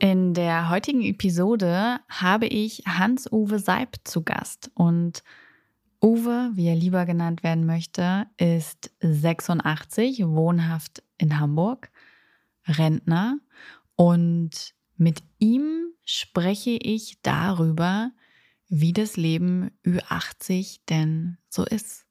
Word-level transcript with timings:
In 0.00 0.32
der 0.32 0.70
heutigen 0.70 1.02
Episode 1.02 2.00
habe 2.08 2.46
ich 2.46 2.84
Hans-Uwe 2.86 3.58
Seib 3.58 3.96
zu 4.04 4.22
Gast. 4.22 4.70
Und 4.72 5.22
Uwe, 6.02 6.52
wie 6.54 6.68
er 6.68 6.74
lieber 6.74 7.04
genannt 7.04 7.42
werden 7.42 7.66
möchte, 7.66 8.26
ist 8.38 8.92
86, 9.00 10.26
wohnhaft 10.26 11.02
in 11.18 11.38
Hamburg, 11.38 11.90
Rentner. 12.66 13.40
Und 13.94 14.74
mit 14.96 15.22
ihm 15.38 15.92
spreche 16.06 16.78
ich 16.80 17.18
darüber, 17.20 18.10
wie 18.68 18.94
das 18.94 19.18
Leben 19.18 19.70
Ü80 19.84 20.80
denn 20.88 21.36
so 21.50 21.62
ist, 21.66 22.06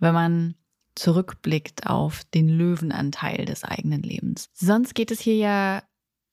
wenn 0.00 0.14
man 0.14 0.54
zurückblickt 0.94 1.86
auf 1.86 2.24
den 2.24 2.48
Löwenanteil 2.48 3.44
des 3.44 3.64
eigenen 3.64 4.02
Lebens. 4.02 4.48
Sonst 4.54 4.94
geht 4.94 5.10
es 5.10 5.20
hier 5.20 5.36
ja 5.36 5.82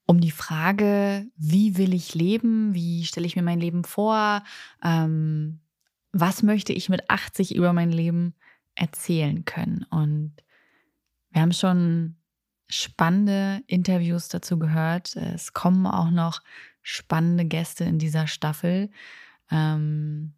um 0.05 0.19
die 0.19 0.31
Frage, 0.31 1.27
wie 1.35 1.77
will 1.77 1.93
ich 1.93 2.13
leben, 2.13 2.73
wie 2.73 3.05
stelle 3.05 3.25
ich 3.25 3.35
mir 3.35 3.41
mein 3.41 3.59
Leben 3.59 3.83
vor, 3.83 4.43
ähm, 4.83 5.59
was 6.11 6.43
möchte 6.43 6.73
ich 6.73 6.89
mit 6.89 7.09
80 7.09 7.55
über 7.55 7.73
mein 7.73 7.91
Leben 7.91 8.35
erzählen 8.75 9.45
können. 9.45 9.84
Und 9.89 10.35
wir 11.31 11.41
haben 11.41 11.53
schon 11.53 12.15
spannende 12.67 13.62
Interviews 13.67 14.29
dazu 14.29 14.57
gehört. 14.59 15.15
Es 15.15 15.53
kommen 15.53 15.87
auch 15.87 16.09
noch 16.09 16.41
spannende 16.81 17.45
Gäste 17.45 17.84
in 17.84 17.99
dieser 17.99 18.27
Staffel. 18.27 18.90
Ähm, 19.51 20.34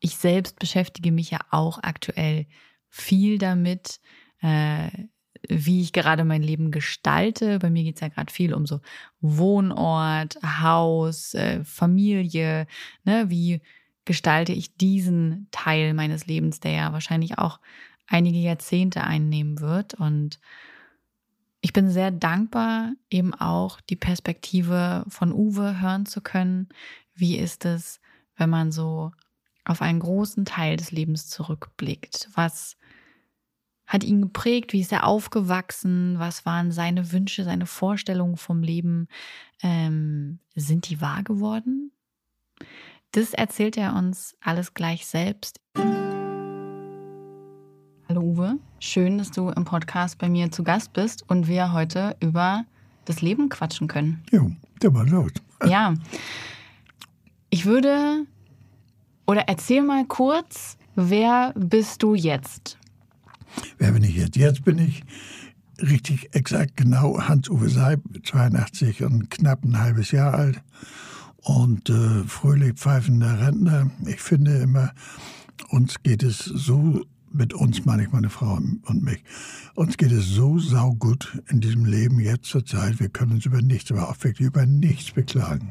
ich 0.00 0.16
selbst 0.16 0.58
beschäftige 0.58 1.12
mich 1.12 1.30
ja 1.30 1.40
auch 1.50 1.78
aktuell 1.82 2.46
viel 2.88 3.38
damit, 3.38 4.00
äh, 4.40 4.90
wie 5.48 5.82
ich 5.82 5.92
gerade 5.92 6.24
mein 6.24 6.42
Leben 6.42 6.70
gestalte. 6.70 7.58
Bei 7.58 7.70
mir 7.70 7.82
geht 7.82 7.96
es 7.96 8.00
ja 8.00 8.08
gerade 8.08 8.32
viel 8.32 8.54
um 8.54 8.66
so 8.66 8.80
Wohnort, 9.20 10.38
Haus, 10.42 11.34
äh, 11.34 11.64
Familie. 11.64 12.66
Ne? 13.04 13.24
Wie 13.28 13.60
gestalte 14.04 14.52
ich 14.52 14.76
diesen 14.76 15.48
Teil 15.50 15.94
meines 15.94 16.26
Lebens, 16.26 16.60
der 16.60 16.72
ja 16.72 16.92
wahrscheinlich 16.92 17.38
auch 17.38 17.60
einige 18.06 18.38
Jahrzehnte 18.38 19.04
einnehmen 19.04 19.60
wird. 19.60 19.94
Und 19.94 20.40
ich 21.60 21.72
bin 21.72 21.90
sehr 21.90 22.10
dankbar, 22.10 22.92
eben 23.10 23.34
auch 23.34 23.80
die 23.80 23.96
Perspektive 23.96 25.04
von 25.08 25.32
Uwe 25.32 25.80
hören 25.80 26.06
zu 26.06 26.20
können. 26.20 26.68
Wie 27.14 27.36
ist 27.36 27.64
es, 27.64 28.00
wenn 28.36 28.50
man 28.50 28.72
so 28.72 29.12
auf 29.64 29.80
einen 29.80 30.00
großen 30.00 30.44
Teil 30.44 30.76
des 30.76 30.90
Lebens 30.90 31.28
zurückblickt? 31.28 32.28
Was 32.34 32.76
hat 33.92 34.04
ihn 34.04 34.22
geprägt? 34.22 34.72
Wie 34.72 34.80
ist 34.80 34.90
er 34.90 35.06
aufgewachsen? 35.06 36.18
Was 36.18 36.46
waren 36.46 36.72
seine 36.72 37.12
Wünsche, 37.12 37.44
seine 37.44 37.66
Vorstellungen 37.66 38.38
vom 38.38 38.62
Leben? 38.62 39.06
Ähm, 39.62 40.38
sind 40.54 40.88
die 40.88 41.02
wahr 41.02 41.22
geworden? 41.22 41.92
Das 43.10 43.34
erzählt 43.34 43.76
er 43.76 43.94
uns 43.94 44.34
alles 44.40 44.72
gleich 44.72 45.04
selbst. 45.04 45.60
Hallo 48.08 48.22
Uwe, 48.22 48.58
schön, 48.78 49.18
dass 49.18 49.30
du 49.30 49.50
im 49.50 49.66
Podcast 49.66 50.16
bei 50.16 50.30
mir 50.30 50.50
zu 50.50 50.64
Gast 50.64 50.94
bist 50.94 51.28
und 51.28 51.46
wir 51.46 51.74
heute 51.74 52.16
über 52.20 52.64
das 53.04 53.20
Leben 53.20 53.50
quatschen 53.50 53.88
können. 53.88 54.24
Jo, 54.30 54.50
der 54.80 54.94
war 54.94 55.06
laut. 55.06 55.34
Ja. 55.66 55.92
Ich 57.50 57.66
würde 57.66 58.24
oder 59.26 59.42
erzähl 59.48 59.82
mal 59.82 60.06
kurz, 60.06 60.78
wer 60.94 61.52
bist 61.54 62.02
du 62.02 62.14
jetzt? 62.14 62.78
Wer 63.78 63.92
bin 63.92 64.04
ich 64.04 64.16
jetzt? 64.16 64.36
Jetzt 64.36 64.64
bin 64.64 64.78
ich 64.78 65.02
richtig 65.80 66.34
exakt 66.34 66.76
genau 66.76 67.18
Hans-Uwe 67.20 67.68
Seib, 67.68 68.00
82 68.24 69.04
und 69.04 69.30
knapp 69.30 69.64
ein 69.64 69.78
halbes 69.78 70.10
Jahr 70.10 70.34
alt 70.34 70.62
und 71.38 71.90
äh, 71.90 72.24
fröhlich 72.24 72.74
pfeifender 72.74 73.40
Rentner. 73.40 73.90
Ich 74.06 74.20
finde 74.20 74.58
immer, 74.58 74.92
uns 75.68 76.02
geht 76.02 76.22
es 76.22 76.38
so, 76.38 77.02
mit 77.32 77.54
uns 77.54 77.84
meine 77.84 78.04
ich 78.04 78.12
meine 78.12 78.30
Frau 78.30 78.54
und 78.54 79.02
mich, 79.02 79.24
uns 79.74 79.96
geht 79.96 80.12
es 80.12 80.26
so 80.26 80.58
saugut 80.58 81.40
in 81.48 81.60
diesem 81.60 81.84
Leben 81.84 82.20
jetzt 82.20 82.46
zur 82.46 82.64
Zeit, 82.64 83.00
wir 83.00 83.08
können 83.08 83.32
uns 83.32 83.46
über 83.46 83.62
nichts, 83.62 83.90
aber 83.90 84.08
auch 84.08 84.16
wirklich 84.22 84.46
über 84.46 84.66
nichts 84.66 85.10
beklagen. 85.12 85.70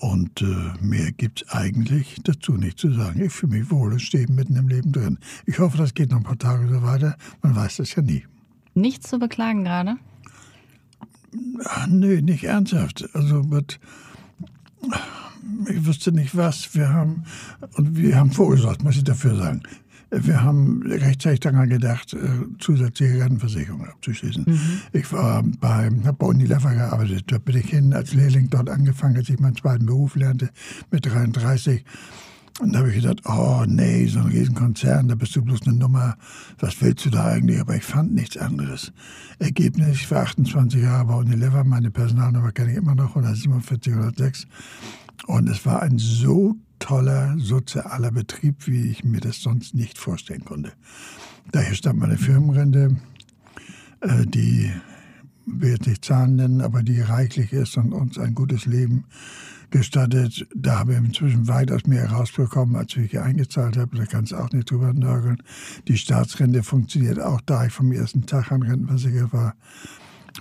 Und 0.00 0.40
äh, 0.40 0.72
mehr 0.80 1.12
gibt 1.12 1.42
es 1.42 1.50
eigentlich 1.50 2.16
dazu 2.24 2.54
nicht 2.54 2.78
zu 2.78 2.90
sagen. 2.90 3.20
Ich 3.20 3.32
fühle 3.32 3.58
mich 3.58 3.70
wohl 3.70 3.92
und 3.92 4.00
stehe 4.00 4.26
mitten 4.32 4.56
im 4.56 4.66
Leben 4.66 4.92
drin. 4.92 5.18
Ich 5.44 5.58
hoffe, 5.58 5.76
das 5.76 5.92
geht 5.92 6.10
noch 6.10 6.16
ein 6.16 6.22
paar 6.22 6.38
Tage 6.38 6.68
so 6.68 6.82
weiter. 6.82 7.16
Man 7.42 7.54
weiß 7.54 7.76
das 7.76 7.94
ja 7.94 8.02
nie. 8.02 8.24
Nichts 8.74 9.10
zu 9.10 9.18
beklagen 9.18 9.62
gerade? 9.62 9.96
Ach, 11.66 11.86
nö, 11.86 12.22
nicht 12.22 12.44
ernsthaft. 12.44 13.10
Also 13.12 13.42
mit, 13.42 13.78
ich 15.68 15.84
wüsste 15.84 16.12
nicht 16.12 16.34
was. 16.34 16.74
Wir 16.74 16.88
haben, 16.88 17.24
und 17.74 17.94
wir 17.94 18.16
haben 18.16 18.32
vorgesorgt, 18.32 18.82
muss 18.82 18.96
ich 18.96 19.04
dafür 19.04 19.36
sagen. 19.36 19.62
Wir 20.10 20.42
haben 20.42 20.82
rechtzeitig 20.86 21.40
daran 21.40 21.68
gedacht, 21.68 22.14
äh, 22.14 22.18
zusätzliche 22.58 23.20
Rentenversicherung 23.20 23.86
abzuschließen. 23.86 24.44
Mhm. 24.46 24.80
Ich 24.92 25.12
war 25.12 25.42
beim, 25.60 26.04
habe 26.04 26.16
bei 26.18 26.26
Unilever 26.26 26.74
gearbeitet. 26.74 27.24
Da 27.28 27.38
bin 27.38 27.56
ich 27.56 27.70
hin 27.70 27.92
als 27.94 28.12
Lehrling 28.12 28.50
dort 28.50 28.68
angefangen, 28.68 29.16
als 29.16 29.28
ich 29.28 29.38
meinen 29.38 29.56
zweiten 29.56 29.86
Beruf 29.86 30.16
lernte 30.16 30.50
mit 30.90 31.06
33. 31.06 31.84
Und 32.60 32.74
da 32.74 32.80
habe 32.80 32.90
ich 32.90 32.96
gedacht, 32.96 33.22
oh 33.24 33.64
nee, 33.66 34.06
so 34.06 34.18
ein 34.18 34.26
Riesenkonzern, 34.26 35.08
da 35.08 35.14
bist 35.14 35.34
du 35.34 35.42
bloß 35.42 35.62
eine 35.66 35.76
Nummer. 35.76 36.16
Was 36.58 36.80
willst 36.82 37.06
du 37.06 37.10
da 37.10 37.24
eigentlich? 37.24 37.58
Aber 37.58 37.74
ich 37.74 37.84
fand 37.84 38.12
nichts 38.12 38.36
anderes. 38.36 38.92
Ergebnis, 39.38 39.96
ich 39.96 40.10
war 40.10 40.22
28 40.22 40.82
Jahre 40.82 41.06
bei 41.06 41.14
Unilever, 41.14 41.64
meine 41.64 41.90
Personalnummer 41.90 42.52
kenne 42.52 42.72
ich 42.72 42.76
immer 42.76 42.94
noch, 42.94 43.16
147, 43.16 43.94
106. 43.94 44.46
Und 45.26 45.48
es 45.48 45.64
war 45.66 45.82
ein 45.82 45.98
so 45.98 46.56
toller 46.78 47.36
sozialer 47.38 48.10
Betrieb, 48.10 48.66
wie 48.66 48.90
ich 48.90 49.04
mir 49.04 49.20
das 49.20 49.40
sonst 49.40 49.74
nicht 49.74 49.98
vorstellen 49.98 50.44
konnte. 50.44 50.72
Daher 51.52 51.74
stammt 51.74 52.00
meine 52.00 52.16
Firmenrente, 52.16 52.96
äh, 54.00 54.26
die 54.26 54.70
wir 55.46 55.70
jetzt 55.70 55.86
nicht 55.86 56.04
Zahlen 56.04 56.36
nennen, 56.36 56.60
aber 56.60 56.82
die 56.82 57.00
reichlich 57.00 57.52
ist 57.52 57.76
und 57.76 57.92
uns 57.92 58.18
ein 58.18 58.34
gutes 58.34 58.66
Leben 58.66 59.04
gestattet. 59.70 60.46
Da 60.54 60.80
habe 60.80 60.92
ich 60.92 60.98
inzwischen 60.98 61.48
weitaus 61.48 61.86
mehr 61.86 62.08
herausbekommen, 62.08 62.76
als 62.76 62.96
ich 62.96 63.10
hier 63.10 63.24
eingezahlt 63.24 63.76
habe. 63.76 63.96
Da 63.96 64.06
kannst 64.06 64.32
du 64.32 64.36
auch 64.36 64.50
nicht 64.50 64.70
drüber 64.70 64.92
nörgeln. 64.92 65.42
Die 65.88 65.98
Staatsrente 65.98 66.62
funktioniert 66.62 67.20
auch, 67.20 67.40
da 67.42 67.66
ich 67.66 67.72
vom 67.72 67.92
ersten 67.92 68.26
Tag 68.26 68.52
an 68.52 68.62
Rentenversicherer 68.62 69.32
war, 69.32 69.54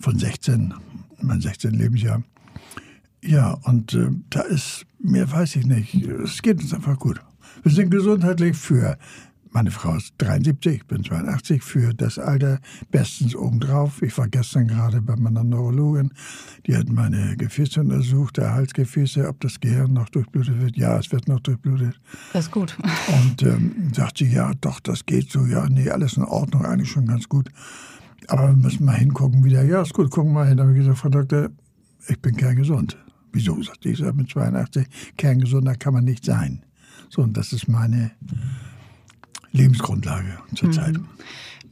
von 0.02 0.18
16, 0.18 0.74
mein 1.22 1.42
16. 1.42 1.72
Lebensjahr. 1.72 2.24
Ja, 3.22 3.54
und 3.64 3.94
äh, 3.94 4.10
da 4.30 4.42
ist, 4.42 4.86
mehr 5.00 5.30
weiß 5.30 5.58
ich 5.58 5.66
nicht. 5.66 5.96
Es 5.96 6.42
geht 6.42 6.62
uns 6.62 6.74
einfach 6.74 6.98
gut. 6.98 7.20
Wir 7.64 7.72
sind 7.72 7.92
gesundheitlich 7.92 8.56
für, 8.56 8.98
meine 9.52 9.72
Frau 9.72 9.96
ist 9.96 10.14
73, 10.20 10.76
ich 10.76 10.88
bin 10.88 11.04
82, 11.04 11.62
für 11.62 11.94
das 11.94 12.18
Alter 12.18 12.60
bestens 12.92 13.36
obendrauf. 13.36 14.02
Ich 14.02 14.18
war 14.18 14.30
gestern 14.30 14.68
gerade 14.68 15.02
bei 15.02 15.16
meiner 15.18 15.44
Neurologin, 15.44 16.14
die 16.66 16.78
hat 16.78 16.88
meine 16.88 17.36
Gefäße 17.36 17.82
untersucht, 17.82 18.38
der 18.38 18.54
Halsgefäße, 18.54 19.28
ob 19.28 19.42
das 19.42 19.60
Gehirn 19.60 19.94
noch 19.94 20.10
durchblutet 20.10 20.62
wird. 20.62 20.78
Ja, 20.78 20.98
es 20.98 21.12
wird 21.12 21.28
noch 21.28 21.40
durchblutet. 21.42 22.00
Das 22.32 22.46
ist 22.46 22.52
gut. 22.52 22.78
Und 23.08 23.44
ähm, 23.44 23.92
sagt 23.94 24.20
sie, 24.20 24.32
ja, 24.32 24.54
doch, 24.62 24.80
das 24.80 25.06
geht 25.06 25.32
so. 25.32 25.46
Ja, 25.46 25.68
nee, 25.68 25.90
alles 25.90 26.16
in 26.16 26.24
Ordnung, 26.24 26.64
eigentlich 26.64 26.92
schon 26.92 27.08
ganz 27.08 27.28
gut. 27.28 27.50
Aber 28.28 28.50
wir 28.50 28.56
müssen 28.56 28.86
mal 28.86 28.96
hingucken 28.96 29.44
wieder. 29.44 29.64
Ja, 29.64 29.82
ist 29.82 29.94
gut, 29.94 30.12
gucken 30.12 30.32
wir 30.32 30.42
mal 30.42 30.48
hin. 30.48 30.58
Da 30.58 30.64
habe 30.64 30.74
ich 30.74 30.80
gesagt, 30.80 31.00
Frau 31.00 31.10
Doktor, 31.10 31.50
ich 32.08 32.22
bin 32.22 32.36
kerngesund. 32.36 32.98
Wieso, 33.32 33.62
sagte 33.62 33.90
ich, 33.90 34.00
mit 34.00 34.30
82, 34.30 34.88
kerngesunder 35.18 35.76
kann 35.76 35.94
man 35.94 36.04
nicht 36.04 36.26
sein. 36.26 36.64
So, 37.10 37.22
und 37.22 37.38
das 37.38 37.54
ist 37.54 37.68
meine 37.68 38.12
Lebensgrundlage 39.52 40.38
zurzeit. 40.56 40.94
Mhm. 40.94 41.08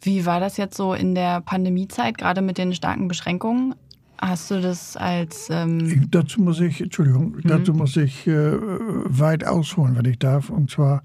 Wie 0.01 0.25
war 0.25 0.39
das 0.39 0.57
jetzt 0.57 0.77
so 0.77 0.93
in 0.93 1.15
der 1.15 1.41
Pandemiezeit, 1.41 2.17
gerade 2.17 2.41
mit 2.41 2.57
den 2.57 2.73
starken 2.73 3.07
Beschränkungen? 3.07 3.75
Hast 4.19 4.49
du 4.49 4.61
das 4.61 4.97
als. 4.97 5.49
Ähm 5.51 6.07
dazu 6.09 6.41
muss 6.41 6.59
ich, 6.59 6.81
Entschuldigung, 6.81 7.35
mhm. 7.35 7.41
dazu 7.43 7.73
muss 7.73 7.95
ich 7.97 8.25
äh, 8.25 8.53
weit 8.55 9.45
ausholen, 9.45 9.95
wenn 9.95 10.05
ich 10.05 10.17
darf. 10.17 10.49
Und 10.49 10.71
zwar, 10.71 11.03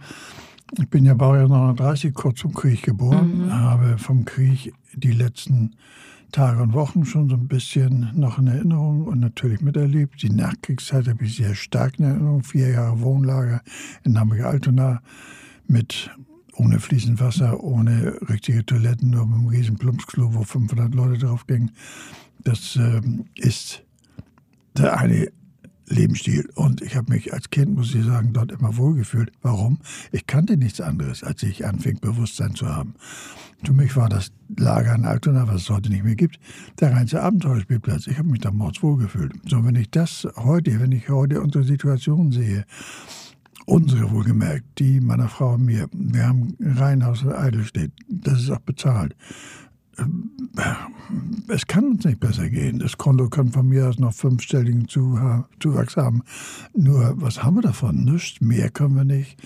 ich 0.78 0.88
bin 0.88 1.04
ja 1.04 1.14
Baujahr 1.14 1.48
39, 1.48 2.14
kurz 2.14 2.40
zum 2.40 2.54
Krieg 2.54 2.82
geboren, 2.82 3.46
mhm. 3.46 3.52
habe 3.52 3.98
vom 3.98 4.24
Krieg 4.24 4.72
die 4.94 5.12
letzten 5.12 5.76
Tage 6.32 6.62
und 6.62 6.72
Wochen 6.72 7.04
schon 7.04 7.28
so 7.28 7.36
ein 7.36 7.46
bisschen 7.46 8.10
noch 8.14 8.38
in 8.38 8.46
Erinnerung 8.46 9.04
und 9.04 9.20
natürlich 9.20 9.60
miterlebt. 9.60 10.22
Die 10.22 10.30
Nachkriegszeit 10.30 11.06
habe 11.06 11.24
ich 11.24 11.36
sehr 11.36 11.54
stark 11.54 11.98
in 11.98 12.06
Erinnerung. 12.06 12.42
Vier 12.42 12.70
Jahre 12.70 13.00
Wohnlager 13.00 13.62
in 14.02 14.18
Hamburg-Altona 14.18 15.02
mit 15.66 16.10
ohne 16.54 16.80
fließend 16.80 17.20
Wasser, 17.20 17.62
ohne 17.62 18.18
richtige 18.28 18.64
Toiletten, 18.64 19.10
nur 19.10 19.26
mit 19.26 19.36
einem 19.36 19.46
riesen 19.48 19.76
Plumpsklo, 19.76 20.34
wo 20.34 20.42
500 20.42 20.94
Leute 20.94 21.26
drauf 21.26 21.46
gingen. 21.46 21.70
Das 22.44 22.76
äh, 22.76 23.00
ist 23.36 23.84
der 24.76 24.98
eine 24.98 25.28
Lebensstil. 25.86 26.48
Und 26.54 26.80
ich 26.80 26.96
habe 26.96 27.12
mich 27.12 27.32
als 27.32 27.50
Kind, 27.50 27.74
muss 27.74 27.94
ich 27.94 28.04
sagen, 28.04 28.32
dort 28.32 28.52
immer 28.52 28.76
wohlgefühlt. 28.76 29.32
Warum? 29.42 29.78
Ich 30.10 30.26
kannte 30.26 30.56
nichts 30.56 30.80
anderes, 30.80 31.22
als 31.22 31.42
ich 31.42 31.66
anfing, 31.66 32.00
Bewusstsein 32.00 32.54
zu 32.54 32.68
haben. 32.68 32.94
Für 33.64 33.72
mich 33.72 33.94
war 33.96 34.08
das 34.08 34.32
Lager 34.56 34.94
in 34.94 35.04
Altona, 35.04 35.46
was 35.46 35.62
es 35.62 35.70
heute 35.70 35.88
nicht 35.88 36.04
mehr 36.04 36.16
gibt, 36.16 36.38
der 36.80 36.92
reinste 36.92 37.22
Abenteuerspielplatz. 37.22 38.06
Ich 38.06 38.18
habe 38.18 38.28
mich 38.28 38.40
da 38.40 38.50
mords 38.50 38.82
wohlgefühlt. 38.82 39.32
So, 39.48 39.64
wenn 39.64 39.76
ich 39.76 39.90
das 39.90 40.26
heute, 40.36 40.80
wenn 40.80 40.92
ich 40.92 41.08
heute 41.08 41.40
unsere 41.40 41.64
Situation 41.64 42.32
sehe, 42.32 42.64
unsere 43.66 44.10
wohlgemerkt, 44.10 44.78
die 44.78 45.00
meiner 45.00 45.28
Frau 45.28 45.54
und 45.54 45.64
mir, 45.64 45.88
wir 45.92 46.26
haben 46.26 46.56
ein 46.60 46.76
Reihenhaus 46.76 47.22
in 47.22 47.32
Eidelstedt, 47.32 47.92
das 48.08 48.42
ist 48.42 48.50
auch 48.50 48.58
bezahlt. 48.60 49.14
Es 51.48 51.66
kann 51.66 51.84
uns 51.84 52.04
nicht 52.04 52.18
besser 52.18 52.48
gehen. 52.48 52.78
Das 52.78 52.98
Konto 52.98 53.28
kann 53.28 53.52
von 53.52 53.68
mir 53.68 53.88
aus 53.88 53.98
noch 53.98 54.14
fünfstelligen 54.14 54.88
Zuwachs 54.88 55.96
haben. 55.96 56.22
Nur, 56.74 57.14
was 57.16 57.42
haben 57.44 57.56
wir 57.56 57.62
davon? 57.62 58.04
Nichts. 58.04 58.40
Mehr 58.40 58.70
können 58.70 58.96
wir 58.96 59.04
nicht 59.04 59.36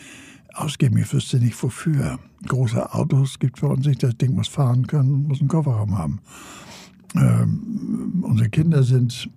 ausgeben. 0.58 0.98
Ich 0.98 1.12
wüsste 1.12 1.38
nicht, 1.38 1.60
wofür. 1.62 2.18
Große 2.46 2.92
Autos 2.94 3.38
gibt 3.38 3.56
es 3.56 3.60
für 3.60 3.68
uns 3.68 3.86
nicht. 3.86 4.02
Das 4.02 4.16
Ding 4.16 4.34
muss 4.34 4.48
fahren 4.48 4.86
können, 4.86 5.28
muss 5.28 5.40
einen 5.40 5.48
Kofferraum 5.48 5.96
haben. 5.96 6.20
Ähm, 7.14 8.22
unsere 8.22 8.48
Kinder 8.48 8.82
sind 8.82 9.30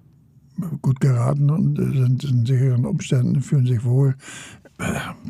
gut 0.81 0.99
geraten 0.99 1.49
und 1.49 1.77
sind 1.77 2.23
in 2.23 2.45
sicheren 2.45 2.85
Umständen, 2.85 3.41
fühlen 3.41 3.65
sich 3.65 3.83
wohl 3.83 4.15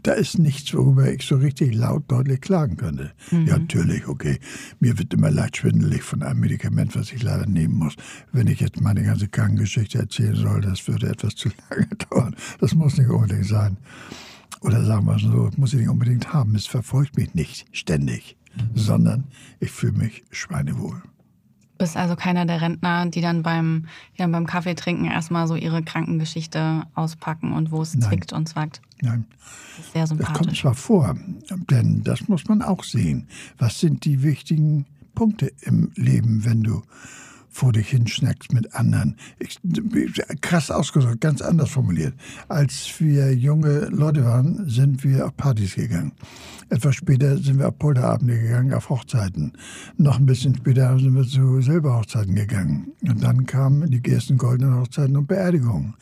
da 0.03 0.13
ist 0.13 0.37
nichts, 0.37 0.73
worüber 0.75 1.11
ich 1.11 1.23
so 1.23 1.37
richtig 1.37 1.73
laut 1.73 2.03
deutlich 2.07 2.39
klagen 2.39 2.77
könnte. 2.77 3.11
Mhm. 3.31 3.47
Ja, 3.47 3.57
natürlich, 3.57 4.07
okay. 4.07 4.37
Mir 4.79 4.97
wird 4.99 5.13
immer 5.13 5.31
leicht 5.31 5.57
schwindelig 5.57 6.03
von 6.03 6.21
einem 6.21 6.39
Medikament, 6.39 6.95
was 6.95 7.11
ich 7.11 7.23
leider 7.23 7.47
nehmen 7.47 7.75
muss. 7.75 7.95
Wenn 8.31 8.47
ich 8.47 8.59
jetzt 8.59 8.79
meine 8.79 9.03
ganze 9.03 9.27
Krankengeschichte 9.27 9.97
erzählen 9.97 10.35
soll, 10.35 10.61
das 10.61 10.87
würde 10.87 11.07
etwas 11.09 11.35
zu 11.35 11.49
lange 11.69 11.87
dauern. 12.09 12.35
Das 12.59 12.75
muss 12.75 12.97
nicht 12.97 13.09
unbedingt 13.09 13.47
sein. 13.47 13.77
Oder 14.61 14.83
sagen 14.83 15.05
wir 15.05 15.19
so, 15.19 15.49
muss 15.57 15.73
ich 15.73 15.79
nicht 15.79 15.89
unbedingt 15.89 16.33
haben. 16.33 16.55
Es 16.55 16.65
verfolgt 16.65 17.17
mich 17.17 17.33
nicht 17.33 17.65
ständig, 17.71 18.37
mhm. 18.55 18.77
sondern 18.77 19.23
ich 19.59 19.71
fühle 19.71 19.93
mich 19.93 20.23
schweinewohl 20.31 21.01
bist 21.79 21.97
also 21.97 22.15
keiner 22.15 22.45
der 22.45 22.61
Rentner, 22.61 23.07
die 23.07 23.21
dann 23.21 23.41
beim, 23.41 23.87
die 24.13 24.17
dann 24.19 24.31
beim 24.31 24.45
Kaffeetrinken 24.45 25.05
erstmal 25.05 25.47
so 25.47 25.55
ihre 25.55 25.81
Krankengeschichte 25.81 26.83
auspacken 26.93 27.53
und 27.53 27.71
wo 27.71 27.81
es 27.81 27.95
Nein. 27.95 28.09
zwickt 28.09 28.33
und 28.33 28.47
zwackt. 28.47 28.81
Nein. 29.01 29.25
Das 29.77 29.85
ist 29.85 29.93
sehr 29.93 30.05
sympathisch. 30.05 30.37
Das 30.37 30.45
kommt 30.45 30.57
zwar 30.57 30.75
vor, 30.75 31.15
denn 31.71 32.03
das 32.03 32.27
muss 32.27 32.47
man 32.47 32.61
auch 32.61 32.83
sehen. 32.83 33.27
Was 33.57 33.79
sind 33.79 34.05
die 34.05 34.21
wichtigen 34.21 34.85
Punkte 35.15 35.51
im 35.61 35.91
Leben, 35.95 36.45
wenn 36.45 36.61
du 36.61 36.83
vor 37.49 37.71
dich 37.73 37.89
hinschnackst 37.89 38.53
mit 38.53 38.73
anderen. 38.75 39.15
Ich, 39.39 39.59
krass 40.41 40.71
ausgedrückt, 40.71 41.21
ganz 41.21 41.41
anders 41.41 41.69
formuliert. 41.69 42.13
Als 42.47 42.93
wir 42.99 43.33
junge 43.33 43.85
Leute 43.89 44.23
waren, 44.25 44.69
sind 44.69 45.03
wir 45.03 45.25
auf 45.25 45.35
Partys 45.35 45.75
gegangen. 45.75 46.13
Etwas 46.69 46.95
später 46.95 47.37
sind 47.37 47.57
wir 47.57 47.69
auf 47.69 47.79
Polterabende 47.79 48.39
gegangen, 48.39 48.73
auf 48.73 48.89
Hochzeiten. 48.89 49.53
Noch 49.97 50.19
ein 50.19 50.27
bisschen 50.27 50.55
später 50.55 50.97
sind 50.99 51.15
wir 51.15 51.23
zu 51.23 51.61
Silberhochzeiten 51.61 52.35
gegangen. 52.35 52.91
Und 53.01 53.23
dann 53.23 53.47
kamen 53.47 53.89
die 53.89 54.11
ersten 54.11 54.37
goldenen 54.37 54.79
Hochzeiten 54.79 55.17
und 55.17 55.27
Beerdigungen. 55.27 55.95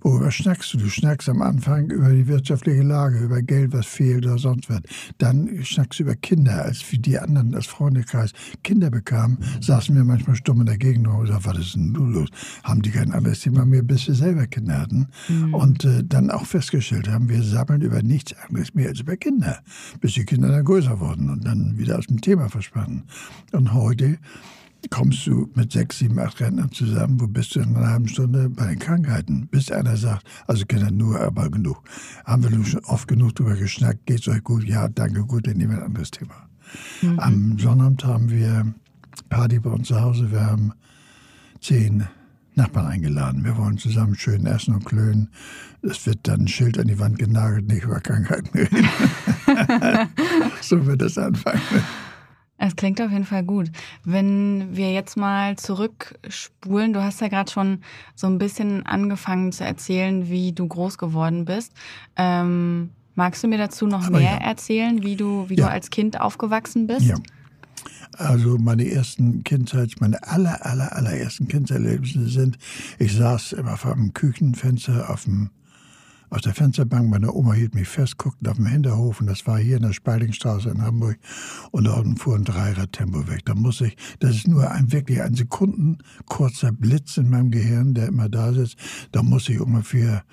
Worüber 0.00 0.30
schnackst 0.30 0.74
du? 0.74 0.78
Du 0.78 0.88
schnackst 0.88 1.28
am 1.28 1.42
Anfang 1.42 1.90
über 1.90 2.10
die 2.10 2.28
wirtschaftliche 2.28 2.82
Lage, 2.82 3.18
über 3.18 3.42
Geld, 3.42 3.72
was 3.72 3.86
fehlt 3.86 4.24
oder 4.24 4.38
sonst 4.38 4.70
was. 4.70 4.82
Dann 5.18 5.64
schnackst 5.64 5.98
du 5.98 6.04
über 6.04 6.14
Kinder, 6.14 6.62
als 6.64 6.84
wie 6.92 6.98
die 6.98 7.18
anderen 7.18 7.54
als 7.54 7.66
Freundekreis 7.66 8.32
Kinder 8.62 8.90
bekamen, 8.90 9.38
saßen 9.60 9.94
wir 9.94 10.04
manchmal 10.04 10.36
stumm 10.36 10.60
in 10.60 10.66
der 10.66 10.78
Gegend 10.78 10.91
und 10.98 11.26
gesagt, 11.26 11.44
was 11.44 11.58
ist 11.58 11.74
denn 11.74 11.92
los? 11.92 12.28
Haben 12.64 12.82
die 12.82 12.90
kein 12.90 13.12
anderes 13.12 13.40
Thema 13.40 13.64
mehr, 13.64 13.82
bis 13.82 14.06
wir 14.06 14.14
selber 14.14 14.46
Kinder 14.46 14.80
hatten. 14.80 15.08
Mhm. 15.28 15.54
Und 15.54 15.84
äh, 15.84 16.02
dann 16.04 16.30
auch 16.30 16.46
festgestellt 16.46 17.08
haben, 17.08 17.28
wir 17.28 17.42
sammeln 17.42 17.82
über 17.82 18.02
nichts 18.02 18.34
anderes 18.46 18.74
mehr 18.74 18.88
als 18.88 19.00
über 19.00 19.16
Kinder. 19.16 19.60
Bis 20.00 20.14
die 20.14 20.24
Kinder 20.24 20.48
dann 20.48 20.64
größer 20.64 21.00
wurden 21.00 21.30
und 21.30 21.44
dann 21.44 21.78
wieder 21.78 21.98
aus 21.98 22.06
dem 22.06 22.20
Thema 22.20 22.48
verschwanden. 22.48 23.04
Und 23.52 23.72
heute 23.72 24.18
kommst 24.90 25.26
du 25.26 25.48
mit 25.54 25.72
sechs, 25.72 25.98
sieben, 25.98 26.18
acht 26.18 26.40
Rentnern 26.40 26.72
zusammen, 26.72 27.20
wo 27.20 27.26
bist 27.26 27.54
du 27.54 27.60
in 27.60 27.76
einer 27.76 27.88
halben 27.88 28.08
Stunde 28.08 28.48
bei 28.48 28.66
den 28.66 28.78
Krankheiten, 28.78 29.46
bis 29.48 29.70
einer 29.70 29.96
sagt, 29.96 30.26
also 30.46 30.66
Kinder 30.66 30.90
nur, 30.90 31.20
aber 31.20 31.50
genug. 31.50 31.82
Haben 32.24 32.42
wir 32.42 32.50
nun 32.50 32.64
schon 32.64 32.84
oft 32.84 33.08
genug 33.08 33.34
drüber 33.34 33.54
geschnackt, 33.54 34.06
geht's 34.06 34.28
euch 34.28 34.42
gut? 34.42 34.64
Ja, 34.64 34.88
danke, 34.88 35.24
gut, 35.24 35.46
dann 35.46 35.56
nehmen 35.56 35.72
wir 35.72 35.78
ein 35.78 35.86
anderes 35.86 36.10
Thema. 36.10 36.34
Mhm. 37.02 37.18
Am 37.18 37.58
Sonnabend 37.58 38.04
haben 38.04 38.30
wir 38.30 38.74
Party 39.28 39.58
bei 39.58 39.70
uns 39.70 39.88
zu 39.88 40.00
Hause, 40.00 40.30
wir 40.30 40.44
haben 40.44 40.72
zehn 41.60 42.06
Nachbarn 42.54 42.86
eingeladen. 42.86 43.44
Wir 43.44 43.56
wollen 43.56 43.78
zusammen 43.78 44.14
schön 44.14 44.46
essen 44.46 44.74
und 44.74 44.84
klönen. 44.84 45.30
Es 45.82 46.06
wird 46.06 46.20
dann 46.24 46.42
ein 46.42 46.48
Schild 46.48 46.78
an 46.78 46.86
die 46.86 46.98
Wand 46.98 47.18
genagelt, 47.18 47.68
nicht 47.68 47.84
über 47.84 48.00
Krankheiten 48.00 48.58
reden. 48.58 48.88
so 50.60 50.84
wird 50.86 51.02
es 51.02 51.16
anfangen. 51.16 51.62
Es 52.58 52.76
klingt 52.76 53.00
auf 53.00 53.10
jeden 53.10 53.24
Fall 53.24 53.42
gut. 53.42 53.72
Wenn 54.04 54.76
wir 54.76 54.92
jetzt 54.92 55.16
mal 55.16 55.56
zurückspulen, 55.56 56.92
du 56.92 57.02
hast 57.02 57.20
ja 57.20 57.28
gerade 57.28 57.50
schon 57.50 57.80
so 58.14 58.28
ein 58.28 58.38
bisschen 58.38 58.86
angefangen 58.86 59.50
zu 59.50 59.64
erzählen, 59.64 60.28
wie 60.28 60.52
du 60.52 60.68
groß 60.68 60.96
geworden 60.96 61.44
bist. 61.44 61.72
Ähm, 62.16 62.90
magst 63.16 63.42
du 63.42 63.48
mir 63.48 63.58
dazu 63.58 63.86
noch 63.86 64.06
Aber 64.06 64.18
mehr 64.18 64.38
ja. 64.40 64.46
erzählen, 64.46 65.02
wie 65.02 65.16
du, 65.16 65.48
wie 65.48 65.56
ja. 65.56 65.66
du 65.66 65.72
als 65.72 65.90
Kind 65.90 66.20
aufgewachsen 66.20 66.86
bist? 66.86 67.06
Ja. 67.06 67.16
Also 68.18 68.58
meine 68.58 68.90
ersten 68.90 69.42
Kindheit, 69.44 69.94
meine 70.00 70.22
aller, 70.22 70.64
aller, 70.66 70.94
allerersten 70.94 71.48
Kindheitserlebnisse 71.48 72.28
sind, 72.28 72.58
ich 72.98 73.14
saß 73.14 73.52
immer 73.52 73.76
vor 73.76 73.94
dem 73.94 74.12
Küchenfenster 74.12 75.10
auf 75.10 75.24
dem 75.24 75.50
auf 76.32 76.40
der 76.40 76.54
Fensterbank. 76.54 77.10
Meine 77.10 77.32
Oma 77.32 77.52
hielt 77.52 77.74
mich 77.74 77.88
fest, 77.88 78.16
guckten 78.16 78.48
auf 78.48 78.56
dem 78.56 78.66
Hinterhof 78.66 79.20
und 79.20 79.26
das 79.26 79.46
war 79.46 79.58
hier 79.58 79.76
in 79.76 79.82
der 79.82 79.92
Spaldingstraße 79.92 80.70
in 80.70 80.80
Hamburg 80.80 81.18
und 81.72 81.84
da 81.84 81.92
unten 81.94 82.16
fuhr 82.16 82.36
ein 82.36 82.44
Dreirad-Tempo 82.44 83.28
weg. 83.28 83.44
Da 83.44 83.54
muss 83.54 83.82
ich, 83.82 83.96
das 84.18 84.36
ist 84.36 84.48
nur 84.48 84.70
ein 84.70 84.90
wirklich 84.92 85.20
ein 85.20 85.34
Sekunden 85.34 85.98
kurzer 86.26 86.72
Blitz 86.72 87.18
in 87.18 87.28
meinem 87.28 87.50
Gehirn, 87.50 87.92
der 87.92 88.08
immer 88.08 88.30
da 88.30 88.52
sitzt. 88.52 88.78
Da 89.12 89.22
muss 89.22 89.48
ich 89.48 89.60
ungefähr 89.60 90.24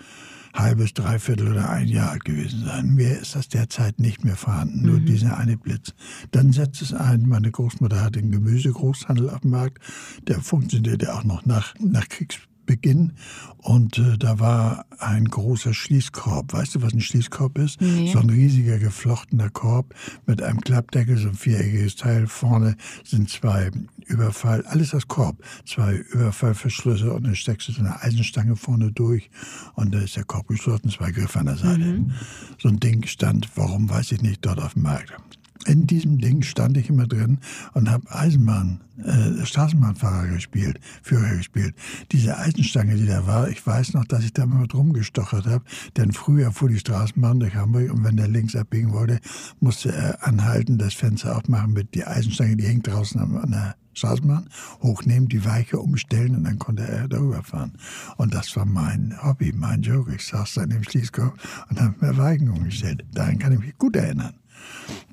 halbes, 0.54 0.94
dreiviertel 0.94 1.50
oder 1.50 1.70
ein 1.70 1.88
Jahr 1.88 2.12
alt 2.12 2.26
gewesen 2.26 2.66
sein. 2.66 2.96
Mehr 2.96 3.20
ist 3.20 3.36
das 3.36 3.48
derzeit 3.48 4.00
nicht 4.00 4.24
mehr 4.24 4.36
vorhanden, 4.36 4.86
nur 4.86 5.00
mhm. 5.00 5.06
dieser 5.06 5.38
eine 5.38 5.58
Blitz. 5.58 5.94
Dann 6.32 6.52
setzt 6.52 6.82
es 6.82 6.94
ein, 6.94 7.28
meine 7.28 7.52
Großmutter 7.52 8.02
hat 8.02 8.16
den 8.16 8.32
Gemüsegroßhandel 8.32 9.30
auf 9.30 9.42
dem 9.42 9.52
Markt, 9.52 9.80
der 10.28 10.42
funktionierte 10.42 11.14
auch 11.14 11.24
noch 11.24 11.46
nach, 11.46 11.76
nach 11.80 12.08
Kriegs 12.08 12.40
Beginn 12.70 13.14
und 13.58 13.98
äh, 13.98 14.16
da 14.20 14.40
war 14.40 14.86
ein 15.00 15.26
großer 15.26 15.74
Schließkorb. 15.74 16.54
Weißt 16.54 16.76
du, 16.76 16.84
was 16.84 16.94
ein 16.94 17.02
Schließkorb 17.02 17.58
ist? 17.58 17.82
Nee. 17.82 18.12
So 18.14 18.20
ein 18.20 18.30
riesiger 18.30 18.78
geflochtener 18.78 19.50
Korb 19.50 19.96
mit 20.28 20.44
einem 20.44 20.62
Klappdeckel, 20.62 21.18
so 21.18 21.30
ein 21.30 21.34
viereckiges 21.34 21.96
Teil. 21.96 22.28
Vorne 22.28 22.76
sind 23.04 23.28
zwei 23.28 23.72
Überfall, 24.06 24.64
alles 24.68 24.94
aus 24.94 25.08
Korb, 25.08 25.44
zwei 25.66 25.96
Überfallverschlüsse 25.96 27.12
und 27.12 27.24
dann 27.24 27.36
steckst 27.36 27.70
du 27.70 27.72
so 27.72 27.80
eine 27.80 28.04
Eisenstange 28.04 28.56
vorne 28.56 28.92
durch 28.92 29.32
und 29.74 29.92
da 29.92 30.00
ist 30.02 30.16
der 30.16 30.26
Korb 30.26 30.48
geschlossen, 30.48 30.92
zwei 30.92 31.10
Griffe 31.10 31.40
an 31.40 31.48
der 31.48 31.58
Seite. 31.58 31.80
Mhm. 31.80 32.12
So 32.60 32.70
ein 32.70 32.80
Ding 32.80 33.08
stand, 33.08 33.50
warum 33.56 33.90
weiß 33.90 34.12
ich 34.12 34.22
nicht, 34.22 34.46
dort 34.46 34.60
auf 34.60 34.74
dem 34.74 34.84
Markt 34.84 35.18
in 35.66 35.88
diesem 35.88 36.20
Ding 36.20 36.42
stand 36.42 36.78
ich 36.78 36.90
immer 36.90 37.08
drin 37.08 37.40
und 37.74 37.90
habe 37.90 38.10
Eisenbahn, 38.10 38.82
äh, 39.04 39.46
Straßenbahnfahrer 39.46 40.28
gespielt, 40.28 40.80
Führer 41.04 41.36
gespielt. 41.36 41.76
Diese 42.12 42.38
Eisenstange, 42.38 42.96
die 42.96 43.06
da 43.06 43.28
war, 43.28 43.50
ich 43.50 43.66
weiß 43.66 43.94
noch, 43.94 44.06
dass 44.06 44.24
ich 44.24 44.34
da 44.34 44.44
immer 44.44 44.68
drum 44.68 44.94
gestochert 44.94 45.46
habe, 45.46 45.64
denn 45.98 46.12
früher 46.12 46.52
fuhr 46.52 46.70
die 46.70 46.80
Straßenbahn 46.80 47.40
durch 47.40 47.56
Hamburg 47.56 47.92
und 47.92 48.04
wenn 48.04 48.18
der 48.18 48.28
links 48.28 48.56
abbiegen 48.56 48.94
wollte, 48.94 49.20
musste 49.60 49.92
er 49.92 50.26
anhalten, 50.26 50.78
das 50.78 50.94
Fenster 50.94 51.38
aufmachen 51.38 51.74
mit 51.74 51.94
die 51.94 52.06
Eisenstange, 52.06 52.56
die 52.56 52.66
hängt 52.66 52.88
draußen 52.88 53.20
an 53.20 53.52
der 53.52 53.76
Straßenbahn, 53.94 54.48
hochnehmen, 54.82 55.28
die 55.28 55.44
Weiche 55.44 55.80
umstellen 55.80 56.36
und 56.36 56.46
dann 56.46 56.58
konnte 56.58 56.88
er 56.88 57.10
darüber 57.10 57.44
fahren. 57.44 57.74
Und 58.16 58.34
das 58.34 58.56
war 58.56 58.66
mein 58.66 59.14
Hobby, 59.22 59.52
mein 59.54 59.82
Joke. 59.82 60.14
Ich 60.16 60.26
saß 60.26 60.54
da 60.54 60.64
in 60.64 60.70
dem 60.70 60.84
Schließkorb 60.84 61.38
und 61.70 61.82
habe 61.82 61.96
mir 62.00 62.18
Weichen 62.18 62.50
umgestellt. 62.50 63.04
Daran 63.14 63.40
kann 63.40 63.52
ich 63.54 63.60
mich 63.60 63.78
gut 63.78 63.98
erinnern. 63.98 64.36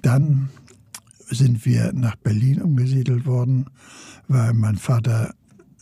Dann 0.03 0.51
sind 1.29 1.65
wir 1.65 1.93
nach 1.93 2.17
Berlin 2.17 2.63
umgesiedelt 2.63 3.27
worden, 3.27 3.67
weil 4.29 4.53
mein 4.55 4.77
Vater 4.77 5.35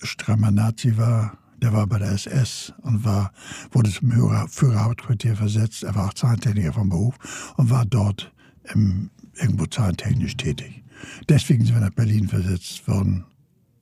strammer 0.03 0.51
Nazi 0.51 0.97
war. 0.97 1.39
Der 1.63 1.73
war 1.73 1.87
bei 1.87 1.99
der 1.99 2.13
SS 2.13 2.75
und 2.83 3.05
war, 3.05 3.33
wurde 3.71 3.91
zum 3.91 4.11
Führerhauptquartier 4.49 5.37
versetzt. 5.37 5.83
Er 5.83 5.95
war 5.95 6.09
auch 6.09 6.15
Zahntechniker 6.15 6.73
vom 6.73 6.89
Beruf 6.89 7.55
und 7.57 7.71
war 7.71 7.87
dort 7.87 8.33
im, 8.75 9.11
irgendwo 9.35 9.67
zahntechnisch 9.67 10.37
tätig. 10.37 10.83
Deswegen 11.29 11.65
sind 11.65 11.75
wir 11.75 11.81
nach 11.81 11.95
Berlin 11.95 12.29
versetzt 12.29 12.87
worden. 12.89 13.25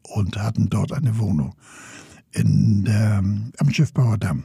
und 0.02 0.36
hatten 0.36 0.68
dort 0.68 0.92
eine 0.92 1.18
Wohnung 1.18 1.54
in 2.32 2.84
der, 2.84 3.18
am 3.18 3.70
Schiffbauer 3.70 4.18
Damm. 4.18 4.44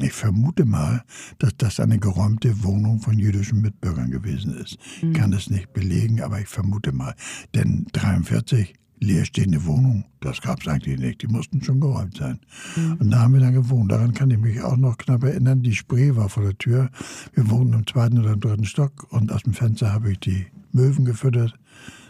Ich 0.00 0.12
vermute 0.12 0.64
mal, 0.64 1.02
dass 1.38 1.56
das 1.56 1.80
eine 1.80 1.98
geräumte 1.98 2.62
Wohnung 2.62 3.00
von 3.00 3.18
jüdischen 3.18 3.60
Mitbürgern 3.60 4.10
gewesen 4.10 4.56
ist. 4.56 4.78
Mhm. 5.02 5.12
Kann 5.12 5.32
es 5.32 5.50
nicht 5.50 5.72
belegen, 5.72 6.22
aber 6.22 6.40
ich 6.40 6.48
vermute 6.48 6.92
mal. 6.92 7.14
Denn 7.54 7.86
43 7.92 8.74
leerstehende 9.00 9.64
Wohnung, 9.64 10.04
das 10.20 10.40
gab 10.40 10.60
es 10.60 10.68
eigentlich 10.68 10.98
nicht. 10.98 11.22
Die 11.22 11.26
mussten 11.26 11.62
schon 11.62 11.80
geräumt 11.80 12.16
sein. 12.16 12.38
Mhm. 12.76 12.96
Und 13.00 13.10
da 13.10 13.20
haben 13.20 13.34
wir 13.34 13.40
dann 13.40 13.54
gewohnt. 13.54 13.90
Daran 13.90 14.14
kann 14.14 14.30
ich 14.30 14.38
mich 14.38 14.62
auch 14.62 14.76
noch 14.76 14.98
knapp 14.98 15.24
erinnern. 15.24 15.62
Die 15.62 15.74
Spree 15.74 16.14
war 16.14 16.28
vor 16.28 16.44
der 16.44 16.58
Tür. 16.58 16.90
Wir 17.34 17.50
wohnten 17.50 17.74
im 17.74 17.86
zweiten 17.86 18.18
oder 18.18 18.36
dritten 18.36 18.66
Stock 18.66 19.06
und 19.10 19.32
aus 19.32 19.42
dem 19.42 19.54
Fenster 19.54 19.92
habe 19.92 20.12
ich 20.12 20.20
die 20.20 20.46
Möwen 20.72 21.04
gefüttert. 21.04 21.58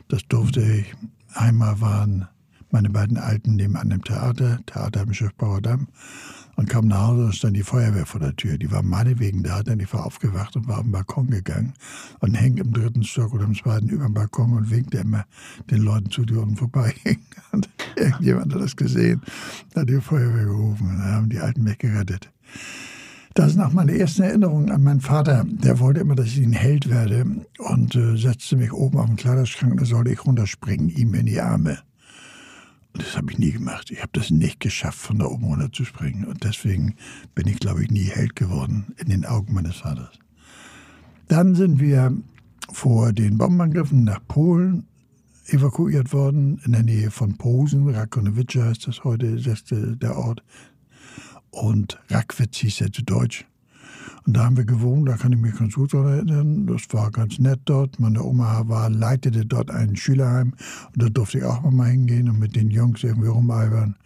Das 0.08 0.26
durfte 0.28 0.60
ich. 0.60 0.94
Einmal 1.34 1.80
waren 1.80 2.28
meine 2.70 2.90
beiden 2.90 3.16
Alten 3.16 3.56
nebenan 3.56 3.90
im 3.90 4.04
Theater, 4.04 4.60
Theater 4.66 5.02
im 5.02 5.14
Schiffbauer 5.14 5.62
Damm 5.62 5.88
und 6.58 6.68
kam 6.68 6.88
nach 6.88 7.06
Hause 7.06 7.26
und 7.26 7.36
stand 7.36 7.56
die 7.56 7.62
Feuerwehr 7.62 8.04
vor 8.04 8.18
der 8.18 8.34
Tür. 8.34 8.58
Die 8.58 8.72
war 8.72 8.82
meinetwegen 8.82 9.44
da, 9.44 9.62
denn 9.62 9.78
ich 9.78 9.94
war 9.94 10.04
aufgewacht 10.04 10.56
und 10.56 10.66
war 10.66 10.78
auf 10.78 10.82
den 10.82 10.90
Balkon 10.90 11.28
gegangen 11.28 11.72
und 12.18 12.34
hängt 12.34 12.58
im 12.58 12.72
dritten 12.72 13.04
Stock 13.04 13.32
oder 13.32 13.44
im 13.44 13.54
zweiten 13.54 13.88
über 13.88 14.06
dem 14.06 14.14
Balkon 14.14 14.52
und 14.54 14.68
winkte 14.68 14.98
immer 14.98 15.24
den 15.70 15.82
Leuten 15.82 16.10
zu, 16.10 16.24
die 16.24 16.34
unten 16.34 16.56
vorbeigingen. 16.56 17.24
Und 17.52 17.68
irgendjemand 17.96 18.52
hat 18.52 18.60
das 18.60 18.76
gesehen, 18.76 19.22
hat 19.74 19.88
die 19.88 20.00
Feuerwehr 20.00 20.44
gerufen 20.44 20.88
und 20.88 21.02
haben 21.02 21.30
die 21.30 21.38
Alten 21.38 21.62
mich 21.62 21.78
gerettet. 21.78 22.30
Das 23.32 23.52
sind 23.52 23.62
auch 23.62 23.72
meine 23.72 23.96
ersten 23.96 24.22
Erinnerungen 24.22 24.70
an 24.70 24.82
meinen 24.82 25.00
Vater. 25.00 25.46
Der 25.48 25.78
wollte 25.78 26.00
immer, 26.00 26.14
dass 26.14 26.26
ich 26.26 26.44
ein 26.44 26.52
Held 26.52 26.90
werde 26.90 27.24
und 27.58 27.94
äh, 27.94 28.16
setzte 28.16 28.56
mich 28.56 28.72
oben 28.72 28.98
auf 28.98 29.06
den 29.06 29.16
Kleiderschrank 29.16 29.72
und 29.72 29.80
da 29.80 29.86
sollte 29.86 30.10
ich 30.10 30.26
runterspringen, 30.26 30.90
ihm 30.90 31.14
in 31.14 31.26
die 31.26 31.40
Arme. 31.40 31.78
Das 32.98 33.16
habe 33.16 33.30
ich 33.32 33.38
nie 33.38 33.52
gemacht. 33.52 33.90
Ich 33.90 34.00
habe 34.00 34.10
das 34.12 34.30
nicht 34.30 34.60
geschafft, 34.60 34.98
von 34.98 35.18
da 35.18 35.26
oben 35.26 35.44
runter 35.44 35.72
zu 35.72 35.84
springen. 35.84 36.24
Und 36.24 36.44
deswegen 36.44 36.96
bin 37.34 37.46
ich, 37.46 37.58
glaube 37.58 37.82
ich, 37.82 37.90
nie 37.90 38.04
Held 38.04 38.36
geworden 38.36 38.94
in 38.98 39.08
den 39.08 39.24
Augen 39.24 39.54
meines 39.54 39.76
Vaters. 39.76 40.18
Dann 41.28 41.54
sind 41.54 41.80
wir 41.80 42.12
vor 42.72 43.12
den 43.12 43.38
Bombenangriffen 43.38 44.04
nach 44.04 44.20
Polen 44.26 44.86
evakuiert 45.46 46.12
worden, 46.12 46.60
in 46.64 46.72
der 46.72 46.82
Nähe 46.82 47.10
von 47.10 47.36
Posen. 47.38 47.88
Rakonowice 47.88 48.62
heißt 48.62 48.86
das 48.86 49.04
heute, 49.04 49.26
ist 49.26 49.70
der 49.70 50.16
Ort. 50.16 50.42
Und 51.50 51.98
Rakwitz 52.10 52.58
hieß 52.58 52.82
er 52.82 52.92
zu 52.92 53.02
Deutsch. 53.02 53.46
Und 54.28 54.36
da 54.36 54.44
haben 54.44 54.58
wir 54.58 54.66
gewohnt, 54.66 55.08
da 55.08 55.16
kann 55.16 55.32
ich 55.32 55.38
mich 55.38 55.56
ganz 55.56 55.72
gut 55.72 55.94
daran 55.94 56.12
erinnern. 56.12 56.66
Das 56.66 56.82
war 56.90 57.10
ganz 57.10 57.38
nett 57.38 57.60
dort. 57.64 57.98
Meine 57.98 58.22
Oma 58.22 58.62
war, 58.68 58.90
leitete 58.90 59.46
dort 59.46 59.70
ein 59.70 59.96
Schülerheim 59.96 60.52
und 60.92 61.02
da 61.02 61.08
durfte 61.08 61.38
ich 61.38 61.44
auch 61.44 61.62
mal 61.70 61.88
hingehen 61.88 62.28
und 62.28 62.38
mit 62.38 62.54
den 62.54 62.68
Jungs 62.70 63.02
irgendwie 63.02 63.28
rumalbern. 63.28 63.96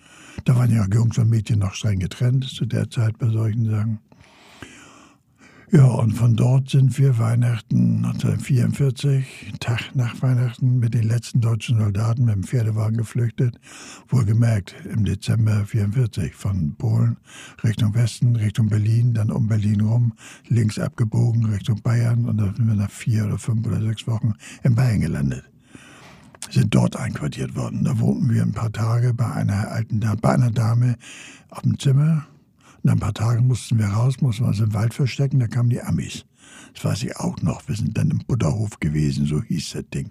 Da 0.44 0.54
waren 0.54 0.72
ja 0.72 0.86
Jungs 0.94 1.18
und 1.18 1.28
Mädchen 1.28 1.58
noch 1.58 1.74
streng 1.74 1.98
getrennt 1.98 2.44
zu 2.44 2.66
der 2.66 2.88
Zeit 2.88 3.18
bei 3.18 3.30
solchen 3.30 3.68
Sachen. 3.68 3.98
Ja, 5.74 5.86
und 5.86 6.12
von 6.12 6.36
dort 6.36 6.68
sind 6.68 6.98
wir 6.98 7.18
Weihnachten 7.18 8.04
1944, 8.04 9.54
Tag 9.58 9.94
nach 9.94 10.20
Weihnachten, 10.20 10.78
mit 10.78 10.92
den 10.92 11.04
letzten 11.04 11.40
deutschen 11.40 11.78
Soldaten 11.78 12.26
mit 12.26 12.34
dem 12.34 12.42
Pferdewagen 12.42 12.98
geflüchtet. 12.98 13.58
Wohlgemerkt, 14.08 14.74
im 14.84 15.06
Dezember 15.06 15.64
44 15.64 16.34
von 16.34 16.74
Polen 16.76 17.16
Richtung 17.64 17.94
Westen, 17.94 18.36
Richtung 18.36 18.68
Berlin, 18.68 19.14
dann 19.14 19.30
um 19.30 19.48
Berlin 19.48 19.80
rum, 19.80 20.12
links 20.46 20.78
abgebogen 20.78 21.46
Richtung 21.46 21.80
Bayern 21.80 22.26
und 22.26 22.36
dann 22.36 22.54
sind 22.54 22.66
wir 22.66 22.74
nach 22.74 22.90
vier 22.90 23.24
oder 23.24 23.38
fünf 23.38 23.66
oder 23.66 23.80
sechs 23.80 24.06
Wochen 24.06 24.34
in 24.62 24.74
Bayern 24.74 25.00
gelandet 25.00 25.44
sind 26.50 26.74
dort 26.74 26.96
einquartiert 26.96 27.54
worden. 27.54 27.84
Da 27.84 27.98
wohnten 28.00 28.28
wir 28.28 28.42
ein 28.42 28.52
paar 28.52 28.72
Tage 28.72 29.14
bei 29.14 29.30
einer 29.30 29.70
alten 29.70 30.00
Dame, 30.00 30.16
bei 30.20 30.34
einer 30.34 30.50
Dame 30.50 30.96
auf 31.48 31.62
dem 31.62 31.78
Zimmer 31.78 32.26
nach 32.82 32.94
ein 32.94 33.00
paar 33.00 33.14
Tagen 33.14 33.46
mussten 33.46 33.78
wir 33.78 33.86
raus, 33.86 34.20
mussten 34.20 34.44
wir 34.44 34.48
uns 34.48 34.60
im 34.60 34.74
Wald 34.74 34.94
verstecken, 34.94 35.38
da 35.38 35.46
kamen 35.46 35.70
die 35.70 35.80
Amis. 35.80 36.24
Das 36.74 36.84
weiß 36.84 37.02
ich 37.04 37.16
auch 37.16 37.40
noch. 37.42 37.66
Wir 37.68 37.76
sind 37.76 37.96
dann 37.96 38.10
im 38.10 38.18
Butterhof 38.26 38.80
gewesen, 38.80 39.26
so 39.26 39.42
hieß 39.42 39.72
das 39.72 39.84
Ding. 39.94 40.10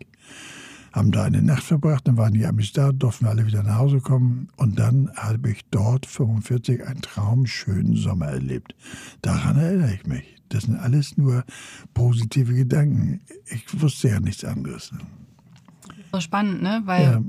Haben 0.94 1.12
da 1.12 1.24
eine 1.24 1.42
Nacht 1.42 1.63
verbracht, 1.63 2.08
dann 2.08 2.18
waren 2.18 2.34
die 2.34 2.46
Amis 2.46 2.74
da, 2.74 2.92
durften 2.92 3.25
wir 3.25 3.30
alle 3.30 3.46
wieder 3.46 3.63
nach 3.63 3.78
Hause 3.78 4.00
kommen. 4.00 4.50
Und 4.58 4.80
dann 4.80 5.10
habe 5.16 5.51
ich 5.51 5.62
dort 5.72 6.06
45 6.06 6.86
einen 6.86 7.01
traumschönen 7.01 7.96
Sommer 7.96 8.28
erlebt. 8.28 8.75
Daran 9.22 9.58
erinnere 9.58 9.94
ich 9.94 10.06
mich. 10.06 10.24
Das 10.50 10.63
sind 10.63 10.75
alles 10.75 11.18
nur 11.18 11.46
positive 11.94 12.54
Gedanken. 12.54 13.22
Ich 13.48 13.82
wusste 13.82 14.10
ja 14.10 14.20
nichts 14.20 14.44
anderes. 14.44 14.92
So 16.12 16.20
spannend, 16.20 16.62
ne? 16.62 16.82
Weil 16.84 17.04
ja 17.04 17.22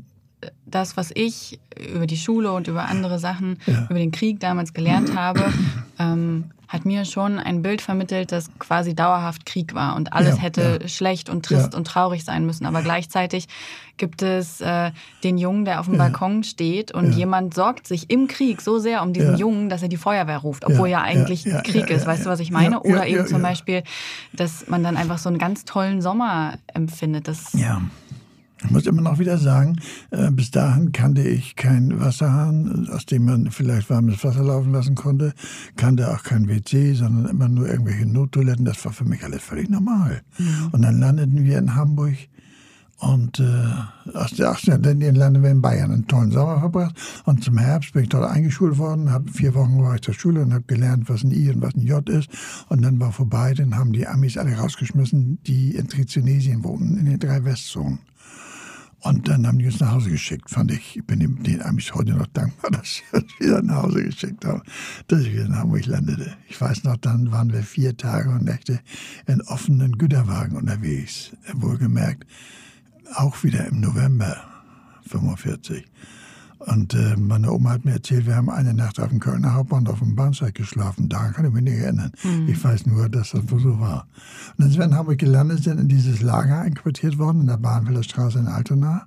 das, 0.66 0.96
was 0.96 1.10
ich 1.14 1.60
über 1.94 2.06
die 2.06 2.16
Schule 2.16 2.52
und 2.52 2.68
über 2.68 2.84
andere 2.84 3.18
Sachen, 3.18 3.58
ja. 3.66 3.86
über 3.88 3.98
den 3.98 4.10
Krieg 4.10 4.40
damals 4.40 4.72
gelernt 4.72 5.14
habe, 5.16 5.52
ähm, 5.98 6.50
hat 6.72 6.86
mir 6.86 7.04
schon 7.04 7.38
ein 7.38 7.60
Bild 7.60 7.82
vermittelt, 7.82 8.32
das 8.32 8.48
quasi 8.58 8.94
dauerhaft 8.94 9.44
Krieg 9.44 9.74
war 9.74 9.94
und 9.94 10.14
alles 10.14 10.36
ja, 10.36 10.42
hätte 10.42 10.78
ja. 10.80 10.88
schlecht 10.88 11.28
und 11.28 11.44
trist 11.44 11.74
und 11.74 11.86
traurig 11.86 12.24
sein 12.24 12.46
müssen. 12.46 12.64
Aber 12.64 12.80
gleichzeitig 12.80 13.46
gibt 13.98 14.22
es 14.22 14.62
äh, 14.62 14.90
den 15.22 15.36
Jungen, 15.36 15.66
der 15.66 15.80
auf 15.80 15.86
dem 15.86 15.98
Balkon 15.98 16.44
steht 16.44 16.90
und 16.90 17.12
jemand 17.12 17.52
sorgt 17.52 17.86
sich 17.86 18.08
im 18.08 18.26
Krieg 18.26 18.62
so 18.62 18.78
sehr 18.78 19.02
um 19.02 19.12
diesen 19.12 19.36
Jungen, 19.36 19.68
dass 19.68 19.82
er 19.82 19.88
die 19.88 19.98
Feuerwehr 19.98 20.38
ruft, 20.38 20.64
obwohl 20.64 20.88
ja, 20.88 21.02
eigentlich 21.02 21.44
Krieg 21.44 21.90
ist. 21.90 22.06
Weißt 22.06 22.24
du, 22.24 22.30
was 22.30 22.40
ich 22.40 22.50
meine? 22.50 22.80
Oder 22.80 23.06
eben 23.06 23.26
zum 23.26 23.42
Beispiel, 23.42 23.82
dass 24.32 24.66
man 24.66 24.82
dann 24.82 24.96
einfach 24.96 25.18
so 25.18 25.28
einen 25.28 25.38
ganz 25.38 25.66
tollen 25.66 26.00
Sommer 26.00 26.54
empfindet. 26.72 27.28
Das 27.28 27.52
ja. 27.52 27.82
Ich 28.64 28.70
muss 28.70 28.86
immer 28.86 29.02
noch 29.02 29.18
wieder 29.18 29.38
sagen, 29.38 29.76
äh, 30.10 30.30
bis 30.30 30.50
dahin 30.50 30.92
kannte 30.92 31.22
ich 31.22 31.56
keinen 31.56 32.00
Wasserhahn, 32.00 32.88
aus 32.90 33.06
dem 33.06 33.24
man 33.24 33.50
vielleicht 33.50 33.90
warmes 33.90 34.22
Wasser 34.24 34.42
laufen 34.42 34.72
lassen 34.72 34.94
konnte, 34.94 35.34
kannte 35.76 36.12
auch 36.12 36.22
kein 36.22 36.48
WC, 36.48 36.94
sondern 36.94 37.26
immer 37.26 37.48
nur 37.48 37.68
irgendwelche 37.68 38.06
Nottoiletten. 38.06 38.64
Das 38.64 38.84
war 38.84 38.92
für 38.92 39.04
mich 39.04 39.24
alles 39.24 39.42
völlig 39.42 39.68
normal. 39.68 40.22
Mhm. 40.38 40.68
Und 40.72 40.82
dann 40.82 41.00
landeten 41.00 41.44
wir 41.44 41.58
in 41.58 41.74
Hamburg 41.74 42.16
und 43.02 43.40
äh, 43.40 44.14
aus 44.14 44.30
der 44.30 44.50
18. 44.50 44.80
dann 44.80 45.00
landen 45.00 45.42
wir 45.42 45.50
in 45.50 45.60
Bayern 45.60 45.90
einen 45.90 46.06
tollen 46.06 46.30
Sommer 46.30 46.60
verbracht. 46.60 46.94
Und 47.24 47.42
zum 47.42 47.58
Herbst 47.58 47.92
bin 47.94 48.04
ich 48.04 48.08
dort 48.08 48.30
eingeschult 48.30 48.78
worden. 48.78 49.10
Hab, 49.10 49.28
vier 49.28 49.56
Wochen 49.56 49.82
war 49.82 49.96
ich 49.96 50.02
zur 50.02 50.14
Schule 50.14 50.42
und 50.42 50.52
habe 50.54 50.62
gelernt, 50.68 51.08
was 51.08 51.24
ein 51.24 51.32
I 51.32 51.50
und 51.50 51.62
was 51.62 51.74
ein 51.74 51.80
J 51.80 52.08
ist. 52.08 52.30
Und 52.68 52.82
dann 52.82 53.00
war 53.00 53.10
vorbei, 53.10 53.54
dann 53.54 53.76
haben 53.76 53.92
die 53.92 54.06
Amis 54.06 54.38
alle 54.38 54.56
rausgeschmissen, 54.56 55.40
die 55.48 55.74
in 55.74 55.88
Trizonesien 55.88 56.62
wohnen, 56.62 56.96
in 56.96 57.06
den 57.06 57.18
drei 57.18 57.44
Westzonen. 57.44 57.98
Und 59.02 59.28
dann 59.28 59.46
haben 59.46 59.58
die 59.58 59.66
uns 59.66 59.80
nach 59.80 59.92
Hause 59.92 60.10
geschickt. 60.10 60.48
Fand 60.48 60.70
ich, 60.70 60.96
ich 60.96 61.04
bin 61.04 61.18
den 61.42 61.62
Amis 61.62 61.92
heute 61.92 62.12
noch 62.12 62.28
dankbar, 62.28 62.70
dass 62.72 62.96
sie 62.96 63.02
uns 63.16 63.40
wieder 63.40 63.60
nach 63.60 63.82
Hause 63.82 64.04
geschickt 64.04 64.44
haben, 64.44 64.62
dass 65.08 65.22
ich 65.22 65.32
wieder 65.32 65.46
in 65.46 65.56
Hamburg 65.56 65.86
landete. 65.86 66.36
Ich 66.48 66.60
weiß 66.60 66.84
noch, 66.84 66.96
dann 66.96 67.32
waren 67.32 67.52
wir 67.52 67.62
vier 67.64 67.96
Tage 67.96 68.30
und 68.30 68.44
Nächte 68.44 68.80
in 69.26 69.42
offenen 69.42 69.98
Güterwagen 69.98 70.56
unterwegs. 70.56 71.32
Wohlgemerkt, 71.52 72.26
auch 73.14 73.42
wieder 73.42 73.66
im 73.66 73.80
November 73.80 74.36
45. 75.08 75.84
Und 76.66 76.94
äh, 76.94 77.16
meine 77.16 77.52
Oma 77.52 77.70
hat 77.70 77.84
mir 77.84 77.92
erzählt, 77.92 78.26
wir 78.26 78.36
haben 78.36 78.48
eine 78.48 78.72
Nacht 78.72 79.00
auf 79.00 79.08
dem 79.08 79.18
Kölner 79.18 79.54
Hauptbahnhof 79.54 80.00
im 80.00 80.14
Bahnsteig 80.14 80.54
geschlafen. 80.54 81.08
Daran 81.08 81.32
kann 81.32 81.44
ich 81.44 81.52
mich 81.52 81.64
nicht 81.64 81.78
erinnern. 81.78 82.12
Mhm. 82.22 82.48
Ich 82.48 82.62
weiß 82.62 82.86
nur, 82.86 83.08
dass 83.08 83.30
das 83.30 83.42
so 83.48 83.80
war. 83.80 84.06
Und 84.50 84.64
dann 84.64 84.70
sind 84.70 84.78
wir 84.78 84.84
in 84.86 84.94
Hamburg 84.94 85.18
gelandet, 85.18 85.64
sind 85.64 85.80
in 85.80 85.88
dieses 85.88 86.22
Lager 86.22 86.60
einquartiert 86.60 87.18
worden, 87.18 87.40
in 87.40 87.46
der 87.48 87.56
Bahnfelder 87.56 88.02
Straße 88.02 88.38
in 88.38 88.46
Altona. 88.46 89.06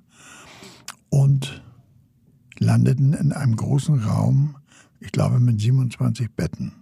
Und 1.08 1.62
landeten 2.58 3.14
in 3.14 3.32
einem 3.32 3.56
großen 3.56 4.02
Raum, 4.02 4.56
ich 5.00 5.12
glaube 5.12 5.40
mit 5.40 5.60
27 5.60 6.30
Betten. 6.32 6.72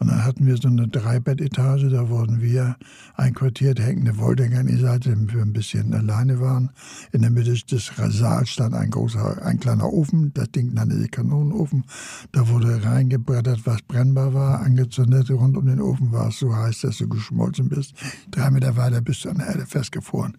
Und 0.00 0.08
dann 0.08 0.24
hatten 0.24 0.46
wir 0.46 0.56
so 0.56 0.68
eine 0.68 0.88
Dreibettetage, 0.88 1.90
da 1.90 2.08
wurden 2.08 2.40
wir 2.40 2.76
einquartiert, 3.16 3.78
hängende 3.78 4.16
Wolldänger 4.16 4.60
an 4.60 4.66
die 4.66 4.78
Seite, 4.78 5.10
damit 5.10 5.34
wir 5.34 5.42
ein 5.42 5.52
bisschen 5.52 5.92
alleine 5.92 6.40
waren. 6.40 6.70
In 7.12 7.20
der 7.20 7.30
Mitte 7.30 7.52
des 7.52 7.92
Saals 8.08 8.48
stand 8.48 8.74
ein 8.74 8.90
großer, 8.90 9.44
ein 9.44 9.60
kleiner 9.60 9.92
Ofen, 9.92 10.32
das 10.32 10.50
Ding 10.52 10.72
nannte 10.72 10.96
sich 10.96 11.10
Kanonenofen. 11.10 11.84
Da 12.32 12.48
wurde 12.48 12.82
reingebrettert, 12.82 13.66
was 13.66 13.82
brennbar 13.82 14.32
war, 14.32 14.60
angezündet. 14.60 15.30
Rund 15.30 15.58
um 15.58 15.66
den 15.66 15.82
Ofen 15.82 16.10
war 16.12 16.28
es 16.28 16.38
so 16.38 16.56
heiß, 16.56 16.80
dass 16.80 16.96
du 16.96 17.06
geschmolzen 17.06 17.68
bist. 17.68 17.92
Drei 18.30 18.50
Meter 18.50 18.76
weiter 18.76 19.02
bist 19.02 19.26
du 19.26 19.28
an 19.28 19.36
der 19.36 19.48
Erde 19.48 19.66
festgefroren, 19.66 20.38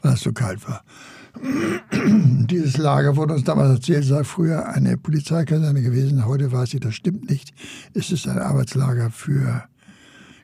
weil 0.00 0.14
es 0.14 0.20
so 0.22 0.32
kalt 0.32 0.66
war. 0.66 0.84
Dieses 1.92 2.76
Lager 2.76 3.16
wurde 3.16 3.34
uns 3.34 3.44
damals 3.44 3.70
erzählt, 3.70 4.04
sei 4.04 4.24
früher 4.24 4.68
eine 4.68 4.96
Polizeikaserne 4.96 5.82
gewesen. 5.82 6.26
Heute 6.26 6.52
weiß 6.52 6.74
ich, 6.74 6.80
das 6.80 6.94
stimmt 6.94 7.30
nicht. 7.30 7.52
Es 7.94 8.12
ist 8.12 8.28
ein 8.28 8.38
Arbeitslager 8.38 9.10
für 9.10 9.64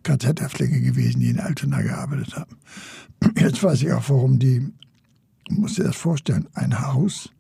KZ-Häftlinge 0.03 0.81
gewesen, 0.81 1.21
die 1.21 1.31
in 1.31 1.41
Altona 1.41 1.83
gearbeitet 1.83 2.37
haben. 2.37 2.57
Jetzt 3.37 3.63
weiß 3.63 3.83
ich 3.83 3.93
auch, 3.93 4.09
warum 4.09 4.39
die, 4.39 4.73
muss 5.51 5.75
dir 5.75 5.85
das 5.85 5.97
vorstellen, 5.97 6.49
ein 6.55 6.81
Haus, 6.81 7.31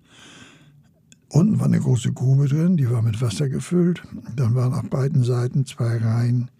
unten 1.29 1.59
war 1.59 1.67
eine 1.67 1.81
große 1.81 2.13
Grube 2.13 2.49
drin, 2.49 2.77
die 2.77 2.91
war 2.91 3.03
mit 3.03 3.21
Wasser 3.21 3.49
gefüllt. 3.49 4.03
Dann 4.37 4.55
waren 4.55 4.75
auf 4.75 4.89
beiden 4.91 5.23
Seiten 5.23 5.65
zwei 5.65 5.97
Reihen 5.99 6.51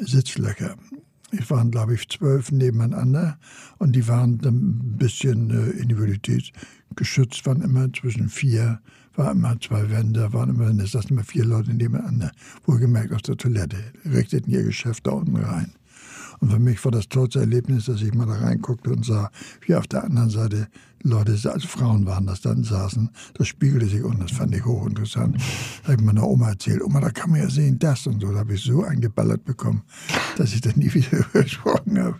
Sitzlöcher. 0.00 0.76
Es 1.30 1.50
waren, 1.50 1.70
glaube 1.70 1.94
ich, 1.94 2.08
zwölf 2.08 2.50
nebeneinander 2.52 3.38
und 3.78 3.94
die 3.94 4.08
waren 4.08 4.40
ein 4.44 4.96
bisschen 4.96 5.50
äh, 5.50 5.70
Individualität 5.70 6.52
geschützt, 6.96 7.46
waren 7.46 7.62
immer 7.62 7.92
zwischen 7.92 8.28
vier, 8.28 8.80
waren 9.14 9.38
immer 9.38 9.60
zwei 9.60 9.90
Wände, 9.90 10.32
waren 10.32 10.50
immer, 10.50 10.70
es 10.82 10.92
saßen 10.92 11.10
immer 11.10 11.24
vier 11.24 11.44
Leute 11.44 11.74
nebeneinander. 11.74 12.32
Wohlgemerkt 12.64 13.12
aus 13.12 13.22
der 13.22 13.36
Toilette, 13.36 13.78
richteten 14.04 14.50
ihr 14.50 14.62
Geschäft 14.62 15.06
da 15.06 15.12
unten 15.12 15.36
rein. 15.36 15.72
Und 16.40 16.50
für 16.50 16.58
mich 16.58 16.84
war 16.84 16.92
das 16.92 17.08
tollste 17.08 17.40
Erlebnis, 17.40 17.86
dass 17.86 18.02
ich 18.02 18.14
mal 18.14 18.26
da 18.26 18.34
reinguckte 18.34 18.90
und 18.90 19.04
sah, 19.04 19.30
wie 19.66 19.74
auf 19.74 19.86
der 19.86 20.04
anderen 20.04 20.30
Seite 20.30 20.68
Leute, 21.02 21.32
also 21.32 21.68
Frauen 21.68 22.06
waren 22.06 22.26
das 22.26 22.40
dann, 22.40 22.64
saßen. 22.64 23.10
Das 23.34 23.48
spiegelte 23.48 23.86
sich 23.86 24.02
und 24.02 24.20
das 24.20 24.32
fand 24.32 24.54
ich 24.54 24.64
hochinteressant. 24.64 25.36
Da 25.82 25.92
habe 25.92 26.00
ich 26.00 26.06
meiner 26.06 26.26
Oma 26.26 26.50
erzählt, 26.50 26.82
Oma, 26.82 27.00
da 27.00 27.10
kann 27.10 27.30
man 27.30 27.40
ja 27.40 27.48
sehen, 27.48 27.78
das 27.78 28.06
und 28.06 28.20
so. 28.20 28.32
Da 28.32 28.40
habe 28.40 28.54
ich 28.54 28.62
so 28.62 28.82
eingeballert 28.82 29.44
bekommen, 29.44 29.82
dass 30.36 30.54
ich 30.54 30.60
das 30.60 30.76
nie 30.76 30.92
wieder 30.94 31.24
gesprochen 31.32 31.98
habe. 31.98 32.18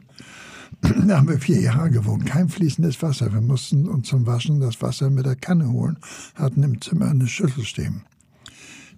Da 0.80 1.18
haben 1.18 1.28
wir 1.28 1.40
vier 1.40 1.60
Jahre 1.60 1.90
gewohnt, 1.90 2.26
kein 2.26 2.48
fließendes 2.48 3.02
Wasser. 3.02 3.32
Wir 3.32 3.40
mussten 3.40 3.88
uns 3.88 4.08
zum 4.08 4.26
Waschen 4.26 4.60
das 4.60 4.80
Wasser 4.80 5.10
mit 5.10 5.26
der 5.26 5.34
Kanne 5.34 5.72
holen, 5.72 5.98
hatten 6.34 6.62
im 6.62 6.80
Zimmer 6.80 7.10
eine 7.10 7.26
Schüssel 7.26 7.64
stehen. 7.64 8.02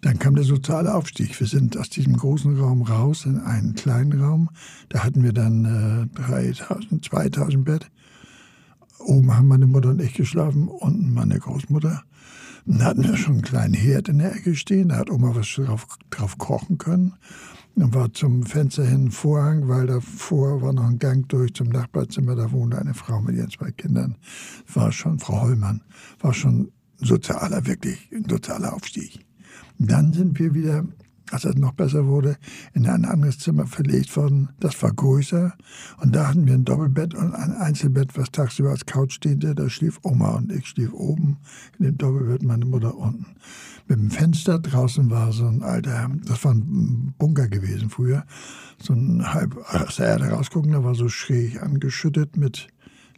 Dann 0.03 0.19
kam 0.19 0.35
der 0.35 0.45
soziale 0.45 0.95
Aufstieg. 0.95 1.39
Wir 1.39 1.47
sind 1.47 1.77
aus 1.77 1.91
diesem 1.91 2.17
großen 2.17 2.59
Raum 2.59 2.83
raus 2.83 3.27
in 3.27 3.39
einen 3.39 3.75
kleinen 3.75 4.21
Raum. 4.21 4.49
Da 4.89 5.05
hatten 5.05 5.23
wir 5.23 5.33
dann 5.33 6.11
äh, 6.15 6.21
3000, 6.21 7.05
2000 7.05 7.65
Bett. 7.65 7.91
Oben 8.99 9.37
haben 9.37 9.49
meine 9.49 9.67
Mutter 9.67 9.91
und 9.91 10.01
ich 10.01 10.15
geschlafen, 10.15 10.69
unten 10.69 11.13
meine 11.13 11.39
Großmutter. 11.39 12.03
Dann 12.67 12.85
hatten 12.85 13.03
wir 13.05 13.17
schon 13.17 13.35
einen 13.35 13.43
kleinen 13.43 13.75
Herd 13.75 14.09
in 14.09 14.19
der 14.19 14.35
Ecke 14.35 14.55
stehen. 14.55 14.89
Da 14.89 14.97
hat 14.97 15.11
Oma 15.11 15.35
was 15.35 15.49
drauf, 15.55 15.87
drauf 16.11 16.39
kochen 16.39 16.79
können. 16.79 17.15
Dann 17.77 17.95
war 17.95 18.13
zum 18.13 18.45
Fenster 18.45 18.85
hin 18.85 19.07
ein 19.07 19.11
Vorhang, 19.11 19.69
weil 19.69 19.87
davor 19.87 20.61
war 20.61 20.73
noch 20.73 20.85
ein 20.85 20.99
Gang 20.99 21.29
durch 21.29 21.55
zum 21.55 21.69
Nachbarzimmer. 21.69 22.37
Da 22.37 22.53
wohnte 22.53 22.79
eine 22.79 22.95
Frau 22.95 23.21
mit 23.21 23.37
ihren 23.37 23.51
zwei 23.51 23.71
Kindern. 23.71 24.17
War 24.73 24.93
schon 24.93 25.19
Frau 25.19 25.43
Hollmann. 25.43 25.83
War 26.21 26.35
schon 26.35 26.73
sozialer, 26.99 27.67
wirklich 27.67 28.11
ein 28.13 28.29
sozialer 28.29 28.75
Aufstieg. 28.75 29.25
Dann 29.83 30.13
sind 30.13 30.39
wir 30.39 30.53
wieder, 30.53 30.85
als 31.31 31.47
es 31.47 31.57
noch 31.57 31.73
besser 31.73 32.07
wurde, 32.07 32.37
in 32.75 32.87
ein 32.87 33.07
anderes 33.07 33.39
Zimmer 33.39 33.67
verlegt 33.67 34.15
worden. 34.15 34.51
Das 34.61 34.81
war 34.83 34.93
größer. 34.93 35.55
Und 35.97 36.15
da 36.15 36.29
hatten 36.29 36.47
wir 36.47 36.53
ein 36.53 36.67
Doppelbett 36.67 37.15
und 37.15 37.35
ein 37.35 37.53
Einzelbett, 37.53 38.15
was 38.15 38.31
tagsüber 38.31 38.71
als 38.71 38.85
Couch 38.85 39.19
diente. 39.25 39.55
Da 39.55 39.71
schlief 39.71 39.99
Oma 40.03 40.37
und 40.37 40.53
ich 40.53 40.67
schlief 40.67 40.93
oben 40.93 41.39
in 41.79 41.87
dem 41.87 41.97
Doppelbett, 41.97 42.43
meine 42.43 42.67
Mutter 42.67 42.95
unten. 42.95 43.25
Mit 43.89 43.99
dem 43.99 44.11
Fenster 44.11 44.59
draußen 44.59 45.09
war 45.09 45.33
so 45.33 45.47
ein 45.47 45.63
alter, 45.63 46.11
das 46.27 46.45
war 46.45 46.53
ein 46.53 47.15
Bunker 47.19 47.49
gewesen 47.49 47.89
früher, 47.89 48.27
so 48.79 48.93
ein 48.93 49.33
halb 49.33 49.57
aus 49.57 49.97
der 49.97 50.09
Erde 50.09 50.27
rausgucken, 50.27 50.73
da 50.73 50.85
war 50.85 50.95
so 50.95 51.09
schräg 51.09 51.63
angeschüttet 51.63 52.37
mit 52.37 52.69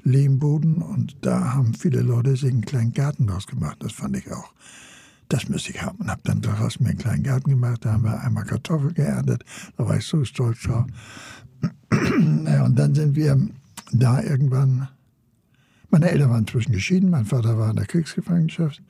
Lehmboden 0.04 0.76
und 0.76 1.16
da 1.22 1.54
haben 1.54 1.74
viele 1.74 2.02
Leute 2.02 2.36
sich 2.36 2.52
einen 2.52 2.64
kleinen 2.64 2.92
Garten 2.92 3.26
draus 3.26 3.48
gemacht. 3.48 3.78
Das 3.80 3.92
fand 3.92 4.16
ich 4.16 4.30
auch 4.32 4.54
das 5.32 5.48
müsste 5.48 5.70
ich 5.70 5.82
haben. 5.82 5.98
Und 5.98 6.10
habe 6.10 6.20
dann 6.24 6.40
daraus 6.40 6.78
mir 6.78 6.90
einen 6.90 6.98
kleinen 6.98 7.22
Garten 7.22 7.50
gemacht. 7.50 7.84
Da 7.84 7.92
haben 7.92 8.04
wir 8.04 8.20
einmal 8.20 8.44
Kartoffeln 8.44 8.94
geerntet. 8.94 9.44
Da 9.76 9.88
war 9.88 9.96
ich 9.96 10.04
so 10.04 10.24
stolz 10.24 10.62
drauf. 10.62 10.86
und 11.90 12.74
dann 12.74 12.94
sind 12.94 13.16
wir 13.16 13.40
da 13.92 14.22
irgendwann. 14.22 14.88
Meine 15.90 16.10
Eltern 16.10 16.30
waren 16.30 16.40
inzwischen 16.40 16.72
geschieden. 16.72 17.10
Mein 17.10 17.24
Vater 17.24 17.58
war 17.58 17.70
in 17.70 17.76
der 17.76 17.86
Kriegsgefangenschaft. 17.86 18.82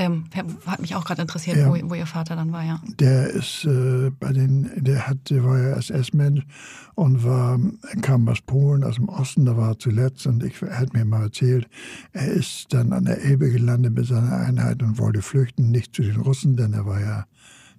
Ähm, 0.00 0.24
hat 0.64 0.80
mich 0.80 0.94
auch 0.94 1.04
gerade 1.04 1.20
interessiert, 1.20 1.58
ja. 1.58 1.68
wo, 1.68 1.90
wo, 1.90 1.94
Ihr 1.94 2.06
Vater 2.06 2.34
dann 2.34 2.52
war, 2.52 2.64
ja. 2.64 2.80
Der 2.98 3.28
ist 3.28 3.66
äh, 3.66 4.10
bei 4.18 4.32
den, 4.32 4.70
der 4.74 5.06
hat, 5.06 5.28
der 5.28 5.44
war 5.44 5.60
ja 5.60 5.76
SS-Mensch 5.76 6.46
und 6.94 7.22
war, 7.22 7.60
kam 8.00 8.26
aus 8.26 8.40
Polen, 8.40 8.82
aus 8.82 8.94
dem 8.94 9.10
Osten, 9.10 9.44
da 9.44 9.58
war 9.58 9.72
er 9.72 9.78
zuletzt 9.78 10.26
und 10.26 10.42
ich, 10.42 10.62
er 10.62 10.78
hat 10.78 10.94
mir 10.94 11.04
mal 11.04 11.24
erzählt, 11.24 11.68
er 12.14 12.28
ist 12.28 12.72
dann 12.72 12.94
an 12.94 13.04
der 13.04 13.22
Elbe 13.22 13.50
gelandet 13.50 13.92
mit 13.92 14.06
seiner 14.06 14.38
Einheit 14.38 14.82
und 14.82 14.96
wollte 14.96 15.20
flüchten, 15.20 15.70
nicht 15.70 15.94
zu 15.94 16.00
den 16.00 16.16
Russen, 16.16 16.56
denn 16.56 16.72
er 16.72 16.86
war 16.86 16.98
ja 16.98 17.26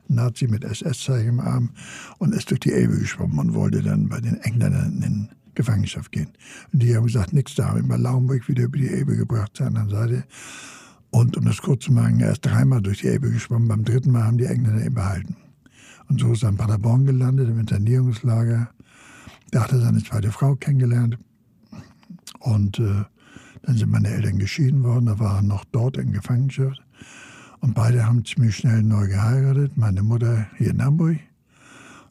Nazi 0.08 0.46
mit 0.46 0.64
SS-Zeichen 0.64 1.30
im 1.30 1.40
Arm 1.40 1.72
und 2.20 2.36
ist 2.36 2.52
durch 2.52 2.60
die 2.60 2.72
Elbe 2.72 3.00
geschwommen 3.00 3.40
und 3.40 3.56
wollte 3.56 3.82
dann 3.82 4.10
bei 4.10 4.22
den 4.22 4.38
Engländern 4.42 5.02
in 5.02 5.30
Gefangenschaft 5.56 6.12
gehen. 6.12 6.30
Und 6.72 6.84
die 6.84 6.96
haben 6.96 7.08
gesagt, 7.08 7.34
nichts 7.34 7.56
da, 7.56 7.70
haben 7.70 7.80
ihn 7.80 7.88
bei 7.88 7.98
Laumburg 7.98 8.48
wieder 8.48 8.66
über 8.66 8.78
die 8.78 8.90
Elbe 8.90 9.16
gebracht 9.16 9.54
zur 9.56 9.66
anderen 9.66 9.90
Seite. 9.90 10.24
Und 11.12 11.38
um 11.38 11.46
das 11.46 11.62
kurz 11.62 11.86
zu 11.86 11.94
machen, 11.94 12.22
er 12.22 12.32
ist 12.32 12.46
dreimal 12.46 12.82
durch 12.82 13.02
die 13.02 13.08
Elbe 13.08 13.30
geschwommen. 13.30 13.68
Beim 13.68 13.84
dritten 13.84 14.12
Mal 14.12 14.24
haben 14.24 14.38
die 14.38 14.46
Engländer 14.46 14.86
ihn 14.86 14.94
behalten. 14.94 15.36
Und 16.08 16.20
so 16.20 16.32
ist 16.32 16.44
er 16.44 16.50
in 16.50 16.58
Paderborn 16.58 17.06
gelandet, 17.06 17.50
im 17.50 17.60
Internierungslager. 17.60 18.70
Da 19.52 19.64
hat 19.64 19.72
er 19.74 19.82
seine 19.82 20.04
zweite 20.04 20.32
Frau 20.32 20.56
kennengelernt. 20.56 21.18
Und 22.40 22.80
äh, 22.80 23.04
dann 23.64 23.78
sind 23.78 23.92
meine 23.92 24.08
Eltern 24.08 24.40
geschieden 24.40 24.84
worden. 24.84 25.06
Da 25.06 25.20
waren 25.20 25.48
noch 25.48 25.66
dort 25.66 25.98
in 25.98 26.14
Gefangenschaft. 26.14 26.82
Und 27.60 27.76
beide 27.76 28.06
haben 28.06 28.26
ziemlich 28.26 28.56
schnell 28.56 28.82
neu 28.82 29.08
geheiratet. 29.08 29.78
Meine 29.78 30.02
Mutter 30.04 30.48
hier 30.58 30.72
in 30.72 30.84
Hamburg 30.84 31.18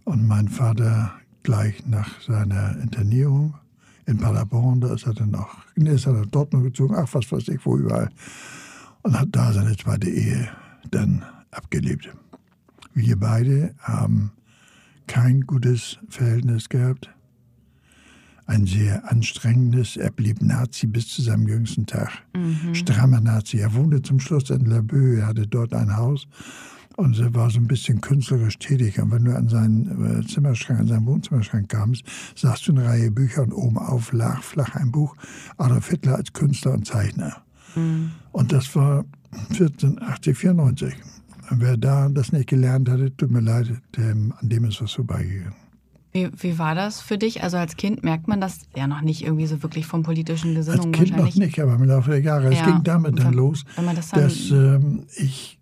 und 0.05 0.27
mein 0.27 0.49
Vater 0.49 1.13
gleich 1.43 1.87
nach 1.87 2.21
seiner 2.21 2.79
Internierung 2.81 3.55
in 4.07 4.19
Paderborn. 4.19 4.81
Da 4.81 4.95
ist 4.95 5.07
er 5.07 5.15
dann 5.15 5.35
auch, 5.35 5.57
nee, 5.75 5.91
ist 5.91 6.07
er 6.07 6.13
nach 6.13 6.27
Dortmund 6.27 6.65
gezogen. 6.65 6.95
Ach, 6.97 7.09
was 7.13 7.33
weiß 7.33 7.49
ich, 7.49 7.65
wo 7.65 7.77
überall 7.77 8.11
und 9.03 9.19
hat 9.19 9.29
da 9.33 9.53
seine 9.53 9.77
zweite 9.77 10.11
Ehe 10.11 10.49
dann 10.91 11.25
abgelebt. 11.51 12.09
Wir 12.95 13.19
beide 13.19 13.75
haben 13.79 14.33
kein 15.07 15.43
gutes 15.43 15.99
Verhältnis 16.09 16.69
gehabt, 16.69 17.11
ein 18.47 18.67
sehr 18.67 19.11
anstrengendes. 19.11 19.97
Er 19.97 20.11
blieb 20.11 20.43
Nazi 20.43 20.87
bis 20.87 21.09
zu 21.09 21.23
seinem 21.23 21.47
jüngsten 21.47 21.87
Tag. 21.87 22.11
Mhm. 22.35 22.75
Strammer 22.75 23.21
Nazi. 23.21 23.59
Er 23.59 23.75
wohnte 23.75 24.03
zum 24.03 24.19
Schluss 24.19 24.51
in 24.51 24.67
La 24.67 24.79
Bœuf, 24.79 25.19
er 25.19 25.27
hatte 25.29 25.47
dort 25.47 25.73
ein 25.73 25.97
Haus 25.97 26.27
und 26.97 27.19
er 27.19 27.33
war 27.35 27.49
so 27.51 27.59
ein 27.59 27.69
bisschen 27.69 28.01
künstlerisch 28.01 28.59
tätig. 28.59 29.01
Und 29.01 29.13
wenn 29.13 29.25
du 29.25 29.37
an 29.37 29.49
seinen 29.49 30.21
äh, 30.21 30.27
Zimmerschrank, 30.27 30.81
an 30.81 30.87
seinen 30.89 31.07
Wohnzimmerschrank 31.07 31.69
kamst, 31.69 32.03
sahst 32.35 32.67
du 32.67 32.73
eine 32.73 32.85
Reihe 32.85 33.11
Bücher 33.11 33.43
und 33.43 33.53
oben 33.53 33.79
auf 33.79 34.13
lag 34.13 34.43
flach 34.43 34.75
ein 34.75 34.91
Buch 34.91 35.17
Adolf 35.57 35.89
Hitler 35.89 36.17
als 36.17 36.33
Künstler 36.33 36.73
und 36.73 36.87
Zeichner. 36.87 37.43
Mhm. 37.75 38.11
Und 38.33 38.53
das 38.53 38.75
war 38.75 39.05
1480, 39.51 40.37
94. 40.37 40.95
Wer 41.51 41.77
da 41.77 42.09
das 42.09 42.33
nicht 42.33 42.49
gelernt 42.49 42.89
hatte, 42.89 43.15
tut 43.17 43.31
mir 43.31 43.41
leid, 43.41 43.73
dem, 43.97 44.33
an 44.41 44.49
dem 44.49 44.65
ist 44.65 44.81
was 44.81 44.93
vorbeigegangen. 44.93 45.55
Wie, 46.13 46.29
wie 46.37 46.59
war 46.59 46.75
das 46.75 47.01
für 47.01 47.19
dich? 47.19 47.43
Also 47.43 47.57
als 47.57 47.77
Kind 47.77 48.03
merkt 48.03 48.27
man 48.27 48.41
das 48.41 48.61
ja 48.75 48.87
noch 48.89 49.01
nicht 49.01 49.23
irgendwie 49.23 49.47
so 49.47 49.63
wirklich 49.63 49.87
vom 49.87 50.03
politischen 50.03 50.55
Gesinnungen. 50.57 50.95
Als 50.95 51.05
Kind 51.05 51.17
noch 51.17 51.35
nicht, 51.35 51.61
aber 51.61 51.75
im 51.75 51.85
Laufe 51.85 52.11
der 52.11 52.21
Jahre. 52.21 52.53
Ja. 52.53 52.61
Es 52.61 52.67
ging 52.67 52.83
damit 52.83 53.19
dann 53.19 53.33
los, 53.33 53.65
das 53.77 54.11
dann 54.11 54.23
dass 54.23 54.51
ähm, 54.51 55.05
ich, 55.17 55.59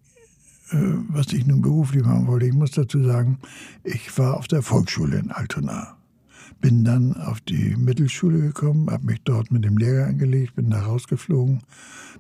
äh, 0.71 0.77
was 1.09 1.33
ich 1.35 1.47
nun 1.47 1.61
beruflich 1.61 2.03
machen 2.03 2.27
wollte, 2.27 2.47
ich 2.47 2.55
muss 2.55 2.71
dazu 2.71 3.03
sagen, 3.03 3.39
ich 3.85 4.17
war 4.17 4.39
auf 4.39 4.49
der 4.49 4.63
Volksschule 4.63 5.19
in 5.19 5.31
Altona. 5.33 5.98
Bin 6.61 6.85
dann 6.85 7.15
auf 7.15 7.41
die 7.41 7.77
Mittelschule 7.77 8.41
gekommen, 8.41 8.91
habe 8.91 9.07
mich 9.07 9.21
dort 9.25 9.51
mit 9.51 9.65
dem 9.65 9.77
Lehrer 9.77 10.07
angelegt, 10.07 10.57
bin 10.57 10.71
da 10.71 10.83
rausgeflogen 10.83 11.61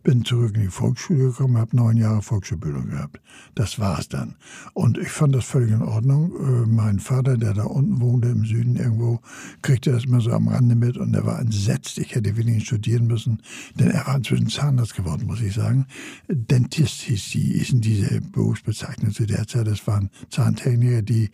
bin 0.03 0.25
zurück 0.25 0.55
in 0.55 0.63
die 0.63 0.69
Volksschule 0.69 1.25
gekommen, 1.25 1.57
habe 1.57 1.77
neun 1.77 1.97
Jahre 1.97 2.23
Volksschulbildung 2.23 2.91
gehabt. 2.91 3.21
Das 3.55 3.79
war 3.79 3.99
es 3.99 4.09
dann. 4.09 4.37
Und 4.75 4.99
ich 4.99 5.09
fand 5.09 5.35
das 5.35 5.45
völlig 5.45 5.71
in 5.71 5.83
Ordnung. 5.83 6.33
Äh, 6.33 6.67
mein 6.67 6.99
Vater, 6.99 7.37
der 7.37 7.55
da 7.55 7.65
unten 7.65 8.01
wohnte 8.01 8.29
im 8.29 8.45
Süden 8.45 8.77
irgendwo, 8.77 9.21
kriegte 9.63 9.93
das 9.93 10.05
immer 10.05 10.21
so 10.21 10.33
am 10.33 10.49
Rande 10.49 10.75
mit 10.75 10.97
und 10.97 11.15
er 11.15 11.27
war 11.27 11.41
entsetzt. 11.41 11.99
Ich 11.99 12.15
hätte 12.15 12.37
wenigstens 12.37 12.67
studieren 12.67 13.07
müssen, 13.07 13.43
denn 13.79 13.91
er 13.91 14.07
war 14.07 14.17
inzwischen 14.17 14.49
Zahnarzt 14.49 14.95
geworden, 14.95 15.27
muss 15.27 15.41
ich 15.41 15.55
sagen. 15.55 15.87
Dentist 16.29 17.03
hieß 17.03 17.31
die, 17.33 17.59
hießen 17.59 17.81
diese 17.81 18.21
Berufsbezeichnung 18.21 19.13
zu 19.13 19.27
der 19.27 19.47
Zeit. 19.47 19.67
Das 19.67 19.87
waren 19.87 20.11
Zahntechniker, 20.31 21.03
die 21.03 21.31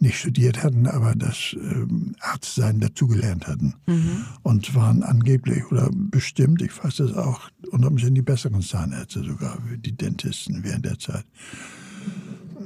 nicht 0.00 0.18
studiert 0.18 0.62
hatten, 0.62 0.86
aber 0.86 1.14
das 1.14 1.54
äh, 1.58 1.86
Arztsein 2.46 2.80
dazugelernt 2.80 3.46
hatten. 3.46 3.74
Mhm. 3.86 4.24
Und 4.42 4.74
waren 4.74 5.02
angeblich 5.02 5.64
oder 5.70 5.90
bestimmt, 5.92 6.62
ich 6.62 6.72
weiß 6.82 6.96
das 6.96 7.12
auch, 7.14 7.50
unter 7.70 7.88
Umständen 7.88 8.16
die 8.16 8.22
besseren 8.22 8.62
Zahnärzte 8.62 9.24
sogar, 9.24 9.58
die 9.84 9.96
Dentisten 9.96 10.62
während 10.62 10.84
der 10.84 10.98
Zeit. 10.98 11.24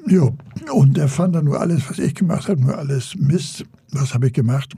Jo, 0.07 0.37
und 0.73 0.99
er 0.99 1.09
fand 1.09 1.35
dann 1.35 1.45
nur 1.45 1.61
alles, 1.61 1.89
was 1.89 1.99
ich 1.99 2.15
gemacht 2.15 2.49
habe, 2.49 2.61
nur 2.61 2.77
alles 2.77 3.15
Mist. 3.17 3.65
Was 3.93 4.15
habe 4.15 4.29
ich 4.29 4.33
gemacht? 4.33 4.75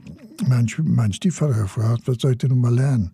Mein, 0.49 0.67
mein 0.83 1.13
Stiefvater 1.13 1.63
gefragt, 1.63 2.03
was 2.07 2.17
soll 2.21 2.33
ich 2.33 2.39
denn 2.39 2.51
nun 2.51 2.61
mal 2.61 2.75
lernen? 2.75 3.13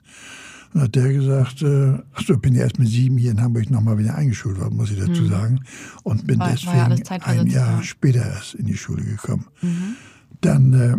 Und 0.74 0.82
hat 0.82 0.94
der 0.94 1.12
gesagt, 1.12 1.62
äh, 1.62 1.98
achso, 2.12 2.34
ich 2.34 2.40
bin 2.40 2.54
ja 2.54 2.62
erst 2.62 2.78
mit 2.78 2.88
sieben 2.88 3.16
hier 3.16 3.30
in 3.30 3.40
Hamburg 3.40 3.70
nochmal 3.70 3.98
wieder 3.98 4.14
eingeschult 4.14 4.60
worden, 4.60 4.76
muss 4.76 4.90
ich 4.90 4.98
dazu 4.98 5.22
mhm. 5.22 5.28
sagen. 5.28 5.60
Und 6.02 6.26
bin 6.26 6.38
war, 6.38 6.50
deswegen 6.50 6.72
war 6.72 6.90
ja 6.90 7.24
ein 7.24 7.46
Jahr 7.46 7.82
später 7.82 8.24
erst 8.24 8.54
in 8.54 8.66
die 8.66 8.76
Schule 8.76 9.02
gekommen. 9.02 9.46
Mhm. 9.62 9.96
Dann 10.40 10.72
äh, 10.72 10.96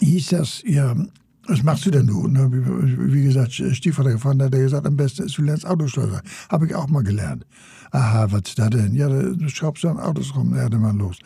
hieß 0.00 0.28
das, 0.28 0.62
ja, 0.66 0.94
Was 1.48 1.62
machst 1.62 1.86
du 1.86 1.90
denn? 1.92 2.06
Ne? 2.06 2.50
Wie 3.12 3.22
gesagt, 3.22 3.52
Stiefvater 3.52 4.10
gefahren, 4.10 4.42
hat 4.42 4.52
er 4.52 4.60
gesagt, 4.60 4.84
am 4.84 4.96
besten 4.96 5.26
ist, 5.26 5.38
du 5.38 5.42
lernst 5.42 5.64
Autoschlosser. 5.64 6.22
Habe 6.48 6.66
ich 6.66 6.74
auch 6.74 6.88
mal 6.88 7.04
gelernt. 7.04 7.46
Aha, 7.92 8.26
was 8.32 8.42
ist 8.46 8.58
da 8.58 8.68
denn? 8.68 8.96
Ja, 8.96 9.08
du 9.08 9.48
schraubst 9.48 9.84
an 9.84 9.98
Autos 9.98 10.34
rum. 10.34 10.56
Ja, 10.56 10.68
dann 10.68 10.80
mal 10.80 10.96
los. 10.96 11.18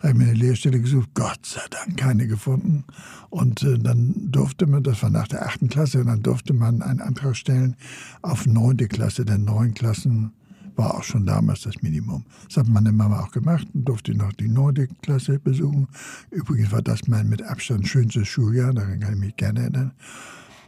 Da 0.00 0.08
habe 0.08 0.18
ich 0.18 0.24
mir 0.24 0.30
eine 0.30 0.38
Lehrstelle 0.38 0.80
gesucht. 0.80 1.10
Gott 1.14 1.46
sei 1.46 1.60
Dank 1.70 1.96
keine 1.96 2.26
gefunden. 2.26 2.84
Und 3.30 3.62
äh, 3.62 3.78
dann 3.78 4.14
durfte 4.32 4.66
man, 4.66 4.82
das 4.82 5.00
war 5.02 5.10
nach 5.10 5.28
der 5.28 5.46
achten 5.46 5.68
Klasse, 5.68 6.00
und 6.00 6.06
dann 6.06 6.22
durfte 6.22 6.54
man 6.54 6.82
einen 6.82 7.00
Antrag 7.00 7.36
stellen 7.36 7.76
auf 8.20 8.46
neunte 8.46 8.88
Klasse. 8.88 9.24
Denn 9.24 9.44
neun 9.44 9.74
Klassen 9.74 10.32
war 10.78 10.94
auch 10.94 11.02
schon 11.02 11.26
damals 11.26 11.62
das 11.62 11.82
Minimum. 11.82 12.24
Das 12.46 12.58
hat 12.58 12.68
meine 12.68 12.92
Mama 12.92 13.20
auch 13.20 13.32
gemacht 13.32 13.66
und 13.74 13.84
durfte 13.84 14.14
noch 14.14 14.32
die 14.32 14.48
neunte 14.48 14.86
Klasse 15.02 15.38
besuchen. 15.38 15.88
Übrigens 16.30 16.72
war 16.72 16.82
das 16.82 17.08
mein 17.08 17.28
mit 17.28 17.42
Abstand 17.42 17.86
schönstes 17.86 18.28
Schuljahr, 18.28 18.72
daran 18.72 19.00
kann 19.00 19.14
ich 19.14 19.20
mich 19.20 19.36
gerne 19.36 19.60
erinnern. 19.60 19.92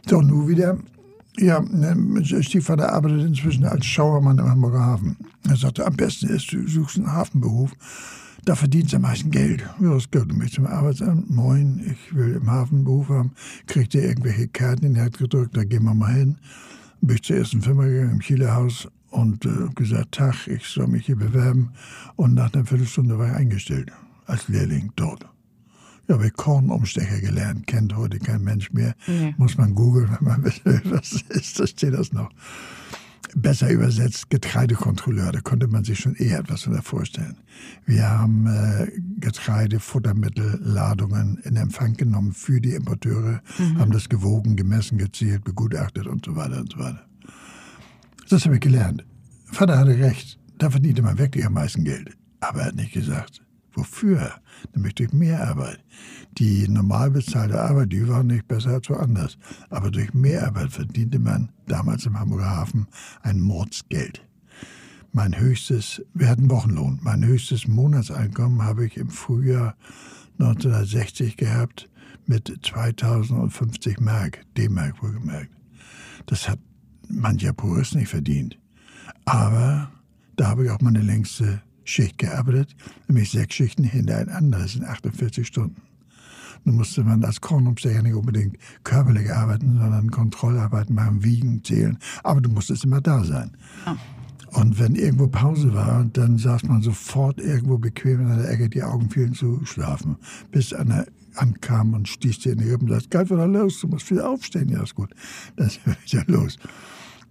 So, 0.07 0.21
nun 0.21 0.47
wieder. 0.47 0.77
Ja, 1.37 1.61
ne, 1.61 2.25
Stiefvater 2.43 2.91
arbeitet 2.91 3.25
inzwischen 3.25 3.63
als 3.63 3.85
Schauermann 3.85 4.37
im 4.37 4.49
Hamburger 4.49 4.85
Hafen. 4.85 5.15
Er 5.47 5.55
sagte, 5.55 5.85
am 5.85 5.95
besten 5.95 6.27
ist, 6.27 6.51
du 6.51 6.67
suchst 6.67 6.97
einen 6.97 7.11
Hafenberuf. 7.11 7.71
Da 8.43 8.55
verdienst 8.55 8.91
du 8.91 8.97
am 8.97 9.03
meisten 9.03 9.31
Geld. 9.31 9.63
Ja, 9.79 9.93
das 9.93 10.11
gehört 10.11 10.33
mich 10.33 10.51
zum 10.51 10.65
Arbeitsamt. 10.65 11.29
Moin, 11.29 11.79
ich 11.85 12.13
will 12.13 12.33
im 12.33 12.49
Hafenberuf 12.49 13.07
haben. 13.07 13.31
Kriegt 13.67 13.93
ihr 13.95 14.03
irgendwelche 14.03 14.47
Karten 14.49 14.87
in 14.87 14.93
die 14.95 14.99
Hand 14.99 15.19
gedrückt, 15.19 15.55
da 15.55 15.63
gehen 15.63 15.83
wir 15.83 15.93
mal 15.93 16.13
hin. 16.13 16.37
Bin 16.99 17.15
ich 17.15 17.23
zur 17.23 17.37
ersten 17.37 17.61
Firma 17.61 17.85
gegangen, 17.85 18.11
im 18.11 18.19
Chilehaus 18.19 18.89
und 19.11 19.45
äh, 19.45 19.69
gesagt, 19.75 20.13
Tag, 20.13 20.47
ich 20.47 20.65
soll 20.65 20.87
mich 20.87 21.05
hier 21.05 21.17
bewerben. 21.17 21.73
Und 22.15 22.33
nach 22.33 22.53
einer 22.53 22.65
Viertelstunde 22.65 23.19
war 23.19 23.27
ich 23.27 23.35
eingestellt 23.35 23.91
als 24.25 24.47
Lehrling 24.47 24.91
dort. 24.95 25.27
Ja, 26.07 26.15
habe 26.15 26.27
ich 26.27 26.33
Kornumstecher 26.33 27.19
gelernt, 27.19 27.67
kennt 27.67 27.95
heute 27.95 28.19
kein 28.19 28.43
Mensch 28.43 28.71
mehr. 28.71 28.95
Nee. 29.07 29.35
Muss 29.37 29.57
man 29.57 29.75
googeln, 29.75 30.09
wenn 30.09 30.27
man 30.27 30.43
will, 30.43 30.81
was 30.85 31.23
ist, 31.29 31.59
da 31.59 31.67
steht 31.67 31.93
das 31.93 32.11
noch. 32.11 32.29
Besser 33.33 33.69
übersetzt 33.69 34.29
Getreidekontrolleur, 34.29 35.31
da 35.31 35.39
konnte 35.39 35.67
man 35.67 35.85
sich 35.85 35.99
schon 35.99 36.15
eher 36.15 36.39
etwas 36.39 36.67
vorstellen. 36.83 37.37
Wir 37.85 38.09
haben 38.09 38.45
äh, 38.47 38.91
Getreide, 39.19 39.79
Futtermittel, 39.79 40.59
Ladungen 40.61 41.37
in 41.43 41.55
Empfang 41.55 41.93
genommen 41.95 42.33
für 42.33 42.59
die 42.59 42.73
Importeure, 42.73 43.41
mhm. 43.57 43.79
haben 43.79 43.91
das 43.91 44.09
gewogen, 44.09 44.57
gemessen, 44.57 44.97
gezählt, 44.97 45.45
begutachtet 45.45 46.07
und 46.07 46.25
so 46.25 46.35
weiter 46.35 46.59
und 46.59 46.73
so 46.73 46.79
weiter. 46.79 47.05
Das 48.31 48.45
habe 48.45 48.55
ich 48.55 48.61
gelernt. 48.61 49.05
Vater 49.43 49.77
hatte 49.77 49.99
recht, 49.99 50.39
da 50.57 50.69
verdiente 50.69 51.01
man 51.01 51.17
wirklich 51.17 51.45
am 51.45 51.51
meisten 51.51 51.83
Geld. 51.83 52.15
Aber 52.39 52.61
er 52.61 52.67
hat 52.67 52.75
nicht 52.75 52.93
gesagt, 52.93 53.41
wofür? 53.73 54.31
Nämlich 54.73 54.95
durch 54.95 55.11
Mehrarbeit. 55.11 55.83
Die 56.37 56.65
normal 56.69 57.11
bezahlte 57.11 57.61
Arbeit, 57.61 57.91
die 57.91 58.07
war 58.07 58.23
nicht 58.23 58.47
besser 58.47 58.69
als 58.69 58.89
woanders. 58.89 59.37
Aber 59.69 59.91
durch 59.91 60.13
Mehrarbeit 60.13 60.71
verdiente 60.71 61.19
man 61.19 61.51
damals 61.67 62.05
im 62.05 62.17
Hamburger 62.17 62.49
Hafen 62.49 62.87
ein 63.21 63.41
Mordsgeld. 63.41 64.25
Mein 65.11 65.37
höchstes, 65.37 66.01
wir 66.13 66.29
hatten 66.29 66.49
Wochenlohn, 66.49 67.01
mein 67.03 67.25
höchstes 67.25 67.67
Monatseinkommen 67.67 68.63
habe 68.63 68.85
ich 68.85 68.95
im 68.95 69.09
Frühjahr 69.09 69.75
1960 70.39 71.35
gehabt 71.35 71.89
mit 72.27 72.59
2050 72.63 73.99
Mark, 73.99 74.45
D-Mark 74.55 75.03
wohlgemerkt. 75.03 75.51
Das 76.27 76.47
hat 76.47 76.59
mancher 77.13 77.53
Purist 77.53 77.95
nicht 77.95 78.09
verdient. 78.09 78.57
Aber 79.25 79.91
da 80.35 80.47
habe 80.47 80.65
ich 80.65 80.71
auch 80.71 80.81
meine 80.81 81.01
längste 81.01 81.61
Schicht 81.83 82.17
gearbeitet, 82.17 82.75
nämlich 83.07 83.31
sechs 83.31 83.55
Schichten 83.55 83.83
hintereinander, 83.83 84.59
das 84.59 84.73
sind 84.73 84.85
48 84.85 85.45
Stunden. 85.45 85.81
Nun 86.63 86.75
musste 86.75 87.03
man 87.03 87.23
als 87.23 87.41
Kornumstecher 87.41 88.03
nicht 88.03 88.13
unbedingt 88.13 88.57
körperlich 88.83 89.33
arbeiten, 89.33 89.77
sondern 89.79 90.11
Kontrollarbeiten 90.11 90.93
machen, 90.93 91.23
wiegen, 91.23 91.63
zählen. 91.63 91.97
Aber 92.23 92.39
du 92.39 92.49
musstest 92.49 92.83
immer 92.83 93.01
da 93.01 93.23
sein. 93.23 93.51
Ja. 93.85 93.97
Und 94.51 94.79
wenn 94.79 94.95
irgendwo 94.95 95.27
Pause 95.27 95.73
war, 95.73 96.03
dann 96.11 96.37
saß 96.37 96.63
man 96.63 96.81
sofort 96.81 97.39
irgendwo 97.39 97.77
bequem 97.77 98.21
in 98.21 98.37
der 98.37 98.49
Ecke, 98.49 98.69
die 98.69 98.83
Augen 98.83 99.09
fielen 99.09 99.33
zu 99.33 99.61
schlafen. 99.63 100.17
Bis 100.51 100.73
einer 100.73 101.05
ankam 101.35 101.93
und 101.93 102.09
stieß 102.09 102.39
dir 102.39 102.53
in 102.53 102.59
die 102.59 102.69
Rippen 102.69 102.89
und 102.89 102.93
sagte, 102.93 103.17
geht 103.17 103.31
wieder 103.31 103.47
los, 103.47 103.79
du 103.79 103.87
musst 103.87 104.11
wieder 104.11 104.29
aufstehen. 104.29 104.69
Ja, 104.69 104.83
ist 104.83 104.95
gut. 104.95 105.13
Dann 105.55 105.67
ist 105.67 105.79
ja 106.07 106.23
los. 106.27 106.57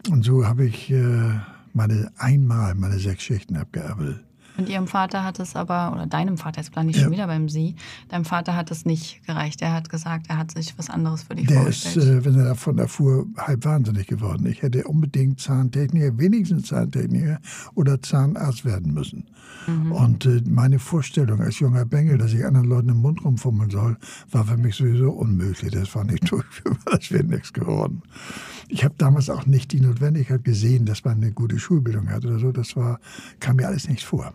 Und 0.09 0.25
so 0.25 0.47
habe 0.47 0.65
ich 0.65 0.91
äh, 0.91 1.41
meine 1.73 2.11
einmal 2.17 2.75
meine 2.75 2.99
sechs 2.99 3.23
Schichten 3.23 3.57
abgearbeitet. 3.57 4.25
Und 4.57 4.69
ihrem 4.69 4.87
Vater 4.87 5.25
hat 5.25 5.39
es 5.41 5.57
aber, 5.57 5.93
oder 5.93 6.07
deinem 6.07 6.37
Vater, 6.37 6.61
jetzt 6.61 6.73
bleibe 6.73 6.91
ich 6.91 6.97
ja. 6.97 7.05
schon 7.05 7.13
wieder 7.13 7.27
beim 7.27 7.49
Sie, 7.49 7.77
deinem 8.09 8.25
Vater 8.25 8.57
hat 8.57 8.71
es 8.71 8.85
nicht 8.85 9.25
gereicht. 9.27 9.63
Er 9.63 9.73
hat 9.73 9.89
gesagt, 9.89 10.27
er 10.29 10.39
hat 10.39 10.51
sich 10.51 10.77
was 10.77 10.91
anderes 10.91 11.23
für 11.23 11.35
dich 11.35 11.47
Der 11.47 11.59
vorgestellt. 11.59 11.97
Der 11.97 12.03
ist, 12.03 12.09
äh, 12.09 12.25
wenn 12.25 12.39
er 12.39 12.45
davon 12.47 12.79
erfuhr, 12.79 13.27
halb 13.37 13.65
wahnsinnig 13.65 14.07
geworden. 14.07 14.47
Ich 14.47 14.63
hätte 14.63 14.85
unbedingt 14.85 15.41
Zahntechniker, 15.41 16.19
wenigstens 16.19 16.69
Zahntechniker 16.69 17.41
oder 17.75 18.03
Zahnarzt 18.03 18.65
werden 18.65 18.93
müssen. 18.93 19.27
Mhm. 19.67 19.93
Und 19.93 20.27
äh, 20.27 20.43
meine 20.47 20.79
Vorstellung 20.79 21.41
als 21.41 21.59
junger 21.59 21.85
Bengel, 21.85 22.19
dass 22.19 22.33
ich 22.33 22.45
anderen 22.45 22.69
Leuten 22.69 22.89
im 22.91 22.99
Mund 22.99 23.25
rumfummeln 23.25 23.71
soll, 23.71 23.97
war 24.31 24.45
für 24.45 24.57
mich 24.57 24.77
sowieso 24.77 25.11
unmöglich. 25.11 25.73
Das 25.73 25.95
war 25.95 26.05
nicht 26.05 26.31
durchführbar, 26.31 26.99
das 26.99 27.11
wäre 27.11 27.25
nichts 27.25 27.53
geworden. 27.53 28.03
Ich 28.69 28.85
habe 28.85 28.95
damals 28.99 29.29
auch 29.31 29.47
nicht 29.47 29.73
die 29.73 29.81
Notwendigkeit 29.81 30.45
gesehen, 30.45 30.87
dass 30.87 31.05
man 31.05 31.17
eine 31.17 31.33
gute 31.33 31.59
Schulbildung 31.59 32.09
hat 32.09 32.25
oder 32.25 32.39
so. 32.39 32.53
Das 32.53 32.77
war, 32.77 33.01
kam 33.41 33.57
mir 33.57 33.67
alles 33.67 33.89
nicht 33.89 34.05
vor. 34.05 34.33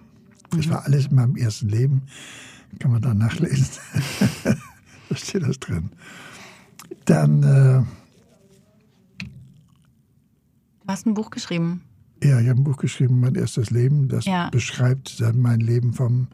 Das 0.51 0.69
war 0.69 0.85
alles 0.85 1.07
in 1.07 1.15
meinem 1.15 1.35
ersten 1.35 1.69
Leben. 1.69 2.03
Kann 2.79 2.91
man 2.91 3.01
da 3.01 3.13
nachlesen. 3.13 3.67
da 5.09 5.15
steht 5.15 5.43
das 5.43 5.59
drin. 5.59 5.89
Dann. 7.05 7.43
Äh, 7.43 7.83
du 9.19 10.87
hast 10.87 11.05
ein 11.05 11.13
Buch 11.13 11.29
geschrieben. 11.29 11.81
Ja, 12.23 12.39
ich 12.39 12.49
habe 12.49 12.59
ein 12.59 12.63
Buch 12.63 12.77
geschrieben, 12.77 13.19
mein 13.19 13.35
erstes 13.35 13.69
Leben. 13.71 14.07
Das 14.07 14.25
ja. 14.25 14.49
beschreibt 14.49 15.21
mein 15.33 15.59
Leben 15.59 15.93
vom 15.93 16.27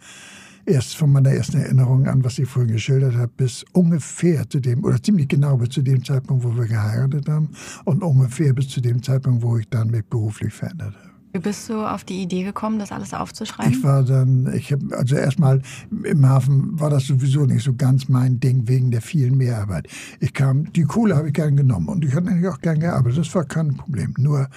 erst 0.65 0.95
von 0.95 1.11
meiner 1.11 1.31
ersten 1.31 1.57
Erinnerung 1.57 2.07
an, 2.07 2.23
was 2.23 2.39
ich 2.39 2.47
vorhin 2.47 2.71
geschildert 2.71 3.15
habe, 3.15 3.31
bis 3.35 3.65
ungefähr 3.73 4.49
zu 4.49 4.59
dem, 4.59 4.83
oder 4.83 5.01
ziemlich 5.01 5.27
genau 5.27 5.57
bis 5.57 5.69
zu 5.69 5.81
dem 5.81 6.03
Zeitpunkt, 6.03 6.43
wo 6.43 6.55
wir 6.55 6.65
geheiratet 6.65 7.27
haben 7.27 7.49
und 7.85 8.03
ungefähr 8.03 8.53
bis 8.53 8.69
zu 8.69 8.81
dem 8.81 9.01
Zeitpunkt, 9.01 9.41
wo 9.41 9.57
ich 9.57 9.67
dann 9.69 9.89
mich 9.89 10.05
beruflich 10.05 10.53
verändert 10.53 10.95
habe. 10.95 11.10
Wie 11.33 11.39
bist 11.39 11.69
du 11.69 11.85
auf 11.85 12.03
die 12.03 12.21
Idee 12.21 12.43
gekommen, 12.43 12.77
das 12.77 12.91
alles 12.91 13.13
aufzuschreiben? 13.13 13.71
Ich 13.71 13.83
war 13.83 14.03
dann, 14.03 14.53
ich 14.53 14.71
habe, 14.71 14.97
also 14.97 15.15
erstmal 15.15 15.61
im 16.03 16.27
Hafen 16.27 16.77
war 16.79 16.89
das 16.89 17.05
sowieso 17.05 17.45
nicht 17.45 17.63
so 17.63 17.73
ganz 17.73 18.09
mein 18.09 18.39
Ding 18.39 18.67
wegen 18.67 18.91
der 18.91 19.01
vielen 19.01 19.37
Mehrarbeit. 19.37 19.87
Ich 20.19 20.33
kam, 20.33 20.71
die 20.73 20.83
Kohle 20.83 21.15
habe 21.15 21.27
ich 21.27 21.33
gern 21.33 21.55
genommen 21.55 21.87
und 21.87 22.03
ich 22.03 22.13
habe 22.15 22.29
eigentlich 22.29 22.49
auch 22.49 22.59
gern 22.59 22.79
gearbeitet. 22.79 23.19
Das 23.19 23.33
war 23.33 23.45
kein 23.45 23.75
Problem. 23.75 24.13
Nur 24.17 24.49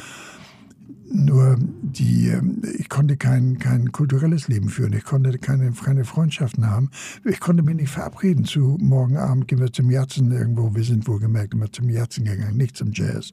nur 1.15 1.57
die, 1.59 2.29
ähm, 2.29 2.61
ich 2.77 2.89
konnte 2.89 3.17
kein, 3.17 3.59
kein 3.59 3.93
kulturelles 3.93 4.49
Leben 4.49 4.69
führen. 4.69 4.93
Ich 4.93 5.05
konnte 5.05 5.39
keine, 5.39 5.71
keine 5.73 6.05
Freundschaften 6.05 6.69
haben. 6.69 6.91
Ich 7.25 7.41
konnte 7.41 7.63
mich 7.63 7.77
nicht 7.77 7.91
verabreden 7.91 8.45
zu 8.45 8.77
morgen 8.81 9.17
Abend 9.17 9.49
gehen 9.49 9.61
wir 9.61 9.73
zum 9.73 9.91
Jatzen 9.91 10.33
irgendwo. 10.33 10.75
Wir 10.75 10.85
sind 10.85 11.07
wohlgemerkt 11.07 11.55
immer 11.55 11.71
zum 11.71 11.89
Jatzen 11.89 12.25
gegangen. 12.25 12.57
Nicht 12.57 12.77
zum 12.77 12.93
Jazz, 12.93 13.33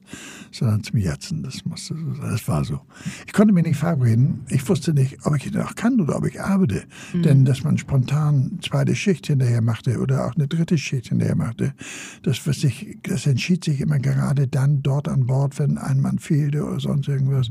sondern 0.50 0.82
zum 0.82 0.98
Jatzen. 0.98 1.42
Das 1.42 1.64
musste. 1.64 1.96
Das 2.20 2.46
war 2.48 2.64
so. 2.64 2.80
Ich 3.26 3.32
konnte 3.32 3.52
mich 3.52 3.64
nicht 3.64 3.78
verabreden. 3.78 4.40
Ich 4.48 4.68
wusste 4.68 4.94
nicht, 4.94 5.18
ob 5.24 5.36
ich 5.36 5.52
noch 5.52 5.74
kann 5.74 6.00
oder 6.00 6.16
ob 6.16 6.26
ich 6.26 6.40
arbeite. 6.40 6.84
Mhm. 7.12 7.22
Denn 7.22 7.44
dass 7.44 7.64
man 7.64 7.78
spontan 7.78 8.58
zweite 8.62 8.94
Schicht 8.94 9.26
hinterher 9.26 9.62
machte 9.62 9.98
oder 9.98 10.26
auch 10.26 10.34
eine 10.34 10.46
dritte 10.46 10.78
Schicht 10.78 11.08
hinterher 11.08 11.36
machte, 11.36 11.74
das, 12.22 12.46
was 12.46 12.62
ich, 12.64 12.98
das 13.02 13.26
entschied 13.26 13.64
sich 13.64 13.80
immer 13.80 13.98
gerade 13.98 14.46
dann 14.46 14.82
dort 14.82 15.08
an 15.08 15.26
Bord, 15.26 15.58
wenn 15.58 15.78
ein 15.78 16.00
Mann 16.00 16.18
fehlte 16.18 16.64
oder 16.64 16.80
sonst 16.80 17.08
irgendwas. 17.08 17.50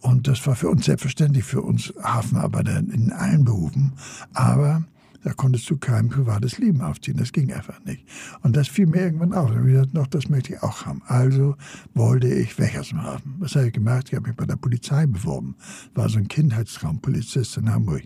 Und 0.00 0.28
das 0.28 0.46
war 0.46 0.54
für 0.54 0.68
uns 0.68 0.84
selbstverständlich, 0.86 1.44
für 1.44 1.62
uns 1.62 1.92
Hafenarbeiter 2.02 2.78
in 2.78 3.12
allen 3.12 3.44
Berufen. 3.44 3.94
Aber 4.32 4.84
da 5.24 5.32
konntest 5.32 5.68
du 5.68 5.76
kein 5.76 6.08
privates 6.08 6.58
Leben 6.58 6.80
aufziehen. 6.80 7.16
Das 7.16 7.32
ging 7.32 7.52
einfach 7.52 7.84
nicht. 7.84 8.06
Und 8.42 8.56
das 8.56 8.68
fiel 8.68 8.86
mir 8.86 9.02
irgendwann 9.02 9.34
auf. 9.34 9.50
Und 9.50 9.66
ich 9.66 9.72
gesagt, 9.72 9.94
noch, 9.94 10.06
das 10.06 10.28
möchte 10.28 10.54
ich 10.54 10.62
auch 10.62 10.86
haben. 10.86 11.02
Also 11.06 11.56
wollte 11.94 12.28
ich 12.28 12.58
weg 12.58 12.78
aus 12.78 12.90
dem 12.90 13.02
Hafen. 13.02 13.34
Was 13.38 13.56
habe 13.56 13.66
ich 13.66 13.72
gemacht? 13.72 14.08
Ich 14.08 14.14
habe 14.14 14.28
mich 14.28 14.36
bei 14.36 14.46
der 14.46 14.56
Polizei 14.56 15.06
beworben. 15.06 15.56
War 15.94 16.08
so 16.08 16.18
ein 16.18 16.28
Kindheitstraum, 16.28 17.00
Polizist 17.00 17.56
in 17.56 17.70
Hamburg. 17.70 18.02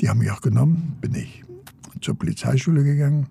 Die 0.00 0.08
haben 0.08 0.18
mich 0.18 0.30
auch 0.30 0.40
genommen, 0.40 0.96
bin 1.00 1.14
ich 1.14 1.44
zur 2.00 2.18
Polizeischule 2.18 2.82
gegangen. 2.82 3.28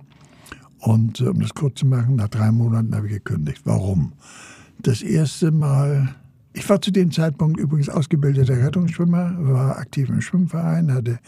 Und 0.80 1.20
äh, 1.20 1.26
um 1.26 1.40
das 1.40 1.54
kurz 1.54 1.80
zu 1.80 1.86
machen, 1.86 2.16
nach 2.16 2.30
drei 2.30 2.52
Monaten 2.52 2.96
habe 2.96 3.08
ich 3.08 3.14
gekündigt. 3.14 3.62
Warum? 3.66 4.14
Das 4.82 5.02
erste 5.02 5.52
Mal 5.52 6.16
Ich 6.56 6.70
war 6.70 6.80
zu 6.80 6.92
dem 6.92 7.12
Zeitpunkt 7.12 7.60
übrigens 7.60 7.90
ausgebildeter 7.90 8.62
Rettungsschwimmer, 8.62 9.36
war 9.40 9.78
aktiv 9.78 10.10
im 10.10 10.22
Schwimmverein, 10.22 10.94
hatte 10.94 11.20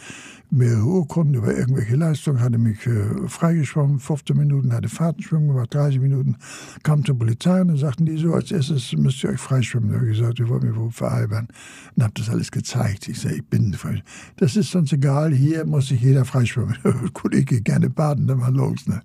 mehrere 0.50 0.84
Urkunden 0.84 1.34
über 1.34 1.56
irgendwelche 1.56 1.96
Leistungen, 1.96 2.40
hatte 2.40 2.58
mich 2.58 2.86
äh, 2.86 3.28
freigeschwommen, 3.28 3.98
15 3.98 4.36
Minuten, 4.36 4.72
hatte 4.72 4.88
Fahrtenschwimmen 4.88 5.48
gemacht, 5.48 5.74
30 5.74 6.00
Minuten, 6.00 6.36
kam 6.82 7.04
zur 7.04 7.18
Polizei 7.18 7.60
und 7.60 7.68
dann 7.68 7.76
sagten 7.76 8.06
die 8.06 8.16
so, 8.16 8.32
als 8.32 8.50
erstes 8.50 8.92
müsst 8.92 9.22
ihr 9.24 9.30
euch 9.30 9.40
freischwimmen. 9.40 9.90
Da 9.90 9.96
habe 9.96 10.10
ich 10.10 10.18
gesagt, 10.18 10.38
ihr 10.38 10.48
wollt 10.48 10.62
mich 10.62 10.76
wohl 10.76 10.90
veralbern. 10.90 11.48
Und 11.94 12.02
habe 12.02 12.14
das 12.14 12.28
alles 12.28 12.50
gezeigt. 12.50 13.08
Ich 13.08 13.20
sage, 13.20 13.36
ich 13.36 13.46
bin 13.46 13.72
frei. 13.74 14.02
Das 14.36 14.56
ist 14.56 14.70
sonst 14.70 14.92
egal, 14.92 15.32
hier 15.32 15.64
muss 15.66 15.88
sich 15.88 16.00
jeder 16.00 16.24
freischwimmen. 16.24 16.76
Gut, 17.12 17.34
ich 17.34 17.46
gehe 17.46 17.60
gerne 17.60 17.90
baden, 17.90 18.26
dann 18.26 18.40
war 18.40 18.50
los. 18.50 18.86
Ne? 18.86 19.02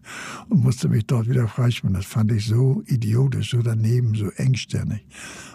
Und 0.50 0.64
musste 0.64 0.90
mich 0.90 1.06
dort 1.06 1.30
wieder 1.30 1.48
freischwimmen. 1.48 1.96
Das 1.96 2.06
fand 2.06 2.32
ich 2.32 2.46
so 2.46 2.84
idiotisch, 2.86 3.52
so 3.52 3.62
daneben, 3.62 4.16
so 4.16 4.30
engstirnig. 4.32 5.06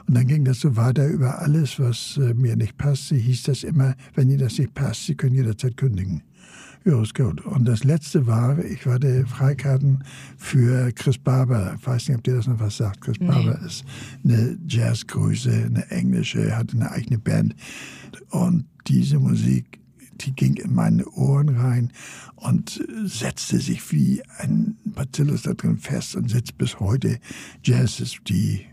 Und 0.06 0.16
dann 0.16 0.26
ging 0.26 0.44
das 0.44 0.60
so 0.60 0.76
weiter 0.76 1.06
über 1.08 1.40
alles, 1.40 1.80
was 1.80 2.16
äh, 2.16 2.32
mir 2.34 2.56
nicht 2.56 2.76
passte, 2.78 3.16
hieß 3.16 3.44
das 3.44 3.64
immer, 3.64 3.94
wenn 4.14 4.30
Ihnen 4.30 4.38
das 4.38 4.58
nicht 4.58 4.72
passt, 4.74 5.06
Sie 5.06 5.16
können 5.16 5.34
jederzeit 5.34 5.75
kündigen. 5.76 6.22
Ja, 6.86 7.02
ist 7.02 7.16
gut. 7.16 7.44
Und 7.44 7.64
das 7.64 7.82
letzte 7.82 8.28
war, 8.28 8.64
ich 8.64 8.86
hatte 8.86 9.26
Freikarten 9.26 10.04
für 10.36 10.92
Chris 10.92 11.18
Barber. 11.18 11.74
Ich 11.76 11.84
weiß 11.84 12.06
nicht, 12.06 12.18
ob 12.18 12.22
dir 12.22 12.36
das 12.36 12.46
noch 12.46 12.60
was 12.60 12.76
sagt. 12.76 13.00
Chris 13.00 13.18
nee. 13.18 13.26
Barber 13.26 13.60
ist 13.66 13.84
eine 14.22 14.56
Jazzgröße, 14.68 15.64
eine 15.66 15.90
englische, 15.90 16.56
hatte 16.56 16.76
eine 16.76 16.92
eigene 16.92 17.18
Band. 17.18 17.56
Und 18.30 18.66
diese 18.86 19.18
Musik, 19.18 19.80
die 20.20 20.32
ging 20.32 20.54
in 20.54 20.76
meine 20.76 21.04
Ohren 21.08 21.48
rein 21.48 21.92
und 22.36 22.80
setzte 23.04 23.58
sich 23.58 23.90
wie 23.90 24.22
ein 24.38 24.76
Bacillus 24.84 25.42
da 25.42 25.54
drin 25.54 25.78
fest 25.78 26.14
und 26.14 26.30
sitzt 26.30 26.56
bis 26.56 26.78
heute. 26.78 27.18
Jazz 27.64 27.98
ist 27.98 28.20
die 28.28 28.64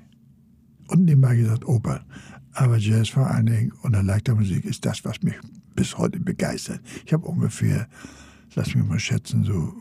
und 0.88 1.06
nebenbei 1.06 1.36
gesagt 1.36 1.66
Oper. 1.66 2.06
Aber 2.52 2.78
Jazz 2.78 3.10
vor 3.10 3.26
allen 3.26 3.48
Dingen 3.48 3.72
und 3.82 3.94
leichter 4.06 4.36
Musik 4.36 4.66
ist 4.66 4.86
das, 4.86 5.04
was 5.04 5.24
mich 5.24 5.34
bis 5.76 5.98
heute 5.98 6.20
begeistert. 6.20 6.82
Ich 7.06 7.14
habe 7.14 7.26
ungefähr, 7.26 7.88
lass 8.56 8.76
mich 8.76 8.86
mal 8.86 9.00
schätzen, 9.00 9.44
so 9.44 9.74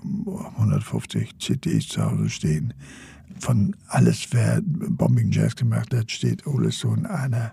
150 0.56 1.38
CDs 1.38 1.88
zu 1.88 2.04
Hause 2.04 2.28
stehen. 2.30 2.74
Von 3.38 3.74
alles, 3.88 4.28
wer 4.30 4.60
Bombing 4.62 5.30
Jazz 5.32 5.56
gemacht 5.56 5.94
hat, 5.94 6.10
steht 6.10 6.46
alles 6.46 6.78
so 6.78 6.92
in 6.94 7.06
einer 7.06 7.52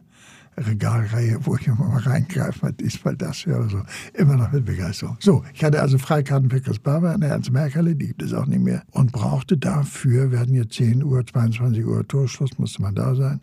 Regalreihe, 0.59 1.39
wo 1.45 1.55
ich 1.55 1.67
immer 1.67 1.87
mal 1.87 2.01
reingreife, 2.01 2.59
mal 2.61 2.73
diesmal 2.73 3.15
das 3.15 3.45
ja, 3.45 3.55
also 3.55 3.81
immer 4.13 4.35
noch 4.35 4.51
mit 4.51 4.65
Begeisterung. 4.65 5.17
So, 5.19 5.43
ich 5.53 5.63
hatte 5.63 5.81
also 5.81 5.97
Freikarten 5.97 6.49
für 6.49 6.61
Chris 6.61 6.79
Barber 6.79 7.13
in 7.13 7.21
der 7.21 7.29
Ernst-Merkerle, 7.31 7.95
die 7.95 8.07
gibt 8.07 8.21
es 8.21 8.33
auch 8.33 8.45
nicht 8.45 8.61
mehr, 8.61 8.83
und 8.91 9.11
brauchte 9.11 9.57
dafür, 9.57 10.31
wir 10.31 10.39
hatten 10.39 10.53
hier 10.53 10.69
10 10.69 11.03
Uhr, 11.03 11.25
22 11.25 11.85
Uhr 11.85 12.07
Torschluss, 12.07 12.57
musste 12.57 12.81
man 12.81 12.95
da 12.95 13.15
sein, 13.15 13.41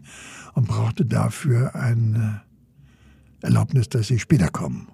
und 0.54 0.68
brauchte 0.68 1.04
dafür 1.06 1.74
eine 1.74 2.42
Erlaubnis, 3.42 3.88
dass 3.88 4.10
ich 4.10 4.22
später 4.22 4.48
komme 4.48 4.86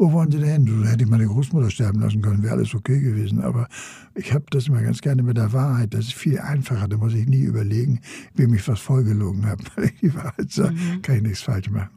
wo 0.00 0.10
wollen 0.12 0.30
Sie 0.30 0.38
denn 0.38 0.64
hin? 0.64 0.82
So 0.82 0.88
hätte 0.88 1.04
ich 1.04 1.10
meine 1.10 1.26
Großmutter 1.26 1.70
sterben 1.70 2.00
lassen 2.00 2.22
können, 2.22 2.42
wäre 2.42 2.54
alles 2.54 2.74
okay 2.74 3.00
gewesen. 3.00 3.42
Aber 3.42 3.68
ich 4.14 4.32
habe 4.32 4.46
das 4.48 4.68
immer 4.68 4.80
ganz 4.80 5.02
gerne 5.02 5.22
mit 5.22 5.36
der 5.36 5.52
Wahrheit. 5.52 5.92
Das 5.92 6.06
ist 6.06 6.14
viel 6.14 6.38
einfacher. 6.38 6.88
Da 6.88 6.96
muss 6.96 7.12
ich 7.12 7.26
nie 7.26 7.42
überlegen, 7.42 8.00
wem 8.34 8.54
ich 8.54 8.66
was 8.66 8.80
vollgelogen 8.80 9.44
habe. 9.44 9.62
Weil 9.76 9.84
ich 9.84 10.00
die 10.00 10.14
Wahrheit 10.14 10.50
sage, 10.50 10.72
mhm. 10.72 11.02
kann 11.02 11.16
ich 11.16 11.22
nichts 11.22 11.42
falsch 11.42 11.68
machen. 11.68 11.90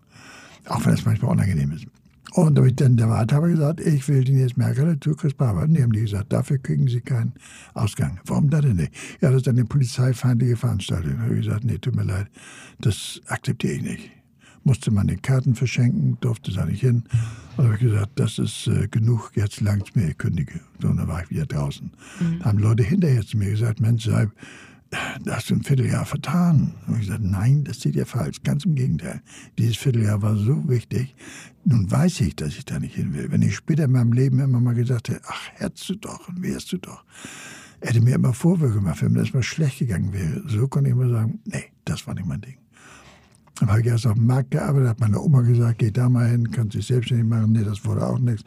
Auch 0.65 0.85
wenn 0.85 0.95
es 0.95 1.05
manchmal 1.05 1.31
unangenehm 1.31 1.71
ist. 1.71 1.85
Und 2.33 2.55
da 2.55 2.59
habe 2.59 2.69
ich 2.69 2.75
dann 2.75 2.97
der 2.97 3.07
Wahrheit 3.07 3.31
habe 3.31 3.49
gesagt, 3.49 3.79
ich 3.79 4.05
will 4.09 4.25
den 4.25 4.37
jetzt 4.37 4.57
Merkel 4.57 4.99
zu 4.99 5.15
Chris 5.15 5.33
Barber. 5.33 5.61
Und 5.61 5.73
die 5.73 5.81
haben 5.81 5.93
die 5.93 6.01
gesagt, 6.01 6.33
dafür 6.33 6.57
kriegen 6.57 6.89
sie 6.89 6.99
keinen 6.99 7.31
Ausgang. 7.73 8.19
Warum 8.25 8.49
das 8.49 8.61
denn 8.61 8.75
nicht? 8.75 8.91
Ja, 9.21 9.29
das 9.29 9.43
ist 9.43 9.47
eine 9.47 9.63
polizeifeindliche 9.63 10.57
Veranstaltung. 10.57 11.13
Da 11.15 11.23
habe 11.23 11.35
ich 11.35 11.45
gesagt, 11.45 11.63
nee, 11.63 11.77
tut 11.77 11.95
mir 11.95 12.03
leid, 12.03 12.27
das 12.81 13.21
akzeptiere 13.27 13.75
ich 13.75 13.83
nicht 13.83 14.22
musste 14.63 14.91
man 14.91 15.07
den 15.07 15.21
Karten 15.21 15.55
verschenken, 15.55 16.17
durfte 16.21 16.51
da 16.51 16.65
nicht 16.65 16.81
hin. 16.81 17.03
Und 17.57 17.65
habe 17.65 17.75
ich 17.75 17.81
gesagt, 17.81 18.11
das 18.15 18.39
ist 18.39 18.67
äh, 18.67 18.87
genug, 18.87 19.31
jetzt 19.35 19.61
langt 19.61 19.95
mir, 19.95 20.09
ich 20.09 20.17
kündige. 20.17 20.59
So, 20.81 20.89
und 20.89 20.97
dann 20.97 21.07
war 21.07 21.23
ich 21.23 21.29
wieder 21.29 21.45
draußen. 21.45 21.91
Mhm. 22.19 22.39
Da 22.39 22.45
haben 22.45 22.59
Leute 22.59 22.83
hinterher 22.83 23.25
zu 23.25 23.37
mir 23.37 23.51
gesagt, 23.51 23.79
Mensch, 23.79 24.05
sei, 24.05 24.27
da 25.23 25.35
hast 25.35 25.49
du 25.49 25.55
ein 25.55 25.63
Vierteljahr 25.63 26.05
vertan. 26.05 26.73
Und 26.87 26.95
ich 26.95 27.07
gesagt, 27.07 27.23
nein, 27.23 27.63
das 27.63 27.81
sieht 27.81 27.95
ja 27.95 28.05
falsch. 28.05 28.41
Ganz 28.43 28.65
im 28.65 28.75
Gegenteil. 28.75 29.21
Dieses 29.57 29.77
Vierteljahr 29.77 30.21
war 30.21 30.35
so 30.35 30.67
wichtig. 30.69 31.15
Nun 31.65 31.89
weiß 31.89 32.21
ich, 32.21 32.35
dass 32.35 32.57
ich 32.57 32.65
da 32.65 32.79
nicht 32.79 32.95
hin 32.95 33.13
will. 33.13 33.31
Wenn 33.31 33.41
ich 33.41 33.55
später 33.55 33.85
in 33.85 33.91
meinem 33.91 34.13
Leben 34.13 34.39
immer 34.39 34.59
mal 34.59 34.75
gesagt 34.75 35.09
hätte, 35.09 35.21
ach, 35.27 35.49
hättest 35.55 35.89
du 35.89 35.95
doch 35.95 36.27
und 36.27 36.41
wärst 36.43 36.71
du 36.73 36.77
doch. 36.77 37.03
Er 37.79 37.89
hätte 37.89 38.01
mir 38.01 38.15
immer 38.15 38.33
Vorwürfe 38.33 38.75
gemacht, 38.75 39.01
wenn 39.01 39.13
mir 39.13 39.19
das 39.19 39.33
mal 39.33 39.43
schlecht 39.43 39.79
gegangen 39.79 40.13
wäre. 40.13 40.43
So 40.47 40.67
konnte 40.67 40.89
ich 40.89 40.95
immer 40.95 41.09
sagen, 41.09 41.39
nee, 41.45 41.65
das 41.85 42.05
war 42.07 42.13
nicht 42.13 42.25
mein 42.25 42.41
Ding. 42.41 42.62
Dann 43.59 43.69
habe 43.69 43.81
ich 43.81 43.87
erst 43.87 44.07
auf 44.07 44.15
dem 44.15 44.25
Markt 44.25 44.51
gearbeitet, 44.51 44.89
hat 44.89 44.99
meine 44.99 45.21
Oma 45.21 45.41
gesagt, 45.41 45.79
geh 45.79 45.91
da 45.91 46.09
mal 46.09 46.27
hin, 46.27 46.51
kannst 46.51 46.73
dich 46.75 46.87
selbstständig 46.87 47.27
machen. 47.27 47.51
Nee, 47.51 47.63
das 47.63 47.85
wurde 47.85 48.05
auch 48.05 48.17
nichts. 48.17 48.43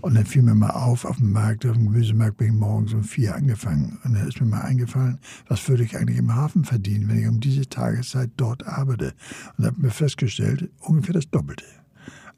Und 0.00 0.14
dann 0.14 0.24
fiel 0.24 0.42
mir 0.42 0.54
mal 0.54 0.70
auf, 0.70 1.04
auf 1.04 1.18
dem 1.18 1.32
Markt, 1.32 1.66
auf 1.66 1.76
dem 1.76 1.92
Gemüsemarkt 1.92 2.38
bin 2.38 2.48
ich 2.48 2.52
morgens 2.54 2.94
um 2.94 3.04
vier 3.04 3.34
angefangen. 3.34 3.98
Und 4.04 4.14
dann 4.14 4.26
ist 4.26 4.40
mir 4.40 4.46
mal 4.46 4.62
eingefallen, 4.62 5.18
was 5.48 5.68
würde 5.68 5.84
ich 5.84 5.96
eigentlich 5.96 6.18
im 6.18 6.34
Hafen 6.34 6.64
verdienen, 6.64 7.08
wenn 7.08 7.18
ich 7.18 7.28
um 7.28 7.40
diese 7.40 7.68
Tageszeit 7.68 8.30
dort 8.36 8.66
arbeite. 8.66 9.12
Und 9.56 9.66
habe 9.66 9.80
mir 9.80 9.90
festgestellt, 9.90 10.70
ungefähr 10.80 11.14
das 11.14 11.28
Doppelte. 11.30 11.64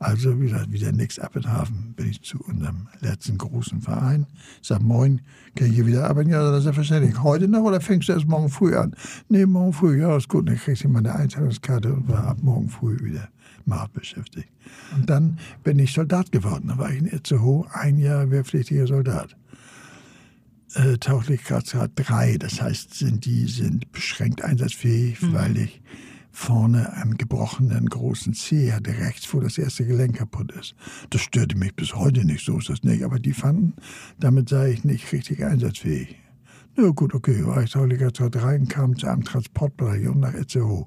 Also, 0.01 0.41
wie 0.41 0.47
gesagt, 0.47 0.73
wieder 0.73 0.93
nichts 0.93 1.19
ab 1.19 1.37
in 1.37 1.47
Hafen. 1.47 1.93
Bin 1.95 2.09
ich 2.09 2.23
zu 2.23 2.41
unserem 2.41 2.89
letzten 3.01 3.37
großen 3.37 3.83
Verein. 3.83 4.27
Sag, 4.63 4.81
moin, 4.81 5.21
kann 5.55 5.67
ich 5.67 5.75
hier 5.75 5.87
wieder 5.87 6.09
arbeiten? 6.09 6.31
Ja, 6.31 6.51
das 6.51 6.61
ist 6.61 6.67
ja 6.67 6.73
verständlich. 6.73 7.23
Heute 7.23 7.49
noch 7.49 7.65
oder 7.65 7.83
fängst 7.83 8.09
du 8.09 8.15
erst 8.15 8.27
morgen 8.27 8.49
früh 8.49 8.75
an? 8.75 8.97
Nee, 9.29 9.45
morgen 9.45 9.75
früh, 9.75 10.01
ja, 10.01 10.17
ist 10.17 10.31
gut. 10.31 10.49
Dann 10.49 10.57
kriegst 10.57 10.85
du 10.85 10.89
meine 10.89 11.15
Einteilungskarte 11.15 11.93
und 11.93 12.09
war 12.09 12.25
ab 12.29 12.39
morgen 12.41 12.71
früh 12.71 12.99
wieder 13.05 13.29
mal 13.67 13.89
beschäftigt. 13.93 14.49
Und 14.97 15.11
dann 15.11 15.39
bin 15.65 15.79
ich 15.79 15.93
Soldat 15.93 16.33
geworden. 16.33 16.69
Da 16.69 16.79
war 16.79 16.91
ich 16.91 16.99
in 17.01 17.07
Itzehoe, 17.07 17.67
ein 17.71 17.99
Jahr 17.99 18.31
wehrpflichtiger 18.31 18.87
Soldat. 18.87 19.37
Äh, 20.77 20.97
Tauglichkeitsgrad 20.97 21.91
3, 21.97 22.39
das 22.39 22.63
heißt, 22.63 22.95
sind 22.95 23.27
die 23.27 23.47
sind 23.49 23.93
beschränkt 23.93 24.43
einsatzfähig, 24.43 25.21
mhm. 25.21 25.35
weil 25.35 25.59
ich 25.59 25.83
vorne 26.33 26.93
einen 26.95 27.17
gebrochenen 27.17 27.87
großen 27.87 28.35
Zeh 28.35 28.73
hatte, 28.73 28.91
rechts, 28.99 29.33
wo 29.33 29.41
das 29.41 29.59
erste 29.59 29.85
Gelenk 29.85 30.17
kaputt 30.17 30.53
ist. 30.53 30.75
Das 31.11 31.23
störte 31.23 31.57
mich 31.57 31.75
bis 31.75 31.95
heute 31.95 32.25
nicht, 32.25 32.45
so 32.45 32.59
ist 32.59 32.69
das 32.69 32.83
nicht. 32.83 33.05
Aber 33.05 33.19
die 33.19 33.33
fanden, 33.33 33.75
damit 34.19 34.49
sei 34.49 34.71
ich 34.71 34.85
nicht 34.85 35.13
richtig 35.13 35.45
einsatzfähig. 35.45 36.17
Na 36.77 36.85
ja, 36.85 36.91
gut, 36.91 37.15
okay, 37.15 37.45
war 37.45 37.63
ich 37.63 37.75
Heiliger 37.75 38.15
Zeit 38.15 38.37
rein, 38.37 38.69
kam 38.69 38.97
zu 38.97 39.09
einem 39.09 39.25
Transportbereich 39.25 40.07
und 40.07 40.21
nach 40.21 40.35
Itzehoe. 40.35 40.87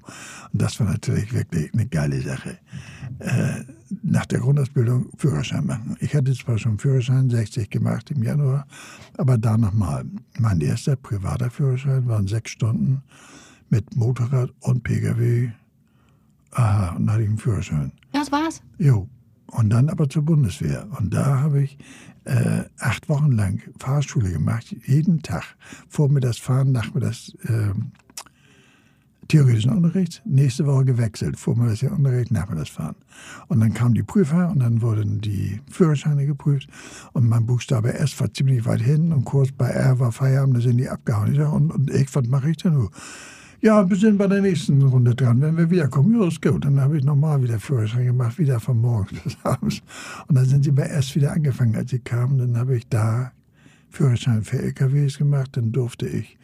Und 0.52 0.62
das 0.62 0.80
war 0.80 0.86
natürlich 0.86 1.32
wirklich 1.34 1.74
eine 1.74 1.86
geile 1.86 2.22
Sache. 2.22 2.58
Äh, 3.18 3.64
nach 4.02 4.24
der 4.26 4.40
Grundausbildung 4.40 5.10
Führerschein 5.18 5.66
machen. 5.66 5.96
Ich 6.00 6.14
hatte 6.14 6.32
zwar 6.32 6.58
schon 6.58 6.78
Führerschein 6.78 7.28
60 7.28 7.68
gemacht 7.68 8.10
im 8.10 8.22
Januar, 8.22 8.66
aber 9.18 9.36
da 9.36 9.58
nochmal. 9.58 10.04
Mein 10.38 10.60
erster 10.62 10.96
privater 10.96 11.50
Führerschein 11.50 12.08
waren 12.08 12.26
sechs 12.26 12.50
Stunden 12.50 13.02
mit 13.70 13.96
Motorrad 13.96 14.50
und 14.60 14.82
Pkw. 14.82 15.50
Aha, 16.52 16.90
und 16.90 17.06
dann 17.06 17.14
hatte 17.14 17.22
ich 17.22 17.28
einen 17.28 17.38
Führerschein. 17.38 17.92
Das 18.12 18.30
war's? 18.30 18.62
Jo. 18.78 19.08
Und 19.46 19.70
dann 19.70 19.88
aber 19.88 20.08
zur 20.08 20.22
Bundeswehr. 20.22 20.86
Und 20.98 21.14
da 21.14 21.40
habe 21.40 21.62
ich 21.62 21.78
äh, 22.24 22.64
acht 22.78 23.08
Wochen 23.08 23.32
lang 23.32 23.60
Fahrschule 23.78 24.32
gemacht, 24.32 24.74
jeden 24.86 25.22
Tag. 25.22 25.44
Vormittags 25.88 26.38
fahren, 26.38 26.72
nachmittags 26.72 27.34
äh, 27.44 27.72
theoretischen 29.28 29.72
Unterricht, 29.72 30.22
nächste 30.24 30.66
Woche 30.66 30.84
gewechselt, 30.84 31.38
vormittags 31.38 31.80
der 31.80 31.92
Unterricht, 31.92 32.30
nachmittags 32.30 32.70
fahren. 32.70 32.96
Und 33.48 33.60
dann 33.60 33.74
kamen 33.74 33.94
die 33.94 34.02
Prüfer 34.02 34.50
und 34.50 34.60
dann 34.60 34.82
wurden 34.82 35.20
die 35.20 35.60
Führerscheine 35.70 36.26
geprüft. 36.26 36.68
Und 37.12 37.28
mein 37.28 37.46
Buchstabe 37.46 37.94
S 37.94 38.18
war 38.20 38.32
ziemlich 38.32 38.64
weit 38.66 38.82
hin 38.82 39.12
und 39.12 39.24
kurz 39.24 39.52
bei 39.52 39.68
R 39.68 39.98
war 39.98 40.12
Feierabend, 40.12 40.56
da 40.56 40.60
sind 40.60 40.78
die 40.78 40.88
abgehauen. 40.88 41.32
Ich 41.32 41.38
sag, 41.38 41.52
und, 41.52 41.70
und 41.70 41.90
ich, 41.90 42.14
was 42.14 42.26
mache 42.26 42.50
ich 42.50 42.56
denn 42.58 42.74
nur? 42.74 42.90
Ja, 43.64 43.88
wir 43.88 43.96
sind 43.96 44.18
bei 44.18 44.26
der 44.26 44.42
nächsten 44.42 44.82
Runde 44.82 45.14
dran. 45.14 45.40
Wenn 45.40 45.56
wir 45.56 45.70
wiederkommen, 45.70 46.20
ja, 46.20 46.28
ist 46.28 46.42
gut. 46.42 46.66
Dann 46.66 46.78
habe 46.78 46.98
ich 46.98 47.04
nochmal 47.04 47.42
wieder 47.42 47.58
Führerschein 47.58 48.04
gemacht, 48.04 48.38
wieder 48.38 48.60
von 48.60 48.78
morgens 48.78 49.18
bis 49.24 49.38
abends. 49.42 49.80
Und 50.28 50.34
dann 50.34 50.44
sind 50.44 50.64
sie 50.64 50.70
bei 50.70 50.82
S 50.82 51.14
wieder 51.14 51.32
angefangen, 51.32 51.74
als 51.74 51.88
sie 51.88 51.98
kamen. 51.98 52.36
Dann 52.36 52.58
habe 52.58 52.76
ich 52.76 52.86
da 52.88 53.32
Führerschein 53.88 54.42
für 54.42 54.58
LKWs 54.58 55.16
gemacht. 55.16 55.56
Dann 55.56 55.72
durfte 55.72 56.06
ich 56.06 56.36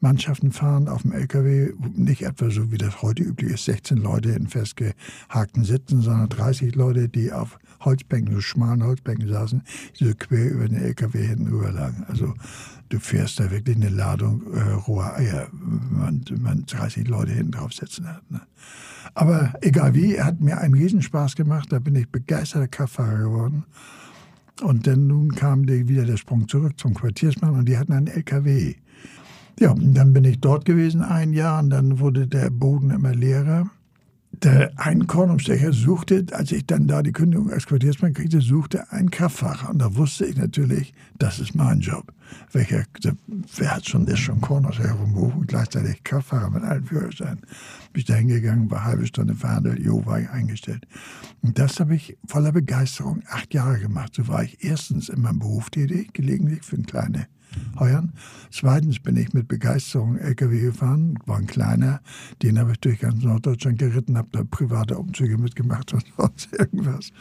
Mannschaften 0.00 0.52
fahren 0.52 0.88
auf 0.88 1.02
dem 1.02 1.12
LKW, 1.12 1.72
nicht 1.94 2.22
etwa 2.22 2.50
so 2.50 2.70
wie 2.70 2.78
das 2.78 3.02
heute 3.02 3.22
üblich 3.22 3.54
ist, 3.54 3.64
16 3.64 3.98
Leute 3.98 4.30
in 4.30 4.46
festgehakten 4.46 5.64
Sitzen, 5.64 6.02
sondern 6.02 6.28
30 6.28 6.74
Leute, 6.74 7.08
die 7.08 7.32
auf 7.32 7.58
Holzbänken, 7.80 8.34
so 8.34 8.40
schmalen 8.40 8.84
Holzbänken 8.84 9.28
saßen, 9.28 9.62
die 9.98 10.04
so 10.04 10.12
quer 10.18 10.50
über 10.50 10.68
den 10.68 10.78
LKW 10.78 11.26
hinten 11.26 11.48
rüber 11.48 11.72
lagen. 11.72 12.04
Also 12.08 12.34
du 12.88 12.98
fährst 12.98 13.40
da 13.40 13.50
wirklich 13.50 13.76
eine 13.76 13.88
Ladung 13.88 14.42
äh, 14.52 14.72
roher 14.72 15.16
Eier, 15.16 15.48
wenn 15.52 15.98
man, 15.98 16.24
man 16.40 16.66
30 16.66 17.08
Leute 17.08 17.32
hinten 17.32 17.52
drauf 17.52 17.72
sitzen 17.72 18.08
hat. 18.08 18.30
Ne? 18.30 18.40
Aber 19.14 19.52
egal 19.62 19.94
wie, 19.94 20.20
hat 20.20 20.40
mir 20.40 20.58
einen 20.58 20.74
Riesenspaß 20.74 21.34
gemacht, 21.34 21.72
da 21.72 21.78
bin 21.78 21.94
ich 21.96 22.08
begeisterter 22.08 22.68
Kraftfahrer 22.68 23.18
geworden. 23.18 23.64
Und 24.62 24.86
dann 24.86 25.06
nun 25.06 25.34
kam 25.34 25.66
die, 25.66 25.88
wieder 25.88 26.04
der 26.04 26.16
Sprung 26.16 26.48
zurück 26.48 26.78
zum 26.78 26.94
Quartiersmann 26.94 27.54
und 27.54 27.68
die 27.68 27.78
hatten 27.78 27.92
einen 27.92 28.08
LKW. 28.08 28.74
Ja, 29.58 29.74
dann 29.76 30.12
bin 30.12 30.24
ich 30.24 30.40
dort 30.40 30.64
gewesen 30.64 31.02
ein 31.02 31.32
Jahr 31.32 31.60
und 31.60 31.70
dann 31.70 31.98
wurde 31.98 32.28
der 32.28 32.50
Boden 32.50 32.90
immer 32.90 33.14
leerer. 33.14 33.68
der 34.42 34.70
ein 34.76 35.06
Kornumstecher 35.06 35.72
suchte, 35.72 36.26
als 36.32 36.52
ich 36.52 36.66
dann 36.66 36.86
da 36.86 37.02
die 37.02 37.12
Kündigung 37.12 37.50
als 37.50 37.66
Quartiersmann 37.66 38.12
kriegte, 38.12 38.40
suchte 38.40 38.90
ein 38.92 39.10
Kraftfahrer. 39.10 39.70
Und 39.70 39.78
da 39.80 39.96
wusste 39.96 40.26
ich 40.26 40.36
natürlich, 40.36 40.94
das 41.18 41.38
ist 41.38 41.54
mein 41.54 41.80
Job. 41.80 42.12
Welcher, 42.52 42.84
wer 43.56 43.74
hat 43.74 43.88
schon, 43.88 44.06
ist 44.06 44.20
schon 44.20 44.40
Kornumstecher 44.40 44.96
vom 44.96 45.14
Beruf 45.14 45.34
und 45.34 45.48
gleichzeitig 45.48 46.04
Kraftfahrer 46.04 46.50
mit 46.50 46.62
allen 46.62 46.84
Führerschein. 46.84 47.38
Bin 47.92 48.00
ich 48.00 48.04
da 48.04 48.14
hingegangen, 48.14 48.70
war 48.70 48.84
halbe 48.84 49.06
Stunde 49.06 49.34
verhandelt, 49.34 49.80
jo, 49.80 50.04
war 50.06 50.20
ich 50.20 50.28
eingestellt. 50.28 50.86
Und 51.42 51.58
das 51.58 51.80
habe 51.80 51.94
ich 51.96 52.16
voller 52.26 52.52
Begeisterung 52.52 53.22
acht 53.28 53.54
Jahre 53.54 53.78
gemacht. 53.78 54.14
So 54.14 54.28
war 54.28 54.44
ich 54.44 54.62
erstens 54.62 55.08
in 55.08 55.22
meinem 55.22 55.38
Beruf 55.38 55.70
tätig, 55.70 56.12
gelegentlich 56.12 56.62
für 56.62 56.76
eine 56.76 56.84
kleine 56.84 57.26
heuern. 57.78 58.12
Zweitens 58.50 59.00
bin 59.00 59.16
ich 59.16 59.32
mit 59.32 59.48
Begeisterung 59.48 60.16
LKW 60.16 60.60
gefahren, 60.60 61.18
war 61.26 61.38
ein 61.38 61.46
kleiner, 61.46 62.00
den 62.42 62.58
habe 62.58 62.72
ich 62.72 62.80
durch 62.80 63.00
ganz 63.00 63.22
Norddeutschland 63.22 63.78
geritten, 63.78 64.16
habe 64.16 64.28
da 64.32 64.44
private 64.44 64.98
Umzüge 64.98 65.38
mitgemacht 65.38 65.92
und 65.92 66.04
sonst 66.16 66.52
irgendwas. 66.52 67.12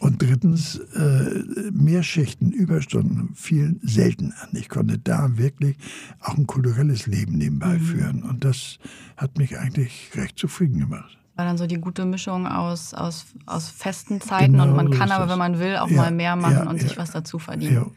Und 0.00 0.20
drittens, 0.20 0.76
äh, 0.94 1.70
Mehrschichten, 1.72 2.52
Überstunden 2.52 3.34
fielen 3.34 3.80
selten 3.82 4.32
an. 4.42 4.48
Ich 4.52 4.68
konnte 4.68 4.98
da 4.98 5.38
wirklich 5.38 5.76
auch 6.20 6.36
ein 6.36 6.46
kulturelles 6.46 7.06
Leben 7.06 7.38
nebenbei 7.38 7.78
mhm. 7.78 7.80
führen. 7.80 8.22
Und 8.22 8.44
das 8.44 8.78
hat 9.16 9.38
mich 9.38 9.58
eigentlich 9.58 10.10
recht 10.14 10.38
zufrieden 10.38 10.80
gemacht. 10.80 11.16
War 11.36 11.44
dann 11.44 11.58
so 11.58 11.66
die 11.66 11.80
gute 11.80 12.04
Mischung 12.04 12.46
aus, 12.46 12.94
aus, 12.94 13.26
aus 13.46 13.68
festen 13.68 14.20
Zeiten 14.20 14.52
genau 14.52 14.64
und 14.64 14.76
man 14.76 14.90
kann 14.90 15.10
aber, 15.10 15.30
wenn 15.30 15.38
man 15.38 15.58
will, 15.58 15.76
auch 15.76 15.88
ja, 15.88 15.96
mal 15.96 16.10
mehr 16.10 16.36
machen 16.36 16.64
ja, 16.64 16.70
und 16.70 16.76
ja, 16.76 16.88
sich 16.88 16.96
was 16.96 17.10
dazu 17.10 17.38
verdienen. 17.38 17.90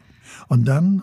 Und 0.48 0.68
dann 0.68 1.02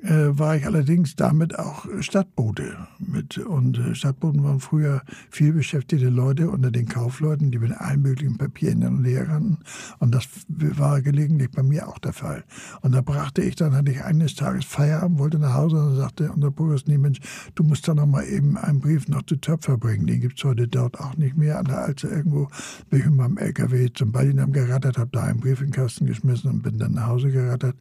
war 0.00 0.54
ich 0.54 0.64
allerdings 0.64 1.16
damit 1.16 1.58
auch 1.58 1.86
Stadtbote 2.00 2.86
mit. 3.00 3.38
Und 3.38 3.78
äh, 3.78 3.94
Stadtboten 3.96 4.44
waren 4.44 4.60
früher 4.60 5.02
viel 5.28 5.52
beschäftigte 5.52 6.08
Leute 6.08 6.50
unter 6.50 6.70
den 6.70 6.86
Kaufleuten, 6.86 7.50
die 7.50 7.58
mit 7.58 7.72
allen 7.72 8.02
möglichen 8.02 8.38
Papieren 8.38 8.82
hin 8.82 8.98
und 8.98 9.04
her 9.04 9.28
rannten. 9.28 9.58
Und 9.98 10.14
das 10.14 10.28
war 10.48 11.02
gelegentlich 11.02 11.50
bei 11.50 11.64
mir 11.64 11.88
auch 11.88 11.98
der 11.98 12.12
Fall. 12.12 12.44
Und 12.82 12.94
da 12.94 13.00
brachte 13.00 13.42
ich 13.42 13.56
dann, 13.56 13.74
hatte 13.74 13.90
ich 13.90 14.04
eines 14.04 14.36
Tages 14.36 14.64
Feierabend, 14.66 15.18
wollte 15.18 15.38
nach 15.40 15.54
Hause 15.54 15.76
und 15.76 15.96
sagte 15.96 16.30
unser 16.30 16.52
Burgers, 16.52 16.86
nee 16.86 16.98
Mensch, 16.98 17.18
du 17.56 17.64
musst 17.64 17.88
da 17.88 17.94
noch 17.94 18.06
mal 18.06 18.24
eben 18.24 18.56
einen 18.56 18.78
Brief 18.78 19.08
noch 19.08 19.22
zu 19.22 19.36
Töpfer 19.36 19.78
bringen. 19.78 20.06
Den 20.06 20.20
gibt 20.20 20.38
es 20.38 20.44
heute 20.44 20.68
dort 20.68 21.00
auch 21.00 21.16
nicht 21.16 21.36
mehr. 21.36 21.58
An 21.58 21.64
der 21.64 21.78
Alze 21.78 22.06
irgendwo 22.06 22.48
bin 22.88 23.00
ich 23.00 23.06
mit 23.06 23.16
meinem 23.16 23.36
LKW 23.36 23.88
zum 23.92 24.12
Ballinam 24.12 24.52
gerattert, 24.52 24.96
habe 24.96 25.10
da 25.12 25.24
einen 25.24 25.40
Brief 25.40 25.60
in 25.60 25.68
den 25.68 25.72
Kasten 25.72 26.06
geschmissen 26.06 26.50
und 26.50 26.62
bin 26.62 26.78
dann 26.78 26.92
nach 26.92 27.08
Hause 27.08 27.32
gerattert. 27.32 27.74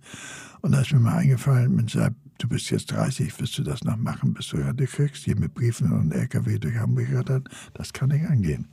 Und 0.61 0.71
da 0.71 0.81
ist 0.81 0.91
mir 0.91 0.99
mal 0.99 1.17
eingefallen, 1.17 1.75
Mensch, 1.75 1.97
du 2.37 2.47
bist 2.47 2.69
jetzt 2.69 2.91
30, 2.91 3.39
wirst 3.39 3.57
du 3.57 3.63
das 3.63 3.83
noch 3.83 3.97
machen, 3.97 4.33
bis 4.33 4.47
du 4.47 4.57
Rente 4.57 4.85
kriegst, 4.85 5.23
hier 5.23 5.37
mit 5.37 5.53
Briefen 5.53 5.91
und 5.91 6.11
LKW 6.11 6.59
durch 6.59 6.77
Hamburg 6.77 7.07
rattern, 7.13 7.43
das 7.73 7.93
kann 7.93 8.09
nicht 8.09 8.25
angehen. 8.25 8.67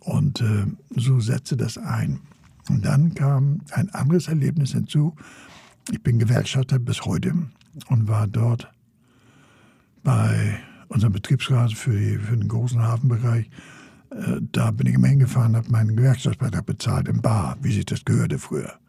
Und 0.00 0.40
äh, 0.40 0.66
so 0.96 1.20
setzte 1.20 1.56
das 1.56 1.78
ein. 1.78 2.20
Und 2.68 2.84
dann 2.84 3.14
kam 3.14 3.60
ein 3.72 3.90
anderes 3.90 4.28
Erlebnis 4.28 4.72
hinzu. 4.72 5.14
Ich 5.90 6.02
bin 6.02 6.18
Gewerkschafter 6.18 6.78
bis 6.78 7.04
heute 7.04 7.34
und 7.88 8.08
war 8.08 8.26
dort 8.26 8.70
bei 10.02 10.58
unserem 10.88 11.12
Betriebsrat 11.12 11.72
für, 11.72 11.96
die, 11.96 12.16
für 12.16 12.36
den 12.36 12.48
großen 12.48 12.82
Hafenbereich. 12.82 13.50
Äh, 14.10 14.40
da 14.52 14.70
bin 14.70 14.86
ich 14.86 14.94
immer 14.94 15.08
hingefahren, 15.08 15.56
habe 15.56 15.70
meinen 15.70 15.96
Gewerkschaftsbeitrag 15.96 16.66
bezahlt 16.66 17.08
im 17.08 17.20
Bar, 17.20 17.56
wie 17.62 17.72
sich 17.72 17.84
das 17.84 18.04
gehörte 18.04 18.38
früher. 18.38 18.79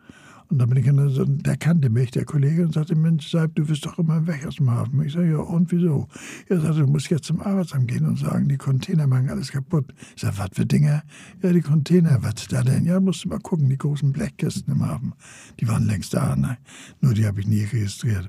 Und 0.51 0.57
dann 0.57 0.67
bin 0.67 0.79
ich 0.79 0.85
in 0.85 1.39
der 1.43 1.55
kannte 1.55 1.89
mich, 1.89 2.11
der 2.11 2.25
Kollege, 2.25 2.63
und 2.63 2.73
sagte, 2.73 2.93
Mensch, 2.93 3.31
Seib, 3.31 3.55
du 3.55 3.65
bist 3.65 3.85
doch 3.85 3.97
immer 3.97 4.27
weg 4.27 4.45
aus 4.45 4.57
dem 4.57 4.69
Hafen. 4.69 5.01
Ich 5.01 5.13
sage, 5.13 5.31
ja, 5.31 5.37
und 5.37 5.71
wieso? 5.71 6.09
Er 6.49 6.59
sagte, 6.59 6.81
du 6.81 6.87
musst 6.87 7.09
jetzt 7.09 7.23
zum 7.23 7.39
Arbeitsamt 7.39 7.87
gehen 7.87 8.05
und 8.05 8.19
sagen, 8.19 8.49
die 8.49 8.57
Container 8.57 9.07
machen 9.07 9.29
alles 9.29 9.49
kaputt. 9.53 9.93
Ich 10.13 10.21
sage, 10.21 10.37
was 10.37 10.49
für 10.51 10.65
Dinge? 10.65 11.03
Ja, 11.41 11.53
die 11.53 11.61
Container, 11.61 12.21
was 12.21 12.49
da 12.49 12.63
denn? 12.63 12.83
Ja, 12.83 12.99
musst 12.99 13.23
du 13.23 13.29
mal 13.29 13.39
gucken, 13.39 13.69
die 13.69 13.77
großen 13.77 14.11
Blechkisten 14.11 14.73
im 14.73 14.85
Hafen. 14.85 15.13
Die 15.61 15.69
waren 15.69 15.87
längst 15.87 16.13
da, 16.13 16.35
ne? 16.35 16.57
Nur 16.99 17.13
die 17.13 17.25
habe 17.25 17.39
ich 17.39 17.47
nie 17.47 17.63
registriert. 17.63 18.27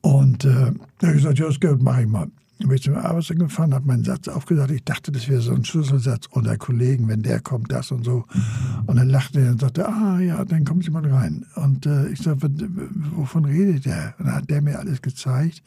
Und 0.00 0.46
äh, 0.46 0.72
da 1.00 1.06
habe 1.06 1.16
ich 1.16 1.22
gesagt, 1.22 1.38
ja, 1.38 1.48
das 1.48 1.60
Geld 1.60 1.82
mache 1.82 2.00
ich 2.00 2.08
mal. 2.08 2.30
Bin 2.58 2.72
ich 2.72 2.82
zum 2.82 2.96
Arbeitsamt 2.96 3.38
gefahren, 3.38 3.72
habe 3.72 3.86
meinen 3.86 4.02
Satz 4.02 4.26
aufgesagt. 4.26 4.72
Ich 4.72 4.82
dachte, 4.82 5.12
das 5.12 5.28
wäre 5.28 5.40
so 5.40 5.52
ein 5.52 5.64
Schlüsselsatz 5.64 6.26
unter 6.26 6.56
Kollegen, 6.56 7.06
wenn 7.06 7.22
der 7.22 7.40
kommt, 7.40 7.70
das 7.70 7.92
und 7.92 8.04
so. 8.04 8.24
Und 8.86 8.96
dann 8.96 9.08
lachte 9.08 9.40
er 9.40 9.52
und 9.52 9.60
sagte, 9.60 9.88
ah 9.88 10.18
ja, 10.18 10.44
dann 10.44 10.64
kommen 10.64 10.82
Sie 10.82 10.90
mal 10.90 11.06
rein. 11.06 11.46
Und 11.54 11.86
äh, 11.86 12.08
ich 12.08 12.18
sagte, 12.18 12.50
wovon 13.14 13.44
redet 13.44 13.86
der? 13.86 14.14
Und 14.18 14.26
dann 14.26 14.34
hat 14.34 14.50
der 14.50 14.60
mir 14.60 14.76
alles 14.80 15.00
gezeigt. 15.02 15.62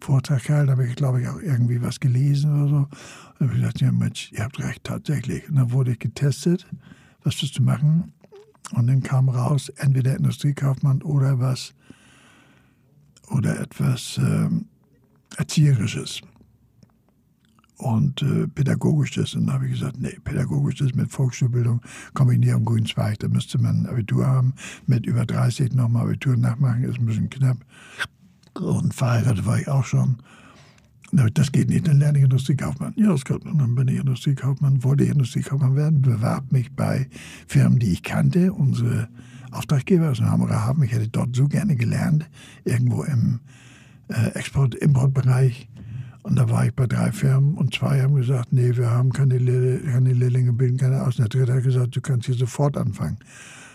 Vortrag 0.00 0.44
gehalten, 0.44 0.70
habe 0.70 0.86
ich, 0.86 0.96
glaube 0.96 1.22
ich, 1.22 1.28
auch 1.28 1.40
irgendwie 1.40 1.80
was 1.80 1.98
gelesen 1.98 2.52
oder 2.52 2.68
so. 2.68 2.76
Und 2.76 2.90
dann 3.38 3.48
habe 3.48 3.56
ich 3.56 3.60
gesagt, 3.62 3.80
ja 3.80 3.92
Mensch, 3.92 4.30
ihr 4.32 4.44
habt 4.44 4.58
recht, 4.58 4.84
tatsächlich. 4.84 5.48
Und 5.48 5.56
dann 5.56 5.72
wurde 5.72 5.92
ich 5.92 5.98
getestet, 5.98 6.66
was 7.22 7.40
wirst 7.40 7.58
du 7.58 7.62
machen? 7.62 8.12
Und 8.72 8.86
dann 8.86 9.02
kam 9.02 9.30
raus, 9.30 9.70
entweder 9.76 10.14
Industriekaufmann 10.14 11.00
oder 11.00 11.38
was, 11.38 11.72
oder 13.30 13.58
etwas 13.58 14.18
ähm, 14.18 14.66
Erzieherisches 15.36 16.20
und 17.84 18.22
äh, 18.22 18.48
pädagogisches. 18.48 19.34
Und 19.34 19.46
dann 19.46 19.56
habe 19.56 19.66
ich 19.66 19.72
gesagt, 19.72 20.00
nee, 20.00 20.16
pädagogisches 20.24 20.94
mit 20.94 21.10
Volksschulbildung 21.10 21.82
komme 22.14 22.32
ich 22.32 22.38
nie 22.38 22.50
am 22.50 22.64
grünen 22.64 22.86
Zweig. 22.86 23.18
Da 23.18 23.28
müsste 23.28 23.58
man 23.58 23.82
ein 23.82 23.86
Abitur 23.86 24.26
haben, 24.26 24.54
mit 24.86 25.04
über 25.04 25.26
30 25.26 25.74
nochmal 25.74 26.06
Abitur 26.06 26.36
nachmachen, 26.36 26.84
ist 26.84 26.98
ein 26.98 27.04
bisschen 27.04 27.28
knapp. 27.28 27.58
Und 28.54 28.94
verheiratet 28.94 29.44
war 29.44 29.58
ich 29.58 29.68
auch 29.68 29.84
schon. 29.84 30.16
Das 31.12 31.52
geht 31.52 31.68
nicht, 31.68 31.86
dann 31.86 31.98
lerne 31.98 32.18
ich 32.18 32.24
Industriekaufmann. 32.24 32.94
Ja, 32.96 33.08
das 33.08 33.24
kommt. 33.24 33.44
Und 33.44 33.58
dann 33.58 33.74
bin 33.74 33.86
ich 33.88 34.00
Industriekaufmann, 34.00 34.82
wollte 34.82 35.04
ich 35.04 35.10
Industriekaufmann 35.10 35.76
werden, 35.76 36.00
bewarb 36.00 36.50
mich 36.50 36.72
bei 36.74 37.08
Firmen, 37.46 37.78
die 37.78 37.92
ich 37.92 38.02
kannte, 38.02 38.52
unsere 38.52 39.08
Auftraggeber 39.52 40.10
aus 40.10 40.18
dem 40.18 40.30
Hamburger 40.30 40.64
Hafen. 40.64 40.82
Ich 40.82 40.92
hätte 40.92 41.08
dort 41.08 41.36
so 41.36 41.46
gerne 41.48 41.76
gelernt, 41.76 42.28
irgendwo 42.64 43.04
im 43.04 43.40
äh, 44.08 44.30
Export-Import-Bereich 44.30 45.68
und 46.24 46.36
da 46.36 46.48
war 46.48 46.64
ich 46.64 46.74
bei 46.74 46.86
drei 46.86 47.12
Firmen 47.12 47.54
und 47.54 47.74
zwei 47.74 48.00
haben 48.00 48.14
gesagt, 48.14 48.50
nee, 48.50 48.74
wir 48.74 48.90
haben 48.90 49.12
keine, 49.12 49.36
Lehr 49.36 49.78
keine 49.82 50.14
Lehrlinge, 50.14 50.54
bilden 50.54 50.78
keine 50.78 51.02
aus. 51.02 51.16
Der 51.16 51.28
dritte 51.28 51.52
hat 51.52 51.62
gesagt, 51.62 51.94
du 51.94 52.00
kannst 52.00 52.24
hier 52.24 52.34
sofort 52.34 52.78
anfangen. 52.78 53.18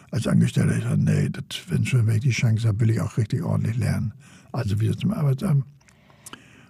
Als 0.09 0.25
Angestellter, 0.25 0.75
ich 0.75 0.83
sagte, 0.83 0.97
nee, 0.97 1.29
das, 1.29 1.43
wenn 1.69 1.85
schon, 1.85 2.07
wenn 2.07 2.15
ich 2.15 2.23
die 2.23 2.31
Chance 2.31 2.67
habe, 2.67 2.79
will 2.79 2.89
ich 2.89 3.01
auch 3.01 3.17
richtig 3.17 3.43
ordentlich 3.43 3.77
lernen. 3.77 4.15
Also 4.51 4.79
wieder 4.79 4.97
zum 4.97 5.13
Arbeitsamt. 5.13 5.63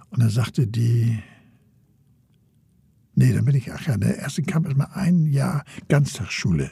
Und 0.10 0.20
dann 0.20 0.30
sagte 0.30 0.68
die, 0.68 1.18
nee, 3.16 3.32
dann 3.32 3.46
bin 3.46 3.56
ich, 3.56 3.72
ach 3.72 3.88
ja, 3.88 3.96
der 3.96 4.18
erste 4.18 4.44
kam 4.44 4.66
erstmal 4.66 4.90
ein 4.96 5.28
Jahr 5.28 5.64
Ganztagsschule 5.88 6.72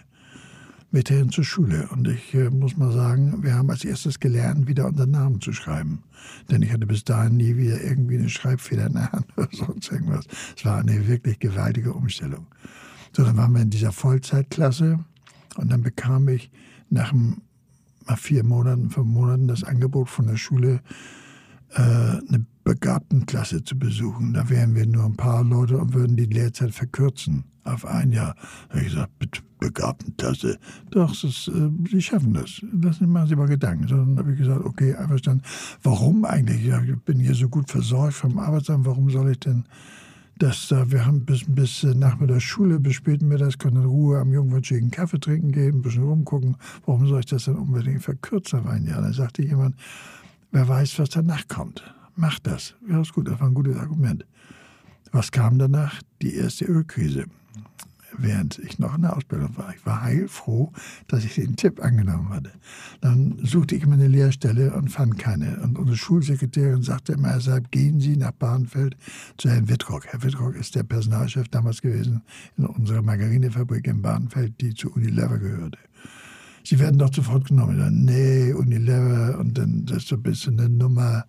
weiterhin 0.91 1.29
zur 1.29 1.43
Schule. 1.43 1.87
Und 1.91 2.07
ich 2.07 2.33
äh, 2.33 2.49
muss 2.49 2.77
mal 2.77 2.91
sagen, 2.91 3.43
wir 3.43 3.53
haben 3.55 3.69
als 3.69 3.83
erstes 3.83 4.19
gelernt, 4.19 4.67
wieder 4.67 4.85
unseren 4.87 5.11
Namen 5.11 5.41
zu 5.41 5.51
schreiben. 5.51 6.03
Denn 6.49 6.61
ich 6.61 6.71
hatte 6.71 6.87
bis 6.87 7.03
dahin 7.03 7.37
nie 7.37 7.57
wieder 7.57 7.81
irgendwie 7.81 8.17
eine 8.17 8.29
Schreibfeder 8.29 8.87
in 8.87 8.93
der 8.93 9.11
Hand 9.11 9.25
oder 9.37 9.49
sonst 9.51 9.91
irgendwas. 9.91 10.25
Es 10.55 10.65
war 10.65 10.79
eine 10.79 11.07
wirklich 11.07 11.39
gewaltige 11.39 11.93
Umstellung. 11.93 12.47
So, 13.15 13.23
dann 13.23 13.37
waren 13.37 13.53
wir 13.53 13.61
in 13.61 13.69
dieser 13.69 13.91
Vollzeitklasse 13.91 14.99
und 15.57 15.71
dann 15.71 15.81
bekam 15.81 16.27
ich 16.27 16.51
nach, 16.89 17.13
nach 18.07 18.17
vier 18.17 18.43
Monaten, 18.43 18.89
fünf 18.89 19.07
Monaten 19.07 19.47
das 19.47 19.63
Angebot 19.63 20.09
von 20.09 20.27
der 20.27 20.37
Schule, 20.37 20.81
äh, 21.73 21.81
eine 21.81 22.45
Begabtenklasse 22.67 23.63
zu 23.63 23.79
besuchen. 23.79 24.33
Da 24.33 24.49
wären 24.49 24.75
wir 24.75 24.85
nur 24.85 25.05
ein 25.05 25.15
paar 25.15 25.41
Leute 25.41 25.77
und 25.77 25.93
würden 25.93 26.17
die 26.17 26.25
Lehrzeit 26.25 26.71
verkürzen 26.71 27.45
auf 27.63 27.85
ein 27.85 28.11
Jahr. 28.11 28.35
Da 28.67 28.75
habe 28.75 28.81
ich 28.81 28.91
gesagt, 28.93 29.19
bitte 29.19 29.41
Begabtenklasse. 29.59 30.59
Doch, 30.91 31.11
ist, 31.23 31.47
äh, 31.47 31.69
Sie 31.89 32.01
schaffen 32.01 32.33
das. 32.33 32.61
Das 32.73 32.99
machen 32.99 33.29
Sie 33.29 33.37
mal 33.37 33.47
Gedanken. 33.47 33.87
Dann 33.87 34.19
habe 34.19 34.33
ich 34.33 34.39
gesagt, 34.39 34.65
okay, 34.65 34.93
einverstanden. 34.95 35.43
Warum 35.81 36.25
eigentlich? 36.25 36.67
Ich 36.67 37.01
bin 37.05 37.21
hier 37.21 37.35
so 37.35 37.47
gut 37.47 37.71
versorgt 37.71 38.15
vom 38.15 38.37
Arbeitsamt. 38.37 38.85
Warum 38.85 39.09
soll 39.11 39.31
ich 39.31 39.39
denn 39.39 39.63
das 40.37 40.67
da? 40.67 40.91
Wir 40.91 41.05
haben 41.05 41.23
bis, 41.23 41.45
bis 41.47 41.83
nach 41.83 42.17
der 42.19 42.41
Schule, 42.41 42.81
bis 42.81 43.01
Mittags, 43.05 43.57
können 43.57 43.77
in 43.77 43.85
Ruhe 43.85 44.19
am 44.19 44.33
Jungfernschigen 44.33 44.91
Kaffee 44.91 45.21
trinken 45.21 45.53
gehen, 45.53 45.75
ein 45.75 45.81
bisschen 45.83 46.03
rumgucken. 46.03 46.57
Warum 46.85 47.07
soll 47.07 47.21
ich 47.21 47.27
das 47.27 47.45
denn 47.45 47.55
unbedingt 47.55 48.03
verkürzen 48.03 48.59
auf 48.59 48.67
ein 48.67 48.85
Jahr? 48.85 49.01
Dann 49.01 49.13
sagte 49.13 49.41
jemand, 49.41 49.77
wer 50.51 50.67
weiß, 50.67 50.99
was 50.99 51.11
danach 51.11 51.47
kommt. 51.47 51.93
Mach 52.17 52.39
das. 52.39 52.75
Ja, 52.89 52.99
ist 52.99 53.13
gut, 53.13 53.27
das 53.27 53.39
war 53.39 53.47
ein 53.47 53.53
gutes 53.53 53.77
Argument. 53.77 54.25
Was 55.11 55.31
kam 55.31 55.57
danach? 55.57 56.01
Die 56.21 56.33
erste 56.33 56.65
Ölkrise 56.65 57.25
während 58.17 58.59
ich 58.59 58.79
noch 58.79 58.95
in 58.95 59.03
der 59.03 59.15
Ausbildung 59.15 59.55
war. 59.57 59.73
Ich 59.75 59.85
war 59.85 60.01
heilfroh, 60.01 60.71
dass 61.07 61.23
ich 61.23 61.35
den 61.35 61.55
Tipp 61.55 61.81
angenommen 61.83 62.29
hatte. 62.29 62.51
Dann 63.01 63.39
suchte 63.43 63.75
ich 63.75 63.85
mir 63.85 63.93
eine 63.93 64.07
Lehrstelle 64.07 64.73
und 64.73 64.89
fand 64.89 65.17
keine. 65.17 65.59
Und 65.61 65.77
unsere 65.77 65.97
Schulsekretärin 65.97 66.83
sagte 66.83 67.13
immer, 67.13 67.39
Seib, 67.39 67.71
gehen 67.71 67.99
Sie 67.99 68.17
nach 68.17 68.31
Bahnfeld 68.31 68.97
zu 69.37 69.49
Herrn 69.49 69.69
Wittrock. 69.69 70.07
Herr 70.07 70.23
Wittrock 70.23 70.55
ist 70.55 70.75
der 70.75 70.83
Personalchef 70.83 71.47
damals 71.49 71.81
gewesen 71.81 72.21
in 72.57 72.65
unserer 72.65 73.01
Margarinefabrik 73.01 73.87
in 73.87 74.01
Bahnfeld, 74.01 74.59
die 74.61 74.73
zu 74.73 74.91
Unilever 74.91 75.37
gehörte. 75.37 75.77
Sie 76.67 76.79
werden 76.79 76.99
doch 76.99 77.13
sofort 77.13 77.47
genommen. 77.47 77.77
Dann, 77.79 78.03
nee, 78.03 78.51
Unilever 78.51 79.39
und 79.39 79.57
dann 79.57 79.85
das 79.85 79.99
ist 79.99 80.09
so 80.09 80.15
ein 80.15 80.23
bisschen 80.23 80.59
eine 80.59 80.67
Nummer 80.67 81.23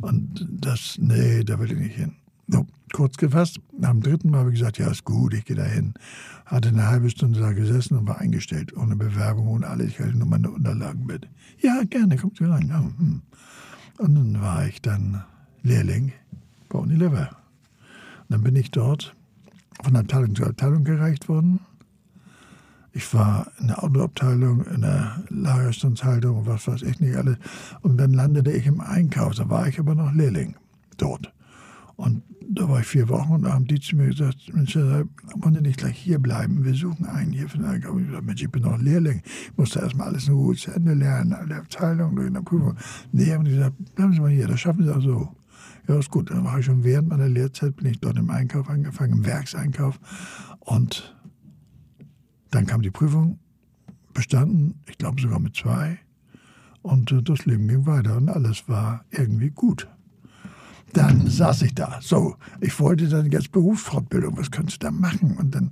und 0.00 0.44
das, 0.50 0.98
nee, 1.00 1.44
da 1.44 1.60
will 1.60 1.70
ich 1.70 1.78
nicht 1.78 1.94
hin. 1.94 2.16
So, 2.48 2.66
kurz 2.92 3.16
gefasst, 3.16 3.60
am 3.80 4.02
dritten 4.02 4.30
Mal 4.30 4.40
habe 4.40 4.50
ich 4.50 4.58
gesagt, 4.58 4.78
ja, 4.78 4.90
ist 4.90 5.04
gut, 5.04 5.34
ich 5.34 5.44
gehe 5.44 5.54
dahin. 5.54 5.94
Hatte 6.46 6.70
eine 6.70 6.88
halbe 6.88 7.10
Stunde 7.10 7.38
da 7.38 7.52
gesessen 7.52 7.96
und 7.96 8.08
war 8.08 8.18
eingestellt, 8.18 8.76
ohne 8.76 8.96
Bewerbung, 8.96 9.46
ohne 9.46 9.68
alles. 9.68 9.90
Ich 9.90 10.00
hatte 10.00 10.18
nur 10.18 10.26
meine 10.26 10.50
Unterlagen 10.50 11.06
mit. 11.06 11.28
Ja, 11.60 11.84
gerne, 11.88 12.16
kommt 12.16 12.38
Sie 12.38 12.44
rein. 12.44 12.66
Ja, 12.66 12.80
hm. 12.80 13.22
Und 13.98 14.14
dann 14.16 14.42
war 14.42 14.66
ich 14.66 14.82
dann 14.82 15.22
Lehrling 15.62 16.10
bei 16.68 16.80
Unilever. 16.80 17.30
Und 18.22 18.30
dann 18.30 18.42
bin 18.42 18.56
ich 18.56 18.72
dort 18.72 19.14
von 19.80 19.94
Abteilung 19.94 20.34
zu 20.34 20.44
Abteilung 20.44 20.82
gereicht 20.82 21.28
worden. 21.28 21.60
Ich 22.92 23.12
war 23.14 23.50
in 23.58 23.68
der 23.68 23.82
Autoabteilung, 23.82 24.64
in 24.66 24.82
der 24.82 25.22
Lagerstandshaltung, 25.28 26.46
was 26.46 26.68
weiß 26.68 26.82
ich 26.82 27.00
nicht 27.00 27.16
alles. 27.16 27.36
Und 27.80 27.96
dann 27.96 28.12
landete 28.12 28.52
ich 28.52 28.66
im 28.66 28.80
Einkauf. 28.80 29.34
Da 29.34 29.48
war 29.48 29.66
ich 29.66 29.78
aber 29.78 29.94
noch 29.94 30.12
Lehrling 30.12 30.56
dort. 30.98 31.32
Und 31.96 32.22
da 32.48 32.68
war 32.68 32.80
ich 32.80 32.86
vier 32.86 33.08
Wochen 33.08 33.32
und 33.32 33.42
da 33.42 33.52
haben 33.52 33.66
die 33.66 33.80
zu 33.80 33.96
mir 33.96 34.08
gesagt, 34.08 34.52
Mensch, 34.52 34.74
wollen 34.76 35.54
Sie 35.54 35.60
nicht 35.60 35.78
gleich 35.78 35.96
hier 35.96 36.18
bleiben? 36.18 36.64
Wir 36.64 36.74
suchen 36.74 37.06
einen 37.06 37.32
hier 37.32 37.48
von 37.48 37.62
der 37.62 37.70
Einkauf. 37.70 37.98
Ich 37.98 38.06
gesagt, 38.06 38.26
Mensch, 38.26 38.42
ich 38.42 38.50
bin 38.50 38.62
noch 38.62 38.78
Lehrling. 38.78 39.22
Ich 39.24 39.56
musste 39.56 39.80
erstmal 39.80 40.08
alles 40.08 40.28
in 40.28 40.34
Ruhe 40.34 40.56
zu 40.56 40.70
Ende 40.72 40.94
lernen, 40.94 41.32
alle 41.32 41.56
Abteilungen 41.56 42.16
durch 42.16 42.28
eine 42.28 42.42
Prüfung. 42.42 42.76
Nee, 43.12 43.32
haben 43.32 43.44
die 43.44 43.52
gesagt, 43.52 43.94
bleiben 43.94 44.12
Sie 44.12 44.20
mal 44.20 44.30
hier, 44.30 44.48
das 44.48 44.60
schaffen 44.60 44.84
Sie 44.84 44.94
auch 44.94 45.00
so. 45.00 45.28
Ja, 45.88 45.98
ist 45.98 46.10
gut. 46.10 46.30
Dann 46.30 46.44
war 46.44 46.58
ich 46.58 46.66
schon 46.66 46.84
während 46.84 47.08
meiner 47.08 47.28
Lehrzeit, 47.28 47.76
bin 47.76 47.86
ich 47.86 48.00
dort 48.00 48.16
im 48.18 48.30
Einkauf 48.30 48.68
angefangen, 48.68 49.12
im 49.12 49.26
Werkseinkauf. 49.26 49.98
Und 50.60 51.16
dann 52.52 52.66
kam 52.66 52.82
die 52.82 52.90
Prüfung, 52.90 53.40
bestanden, 54.14 54.80
ich 54.86 54.98
glaube 54.98 55.20
sogar 55.20 55.40
mit 55.40 55.56
zwei. 55.56 55.98
Und 56.82 57.10
äh, 57.10 57.22
das 57.22 57.46
Leben 57.46 57.66
ging 57.66 57.86
weiter 57.86 58.16
und 58.16 58.28
alles 58.28 58.68
war 58.68 59.04
irgendwie 59.10 59.50
gut. 59.50 59.88
Dann 60.92 61.26
saß 61.26 61.62
ich 61.62 61.74
da. 61.74 61.98
So, 62.02 62.36
ich 62.60 62.78
wollte 62.78 63.08
dann 63.08 63.30
jetzt 63.30 63.50
Berufsfortbildung, 63.52 64.36
was 64.36 64.50
könntest 64.50 64.82
du 64.82 64.86
da 64.86 64.90
machen? 64.90 65.38
Und 65.38 65.54
dann 65.54 65.70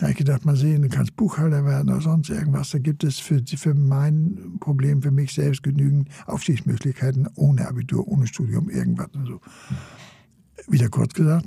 habe 0.00 0.10
ich 0.10 0.16
gedacht, 0.16 0.44
mal 0.44 0.56
sehen, 0.56 0.82
du 0.82 0.88
kannst 0.88 1.14
Buchhalter 1.14 1.64
werden 1.64 1.88
oder 1.88 2.00
sonst 2.00 2.30
irgendwas. 2.30 2.70
Da 2.70 2.78
gibt 2.78 3.04
es 3.04 3.20
für, 3.20 3.40
für 3.46 3.74
mein 3.74 4.56
Problem, 4.58 5.02
für 5.02 5.12
mich 5.12 5.32
selbst 5.32 5.62
genügend 5.62 6.08
Aufstiegsmöglichkeiten 6.26 7.28
ohne 7.36 7.68
Abitur, 7.68 8.08
ohne 8.08 8.26
Studium, 8.26 8.68
irgendwas 8.68 9.08
und 9.14 9.26
so. 9.26 9.40
Wieder 10.66 10.88
kurz 10.88 11.14
gesagt, 11.14 11.46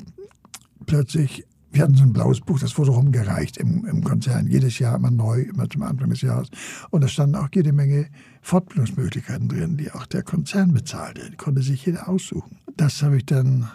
plötzlich 0.85 1.45
wir 1.71 1.83
hatten 1.83 1.95
so 1.95 2.03
ein 2.03 2.13
blaues 2.13 2.41
Buch, 2.41 2.59
das 2.59 2.77
wurde 2.77 2.91
rumgereicht 2.91 3.57
im, 3.57 3.85
im 3.85 4.03
Konzern. 4.03 4.47
Jedes 4.47 4.79
Jahr 4.79 4.95
immer 4.95 5.11
neu, 5.11 5.41
immer 5.41 5.69
zum 5.69 5.83
Anfang 5.83 6.09
des 6.09 6.21
Jahres. 6.21 6.49
Und 6.89 7.03
da 7.03 7.07
standen 7.07 7.35
auch 7.35 7.49
jede 7.53 7.73
Menge 7.73 8.07
Fortbildungsmöglichkeiten 8.41 9.47
drin, 9.47 9.77
die 9.77 9.91
auch 9.91 10.05
der 10.05 10.23
Konzern 10.23 10.73
bezahlte. 10.73 11.29
Die 11.29 11.37
konnte 11.37 11.61
sich 11.61 11.85
jeder 11.85 12.09
aussuchen. 12.09 12.57
Das 12.75 13.03
habe 13.03 13.17
ich 13.17 13.25
dann 13.25 13.69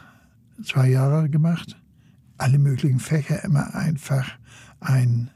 zwei 0.64 0.88
Jahre 0.88 1.28
gemacht. 1.28 1.80
Alle 2.36 2.58
möglichen 2.58 2.98
Fächer 2.98 3.44
immer 3.44 3.74
einfach 3.74 4.28
ein 4.80 5.30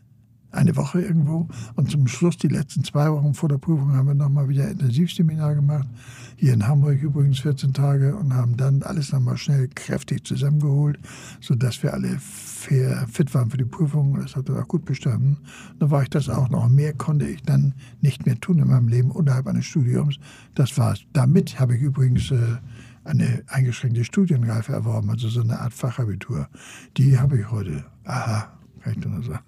eine 0.50 0.76
Woche 0.76 1.00
irgendwo. 1.00 1.48
Und 1.76 1.90
zum 1.90 2.06
Schluss, 2.06 2.36
die 2.36 2.48
letzten 2.48 2.84
zwei 2.84 3.10
Wochen 3.10 3.34
vor 3.34 3.48
der 3.48 3.58
Prüfung, 3.58 3.94
haben 3.94 4.08
wir 4.08 4.14
nochmal 4.14 4.48
wieder 4.48 4.68
Intensivseminar 4.70 5.54
gemacht. 5.54 5.88
Hier 6.36 6.52
in 6.52 6.66
Hamburg 6.66 7.02
übrigens 7.02 7.40
14 7.40 7.72
Tage 7.72 8.16
und 8.16 8.32
haben 8.34 8.56
dann 8.56 8.82
alles 8.82 9.12
nochmal 9.12 9.36
schnell 9.36 9.68
kräftig 9.68 10.24
zusammengeholt, 10.24 10.98
sodass 11.40 11.82
wir 11.82 11.92
alle 11.92 12.18
fit 12.18 13.34
waren 13.34 13.50
für 13.50 13.58
die 13.58 13.64
Prüfung. 13.64 14.18
Das 14.20 14.36
hat 14.36 14.48
dann 14.48 14.56
auch 14.56 14.68
gut 14.68 14.84
bestanden. 14.84 15.38
Dann 15.78 15.90
war 15.90 16.02
ich 16.02 16.10
das 16.10 16.28
auch 16.28 16.48
noch. 16.48 16.68
Mehr 16.68 16.94
konnte 16.94 17.26
ich 17.26 17.42
dann 17.42 17.74
nicht 18.00 18.24
mehr 18.24 18.38
tun 18.40 18.58
in 18.58 18.68
meinem 18.68 18.88
Leben 18.88 19.10
unterhalb 19.10 19.46
eines 19.46 19.66
Studiums. 19.66 20.18
Das 20.54 20.78
war's. 20.78 21.00
Damit 21.12 21.58
habe 21.60 21.76
ich 21.76 21.82
übrigens 21.82 22.30
äh, 22.30 22.56
eine 23.04 23.42
eingeschränkte 23.48 24.04
Studienreife 24.04 24.72
erworben, 24.72 25.10
also 25.10 25.28
so 25.28 25.40
eine 25.40 25.58
Art 25.58 25.72
Fachabitur. 25.72 26.48
Die 26.96 27.18
habe 27.18 27.38
ich 27.38 27.50
heute. 27.50 27.84
Aha, 28.04 28.52
kann 28.80 28.92
ich 28.92 29.04
nur 29.04 29.22
sagen. 29.22 29.47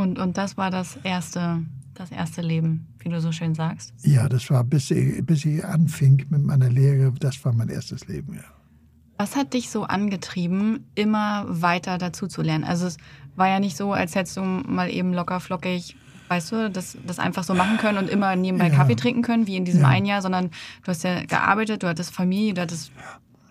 Und, 0.00 0.18
und 0.18 0.38
das 0.38 0.56
war 0.56 0.70
das 0.70 0.96
erste, 1.02 1.62
das 1.94 2.10
erste 2.10 2.40
Leben, 2.40 2.88
wie 3.00 3.10
du 3.10 3.20
so 3.20 3.32
schön 3.32 3.54
sagst? 3.54 3.92
Ja, 4.02 4.30
das 4.30 4.48
war, 4.50 4.64
bis 4.64 4.90
ich, 4.90 5.24
bis 5.26 5.44
ich 5.44 5.62
anfing 5.62 6.24
mit 6.30 6.42
meiner 6.42 6.70
Lehre, 6.70 7.12
das 7.20 7.44
war 7.44 7.52
mein 7.52 7.68
erstes 7.68 8.06
Leben, 8.08 8.34
ja. 8.34 8.44
Was 9.18 9.36
hat 9.36 9.52
dich 9.52 9.68
so 9.68 9.84
angetrieben, 9.84 10.86
immer 10.94 11.44
weiter 11.46 11.98
dazu 11.98 12.26
zu 12.26 12.40
lernen? 12.40 12.64
Also 12.64 12.86
es 12.86 12.96
war 13.36 13.48
ja 13.48 13.60
nicht 13.60 13.76
so, 13.76 13.92
als 13.92 14.14
hättest 14.14 14.38
du 14.38 14.40
mal 14.40 14.88
eben 14.88 15.12
locker 15.12 15.40
flockig, 15.40 15.94
weißt 16.28 16.52
du, 16.52 16.70
das, 16.70 16.96
das 17.06 17.18
einfach 17.18 17.44
so 17.44 17.52
machen 17.52 17.76
können 17.76 17.98
und 17.98 18.08
immer 18.08 18.34
nebenbei 18.34 18.68
ja. 18.68 18.74
Kaffee 18.74 18.94
trinken 18.94 19.20
können, 19.20 19.46
wie 19.46 19.56
in 19.56 19.66
diesem 19.66 19.82
ja. 19.82 19.88
einen 19.88 20.06
Jahr, 20.06 20.22
sondern 20.22 20.46
du 20.46 20.86
hast 20.86 21.04
ja 21.04 21.26
gearbeitet, 21.26 21.82
du 21.82 21.88
hattest 21.88 22.14
Familie, 22.14 22.54
du 22.54 22.62
hattest 22.62 22.92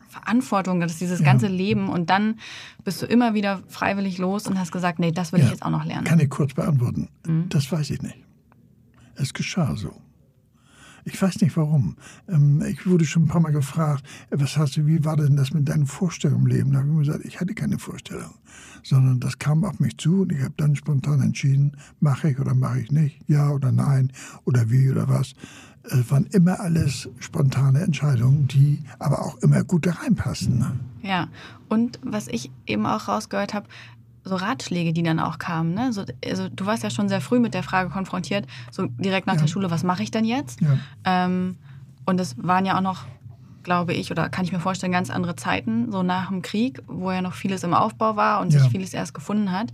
Verantwortung, 0.10 0.80
das 0.80 0.94
ist 0.94 1.02
dieses 1.02 1.24
ganze 1.24 1.48
ja. 1.48 1.54
Leben. 1.54 1.90
Und 1.90 2.10
dann 2.10 2.36
bist 2.84 3.02
du 3.02 3.06
immer 3.06 3.34
wieder 3.34 3.62
freiwillig 3.68 4.18
los 4.18 4.48
und 4.48 4.60
hast 4.60 4.72
gesagt, 4.72 5.00
nee, 5.00 5.12
das 5.12 5.32
will 5.32 5.40
ja. 5.40 5.46
ich 5.46 5.52
jetzt 5.52 5.64
auch 5.64 5.70
noch 5.70 5.86
lernen. 5.86 6.06
Kann 6.06 6.20
ich 6.20 6.30
kurz 6.30 6.54
beantworten? 6.54 7.10
Mhm. 7.26 7.50
Das 7.50 7.72
weiß 7.72 7.92
ich 7.92 8.02
nicht. 8.02 8.18
Es 9.16 9.34
geschah 9.34 9.76
so. 9.76 9.94
Ich 11.06 11.22
weiß 11.22 11.42
nicht 11.42 11.56
warum. 11.58 11.96
Ähm, 12.28 12.62
ich 12.68 12.86
wurde 12.86 13.06
schon 13.06 13.24
ein 13.24 13.28
paar 13.28 13.42
Mal 13.42 13.52
gefragt, 13.52 14.04
was 14.30 14.58
hast 14.58 14.78
du, 14.78 14.86
wie 14.86 15.04
war 15.06 15.18
denn 15.18 15.36
das 15.36 15.54
mit 15.54 15.68
deinen 15.68 15.86
Vorstellungen 15.88 16.46
im 16.46 16.48
Leben? 16.48 16.72
Da 16.72 16.80
habe 16.80 16.90
ich 16.92 17.08
gesagt, 17.08 17.26
ich 17.26 17.40
hatte 17.40 17.54
keine 17.54 17.80
Vorstellung, 17.80 18.36
sondern 18.84 19.20
das 19.20 19.40
kam 19.40 19.64
auf 19.64 19.80
mich 19.80 19.98
zu 19.98 20.22
und 20.22 20.32
ich 20.32 20.42
habe 20.42 20.54
dann 20.58 20.76
spontan 20.76 21.22
entschieden, 21.22 21.74
mache 22.00 22.30
ich 22.30 22.40
oder 22.40 22.54
mache 22.54 22.82
ich 22.82 22.92
nicht, 22.92 23.22
ja 23.28 23.50
oder 23.50 23.72
nein 23.72 24.12
oder 24.46 24.70
wie 24.70 24.90
oder 24.90 25.08
was. 25.08 25.34
Es 25.84 26.12
waren 26.12 26.26
immer 26.28 26.60
alles 26.60 27.10
spontane 27.20 27.82
Entscheidungen, 27.82 28.48
die 28.48 28.84
aber 29.00 29.26
auch 29.26 29.38
immer 29.38 29.64
gut 29.64 29.86
da 29.86 29.92
reinpassen. 29.92 30.60
Ne? 30.60 30.72
Ja, 31.02 31.30
und 31.70 32.00
was 32.04 32.28
ich 32.28 32.52
eben 32.68 32.86
auch 32.86 33.08
rausgehört 33.08 33.54
habe, 33.54 33.68
so 34.24 34.36
Ratschläge, 34.36 34.94
die 34.94 35.04
dann 35.04 35.20
auch 35.20 35.40
kamen. 35.40 35.74
Ne? 35.74 35.94
So, 35.94 36.04
also 36.26 36.50
du 36.50 36.66
warst 36.66 36.84
ja 36.84 36.90
schon 36.90 37.10
sehr 37.10 37.22
früh 37.22 37.40
mit 37.40 37.54
der 37.54 37.64
Frage 37.64 37.90
konfrontiert, 37.90 38.46
so 38.72 38.86
direkt 38.86 39.28
nach 39.28 39.36
ja. 39.36 39.42
der 39.42 39.48
Schule, 39.48 39.72
was 39.72 39.84
mache 39.84 40.04
ich 40.04 40.12
denn 40.12 40.26
jetzt? 40.26 40.62
Ja. 40.62 40.78
Ähm, 41.06 41.58
und 42.06 42.20
es 42.20 42.36
waren 42.38 42.66
ja 42.66 42.78
auch 42.78 42.82
noch, 42.82 43.06
glaube 43.64 43.94
ich, 43.94 44.12
oder 44.12 44.30
kann 44.30 44.46
ich 44.46 44.52
mir 44.52 44.60
vorstellen, 44.60 44.92
ganz 44.92 45.10
andere 45.10 45.36
Zeiten, 45.36 45.92
so 45.92 46.04
nach 46.04 46.30
dem 46.30 46.42
Krieg, 46.42 46.82
wo 46.88 47.12
ja 47.12 47.22
noch 47.22 47.34
vieles 47.34 47.64
im 47.64 47.74
Aufbau 47.74 48.16
war 48.16 48.42
und 48.42 48.54
ja. 48.54 48.60
sich 48.60 48.70
vieles 48.70 48.94
erst 48.94 49.14
gefunden 49.14 49.52
hat. 49.52 49.72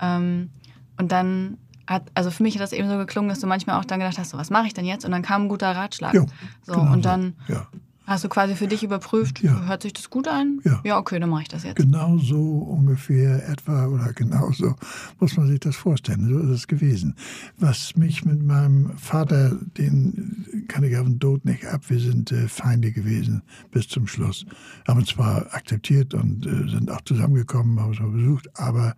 Ähm, 0.00 0.50
und 0.98 1.12
dann 1.12 1.58
hat, 1.86 2.10
also 2.14 2.30
für 2.30 2.42
mich 2.42 2.54
hat 2.54 2.62
das 2.62 2.72
eben 2.72 2.88
so 2.88 2.96
geklungen, 2.96 3.28
dass 3.28 3.40
du 3.40 3.46
manchmal 3.46 3.78
auch 3.78 3.84
dann 3.84 4.00
gedacht 4.00 4.18
hast, 4.18 4.30
so, 4.30 4.38
was 4.38 4.50
mache 4.50 4.66
ich 4.66 4.74
denn 4.74 4.84
jetzt? 4.84 5.04
Und 5.04 5.10
dann 5.10 5.22
kam 5.22 5.42
ein 5.42 5.48
guter 5.48 5.74
Ratschlag. 5.74 6.14
Jo, 6.14 6.26
so, 6.62 6.74
genau 6.74 6.92
und 6.92 7.04
dann 7.04 7.34
ja. 7.48 7.66
hast 8.06 8.24
du 8.24 8.28
quasi 8.28 8.54
für 8.54 8.66
dich 8.66 8.82
überprüft, 8.82 9.42
ja. 9.42 9.66
hört 9.66 9.82
sich 9.82 9.92
das 9.92 10.10
gut 10.10 10.28
an? 10.28 10.60
Ja, 10.64 10.80
ja 10.84 10.98
okay, 10.98 11.18
dann 11.18 11.30
mache 11.30 11.42
ich 11.42 11.48
das 11.48 11.64
jetzt. 11.64 11.76
Genau 11.76 12.18
so 12.18 12.40
ungefähr 12.40 13.48
etwa 13.48 13.86
oder 13.86 14.12
genau 14.12 14.50
so 14.52 14.74
muss 15.18 15.36
man 15.36 15.48
sich 15.48 15.60
das 15.60 15.76
vorstellen. 15.76 16.28
So 16.28 16.38
ist 16.38 16.50
es 16.50 16.66
gewesen. 16.68 17.16
Was 17.58 17.96
mich 17.96 18.24
mit 18.24 18.42
meinem 18.42 18.96
Vater, 18.96 19.56
den 19.76 20.66
kann 20.68 20.84
ich 20.84 20.96
auf 20.96 21.06
den 21.06 21.18
Tod 21.18 21.44
nicht 21.44 21.66
ab, 21.66 21.82
wir 21.88 21.98
sind 21.98 22.30
äh, 22.32 22.48
Feinde 22.48 22.92
gewesen 22.92 23.42
bis 23.70 23.88
zum 23.88 24.06
Schluss. 24.06 24.46
Haben 24.86 25.00
uns 25.00 25.10
zwar 25.10 25.52
akzeptiert 25.52 26.14
und 26.14 26.46
äh, 26.46 26.68
sind 26.70 26.90
auch 26.90 27.00
zusammengekommen, 27.02 27.80
haben 27.80 27.90
uns 27.90 28.00
mal 28.00 28.10
besucht, 28.10 28.48
aber 28.58 28.94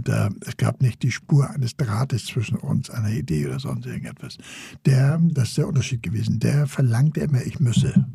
da, 0.00 0.30
es 0.46 0.56
gab 0.56 0.82
nicht 0.82 1.02
die 1.02 1.10
Spur 1.10 1.48
eines 1.50 1.76
Drahtes 1.76 2.26
zwischen 2.26 2.56
uns, 2.56 2.90
einer 2.90 3.10
Idee 3.10 3.46
oder 3.46 3.60
sonst 3.60 3.86
irgendetwas. 3.86 4.38
Der, 4.86 5.20
das 5.22 5.50
ist 5.50 5.58
der 5.58 5.68
Unterschied 5.68 6.02
gewesen, 6.02 6.38
der 6.40 6.66
verlangte 6.66 7.20
immer, 7.20 7.42
ich 7.44 7.60
müsse. 7.60 8.06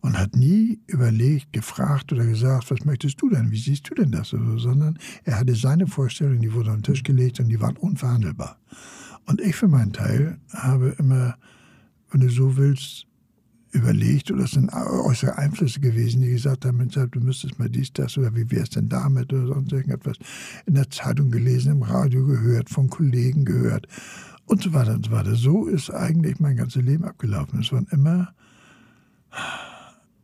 Und 0.00 0.18
hat 0.18 0.36
nie 0.36 0.78
überlegt, 0.86 1.52
gefragt 1.52 2.12
oder 2.12 2.26
gesagt, 2.26 2.70
was 2.70 2.84
möchtest 2.84 3.20
du 3.20 3.30
denn, 3.30 3.50
wie 3.50 3.58
siehst 3.58 3.90
du 3.90 3.94
denn 3.94 4.12
das? 4.12 4.28
Sondern 4.28 4.98
er 5.24 5.40
hatte 5.40 5.54
seine 5.56 5.86
Vorstellungen, 5.86 6.40
die 6.40 6.52
wurden 6.52 6.68
auf 6.68 6.76
den 6.76 6.82
Tisch 6.82 7.02
gelegt 7.02 7.40
und 7.40 7.48
die 7.48 7.60
waren 7.60 7.76
unverhandelbar. 7.76 8.58
Und 9.24 9.40
ich 9.40 9.56
für 9.56 9.68
meinen 9.68 9.92
Teil 9.92 10.38
habe 10.52 10.94
immer, 10.98 11.36
wenn 12.10 12.20
du 12.20 12.28
so 12.28 12.56
willst, 12.56 13.06
überlegt 13.72 14.30
oder 14.30 14.44
es 14.44 14.52
sind 14.52 14.72
äußere 14.72 15.36
Einflüsse 15.36 15.80
gewesen, 15.80 16.22
die 16.22 16.30
gesagt 16.30 16.64
haben, 16.64 16.78
Mensch, 16.78 16.94
du 16.94 17.20
müsstest 17.20 17.58
mal 17.58 17.68
dies, 17.68 17.92
das 17.92 18.16
oder 18.16 18.34
wie 18.34 18.50
wäre 18.50 18.62
es 18.62 18.70
denn 18.70 18.88
damit 18.88 19.32
oder 19.32 19.46
sonst 19.46 19.72
irgendetwas 19.72 20.16
in 20.66 20.74
der 20.74 20.88
Zeitung 20.90 21.30
gelesen, 21.30 21.72
im 21.72 21.82
Radio 21.82 22.24
gehört, 22.24 22.70
von 22.70 22.88
Kollegen 22.88 23.44
gehört 23.44 23.86
und 24.46 24.62
so 24.62 24.72
weiter 24.72 24.94
und 24.94 25.06
so 25.06 25.12
weiter. 25.12 25.34
So 25.34 25.66
ist 25.66 25.90
eigentlich 25.90 26.40
mein 26.40 26.56
ganzes 26.56 26.82
Leben 26.82 27.04
abgelaufen. 27.04 27.60
Es 27.60 27.72
waren 27.72 27.86
immer, 27.90 28.32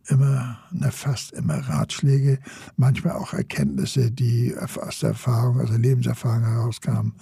immer, 0.09 0.59
na 0.71 0.91
fast 0.91 1.33
immer 1.33 1.57
Ratschläge, 1.57 2.39
manchmal 2.77 3.15
auch 3.15 3.35
Erkenntnisse, 3.35 4.11
die 4.11 4.55
aus 4.57 5.01
der 5.01 5.11
Erfahrung, 5.11 5.61
aus 5.61 5.71
der 5.71 5.79
Lebenserfahrung 5.79 6.45
herauskamen. 6.45 7.15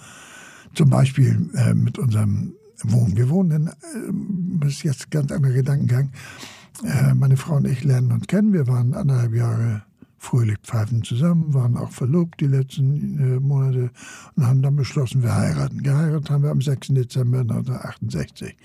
Zum 0.73 0.89
Beispiel 0.89 1.49
äh, 1.55 1.73
mit 1.73 1.99
unserem 1.99 2.53
wohnen. 2.89 3.15
Wir 3.15 3.29
wohnen, 3.29 3.51
in, 3.51 4.59
das 4.59 4.71
ist 4.71 4.83
jetzt 4.83 5.07
ein 5.07 5.09
ganz 5.09 5.31
anderer 5.31 5.53
Gedankengang. 5.53 6.11
Äh, 6.83 7.13
meine 7.13 7.37
Frau 7.37 7.55
und 7.55 7.67
ich 7.67 7.83
lernen 7.83 8.11
uns 8.11 8.27
kennen. 8.27 8.53
Wir 8.53 8.67
waren 8.67 8.93
anderthalb 8.93 9.33
Jahre 9.33 9.83
fröhlich 10.17 10.57
pfeifen 10.61 11.03
zusammen, 11.03 11.51
waren 11.53 11.77
auch 11.77 11.91
verlobt 11.91 12.41
die 12.41 12.47
letzten 12.47 13.19
äh, 13.19 13.39
Monate 13.39 13.89
und 14.35 14.45
haben 14.45 14.61
dann 14.61 14.75
beschlossen, 14.75 15.23
wir 15.23 15.35
heiraten. 15.35 15.81
Geheiratet 15.81 16.29
haben 16.29 16.43
wir 16.43 16.51
am 16.51 16.61
6. 16.61 16.89
Dezember 16.89 17.39
1968. 17.39 18.55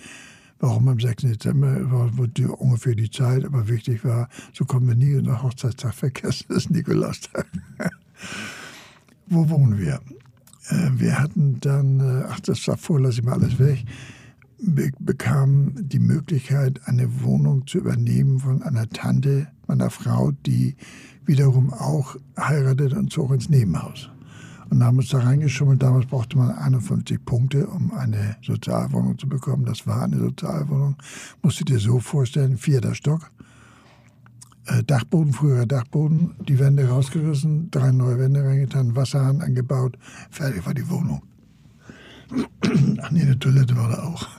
Warum 0.58 0.88
am 0.88 1.00
6. 1.00 1.22
Dezember 1.22 1.90
war, 1.90 2.16
war 2.18 2.28
die, 2.28 2.44
ungefähr 2.44 2.94
die 2.94 3.10
Zeit, 3.10 3.44
aber 3.44 3.68
wichtig 3.68 4.04
war, 4.04 4.28
so 4.52 4.64
kommen 4.66 4.88
wir 4.88 4.94
nie 4.94 5.12
in 5.12 5.24
den 5.24 5.42
Hochzeitstag 5.42 5.94
vergessen, 5.94 6.44
das 6.48 6.58
ist 6.58 6.70
Nikolaustag. 6.70 7.46
Wo 9.26 9.48
wohnen 9.48 9.78
wir? 9.78 10.00
Äh, 10.68 10.90
wir 10.96 11.18
hatten 11.18 11.60
dann, 11.60 12.00
äh, 12.00 12.24
ach, 12.28 12.40
das 12.40 12.66
war 12.68 12.76
vor, 12.76 13.00
lasse 13.00 13.20
ich 13.20 13.24
mal 13.24 13.34
alles 13.34 13.58
weg, 13.58 13.84
be 14.58 14.90
bekam 14.98 15.72
die 15.76 15.98
Möglichkeit, 15.98 16.80
eine 16.86 17.22
Wohnung 17.22 17.66
zu 17.66 17.78
übernehmen 17.78 18.38
von 18.38 18.62
einer 18.62 18.88
Tante 18.88 19.48
meiner 19.66 19.90
Frau, 19.90 20.32
die 20.46 20.76
wiederum 21.24 21.72
auch 21.72 22.16
heiratet 22.38 22.94
und 22.94 23.12
zog 23.12 23.32
ins 23.32 23.48
Nebenhaus. 23.48 24.10
Und 24.68 24.82
haben 24.82 24.98
uns 24.98 25.10
da 25.10 25.18
reingeschummelt. 25.18 25.80
Damals 25.80 26.06
brauchte 26.06 26.36
man 26.36 26.50
51 26.50 27.24
Punkte, 27.24 27.68
um 27.68 27.92
eine 27.92 28.36
Sozialwohnung 28.42 29.16
zu 29.16 29.28
bekommen. 29.28 29.64
Das 29.64 29.86
war 29.86 30.02
eine 30.02 30.18
Sozialwohnung. 30.18 30.96
Musst 31.40 31.60
du 31.60 31.64
dir 31.64 31.78
so 31.78 32.00
vorstellen, 32.00 32.56
vierter 32.56 32.94
Stock. 32.96 33.30
Äh, 34.66 34.82
Dachboden, 34.82 35.32
früherer 35.32 35.66
Dachboden, 35.66 36.34
die 36.48 36.58
Wände 36.58 36.88
rausgerissen, 36.88 37.70
drei 37.70 37.92
neue 37.92 38.18
Wände 38.18 38.42
reingetan, 38.42 38.96
Wasserhahn 38.96 39.40
angebaut, 39.40 39.96
fertig 40.30 40.66
war 40.66 40.74
die 40.74 40.88
Wohnung. 40.88 41.22
Ach 43.00 43.10
nee, 43.10 43.22
eine 43.22 43.38
Toilette 43.38 43.76
war 43.76 43.88
da 43.88 44.02
auch. 44.02 44.28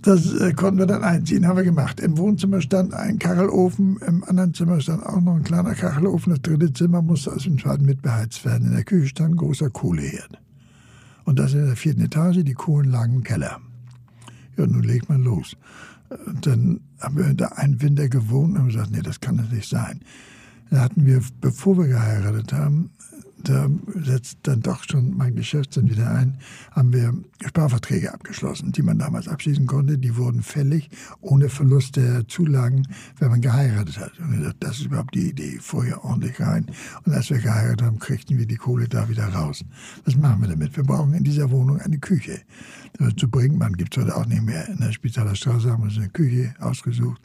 Das 0.00 0.32
äh, 0.40 0.52
konnten 0.52 0.78
wir 0.78 0.86
dann 0.86 1.02
einziehen, 1.02 1.46
haben 1.46 1.56
wir 1.56 1.64
gemacht. 1.64 1.98
Im 1.98 2.16
Wohnzimmer 2.18 2.60
stand 2.60 2.94
ein 2.94 3.18
Kachelofen, 3.18 3.98
im 4.06 4.22
anderen 4.22 4.54
Zimmer 4.54 4.80
stand 4.80 5.04
auch 5.04 5.20
noch 5.20 5.34
ein 5.34 5.42
kleiner 5.42 5.74
Kachelofen. 5.74 6.30
Das 6.30 6.40
dritte 6.40 6.72
Zimmer 6.72 7.02
musste 7.02 7.32
aus 7.32 7.42
dem 7.42 7.58
zweiten 7.58 7.84
mit 7.84 8.00
beheizt 8.00 8.44
werden. 8.44 8.68
In 8.68 8.74
der 8.74 8.84
Küche 8.84 9.08
stand 9.08 9.34
ein 9.34 9.36
großer 9.36 9.70
Kohleherd. 9.70 10.40
Und 11.24 11.40
das 11.40 11.52
in 11.52 11.66
der 11.66 11.76
vierten 11.76 12.02
Etage, 12.02 12.44
die 12.44 12.54
Kohlen 12.54 12.90
lagen 12.90 13.16
im 13.16 13.24
Keller. 13.24 13.58
Ja, 14.56 14.66
nun 14.66 14.84
legt 14.84 15.08
man 15.08 15.24
los. 15.24 15.56
Dann 16.40 16.80
haben 17.00 17.16
wir 17.16 17.34
da 17.34 17.48
einen 17.48 17.80
Winter 17.82 18.08
gewohnt 18.08 18.52
und 18.52 18.58
haben 18.58 18.68
gesagt, 18.68 18.90
nee, 18.90 19.02
das 19.02 19.20
kann 19.20 19.38
es 19.38 19.50
nicht 19.50 19.68
sein. 19.68 20.00
Da 20.70 20.80
hatten 20.80 21.06
wir, 21.06 21.20
bevor 21.40 21.78
wir 21.78 21.86
geheiratet 21.86 22.52
haben, 22.52 22.90
da 23.44 23.68
setzt 23.94 24.38
dann 24.42 24.60
doch 24.60 24.84
schon 24.84 25.16
mein 25.16 25.34
Geschäftssinn 25.36 25.88
wieder 25.88 26.10
ein, 26.10 26.38
haben 26.72 26.92
wir 26.92 27.14
Sparverträge 27.46 28.12
abgeschlossen, 28.12 28.72
die 28.72 28.82
man 28.82 28.98
damals 28.98 29.28
abschließen 29.28 29.66
konnte. 29.66 29.98
Die 29.98 30.16
wurden 30.16 30.42
fällig, 30.42 30.90
ohne 31.20 31.48
Verlust 31.48 31.96
der 31.96 32.26
Zulagen, 32.26 32.86
wenn 33.18 33.30
man 33.30 33.40
geheiratet 33.40 33.98
hat. 33.98 34.18
Und 34.18 34.36
gesagt, 34.38 34.56
das 34.60 34.78
ist 34.78 34.86
überhaupt 34.86 35.14
die 35.14 35.30
Idee, 35.30 35.58
vorher 35.60 36.04
ordentlich 36.04 36.40
rein. 36.40 36.66
Und 37.04 37.12
als 37.14 37.30
wir 37.30 37.38
geheiratet 37.38 37.82
haben, 37.82 37.98
kriegten 37.98 38.38
wir 38.38 38.46
die 38.46 38.56
Kohle 38.56 38.88
da 38.88 39.08
wieder 39.08 39.28
raus. 39.28 39.64
Was 40.04 40.16
machen 40.16 40.42
wir 40.42 40.48
damit? 40.48 40.76
Wir 40.76 40.84
brauchen 40.84 41.14
in 41.14 41.24
dieser 41.24 41.50
Wohnung 41.50 41.80
eine 41.80 41.98
Küche. 41.98 42.40
Zu 43.16 43.28
Brinkmann 43.28 43.74
gibt 43.74 43.96
es 43.96 44.02
heute 44.02 44.16
auch 44.16 44.26
nicht 44.26 44.42
mehr. 44.42 44.68
In 44.68 44.78
der 44.78 44.92
Spitaler 44.92 45.34
Straße 45.34 45.70
haben 45.70 45.82
wir 45.82 45.88
uns 45.88 45.98
eine 45.98 46.08
Küche 46.08 46.54
ausgesucht, 46.58 47.20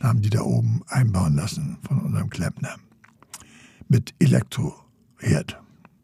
haben 0.00 0.22
die 0.22 0.30
da 0.30 0.42
oben 0.42 0.82
einbauen 0.86 1.34
lassen 1.34 1.76
von 1.82 2.00
unserem 2.00 2.30
Klempner. 2.30 2.76
Mit 3.88 4.14
Elektro. 4.18 4.85
Herd. 5.18 5.60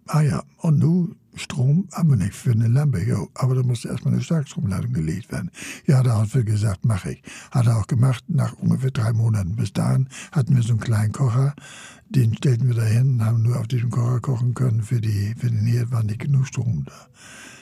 Ah 0.07 0.23
ja, 0.23 0.43
und 0.59 0.79
nun 0.79 1.17
Strom 1.35 1.89
haben 1.93 2.11
wir 2.11 2.17
nicht 2.17 2.35
für 2.35 2.53
eine 2.53 2.69
Lampe, 2.69 3.03
jo. 3.03 3.29
Aber 3.35 3.55
da 3.55 3.63
musste 3.63 3.89
erstmal 3.89 4.15
eine 4.15 4.23
Starkstromleitung 4.23 4.93
gelegt 4.93 5.33
werden. 5.33 5.51
Ja, 5.87 6.05
hat 6.05 6.35
wir 6.35 6.45
gesagt, 6.45 6.85
mache 6.85 7.13
ich. 7.13 7.23
Hat 7.51 7.67
er 7.67 7.79
auch 7.79 7.87
gemacht, 7.87 8.25
nach 8.29 8.53
ungefähr 8.55 8.91
drei 8.91 9.13
Monaten. 9.13 9.57
Bis 9.57 9.73
dahin 9.73 10.09
hatten 10.31 10.55
wir 10.55 10.63
so 10.63 10.73
einen 10.73 10.81
kleinen 10.81 11.13
Kocher, 11.13 11.55
den 12.11 12.37
stellten 12.37 12.69
wir 12.69 12.75
dahin 12.75 13.15
und 13.15 13.25
haben 13.25 13.43
nur 13.43 13.59
auf 13.59 13.67
diesem 13.67 13.91
Kocher 13.91 14.21
kochen 14.21 14.53
können. 14.53 14.83
Für, 14.83 15.01
die, 15.01 15.35
für 15.39 15.49
den 15.49 15.67
Herd 15.67 15.91
war 15.91 16.03
nicht 16.03 16.19
genug 16.19 16.47
Strom 16.47 16.85
da. 16.85 16.93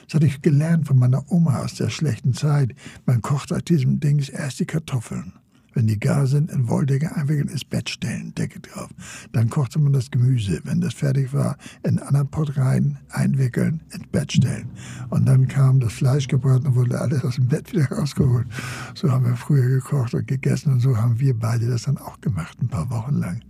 Das 0.07 0.15
hatte 0.15 0.27
ich 0.27 0.43
gelernt 0.43 0.89
von 0.89 0.99
meiner 0.99 1.31
Oma 1.31 1.61
aus 1.61 1.75
der 1.75 1.91
schlechten 1.91 2.35
Zeit. 2.35 2.75
Man 3.07 3.23
kocht 3.23 3.53
aus 3.53 3.63
diesem 3.63 4.01
Ding 4.01 4.19
erst 4.33 4.59
die 4.59 4.67
Kartoffeln 4.67 5.40
wenn 5.75 5.87
die 5.87 5.99
gar 5.99 6.27
sind, 6.27 6.51
in 6.51 6.69
Wolldecke 6.69 7.15
einwickeln, 7.15 7.49
ins 7.49 7.65
Bett 7.65 7.89
stellen, 7.89 8.35
Decke 8.35 8.61
drauf. 8.61 8.91
Dann 9.33 9.51
kochte 9.51 9.79
man 9.79 9.93
das 9.93 10.11
Gemüse. 10.11 10.61
Wenn 10.65 10.81
das 10.81 10.95
fertig 10.95 11.33
war, 11.33 11.57
in 11.83 11.91
einen 11.91 12.01
anderen 12.01 12.29
Pott 12.29 12.57
rein, 12.57 12.99
einwickeln, 13.11 13.81
ins 13.93 14.07
Bett 14.09 14.33
stellen. 14.33 14.69
Und 15.11 15.27
dann 15.27 15.49
kam 15.49 15.81
das 15.81 15.93
Fleisch 15.93 16.29
gebraten 16.29 16.67
und 16.67 16.75
wurde 16.75 17.01
alles 17.01 17.25
aus 17.25 17.37
dem 17.37 17.49
Bett 17.49 17.73
wieder 17.73 17.89
rausgeholt. 17.91 18.47
So 18.95 19.11
haben 19.11 19.25
wir 19.25 19.37
früher 19.37 19.69
gekocht 19.69 20.15
und 20.15 20.27
gegessen 20.27 20.73
und 20.73 20.81
so 20.81 20.97
haben 20.97 21.19
wir 21.21 21.39
beide 21.39 21.69
das 21.69 21.83
dann 21.83 21.99
auch 21.99 22.21
gemacht, 22.21 22.59
ein 22.61 22.69
paar 22.69 22.91
Wochen 22.91 23.15
lang. 23.15 23.41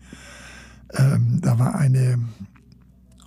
Ähm, 0.95 1.41
da 1.41 1.59
war 1.59 1.75
eine, 1.75 2.19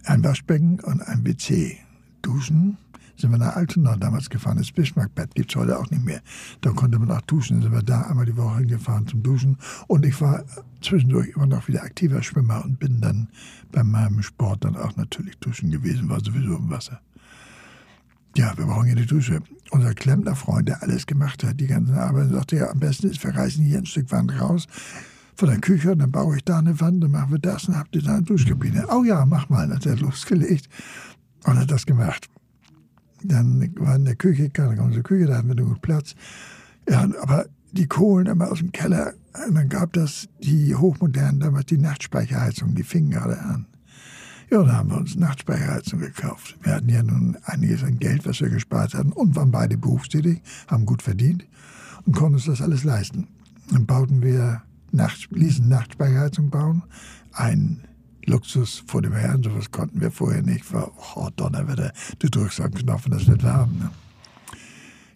ein 0.05 0.23
Waschbecken 0.23 0.79
und 0.81 1.01
ein 1.01 1.25
WC. 1.25 1.77
Duschen, 2.21 2.77
sind 3.23 3.31
wir 3.31 3.37
nach 3.37 3.55
Altona 3.55 3.95
damals 3.95 4.29
gefahren. 4.29 4.57
Das 4.57 4.71
Bismarckbett 4.73 5.33
gibt 5.33 5.49
es 5.49 5.55
heute 5.55 5.79
auch 5.79 5.89
nicht 5.89 6.03
mehr. 6.03 6.21
Da 6.59 6.71
konnte 6.71 6.99
man 6.99 7.09
auch 7.09 7.21
duschen. 7.21 7.61
Dann 7.61 7.63
sind 7.63 7.71
wir 7.71 7.81
da 7.81 8.01
einmal 8.01 8.25
die 8.25 8.35
Woche 8.35 8.57
hingefahren 8.59 9.07
zum 9.07 9.23
Duschen. 9.23 9.57
Und 9.87 10.05
ich 10.05 10.19
war 10.19 10.43
zwischendurch 10.81 11.29
immer 11.29 11.45
noch 11.45 11.69
wieder 11.69 11.83
aktiver 11.83 12.21
Schwimmer 12.21 12.65
und 12.65 12.79
bin 12.79 12.99
dann 12.99 13.29
bei 13.71 13.81
meinem 13.81 14.21
Sport 14.21 14.65
dann 14.65 14.75
auch 14.75 14.97
natürlich 14.97 15.37
duschen 15.37 15.71
gewesen, 15.71 16.09
war 16.09 16.19
sowieso 16.19 16.57
im 16.57 16.69
Wasser. 16.69 16.99
Ja, 18.35 18.57
wir 18.57 18.65
brauchen 18.65 18.87
hier 18.87 18.97
eine 18.97 19.05
Dusche. 19.05 19.41
Unser 19.71 19.93
Klempnerfreund, 19.93 20.67
der 20.67 20.83
alles 20.83 21.07
gemacht 21.07 21.45
hat, 21.45 21.61
die 21.61 21.67
ganzen 21.67 21.95
Arbeit, 21.95 22.29
sagte, 22.29 22.57
ja, 22.57 22.71
am 22.71 22.79
besten 22.79 23.09
ist, 23.09 23.23
wir 23.23 23.33
reißen 23.33 23.63
hier 23.63 23.77
ein 23.77 23.85
Stück 23.85 24.11
Wand 24.11 24.37
raus 24.41 24.67
von 25.35 25.47
der 25.47 25.59
Küche 25.59 25.93
und 25.93 25.99
dann 25.99 26.11
baue 26.11 26.35
ich 26.35 26.43
da 26.43 26.59
eine 26.59 26.77
Wand, 26.81 27.01
dann 27.01 27.11
machen 27.11 27.31
wir 27.31 27.39
das 27.39 27.69
und 27.69 27.77
habt 27.77 27.95
ihr 27.95 28.01
da 28.01 28.15
eine 28.15 28.23
Duschkabine. 28.23 28.87
Oh 28.89 29.05
ja, 29.05 29.25
mach 29.25 29.47
mal, 29.47 29.65
dann 29.67 29.77
hat 29.77 29.85
er 29.85 29.95
losgelegt 29.95 30.67
und 31.45 31.57
hat 31.57 31.71
das 31.71 31.85
gemacht. 31.85 32.27
Dann 33.23 33.73
war 33.77 33.95
in 33.95 34.05
der 34.05 34.15
Küche, 34.15 34.49
keine 34.49 34.75
ganze 34.75 35.01
Küche, 35.01 35.25
da 35.25 35.37
hatten 35.37 35.47
wir 35.47 35.55
genug 35.55 35.81
Platz. 35.81 36.15
Ja, 36.89 37.07
aber 37.21 37.45
die 37.71 37.87
Kohlen 37.87 38.27
immer 38.27 38.51
aus 38.51 38.59
dem 38.59 38.71
Keller, 38.71 39.13
und 39.47 39.55
dann 39.55 39.69
gab 39.69 39.93
das 39.93 40.27
die 40.43 40.75
hochmodernen, 40.75 41.39
damals 41.39 41.65
die 41.65 41.77
Nachtspeicherheizung, 41.77 42.75
die 42.75 42.83
fingen 42.83 43.11
gerade 43.11 43.39
an. 43.39 43.65
Ja, 44.51 44.61
da 44.61 44.73
haben 44.73 44.91
wir 44.91 44.97
uns 44.97 45.15
Nachtspeicherheizung 45.15 45.99
gekauft. 45.99 46.57
Wir 46.61 46.75
hatten 46.75 46.89
ja 46.89 47.01
nun 47.01 47.37
einiges 47.45 47.83
an 47.83 47.97
Geld, 47.97 48.25
was 48.27 48.41
wir 48.41 48.49
gespart 48.49 48.93
hatten 48.93 49.11
und 49.11 49.35
waren 49.35 49.51
beide 49.51 49.77
berufstätig, 49.77 50.41
haben 50.67 50.85
gut 50.85 51.01
verdient 51.01 51.47
und 52.05 52.15
konnten 52.15 52.35
uns 52.35 52.45
das 52.45 52.61
alles 52.61 52.83
leisten. 52.83 53.27
Dann 53.71 53.85
bauten 53.85 54.21
wir 54.21 54.61
Nacht, 54.91 55.29
ließen 55.31 55.67
Nachtspeicherheizung 55.67 56.51
bauen, 56.51 56.83
ein 57.31 57.87
Luxus 58.25 58.83
vor 58.87 59.01
dem 59.01 59.13
Herrn, 59.13 59.43
sowas 59.43 59.71
konnten 59.71 60.01
wir 60.01 60.11
vorher 60.11 60.41
nicht. 60.41 60.71
War, 60.73 60.91
oh 61.15 61.29
Donnerwetter, 61.35 61.91
du 62.19 62.29
drückst 62.29 62.59
den 62.59 62.73
Knopf 62.73 63.05
und 63.05 63.11
das 63.11 63.27
wird 63.27 63.43
warm. 63.43 63.77
Ne? 63.79 63.89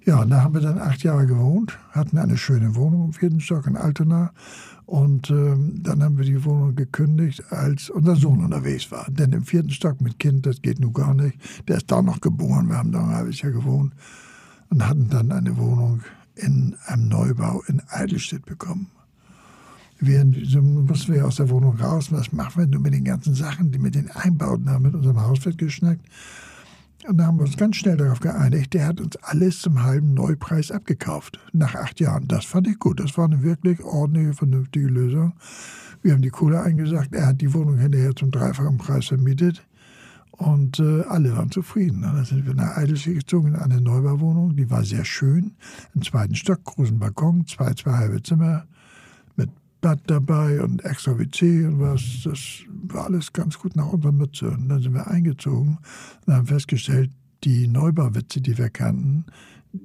Ja, 0.06 0.24
da 0.24 0.42
haben 0.42 0.54
wir 0.54 0.62
dann 0.62 0.80
acht 0.80 1.04
Jahre 1.04 1.28
gewohnt, 1.28 1.78
hatten 1.92 2.18
eine 2.18 2.38
schöne 2.38 2.76
Wohnung 2.76 3.08
im 3.08 3.14
vierten 3.14 3.42
Stock 3.42 3.68
in 3.68 3.76
Altona. 3.76 4.32
Und 4.86 5.30
ähm, 5.30 5.84
dann 5.84 6.02
haben 6.02 6.18
wir 6.18 6.24
die 6.24 6.46
Wohnung 6.46 6.78
gekündigt, 6.78 7.52
als 7.52 7.90
unser 7.90 8.16
Sohn 8.16 8.42
unterwegs 8.42 8.90
war. 8.90 9.06
Denn 9.10 9.34
im 9.34 9.44
vierten 9.44 9.70
Stock 9.70 10.00
mit 10.00 10.18
Kind, 10.18 10.46
das 10.46 10.62
geht 10.62 10.80
nun 10.80 10.94
gar 10.94 11.14
nicht. 11.14 11.38
Der 11.68 11.76
ist 11.76 11.92
da 11.92 12.02
noch 12.02 12.22
geboren, 12.22 12.70
wir 12.70 12.78
haben 12.78 12.94
da 12.94 13.02
ein 13.02 13.16
halbes 13.16 13.42
Jahr 13.42 13.52
gewohnt. 13.52 13.94
Und 14.70 14.88
hatten 14.88 15.10
dann 15.10 15.34
eine 15.34 15.58
Wohnung 15.58 16.04
in 16.36 16.78
einem 16.86 17.10
Neubau 17.10 17.62
in 17.68 17.82
Eidelstedt 17.90 18.46
bekommen 18.46 18.90
wir, 20.00 20.26
so 20.44 20.62
mussten 20.62 21.14
wir 21.14 21.26
aus 21.26 21.38
der 21.38 21.50
Wohnung 21.50 21.76
raus. 21.78 22.12
Was 22.12 22.32
machen 22.32 22.62
wir 22.62 22.68
nun 22.68 22.82
mit 22.82 22.94
den 22.94 23.04
ganzen 23.04 23.34
Sachen, 23.34 23.72
die 23.72 23.80
mit 23.80 23.96
den 23.96 24.10
Einbauten 24.12 24.70
haben, 24.70 24.84
mit 24.84 24.96
unserem 24.96 25.22
Hauswirt 25.22 25.58
geschnackt. 25.58 26.06
Und 27.08 27.18
da 27.18 27.28
haben 27.28 27.38
wir 27.38 27.46
uns 27.46 27.56
ganz 27.56 27.78
schnell 27.78 27.96
darauf 27.96 28.20
geeinigt, 28.20 28.74
der 28.74 28.88
hat 28.88 29.00
uns 29.00 29.16
alles 29.18 29.62
zum 29.62 29.84
halben 29.84 30.14
Neupreis 30.14 30.72
abgekauft. 30.72 31.40
Nach 31.54 31.74
acht 31.76 32.00
Jahren. 32.00 32.28
Das 32.28 32.46
fand 32.46 32.68
ich 32.68 32.80
gut. 32.80 33.00
Das 33.00 33.18
war 33.18 33.26
eine 33.26 33.44
wirklich 33.44 33.82
ordentliche, 33.82 34.34
vernünftige 34.34 34.88
Lösung. 34.88 35.34
Wir 36.02 36.14
haben 36.14 36.22
die 36.22 36.30
Kohle 36.30 36.62
eingesagt. 36.62 37.14
Er 37.16 37.28
hat 37.28 37.42
die 37.42 37.54
Wohnung 37.54 37.78
hinterher 37.78 38.16
zum 38.16 38.32
dreifachen 38.32 38.78
Preis 38.78 39.08
vermietet. 39.08 39.66
Und 40.32 40.80
äh, 40.80 41.02
alle 41.04 41.36
waren 41.36 41.50
zufrieden. 41.50 42.02
Dann 42.02 42.24
sind 42.26 42.46
wir 42.46 42.54
nach 42.54 42.78
Eidelstedt 42.78 43.20
gezogen 43.20 43.50
in 43.50 43.56
eine 43.56 43.80
Neubauwohnung. 43.80 44.56
Die 44.56 44.70
war 44.70 44.84
sehr 44.84 45.06
schön. 45.06 45.56
Im 45.96 46.04
zweiten 46.04 46.36
Stock, 46.36 46.64
großen 46.66 47.00
Balkon, 47.00 47.48
zwei, 47.48 47.74
zwei 47.74 47.94
halbe 47.94 48.22
Zimmer 48.22 48.66
Bad 49.82 50.02
dabei 50.08 50.62
und 50.62 50.84
extra 50.84 51.18
WC 51.18 51.66
und 51.66 51.80
was. 51.80 52.22
Das 52.24 52.40
war 52.68 53.06
alles 53.06 53.34
ganz 53.34 53.58
gut 53.58 53.76
nach 53.76 53.92
unserer 53.92 54.12
Mütze. 54.12 54.50
Und 54.50 54.70
dann 54.70 54.82
sind 54.82 54.94
wir 54.94 55.08
eingezogen 55.08 55.78
und 56.26 56.34
haben 56.34 56.48
festgestellt, 56.48 57.12
die 57.44 57.68
Neubauwitze, 57.68 58.42
die 58.42 58.58
wir 58.58 58.70
kannten, 58.70 59.26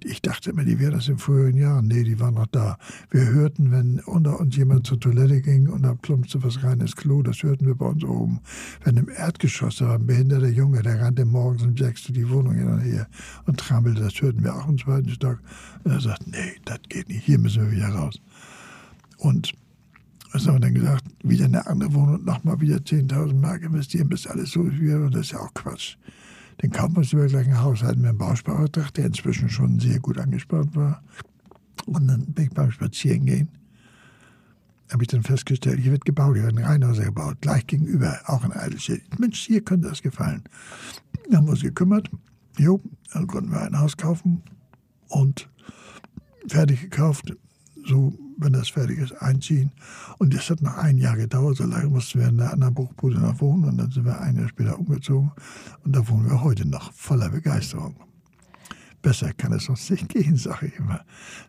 ich 0.05 0.23
dachte 0.23 0.51
immer, 0.51 0.65
die 0.65 0.79
wären 0.79 0.93
das 0.93 1.09
in 1.09 1.19
früheren 1.19 1.57
Jahren. 1.57 1.87
Nee, 1.87 2.05
die 2.05 2.21
waren 2.21 2.35
noch 2.35 2.47
da. 2.47 2.79
Wir 3.11 3.27
hörten, 3.27 3.71
wenn 3.71 4.01
unter 4.01 4.39
uns 4.41 4.57
jemand 4.57 4.87
zur 4.87 5.01
Toilette 5.01 5.41
ging 5.41 5.69
und 5.69 5.83
da 5.83 5.95
plumpste 5.95 6.43
was 6.43 6.63
rein 6.63 6.81
ins 6.81 6.97
Klo, 6.97 7.23
das 7.23 7.43
hörten 7.43 7.67
wir 7.67 7.75
bei 7.75 7.87
uns 7.87 8.05
oben. 8.05 8.41
Wenn 8.85 8.97
im 8.97 9.09
Erdgeschoss 9.09 9.81
war 9.81 9.95
ein 9.95 10.07
behinderter 10.07 10.49
Junge, 10.49 10.83
der 10.83 11.01
rannte 11.01 11.25
morgens 11.25 11.63
um 11.63 11.77
sechs 11.77 12.05
die 12.05 12.29
Wohnung 12.29 12.55
her 12.55 13.09
und 13.47 13.59
trampelte, 13.59 14.03
das 14.03 14.21
hörten 14.21 14.43
wir 14.45 14.55
auch 14.55 14.69
im 14.69 14.79
zweiten 14.79 15.11
Stock. 15.11 15.41
Und 15.85 15.93
er 15.93 16.01
sagt, 16.01 16.27
nee, 16.27 16.55
das 16.65 16.81
geht 16.89 17.09
nicht, 17.09 17.25
hier 17.25 17.39
müssen 17.39 17.65
wir 17.65 17.73
wieder 17.73 17.89
raus. 17.89 18.21
Und 19.19 19.53
was 20.33 20.47
haben 20.47 20.57
wir 20.57 20.61
dann 20.61 20.75
gesagt? 20.75 21.05
Wieder 21.23 21.45
eine 21.45 21.67
andere 21.67 21.93
Wohnung, 21.93 22.25
nochmal 22.25 22.61
wieder 22.61 22.77
10.000 22.77 23.35
Mark 23.35 23.63
investieren, 23.63 24.09
bis 24.09 24.27
alles 24.27 24.53
so 24.53 24.65
ist 24.65 24.81
wie 24.81 25.11
Das 25.11 25.27
ist 25.27 25.33
ja 25.33 25.41
auch 25.41 25.53
Quatsch. 25.55 25.97
Dann 26.59 26.71
kaufen 26.71 26.95
wir 26.95 26.99
uns 27.01 27.13
über 27.13 27.27
gleich 27.27 27.47
ein 27.47 27.61
Haus, 27.61 27.83
hatten 27.83 28.03
wir 28.03 28.11
einen 28.11 28.19
Bausparvertrag, 28.19 28.95
der 28.95 29.07
inzwischen 29.07 29.49
schon 29.49 29.79
sehr 29.79 29.99
gut 30.01 30.19
angespart 30.19 30.75
war. 30.75 31.03
Und 31.87 32.07
dann 32.09 32.27
bin 32.27 32.45
ich 32.45 32.51
beim 32.51 32.71
Spazierengehen, 32.71 33.49
habe 34.91 35.03
ich 35.03 35.09
dann 35.09 35.23
festgestellt, 35.23 35.81
hier 35.81 35.93
wird 35.93 36.05
gebaut, 36.05 36.35
hier 36.35 36.45
werden 36.45 36.63
Reihenhäuser 36.63 37.05
gebaut, 37.05 37.39
gleich 37.41 37.67
gegenüber, 37.67 38.21
auch 38.27 38.45
in 38.45 38.53
Eidelstedt. 38.53 39.19
Mensch, 39.19 39.41
hier 39.41 39.63
könnte 39.63 39.89
das 39.89 40.03
gefallen. 40.03 40.45
Dann 41.25 41.39
haben 41.39 41.47
wir 41.47 41.53
uns 41.53 41.63
gekümmert, 41.63 42.11
jo, 42.59 42.81
dann 43.13 43.27
konnten 43.27 43.51
wir 43.51 43.63
ein 43.63 43.79
Haus 43.79 43.97
kaufen 43.97 44.43
und 45.09 45.49
fertig 46.47 46.83
gekauft, 46.83 47.35
so, 47.87 48.13
wenn 48.39 48.53
das 48.53 48.69
fertig 48.71 48.99
ist, 48.99 49.13
einziehen. 49.21 49.73
Und 50.19 50.35
das 50.35 50.51
hat 50.51 50.63
noch 50.63 50.77
ein 50.77 50.99
Jahr 50.99 51.17
gedauert, 51.17 51.57
so 51.57 51.65
lange 51.65 51.89
mussten 51.89 52.21
wir 52.21 52.29
in 52.29 52.41
einer 52.41 52.53
anderen 52.53 52.75
Bruchbude 52.75 53.19
noch 53.19 53.41
wohnen 53.41 53.65
und 53.65 53.79
dann 53.79 53.91
sind 53.91 54.05
wir 54.05 54.21
ein 54.21 54.37
Jahr 54.37 54.49
später 54.49 54.79
umgezogen 54.79 55.33
und 55.85 55.95
da 55.95 56.07
wohnen 56.09 56.31
wir 56.31 56.43
heute 56.43 56.67
noch 56.67 56.93
voller 56.93 57.29
Begeisterung. 57.29 57.97
Besser 59.03 59.33
kann 59.33 59.53
es 59.53 59.69
uns 59.69 59.91
nicht 59.91 60.09
gehen, 60.11 60.37
sage 60.37 60.67
ich 60.67 60.77
immer. 60.77 61.05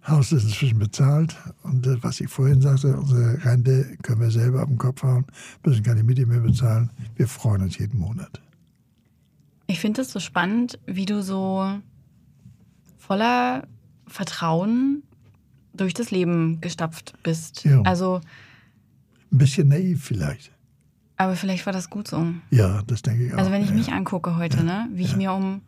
Haus 0.07 0.31
ist 0.31 0.43
inzwischen 0.45 0.79
bezahlt 0.79 1.37
und 1.61 1.85
was 2.03 2.19
ich 2.19 2.27
vorhin 2.27 2.61
sagte, 2.61 2.97
unsere 2.97 3.45
Rente 3.45 3.95
können 4.01 4.21
wir 4.21 4.31
selber 4.31 4.63
auf 4.63 4.69
den 4.69 4.79
Kopf 4.79 5.03
hauen, 5.03 5.25
müssen 5.63 5.83
keine 5.83 6.03
Miete 6.03 6.25
mehr 6.25 6.39
bezahlen. 6.39 6.89
Wir 7.15 7.27
freuen 7.27 7.61
uns 7.61 7.77
jeden 7.77 7.99
Monat. 7.99 8.41
Ich 9.67 9.79
finde 9.79 10.01
es 10.01 10.11
so 10.11 10.19
spannend, 10.19 10.79
wie 10.87 11.05
du 11.05 11.21
so 11.21 11.79
voller 12.97 13.67
Vertrauen 14.07 15.03
durch 15.73 15.93
das 15.93 16.11
Leben 16.11 16.61
gestapft 16.61 17.13
bist. 17.23 17.63
Ja. 17.65 17.81
Also, 17.83 18.21
Ein 19.31 19.37
bisschen 19.37 19.67
naiv 19.69 20.03
vielleicht. 20.03 20.51
aber 21.17 21.35
vielleicht 21.35 21.65
war 21.65 21.73
das 21.73 21.89
gut 21.89 22.07
so. 22.07 22.27
Ja, 22.51 22.81
das 22.87 23.01
denke 23.01 23.25
ich 23.25 23.33
auch. 23.33 23.37
Also 23.39 23.51
wenn 23.51 23.63
ich 23.63 23.69
ja. 23.69 23.75
mich 23.75 23.91
angucke 23.91 24.35
heute, 24.37 24.63
ne, 24.63 24.87
wie 24.91 25.03
ich 25.03 25.15
mir 25.15 25.33
um 25.33 25.61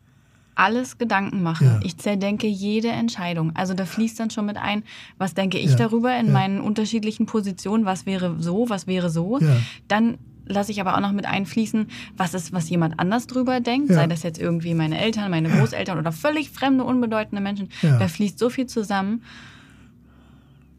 alles 0.54 0.96
Gedanken 0.96 1.42
mache. 1.42 1.64
Ja. 1.66 1.80
Ich 1.82 1.98
zerdenke 1.98 2.46
jede 2.46 2.88
Entscheidung. 2.88 3.54
Also 3.54 3.74
da 3.74 3.84
fließt 3.84 4.18
dann 4.18 4.30
schon 4.30 4.46
mit 4.46 4.56
ein, 4.56 4.84
was 5.18 5.34
denke 5.34 5.58
ich 5.58 5.72
Ja. 5.72 5.76
darüber 5.76 6.18
in 6.18 6.26
Ja. 6.28 6.32
meinen 6.32 6.60
unterschiedlichen 6.62 7.26
Positionen, 7.26 7.84
was 7.84 8.06
wäre 8.06 8.36
so, 8.38 8.70
was 8.70 8.86
wäre 8.86 9.10
so. 9.10 9.38
Ja. 9.38 9.54
Dann 9.86 10.16
lasse 10.46 10.70
ich 10.72 10.80
aber 10.80 10.94
auch 10.96 11.00
noch 11.00 11.12
mit 11.12 11.26
einfließen, 11.26 11.88
was 12.16 12.32
ist, 12.32 12.52
was 12.54 12.70
jemand 12.70 12.98
anders 12.98 13.26
drüber 13.26 13.60
denkt, 13.60 13.90
Ja. 13.90 13.96
sei 13.96 14.06
das 14.06 14.22
jetzt 14.22 14.38
irgendwie 14.38 14.72
meine 14.74 14.98
Eltern, 14.98 15.30
meine 15.30 15.50
Großeltern 15.50 15.98
oder 15.98 16.12
völlig 16.12 16.48
fremde, 16.50 16.84
unbedeutende 16.84 17.42
Menschen. 17.42 17.68
Ja. 17.82 17.98
Da 17.98 18.08
fließt 18.08 18.38
so 18.38 18.48
viel 18.48 18.66
zusammen. 18.66 19.22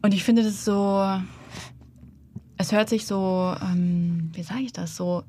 Und 0.02 0.14
ich 0.14 0.24
finde 0.24 0.42
das 0.42 0.64
so, 0.64 1.04
es 2.56 2.72
hört 2.72 2.88
sich 2.88 3.06
so, 3.06 3.54
ähm, 3.62 4.30
wie 4.32 4.42
sage 4.42 4.62
ich 4.62 4.72
das, 4.72 4.96
so, 4.96 5.24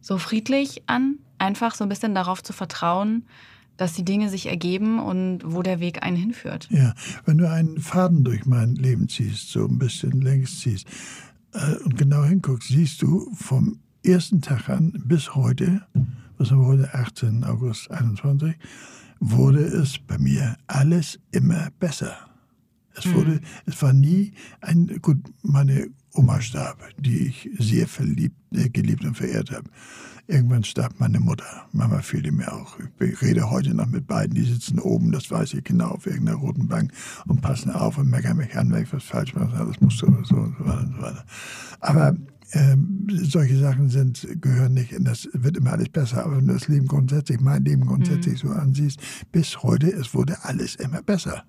so 0.00 0.18
friedlich 0.18 0.82
an, 0.86 1.18
einfach 1.38 1.74
so 1.74 1.84
ein 1.84 1.88
bisschen 1.88 2.14
darauf 2.14 2.42
zu 2.42 2.52
vertrauen, 2.52 3.24
dass 3.76 3.92
die 3.92 4.04
Dinge 4.04 4.28
sich 4.28 4.46
ergeben 4.46 4.98
und 4.98 5.40
wo 5.44 5.62
der 5.62 5.80
Weg 5.80 6.02
einen 6.02 6.16
hinführt. 6.16 6.68
Ja, 6.70 6.94
wenn 7.24 7.38
du 7.38 7.48
einen 7.48 7.78
Faden 7.80 8.24
durch 8.24 8.44
mein 8.44 8.74
Leben 8.74 9.08
ziehst, 9.08 9.50
so 9.50 9.64
ein 9.66 9.78
bisschen 9.78 10.20
längs 10.20 10.60
ziehst 10.60 10.86
äh, 11.52 11.76
und 11.84 11.96
genau 11.96 12.24
hinguckst, 12.24 12.68
siehst 12.68 13.02
du 13.02 13.32
vom 13.34 13.78
ersten 14.04 14.40
Tag 14.42 14.68
an 14.68 14.92
bis 15.04 15.34
heute, 15.34 15.82
was 16.38 16.50
haben 16.50 16.60
wir 16.60 16.66
heute, 16.66 16.94
18. 16.94 17.44
August 17.44 17.90
21, 17.90 18.56
wurde 19.20 19.60
es 19.60 19.98
bei 19.98 20.18
mir 20.18 20.56
alles 20.66 21.20
immer 21.30 21.68
besser. 21.78 22.27
Es 22.98 23.12
wurde, 23.14 23.40
es 23.66 23.80
war 23.82 23.92
nie 23.92 24.32
ein, 24.60 24.98
gut, 25.00 25.18
meine 25.42 25.88
Oma 26.14 26.40
starb, 26.40 26.82
die 26.98 27.28
ich 27.28 27.50
sehr 27.58 27.86
verliebt, 27.86 28.36
äh, 28.52 28.68
geliebt 28.68 29.04
und 29.04 29.16
verehrt 29.16 29.50
habe. 29.50 29.68
Irgendwann 30.26 30.64
starb 30.64 30.94
meine 30.98 31.20
Mutter. 31.20 31.66
Mama 31.72 32.02
fehlte 32.02 32.32
mir 32.32 32.52
auch. 32.52 32.76
Ich 33.00 33.22
rede 33.22 33.50
heute 33.50 33.72
noch 33.72 33.86
mit 33.86 34.06
beiden, 34.06 34.34
die 34.34 34.44
sitzen 34.44 34.78
oben, 34.78 35.10
das 35.10 35.30
weiß 35.30 35.54
ich 35.54 35.64
genau, 35.64 35.88
auf 35.88 36.06
irgendeiner 36.06 36.36
roten 36.36 36.68
Bank 36.68 36.92
und 37.26 37.40
passen 37.40 37.70
auf 37.70 37.96
und 37.96 38.10
meckern 38.10 38.36
mich 38.36 38.54
an, 38.56 38.70
wenn 38.70 38.82
ich 38.82 38.92
was 38.92 39.04
falsch 39.04 39.34
mache. 39.34 39.64
Das 39.64 39.80
musst 39.80 40.02
du 40.02 40.06
so 40.06 40.12
und 40.12 40.26
so 40.26 40.36
weiter 40.36 40.80
und 40.80 40.94
so 40.96 41.02
weiter. 41.02 41.24
Aber 41.80 42.16
ähm, 42.52 43.06
solche 43.10 43.58
Sachen 43.58 43.88
sind, 43.88 44.26
gehören 44.40 44.74
nicht 44.74 44.92
in 44.92 45.04
das, 45.04 45.28
wird 45.32 45.56
immer 45.56 45.72
alles 45.72 45.88
besser. 45.88 46.24
Aber 46.24 46.36
wenn 46.38 46.46
du 46.46 46.54
das 46.54 46.68
Leben 46.68 46.86
grundsätzlich, 46.86 47.40
mein 47.40 47.64
Leben 47.64 47.86
grundsätzlich 47.86 48.40
so 48.40 48.48
ansiehst, 48.48 49.00
bis 49.32 49.62
heute, 49.62 49.90
es 49.90 50.14
wurde 50.14 50.44
alles 50.44 50.74
immer 50.76 51.02
besser. 51.02 51.44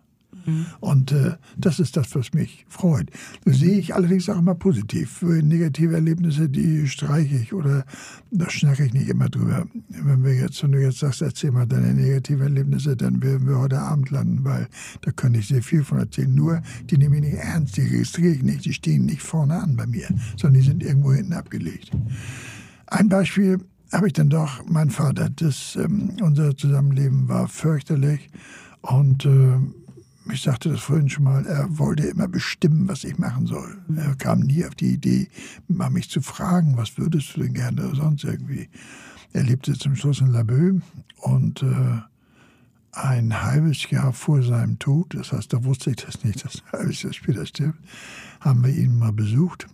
Und 0.79 1.11
äh, 1.11 1.35
das 1.57 1.79
ist 1.79 1.97
das, 1.97 2.15
was 2.15 2.33
mich 2.33 2.65
freut. 2.69 3.09
Das 3.45 3.59
sehe 3.59 3.77
ich 3.77 3.95
allerdings 3.95 4.29
auch 4.29 4.37
immer 4.37 4.55
positiv. 4.55 5.11
Für 5.19 5.41
negative 5.43 5.95
Erlebnisse, 5.95 6.49
die 6.49 6.87
streiche 6.87 7.35
ich 7.35 7.53
oder 7.53 7.85
da 8.31 8.49
schnacke 8.49 8.85
ich 8.85 8.93
nicht 8.93 9.09
immer 9.09 9.29
drüber. 9.29 9.65
Wenn 9.89 10.23
wir 10.23 10.33
jetzt, 10.33 10.61
wenn 10.63 10.71
du 10.71 10.81
jetzt 10.81 10.99
sagst, 10.99 11.21
erzähl 11.21 11.51
mal 11.51 11.65
deine 11.65 11.93
negativen 11.93 12.43
Erlebnisse, 12.43 12.95
dann 12.95 13.21
werden 13.21 13.47
wir 13.47 13.57
heute 13.59 13.79
Abend 13.79 14.09
landen, 14.11 14.43
weil 14.43 14.67
da 15.01 15.11
könnte 15.11 15.39
ich 15.39 15.47
sehr 15.47 15.63
viel 15.63 15.83
von 15.83 15.99
erzählen. 15.99 16.33
Nur, 16.33 16.61
die 16.89 16.97
nehme 16.97 17.17
ich 17.17 17.21
nicht 17.23 17.37
ernst, 17.37 17.77
die 17.77 17.81
registriere 17.81 18.35
ich 18.35 18.43
nicht, 18.43 18.65
die 18.65 18.73
stehen 18.73 19.05
nicht 19.05 19.21
vorne 19.21 19.61
an 19.61 19.75
bei 19.75 19.87
mir, 19.87 20.07
sondern 20.37 20.61
die 20.61 20.67
sind 20.67 20.83
irgendwo 20.83 21.13
hinten 21.13 21.33
abgelegt. 21.33 21.91
Ein 22.87 23.09
Beispiel 23.09 23.59
habe 23.91 24.07
ich 24.07 24.13
dann 24.13 24.29
doch, 24.29 24.63
mein 24.67 24.89
Vater, 24.89 25.29
das, 25.29 25.75
ähm, 25.75 26.17
unser 26.21 26.55
Zusammenleben 26.55 27.27
war 27.27 27.47
fürchterlich 27.47 28.29
und 28.81 29.25
äh, 29.25 29.57
ich 30.32 30.41
sagte 30.41 30.69
das 30.69 30.82
vorhin 30.82 31.09
schon 31.09 31.23
mal, 31.23 31.45
er 31.45 31.77
wollte 31.77 32.07
immer 32.07 32.27
bestimmen, 32.27 32.88
was 32.88 33.03
ich 33.03 33.17
machen 33.17 33.47
soll. 33.47 33.77
Er 33.95 34.15
kam 34.15 34.39
nie 34.39 34.65
auf 34.65 34.75
die 34.75 34.93
Idee, 34.93 35.27
mal 35.67 35.89
mich 35.89 36.09
zu 36.09 36.21
fragen, 36.21 36.77
was 36.77 36.97
würdest 36.97 37.36
du 37.36 37.41
denn 37.41 37.53
gerne 37.53 37.88
oder 37.88 37.95
sonst 37.95 38.23
irgendwie. 38.23 38.69
Er 39.34 39.43
lebte 39.43 39.73
zum 39.73 39.95
Schluss 39.95 40.21
in 40.21 40.27
Laboe 40.27 40.82
und 41.21 41.63
äh, 41.63 42.01
ein 42.91 43.43
halbes 43.43 43.89
Jahr 43.89 44.13
vor 44.13 44.41
seinem 44.41 44.80
Tod, 44.80 45.13
das 45.13 45.32
heißt, 45.32 45.53
da 45.53 45.63
wusste 45.63 45.91
ich 45.91 45.97
das 45.97 46.23
nicht, 46.23 46.43
dass 46.43 46.63
ein 46.63 46.80
halbes 46.80 47.03
Jahr 47.03 47.13
später 47.13 47.45
stirbt, 47.45 47.80
haben 48.39 48.63
wir 48.63 48.73
ihn 48.73 48.97
mal 48.97 49.13
besucht. 49.13 49.67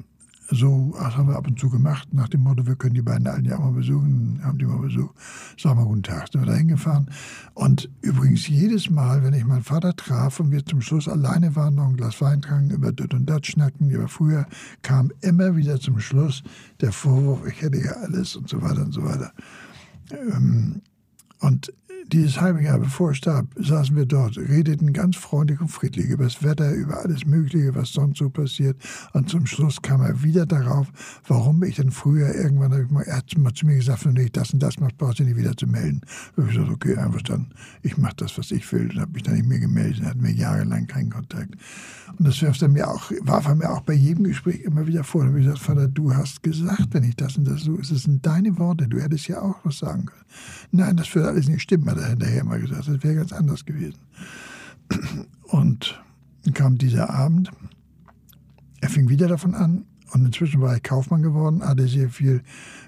So, 0.51 0.93
das 0.99 1.17
haben 1.17 1.27
wir 1.27 1.37
ab 1.37 1.47
und 1.47 1.59
zu 1.59 1.69
gemacht, 1.69 2.13
nach 2.13 2.29
dem 2.29 2.41
Motto, 2.41 2.67
wir 2.67 2.75
können 2.75 2.93
die 2.93 3.01
beiden 3.01 3.25
alten 3.25 3.45
ja 3.45 3.55
auch 3.57 3.63
mal 3.63 3.71
besuchen, 3.71 4.39
haben 4.43 4.59
die 4.59 4.65
mal 4.65 4.77
besucht. 4.77 5.15
Sag 5.57 5.75
mal 5.75 5.85
guten 5.85 6.03
Tag, 6.03 6.31
sind 6.31 6.41
wir 6.41 6.45
da 6.45 6.53
hingefahren. 6.53 7.09
Und 7.55 7.89
übrigens 8.01 8.47
jedes 8.47 8.89
Mal, 8.91 9.23
wenn 9.23 9.33
ich 9.33 9.43
meinen 9.43 9.63
Vater 9.63 9.95
traf 9.95 10.39
und 10.39 10.51
wir 10.51 10.63
zum 10.63 10.81
Schluss 10.81 11.07
alleine 11.07 11.55
waren, 11.55 11.75
noch 11.75 11.87
ein 11.87 11.97
Glas 11.97 12.21
Wein 12.21 12.41
tranken, 12.43 12.69
über 12.69 12.91
das 12.91 13.07
und 13.11 13.25
das 13.25 13.47
schnacken, 13.47 13.89
über 13.89 14.07
früher, 14.07 14.45
kam 14.83 15.11
immer 15.21 15.55
wieder 15.55 15.79
zum 15.79 15.99
Schluss 15.99 16.43
der 16.79 16.91
Vorwurf, 16.91 17.45
ich 17.47 17.61
hätte 17.61 17.79
ja 17.79 17.93
alles 17.93 18.35
und 18.35 18.47
so 18.47 18.61
weiter 18.61 18.83
und 18.83 18.91
so 18.91 19.03
weiter. 19.03 19.31
Ähm, 20.11 20.81
und 21.39 21.73
dieses 22.11 22.39
halbe 22.39 22.61
Jahr 22.63 22.79
bevor 22.79 23.09
er 23.09 23.15
starb, 23.15 23.47
saßen 23.55 23.95
wir 23.95 24.05
dort, 24.05 24.37
redeten 24.37 24.93
ganz 24.93 25.15
freundlich 25.15 25.59
und 25.61 25.69
friedlich 25.69 26.07
über 26.07 26.25
das 26.25 26.43
Wetter, 26.43 26.71
über 26.73 26.99
alles 26.99 27.25
Mögliche, 27.25 27.73
was 27.75 27.93
sonst 27.93 28.19
so 28.19 28.29
passiert. 28.29 28.77
Und 29.13 29.29
zum 29.29 29.45
Schluss 29.45 29.81
kam 29.81 30.01
er 30.01 30.21
wieder 30.23 30.45
darauf, 30.45 30.87
warum 31.27 31.63
ich 31.63 31.75
denn 31.75 31.91
früher 31.91 32.33
irgendwann, 32.35 32.73
ich 32.73 33.07
er 33.07 33.17
hat 33.17 33.37
mal 33.37 33.53
zu 33.53 33.65
mir 33.65 33.75
gesagt, 33.75 34.05
wenn 34.05 34.13
nicht 34.13 34.37
das 34.37 34.53
und 34.53 34.61
das 34.61 34.79
machst, 34.79 34.97
brauchst 34.97 35.19
du 35.19 35.23
nicht 35.23 35.37
wieder 35.37 35.55
zu 35.55 35.67
melden. 35.67 36.01
Da 36.35 36.43
habe 36.43 36.51
ich 36.51 36.57
gesagt, 36.57 36.73
okay, 36.73 36.95
einverstanden, 36.97 37.49
ich 37.81 37.97
mache 37.97 38.15
das, 38.17 38.37
was 38.37 38.51
ich 38.51 38.71
will. 38.71 38.89
Und 38.91 38.99
habe 38.99 39.11
mich 39.11 39.23
dann 39.23 39.35
nicht 39.35 39.47
mehr 39.47 39.59
gemeldet, 39.59 40.03
hatten 40.03 40.23
wir 40.23 40.31
jahrelang 40.31 40.87
keinen 40.87 41.09
Kontakt. 41.09 41.55
Und 42.17 42.27
das 42.27 42.41
wirft 42.41 42.61
er 42.61 42.69
mir 42.69 42.89
auch, 42.89 43.11
warf 43.21 43.47
er 43.47 43.55
mir 43.55 43.69
auch 43.71 43.81
bei 43.81 43.93
jedem 43.93 44.25
Gespräch 44.25 44.61
immer 44.61 44.87
wieder 44.87 45.03
vor. 45.03 45.21
Da 45.21 45.29
habe 45.29 45.39
ich 45.39 45.45
gesagt, 45.45 45.63
Vater, 45.63 45.87
du 45.87 46.13
hast 46.13 46.43
gesagt, 46.43 46.87
wenn 46.91 47.03
ich 47.03 47.15
das 47.15 47.37
und 47.37 47.45
das 47.45 47.61
so, 47.61 47.77
es 47.79 47.89
sind 47.89 48.25
deine 48.25 48.57
Worte, 48.57 48.87
du 48.87 49.01
hättest 49.01 49.27
ja 49.27 49.41
auch 49.41 49.57
was 49.63 49.79
sagen 49.79 50.05
können. 50.05 50.21
Nein, 50.71 50.97
das 50.97 51.13
würde 51.15 51.29
alles 51.29 51.47
nicht 51.47 51.61
stimmen, 51.61 51.87
hat 51.95 52.03
er 52.03 52.09
hinterher 52.09 52.43
mal 52.43 52.59
gesagt. 52.59 52.87
Das 52.87 53.03
wäre 53.03 53.15
ganz 53.15 53.31
anders 53.31 53.65
gewesen. 53.65 53.99
Und 55.43 56.01
dann 56.43 56.53
kam 56.53 56.77
dieser 56.77 57.09
Abend. 57.09 57.51
Er 58.81 58.89
fing 58.89 59.09
wieder 59.09 59.27
davon 59.27 59.55
an. 59.55 59.85
Und 60.11 60.25
inzwischen 60.25 60.61
war 60.61 60.75
ich 60.75 60.83
Kaufmann 60.83 61.23
geworden, 61.23 61.63
hatte 61.63 61.87
sehr 61.87 62.09
viel 62.09 62.41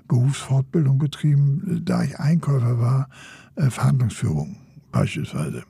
Berufsfortbildung 0.07 0.97
betrieben. 0.99 1.81
Da 1.83 2.03
ich 2.03 2.19
Einkäufer 2.19 2.79
war, 2.79 3.09
äh, 3.55 3.69
Verhandlungsführung 3.69 4.57
beispielsweise. 4.91 5.63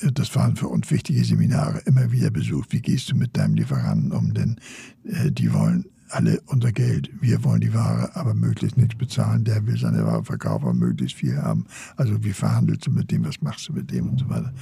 Äh, 0.00 0.12
Das 0.12 0.34
waren 0.36 0.56
für 0.56 0.68
uns 0.68 0.90
wichtige 0.90 1.24
Seminare, 1.24 1.78
immer 1.86 2.12
wieder 2.12 2.30
besucht. 2.30 2.72
Wie 2.72 2.82
gehst 2.82 3.10
du 3.10 3.16
mit 3.16 3.36
deinem 3.36 3.54
Lieferanten 3.54 4.12
um? 4.12 4.34
Denn 4.34 4.56
äh, 5.04 5.32
die 5.32 5.52
wollen 5.52 5.86
alle 6.10 6.40
unser 6.46 6.72
Geld. 6.72 7.10
Wir 7.20 7.42
wollen 7.44 7.60
die 7.60 7.74
Ware, 7.74 8.14
aber 8.16 8.34
möglichst 8.34 8.76
nichts 8.76 8.96
bezahlen. 8.96 9.44
Der 9.44 9.66
will 9.66 9.78
seine 9.78 10.04
Ware 10.04 10.24
verkaufen, 10.24 10.78
möglichst 10.78 11.16
viel 11.16 11.36
haben. 11.36 11.66
Also 11.96 12.22
wie 12.24 12.32
verhandelst 12.32 12.86
du 12.86 12.90
mit 12.90 13.10
dem, 13.10 13.24
was 13.24 13.40
machst 13.42 13.68
du 13.68 13.72
mit 13.72 13.90
dem 13.90 14.08
und 14.08 14.20
so 14.20 14.28
weiter. 14.28 14.52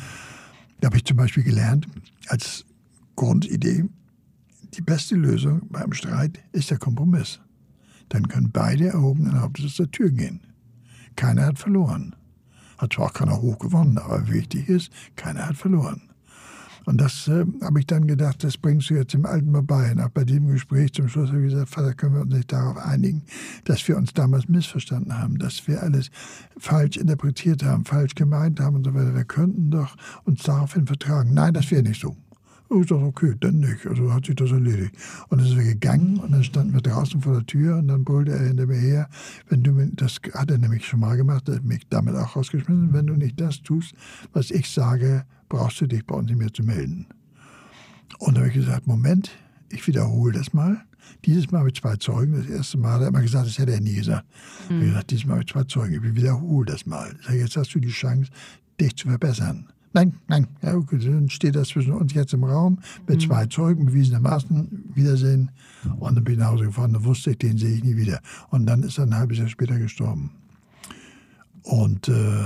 Da 0.80 0.86
habe 0.86 0.96
ich 0.96 1.04
zum 1.04 1.16
Beispiel 1.16 1.42
gelernt, 1.42 1.86
als 2.28 2.64
Grundidee, 3.14 3.84
die 4.74 4.82
beste 4.82 5.14
Lösung 5.14 5.62
beim 5.70 5.92
Streit 5.92 6.38
ist 6.52 6.70
der 6.70 6.78
Kompromiss. 6.78 7.40
Dann 8.08 8.28
können 8.28 8.50
beide 8.52 8.88
erhobenen 8.88 9.40
Hauptes 9.40 9.74
zur 9.74 9.90
Tür 9.90 10.10
gehen. 10.10 10.40
Keiner 11.16 11.46
hat 11.46 11.58
verloren. 11.58 12.14
Hat 12.78 12.92
zwar 12.92 13.06
auch 13.06 13.12
keiner 13.14 13.40
hoch 13.40 13.58
gewonnen, 13.58 13.96
aber 13.98 14.28
wichtig 14.28 14.68
ist, 14.68 14.90
keiner 15.16 15.48
hat 15.48 15.56
verloren. 15.56 16.02
Und 16.86 17.00
das 17.00 17.26
äh, 17.26 17.44
habe 17.62 17.80
ich 17.80 17.86
dann 17.86 18.06
gedacht, 18.06 18.42
das 18.44 18.56
bringst 18.56 18.90
du 18.90 18.94
jetzt 18.94 19.12
im 19.12 19.26
Alten 19.26 19.50
mal 19.50 19.62
bei. 19.62 19.90
Und 19.90 20.00
auch 20.00 20.08
bei 20.08 20.24
diesem 20.24 20.46
Gespräch 20.46 20.92
zum 20.92 21.08
Schluss 21.08 21.28
habe 21.30 21.44
ich 21.44 21.52
gesagt, 21.52 21.68
Vater, 21.68 21.94
können 21.94 22.14
wir 22.14 22.22
uns 22.22 22.32
nicht 22.32 22.52
darauf 22.52 22.76
einigen, 22.78 23.24
dass 23.64 23.86
wir 23.88 23.96
uns 23.96 24.14
damals 24.14 24.48
missverstanden 24.48 25.18
haben, 25.18 25.38
dass 25.38 25.66
wir 25.66 25.82
alles 25.82 26.10
falsch 26.56 26.96
interpretiert 26.96 27.64
haben, 27.64 27.84
falsch 27.84 28.14
gemeint 28.14 28.60
haben 28.60 28.76
und 28.76 28.84
so 28.84 28.94
weiter. 28.94 29.14
Wir 29.14 29.24
könnten 29.24 29.70
doch 29.70 29.96
uns 30.24 30.44
daraufhin 30.44 30.86
vertragen. 30.86 31.34
Nein, 31.34 31.54
das 31.54 31.70
wäre 31.72 31.82
nicht 31.82 32.00
so. 32.00 32.16
Oh, 32.68 32.80
ich 32.80 32.88
dachte, 32.88 33.04
okay, 33.04 33.34
dann 33.38 33.60
nicht. 33.60 33.86
Also 33.86 34.12
hat 34.12 34.26
sich 34.26 34.34
das 34.34 34.50
erledigt. 34.50 34.96
Und 35.28 35.40
dann 35.40 35.46
sind 35.46 35.58
wir 35.58 35.64
gegangen 35.64 36.18
und 36.18 36.32
dann 36.32 36.42
standen 36.42 36.74
wir 36.74 36.80
draußen 36.80 37.20
vor 37.20 37.34
der 37.34 37.46
Tür 37.46 37.78
und 37.78 37.88
dann 37.88 38.04
brüllte 38.04 38.32
er 38.32 38.44
hinter 38.44 38.66
mir 38.66 38.78
her, 38.78 39.08
wenn 39.48 39.62
du 39.62 39.72
mir, 39.72 39.88
das 39.92 40.18
hat 40.34 40.50
er 40.50 40.58
nämlich 40.58 40.86
schon 40.86 41.00
mal 41.00 41.16
gemacht, 41.16 41.48
hat 41.48 41.64
mich 41.64 41.86
damit 41.88 42.16
auch 42.16 42.34
rausgeschmissen, 42.34 42.92
wenn 42.92 43.06
du 43.06 43.14
nicht 43.14 43.40
das 43.40 43.62
tust, 43.62 43.94
was 44.32 44.50
ich 44.50 44.68
sage, 44.68 45.24
brauchst 45.48 45.80
du 45.80 45.86
dich 45.86 46.04
bei 46.04 46.16
uns 46.16 46.28
nicht 46.28 46.38
mehr 46.38 46.52
zu 46.52 46.64
melden. 46.64 47.06
Und 48.18 48.34
da 48.34 48.40
habe 48.40 48.48
ich 48.48 48.54
gesagt, 48.54 48.86
Moment, 48.86 49.30
ich 49.68 49.86
wiederhole 49.86 50.32
das 50.32 50.52
mal. 50.52 50.82
Dieses 51.24 51.50
Mal 51.50 51.64
mit 51.64 51.76
zwei 51.76 51.96
Zeugen. 51.96 52.32
Das 52.32 52.46
erste 52.46 52.78
Mal 52.78 52.94
hat 52.94 53.02
er 53.02 53.08
immer 53.08 53.22
gesagt, 53.22 53.46
das 53.46 53.58
hätte 53.58 53.72
er 53.72 53.80
nie 53.80 53.94
gesagt. 53.94 54.26
Mhm. 54.68 54.68
Ich 54.68 54.74
habe 54.74 54.86
gesagt, 54.86 55.10
dieses 55.12 55.26
Mal 55.26 55.38
mit 55.38 55.50
zwei 55.50 55.64
Zeugen. 55.64 55.94
Ich 55.94 56.14
wiederhole 56.14 56.66
das 56.66 56.86
mal. 56.86 57.14
Ich 57.20 57.26
sage, 57.26 57.38
jetzt 57.38 57.56
hast 57.56 57.74
du 57.74 57.78
die 57.78 57.88
Chance, 57.88 58.30
dich 58.80 58.96
zu 58.96 59.08
verbessern. 59.08 59.68
Nein, 59.96 60.12
nein, 60.28 60.46
ja, 60.60 60.74
okay, 60.74 60.98
dann 60.98 61.30
steht 61.30 61.56
das 61.56 61.68
zwischen 61.68 61.94
uns 61.94 62.12
jetzt 62.12 62.34
im 62.34 62.44
Raum 62.44 62.80
mit 63.08 63.16
mhm. 63.16 63.28
zwei 63.28 63.46
Zeugen, 63.46 63.86
bewiesenermaßen, 63.86 64.90
Wiedersehen. 64.94 65.50
Und 65.98 66.16
dann 66.16 66.22
bin 66.22 66.34
ich 66.34 66.40
nach 66.40 66.50
Hause 66.50 66.64
gefahren, 66.64 66.92
dann 66.92 67.04
wusste 67.06 67.30
ich, 67.30 67.38
den 67.38 67.56
sehe 67.56 67.76
ich 67.76 67.82
nie 67.82 67.96
wieder. 67.96 68.20
Und 68.50 68.66
dann 68.66 68.82
ist 68.82 68.98
er 68.98 69.04
ein 69.04 69.16
halbes 69.16 69.38
Jahr 69.38 69.48
später 69.48 69.78
gestorben. 69.78 70.32
Und 71.62 72.08
äh, 72.08 72.44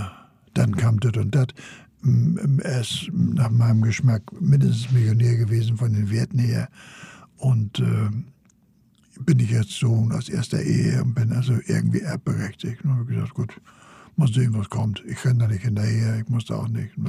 dann 0.55 0.77
kam 0.77 1.01
das 1.01 1.17
und 1.17 1.35
das. 1.35 1.49
Er 2.63 2.81
ist 2.83 3.11
nach 3.13 3.51
meinem 3.51 3.83
Geschmack 3.83 4.23
mindestens 4.41 4.93
Millionär 4.93 5.37
gewesen 5.37 5.77
von 5.77 5.93
den 5.93 6.09
Werten 6.09 6.39
her. 6.39 6.69
Und 7.37 7.81
äh, 7.81 8.11
bin 9.25 9.41
ich 9.41 9.51
jetzt 9.51 9.73
Sohn 9.73 10.13
aus 10.13 10.29
erster 10.29 10.63
Ehe 10.63 11.03
und 11.03 11.15
bin 11.15 11.33
also 11.33 11.55
irgendwie 11.67 12.03
erbberechtigt. 12.03 12.85
Und 12.85 12.93
habe 12.93 13.07
gesagt, 13.07 13.35
gut, 13.35 13.61
muss 14.17 14.33
sehen, 14.33 14.55
was 14.55 14.69
kommt. 14.69 15.03
Ich 15.07 15.25
renne 15.25 15.41
da 15.41 15.49
nicht 15.49 15.63
hinterher, 15.63 16.19
ich 16.19 16.29
muss 16.29 16.45
da 16.47 16.57
auch 16.57 16.69
nicht. 16.69 16.97
Und 16.97 17.07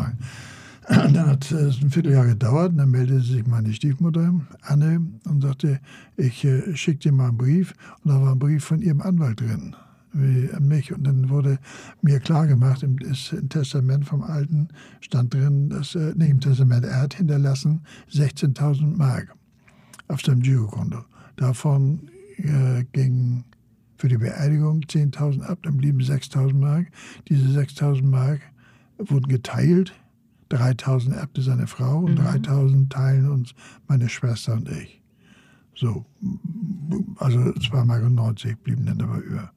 dann 0.87 1.27
hat 1.27 1.51
es 1.51 1.81
ein 1.81 1.91
Vierteljahr 1.91 2.25
gedauert, 2.25 2.71
und 2.71 2.77
dann 2.77 2.91
meldete 2.91 3.21
sich 3.21 3.45
meine 3.45 3.73
Stiefmutter, 3.73 4.33
Anne, 4.61 5.01
und 5.25 5.41
sagte, 5.41 5.79
ich 6.17 6.43
äh, 6.43 6.75
schicke 6.75 6.99
dir 6.99 7.11
mal 7.11 7.29
einen 7.29 7.37
Brief. 7.37 7.73
Und 8.03 8.11
da 8.11 8.21
war 8.21 8.31
ein 8.31 8.39
Brief 8.39 8.63
von 8.63 8.81
ihrem 8.81 9.01
Anwalt 9.01 9.39
drin 9.39 9.75
an 10.13 10.67
mich. 10.67 10.93
Und 10.93 11.05
dann 11.05 11.29
wurde 11.29 11.59
mir 12.01 12.19
klargemacht, 12.19 12.83
im, 12.83 12.97
im 12.97 13.49
Testament 13.49 14.05
vom 14.05 14.23
Alten 14.23 14.69
stand 14.99 15.33
drin, 15.33 15.69
dass, 15.69 15.95
äh, 15.95 16.13
nicht 16.15 16.29
im 16.29 16.39
Testament, 16.39 16.85
er 16.85 17.01
hat 17.01 17.13
hinterlassen 17.13 17.81
16.000 18.11 18.97
Mark 18.97 19.33
auf 20.07 20.21
seinem 20.21 20.41
Girokonto. 20.41 21.03
Davon 21.37 22.09
äh, 22.37 22.83
ging 22.91 23.43
für 24.01 24.07
die 24.07 24.17
Beerdigung 24.17 24.81
10.000 24.81 25.43
ab, 25.43 25.59
dann 25.61 25.77
blieben 25.77 25.99
6.000 25.99 26.55
Mark. 26.55 26.87
Diese 27.29 27.47
6.000 27.47 28.03
Mark 28.03 28.41
wurden 28.97 29.27
geteilt. 29.27 29.93
3.000 30.49 31.13
erbte 31.13 31.43
seine 31.43 31.67
Frau 31.67 31.99
und 31.99 32.15
mhm. 32.15 32.25
3.000 32.25 32.89
teilen 32.89 33.29
uns 33.29 33.53
meine 33.87 34.09
Schwester 34.09 34.53
und 34.53 34.67
ich. 34.69 35.03
So, 35.75 36.03
also 37.17 37.37
2,90 37.37 37.83
Mark 37.85 38.63
blieben 38.63 38.87
dann 38.87 38.97
dabei 38.97 39.19
über. 39.19 39.51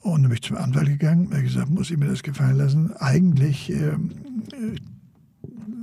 Und 0.00 0.22
dann 0.22 0.30
bin 0.30 0.32
ich 0.32 0.42
zum 0.42 0.56
Anwalt 0.56 0.88
gegangen, 0.88 1.28
er 1.30 1.36
hat 1.38 1.44
gesagt, 1.44 1.70
muss 1.70 1.88
ich 1.88 1.98
mir 1.98 2.08
das 2.08 2.24
gefallen 2.24 2.56
lassen. 2.56 2.92
Eigentlich 2.96 3.70
ähm, 3.70 4.10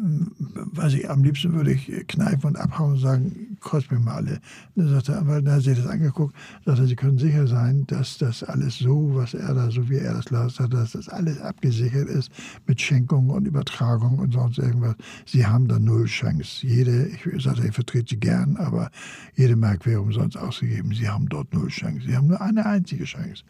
weiß 0.01 0.93
ich, 0.93 1.09
am 1.09 1.23
liebsten 1.23 1.53
würde 1.53 1.73
ich 1.73 2.07
kneifen 2.07 2.45
und 2.45 2.55
abhauen 2.55 2.93
und 2.93 2.99
sagen, 2.99 3.57
kostet 3.59 3.91
mir 3.91 3.99
mal 3.99 4.15
alle. 4.15 4.39
Dann 4.75 4.89
sagt 4.89 5.09
der 5.09 5.19
Anwalt, 5.19 5.43
na, 5.45 5.53
hat 5.53 5.63
sich 5.63 5.77
das 5.77 5.87
angeguckt, 5.87 6.35
sagt 6.65 6.79
er, 6.79 6.87
Sie 6.87 6.95
können 6.95 7.17
sicher 7.17 7.47
sein, 7.47 7.85
dass 7.87 8.17
das 8.17 8.43
alles 8.43 8.77
so, 8.77 9.15
was 9.15 9.33
er 9.33 9.53
da, 9.53 9.69
so 9.69 9.89
wie 9.89 9.97
er 9.97 10.13
das 10.13 10.29
las 10.29 10.59
hat, 10.59 10.73
dass 10.73 10.93
das 10.93 11.09
alles 11.09 11.39
abgesichert 11.41 12.07
ist 12.07 12.31
mit 12.65 12.79
Schenkung 12.79 13.29
und 13.29 13.45
Übertragung 13.45 14.19
und 14.19 14.33
sonst 14.33 14.57
irgendwas. 14.57 14.95
Sie 15.25 15.45
haben 15.45 15.67
da 15.67 15.79
null 15.79 16.05
Chance. 16.05 16.65
Jede, 16.65 17.07
ich 17.07 17.43
sagte, 17.43 17.67
ich 17.67 17.73
vertrete 17.73 18.09
Sie 18.09 18.19
gern, 18.19 18.55
aber 18.57 18.89
jede 19.35 19.55
Mark 19.55 19.85
wäre 19.85 20.01
umsonst 20.01 20.37
ausgegeben. 20.37 20.93
Sie 20.93 21.09
haben 21.09 21.27
dort 21.27 21.53
null 21.53 21.67
Chance. 21.67 22.05
Sie 22.07 22.15
haben 22.15 22.27
nur 22.27 22.41
eine 22.41 22.65
einzige 22.65 23.03
Chance. 23.03 23.43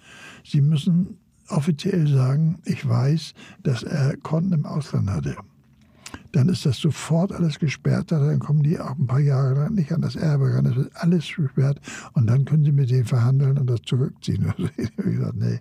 Sie 0.43 0.62
müssen 0.62 1.18
offiziell 1.47 2.08
sagen, 2.08 2.60
ich 2.66 2.88
weiß, 2.88 3.34
dass 3.64 3.84
er 3.84 4.18
Konten 4.18 4.54
im 4.54 4.66
Ausland 4.66 5.10
hatte 5.10 5.36
dann 6.32 6.50
ist 6.50 6.66
das 6.66 6.78
sofort 6.78 7.32
alles 7.32 7.60
gesperrt. 7.60 8.12
Dann 8.12 8.40
kommen 8.40 8.64
die 8.64 8.80
auch 8.80 8.98
ein 8.98 9.08
paar 9.08 9.20
Jahre 9.20 9.56
lang 9.56 9.74
nicht 9.74 9.92
an 9.92 10.02
das 10.02 10.16
Erbe 10.16 10.54
ran. 10.54 10.66
Das 10.66 10.76
wird 10.76 10.92
alles 10.96 11.26
gesperrt. 11.36 11.80
Und 12.14 12.28
dann 12.28 12.46
können 12.46 12.64
sie 12.64 12.72
mit 12.72 12.92
denen 12.92 13.06
verhandeln 13.06 13.58
und 13.58 13.68
das 13.68 13.82
zurückziehen. 13.82 14.46
Also 14.60 14.70
ich 14.78 14.92
habe 14.98 15.12
gesagt, 15.12 15.36
nee, 15.36 15.60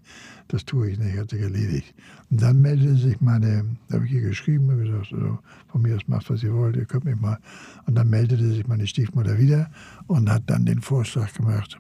das 0.49 0.65
tue 0.65 0.91
ich 0.91 0.99
nicht, 0.99 1.17
hat 1.17 1.31
sich 1.31 1.41
erledigt. 1.41 1.95
Und 2.31 2.43
dann 2.43 2.61
meldete 2.61 2.97
sich 2.97 3.21
meine, 3.21 3.65
da 3.89 3.97
habe 3.97 4.07
ich 4.07 4.13
ihr 4.13 4.23
geschrieben, 4.23 4.71
habe 4.71 4.85
gesagt, 4.85 5.09
so, 5.11 5.39
von 5.69 5.83
mir 5.83 5.95
aus 5.95 6.09
macht, 6.09 6.29
was 6.31 6.43
ihr 6.43 6.53
wollt, 6.53 6.77
ihr 6.77 6.85
könnt 6.85 7.05
mich 7.05 7.21
mal. 7.21 7.39
Und 7.87 7.95
dann 7.95 8.09
meldete 8.09 8.49
sich 8.49 8.67
meine 8.67 8.87
Stiefmutter 8.87 9.39
wieder 9.39 9.71
und 10.07 10.31
hat 10.31 10.43
dann 10.47 10.67
den 10.67 10.81
Vorschlag 10.81 11.33
gemacht, 11.35 11.79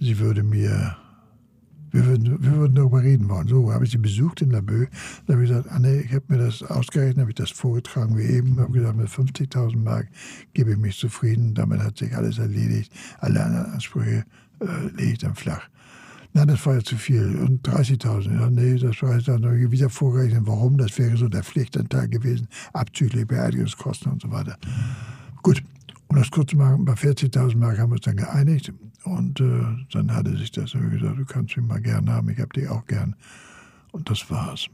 sie 0.00 0.18
würde 0.18 0.42
mir 0.42 0.96
wir 1.90 2.06
würden, 2.06 2.42
wir 2.42 2.52
würden 2.52 2.74
darüber 2.74 3.02
reden 3.02 3.28
wollen. 3.28 3.48
So 3.48 3.72
habe 3.72 3.84
ich 3.84 3.90
sie 3.90 3.98
besucht 3.98 4.42
in 4.42 4.50
Labö. 4.50 4.86
Da 5.26 5.34
habe 5.34 5.44
ich 5.44 5.50
gesagt, 5.50 5.68
Anne, 5.68 6.02
ich 6.02 6.12
habe 6.12 6.24
mir 6.28 6.38
das 6.38 6.62
ausgerechnet, 6.62 7.20
habe 7.20 7.30
ich 7.30 7.36
das 7.36 7.50
vorgetragen 7.50 8.16
wie 8.16 8.22
eben. 8.22 8.58
habe 8.58 8.72
gesagt, 8.72 8.96
mit 8.96 9.08
50.000 9.08 9.76
Mark 9.78 10.08
gebe 10.54 10.72
ich 10.72 10.78
mich 10.78 10.98
zufrieden. 10.98 11.54
Damit 11.54 11.80
hat 11.80 11.98
sich 11.98 12.14
alles 12.16 12.38
erledigt. 12.38 12.92
Alle 13.18 13.44
anderen 13.44 13.72
Ansprüche 13.72 14.24
äh, 14.60 14.96
lege 14.96 15.12
ich 15.12 15.18
dann 15.18 15.34
flach. 15.34 15.68
Nein, 16.34 16.48
das 16.48 16.64
war 16.66 16.74
ja 16.74 16.80
zu 16.82 16.96
viel. 16.96 17.36
Und 17.36 17.66
30.000. 17.66 18.38
Ja, 18.38 18.50
nee, 18.50 18.76
das 18.76 19.02
war 19.02 19.16
jetzt 19.16 19.28
dann 19.28 19.42
wieder 19.70 19.90
vorgerechnet. 19.90 20.42
Warum? 20.44 20.76
Das 20.76 20.98
wäre 20.98 21.16
so 21.16 21.28
der 21.28 21.42
Pflichtanteil 21.42 22.08
gewesen, 22.08 22.48
abzüglich 22.72 23.26
Beerdigungskosten 23.26 24.12
und 24.12 24.22
so 24.22 24.30
weiter. 24.30 24.56
Gut, 25.42 25.62
um 26.08 26.16
das 26.16 26.30
kurz 26.30 26.50
zu 26.50 26.56
machen, 26.56 26.84
bei 26.84 26.94
40.000 26.94 27.56
Mark 27.56 27.78
haben 27.78 27.90
wir 27.90 27.96
uns 27.96 28.04
dann 28.04 28.16
geeinigt. 28.16 28.72
Und 29.08 29.40
äh, 29.40 29.64
dann 29.92 30.14
hatte 30.14 30.36
sich 30.36 30.52
das 30.52 30.70
so 30.70 30.78
gesagt, 30.78 31.18
du 31.18 31.24
kannst 31.24 31.56
mich 31.56 31.66
mal 31.66 31.80
gern 31.80 32.10
haben, 32.10 32.28
ich 32.28 32.38
habe 32.38 32.50
dich 32.50 32.68
auch 32.68 32.86
gern. 32.86 33.16
Und 33.92 34.10
das 34.10 34.30
war's. 34.30 34.68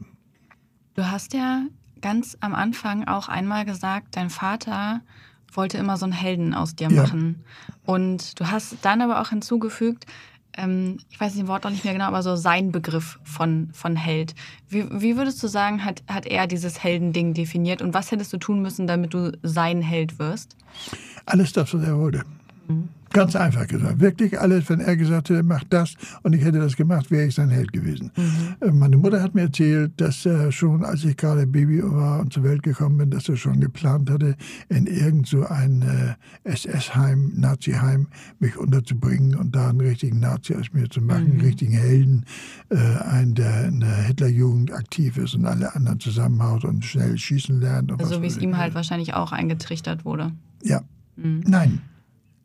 Du 0.95 1.09
hast 1.09 1.33
ja 1.33 1.63
ganz 2.01 2.37
am 2.39 2.53
Anfang 2.53 3.07
auch 3.07 3.27
einmal 3.27 3.65
gesagt, 3.65 4.15
dein 4.15 4.29
Vater 4.29 5.01
wollte 5.53 5.77
immer 5.77 5.97
so 5.97 6.05
einen 6.05 6.13
Helden 6.13 6.53
aus 6.53 6.75
dir 6.75 6.89
machen. 6.89 7.43
Ja. 7.67 7.93
Und 7.93 8.39
du 8.39 8.51
hast 8.51 8.77
dann 8.81 9.01
aber 9.01 9.21
auch 9.21 9.29
hinzugefügt, 9.29 10.05
ähm, 10.57 10.97
ich 11.09 11.19
weiß 11.19 11.35
den 11.35 11.47
Wort 11.47 11.63
noch 11.63 11.71
nicht 11.71 11.83
mehr 11.83 11.93
genau, 11.93 12.05
aber 12.05 12.23
so 12.23 12.35
sein 12.35 12.71
Begriff 12.71 13.19
von, 13.23 13.69
von 13.73 13.95
Held. 13.95 14.35
Wie, 14.69 14.85
wie 14.89 15.17
würdest 15.17 15.41
du 15.43 15.47
sagen, 15.47 15.83
hat, 15.83 16.03
hat 16.07 16.25
er 16.25 16.47
dieses 16.47 16.83
Heldending 16.83 17.33
definiert 17.33 17.81
und 17.81 17.93
was 17.93 18.11
hättest 18.11 18.31
du 18.33 18.37
tun 18.37 18.61
müssen, 18.61 18.87
damit 18.87 19.13
du 19.13 19.37
sein 19.43 19.81
Held 19.81 20.19
wirst? 20.19 20.55
Alles 21.25 21.53
das, 21.53 21.73
was 21.73 21.83
er 21.83 21.97
wollte. 21.97 22.23
Mhm. 22.67 22.89
Ganz 23.15 23.35
einfach 23.35 23.67
gesagt. 23.67 23.99
Wirklich 23.99 24.39
alles, 24.39 24.69
wenn 24.69 24.81
er 24.81 24.97
gesagt 24.97 25.29
hätte, 25.29 25.43
mach 25.43 25.63
das 25.69 25.95
und 26.23 26.33
ich 26.33 26.43
hätte 26.43 26.59
das 26.59 26.75
gemacht, 26.75 27.09
wäre 27.11 27.27
ich 27.27 27.35
sein 27.35 27.49
Held 27.49 27.71
gewesen. 27.71 28.11
Mhm. 28.15 28.67
Äh, 28.67 28.71
meine 28.71 28.97
Mutter 28.97 29.21
hat 29.21 29.35
mir 29.35 29.43
erzählt, 29.43 29.93
dass 29.97 30.25
er 30.25 30.51
schon, 30.51 30.83
als 30.83 31.03
ich 31.05 31.15
gerade 31.15 31.47
Baby 31.47 31.81
war 31.81 32.19
und 32.19 32.33
zur 32.33 32.43
Welt 32.43 32.63
gekommen 32.63 32.97
bin, 32.97 33.11
dass 33.11 33.29
er 33.29 33.37
schon 33.37 33.61
geplant 33.61 34.09
hatte, 34.09 34.35
in 34.69 34.85
irgend 34.85 35.27
so 35.27 35.45
ein 35.45 35.81
äh, 35.81 36.49
SS-Heim, 36.49 37.33
Nazi-Heim, 37.35 38.07
mich 38.39 38.57
unterzubringen 38.57 39.35
und 39.35 39.55
da 39.55 39.69
einen 39.69 39.81
richtigen 39.81 40.19
Nazi 40.19 40.55
aus 40.55 40.73
mir 40.73 40.89
zu 40.89 41.01
machen, 41.01 41.25
mhm. 41.25 41.31
einen 41.31 41.41
richtigen 41.41 41.73
Helden, 41.73 42.25
äh, 42.69 42.75
einen, 42.77 43.35
der 43.35 43.65
in 43.65 43.79
der 43.79 43.95
Hitlerjugend 44.03 44.73
aktiv 44.73 45.17
ist 45.17 45.35
und 45.35 45.45
alle 45.45 45.73
anderen 45.73 45.99
zusammenhaut 45.99 46.65
und 46.65 46.83
schnell 46.83 47.17
schießen 47.17 47.61
lernt. 47.61 47.91
also 47.97 48.21
wie 48.21 48.27
es 48.27 48.37
ihm 48.37 48.57
halt 48.57 48.75
wahrscheinlich 48.75 49.13
auch 49.13 49.31
eingetrichtert 49.31 50.03
wurde. 50.03 50.31
Ja. 50.63 50.81
Mhm. 51.15 51.43
Nein. 51.45 51.81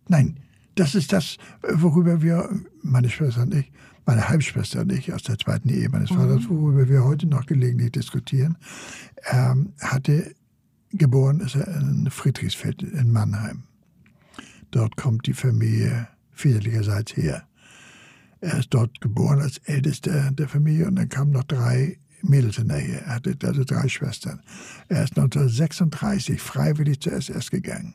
Nein. 0.08 0.36
Das 0.80 0.94
ist 0.94 1.12
das, 1.12 1.36
worüber 1.60 2.22
wir, 2.22 2.48
meine 2.82 3.10
Schwester 3.10 3.42
und 3.42 3.54
ich, 3.54 3.70
meine 4.06 4.30
Halbschwester 4.30 4.80
und 4.80 4.90
ich 4.90 5.12
aus 5.12 5.22
der 5.24 5.36
zweiten 5.36 5.68
Ehe 5.68 5.90
meines 5.90 6.08
Vaters, 6.08 6.44
mhm. 6.44 6.48
worüber 6.48 6.88
wir 6.88 7.04
heute 7.04 7.26
noch 7.26 7.44
gelegentlich 7.44 7.92
diskutieren, 7.92 8.56
ähm, 9.30 9.74
hatte 9.78 10.34
geboren 10.90 11.40
ist 11.40 11.54
er 11.54 11.68
in 11.68 12.08
Friedrichsfeld 12.10 12.82
in 12.82 13.12
Mannheim. 13.12 13.64
Dort 14.70 14.96
kommt 14.96 15.26
die 15.26 15.34
Familie 15.34 16.08
väterlicherseits 16.32 17.14
her. 17.14 17.46
Er 18.40 18.60
ist 18.60 18.72
dort 18.72 19.02
geboren 19.02 19.42
als 19.42 19.58
ältester 19.58 20.30
der 20.30 20.48
Familie 20.48 20.86
und 20.86 20.96
dann 20.96 21.10
kamen 21.10 21.32
noch 21.32 21.44
drei 21.44 21.98
Mädels 22.22 22.56
in 22.56 22.68
der 22.68 22.82
Ehe. 22.82 23.02
Er 23.02 23.16
hatte 23.16 23.36
also 23.44 23.64
drei 23.64 23.86
Schwestern. 23.86 24.40
Er 24.88 25.04
ist 25.04 25.18
1936 25.18 26.40
freiwillig 26.40 27.00
zur 27.00 27.12
SS 27.12 27.50
gegangen. 27.50 27.92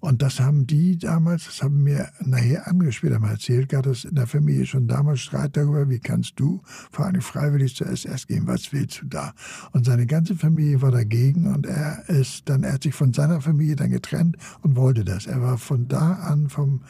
Und 0.00 0.22
das 0.22 0.38
haben 0.38 0.66
die 0.66 0.96
damals, 0.96 1.46
das 1.46 1.62
haben 1.62 1.82
mir 1.82 2.08
nachher 2.20 2.68
andere 2.68 2.92
später 2.92 3.18
mal 3.18 3.32
erzählt, 3.32 3.68
gab 3.68 3.86
es 3.86 4.04
in 4.04 4.14
der 4.14 4.28
Familie 4.28 4.64
schon 4.64 4.86
damals 4.86 5.20
Streit 5.20 5.56
darüber, 5.56 5.88
wie 5.90 5.98
kannst 5.98 6.38
du 6.38 6.62
vor 6.92 7.06
allem 7.06 7.20
freiwillig 7.20 7.74
zur 7.74 7.88
SS 7.88 8.28
gehen, 8.28 8.46
was 8.46 8.72
willst 8.72 9.02
du 9.02 9.06
da? 9.06 9.34
Und 9.72 9.86
seine 9.86 10.06
ganze 10.06 10.36
Familie 10.36 10.82
war 10.82 10.92
dagegen 10.92 11.52
und 11.52 11.66
er 11.66 12.08
ist 12.08 12.48
dann, 12.48 12.62
er 12.62 12.74
hat 12.74 12.84
sich 12.84 12.94
von 12.94 13.12
seiner 13.12 13.40
Familie 13.40 13.74
dann 13.74 13.90
getrennt 13.90 14.36
und 14.62 14.76
wollte 14.76 15.04
das. 15.04 15.26
Er 15.26 15.42
war 15.42 15.58
von 15.58 15.88
da 15.88 16.12
an 16.12 16.48
vom 16.48 16.82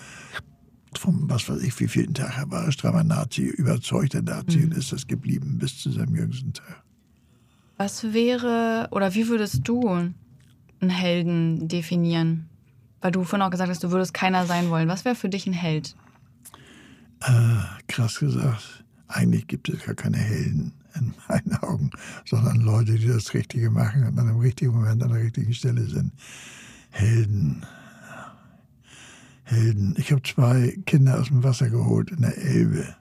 vom, 0.97 1.29
was 1.29 1.49
weiß 1.49 1.63
ich, 1.63 1.79
wie 1.81 1.89
vielen 1.89 2.15
Tag 2.15 2.39
er 2.39 2.51
war, 2.51 2.73
strammer 2.73 3.05
Nazi, 3.05 3.43
überzeugter 3.43 4.23
Nazi 4.23 4.59
mhm. 4.59 4.65
und 4.65 4.75
ist 4.75 4.91
das 4.91 5.07
geblieben 5.07 5.59
bis 5.59 5.79
zu 5.79 5.91
seinem 5.91 6.17
jüngsten 6.17 6.55
Tag. 6.55 6.83
Was 7.77 8.13
wäre, 8.13 8.89
oder 8.91 9.15
wie 9.15 9.29
würdest 9.29 9.61
du 9.65 9.87
einen 9.87 10.91
Helden 10.91 11.69
definieren? 11.69 12.48
Weil 13.01 13.13
du 13.13 13.25
vorhin 13.25 13.47
auch 13.47 13.51
gesagt 13.51 13.71
hast, 13.71 13.83
du 13.83 13.91
würdest 13.91 14.15
keiner 14.15 14.47
sein 14.47 14.71
wollen. 14.71 14.89
Was 14.89 15.05
wäre 15.05 15.15
für 15.15 15.29
dich 15.29 15.47
ein 15.47 15.53
Held? 15.53 15.95
Äh, 17.21 17.63
krass 17.87 18.19
gesagt, 18.19 18.85
eigentlich 19.09 19.47
gibt 19.47 19.69
es 19.69 19.85
gar 19.85 19.95
keine 19.95 20.19
Helden 20.19 20.73
in 20.95 21.15
meinen 21.29 21.57
Augen, 21.63 21.91
sondern 22.25 22.61
Leute, 22.61 22.95
die 22.95 23.09
das 23.09 23.35
Richtige 23.35 23.71
machen 23.71 24.05
und 24.05 24.19
an 24.19 24.29
einem 24.29 24.41
richtigen 24.41 24.73
Moment 24.73 25.03
an 25.03 25.13
der 25.13 25.23
richtigen 25.23 25.55
Stelle 25.55 25.85
sind. 25.87 26.13
Helden. 26.91 27.65
Helden. 29.45 29.95
Ich 29.97 30.11
habe 30.13 30.23
zwei 30.23 30.79
Kinder 30.87 31.19
aus 31.19 31.29
dem 31.29 31.43
Wasser 31.43 31.71
geholt 31.71 32.11
in 32.11 32.23
der 32.23 32.37
Elbe 32.37 32.97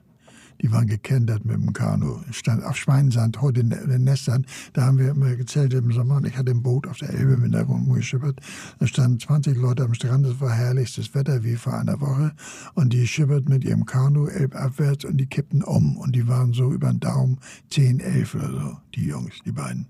die 0.60 0.72
waren 0.72 0.86
gekentert 0.86 1.44
mit 1.44 1.56
dem 1.56 1.72
Kanu. 1.72 2.20
Stand 2.30 2.64
auf 2.64 2.76
Schweinsand, 2.76 3.40
heute 3.40 3.60
in 3.60 3.70
den 3.70 4.04
Nestern, 4.04 4.46
da 4.72 4.82
haben 4.82 4.98
wir 4.98 5.10
immer 5.10 5.34
gezeltet 5.36 5.84
im 5.84 5.92
Sommer 5.92 6.16
und 6.16 6.26
ich 6.26 6.36
hatte 6.36 6.50
ein 6.50 6.62
Boot 6.62 6.86
auf 6.86 6.98
der 6.98 7.10
Elbe 7.10 7.36
mit 7.36 7.54
der 7.54 7.62
rumgeschippert. 7.62 8.40
Da 8.78 8.86
standen 8.86 9.20
20 9.20 9.56
Leute 9.56 9.84
am 9.84 9.94
Strand, 9.94 10.26
es 10.26 10.40
war 10.40 10.52
herrlichstes 10.52 11.14
Wetter 11.14 11.44
wie 11.44 11.56
vor 11.56 11.74
einer 11.74 12.00
Woche 12.00 12.32
und 12.74 12.92
die 12.92 13.06
schippert 13.06 13.48
mit 13.48 13.64
ihrem 13.64 13.86
Kanu 13.86 14.26
elbabwärts 14.26 15.04
und 15.04 15.16
die 15.16 15.26
kippten 15.26 15.62
um 15.62 15.96
und 15.96 16.14
die 16.14 16.28
waren 16.28 16.52
so 16.52 16.72
über 16.72 16.90
den 16.90 17.00
Daumen 17.00 17.38
10, 17.70 18.00
11 18.00 18.34
oder 18.34 18.50
so, 18.50 18.76
die 18.94 19.06
Jungs, 19.06 19.34
die 19.44 19.52
beiden. 19.52 19.86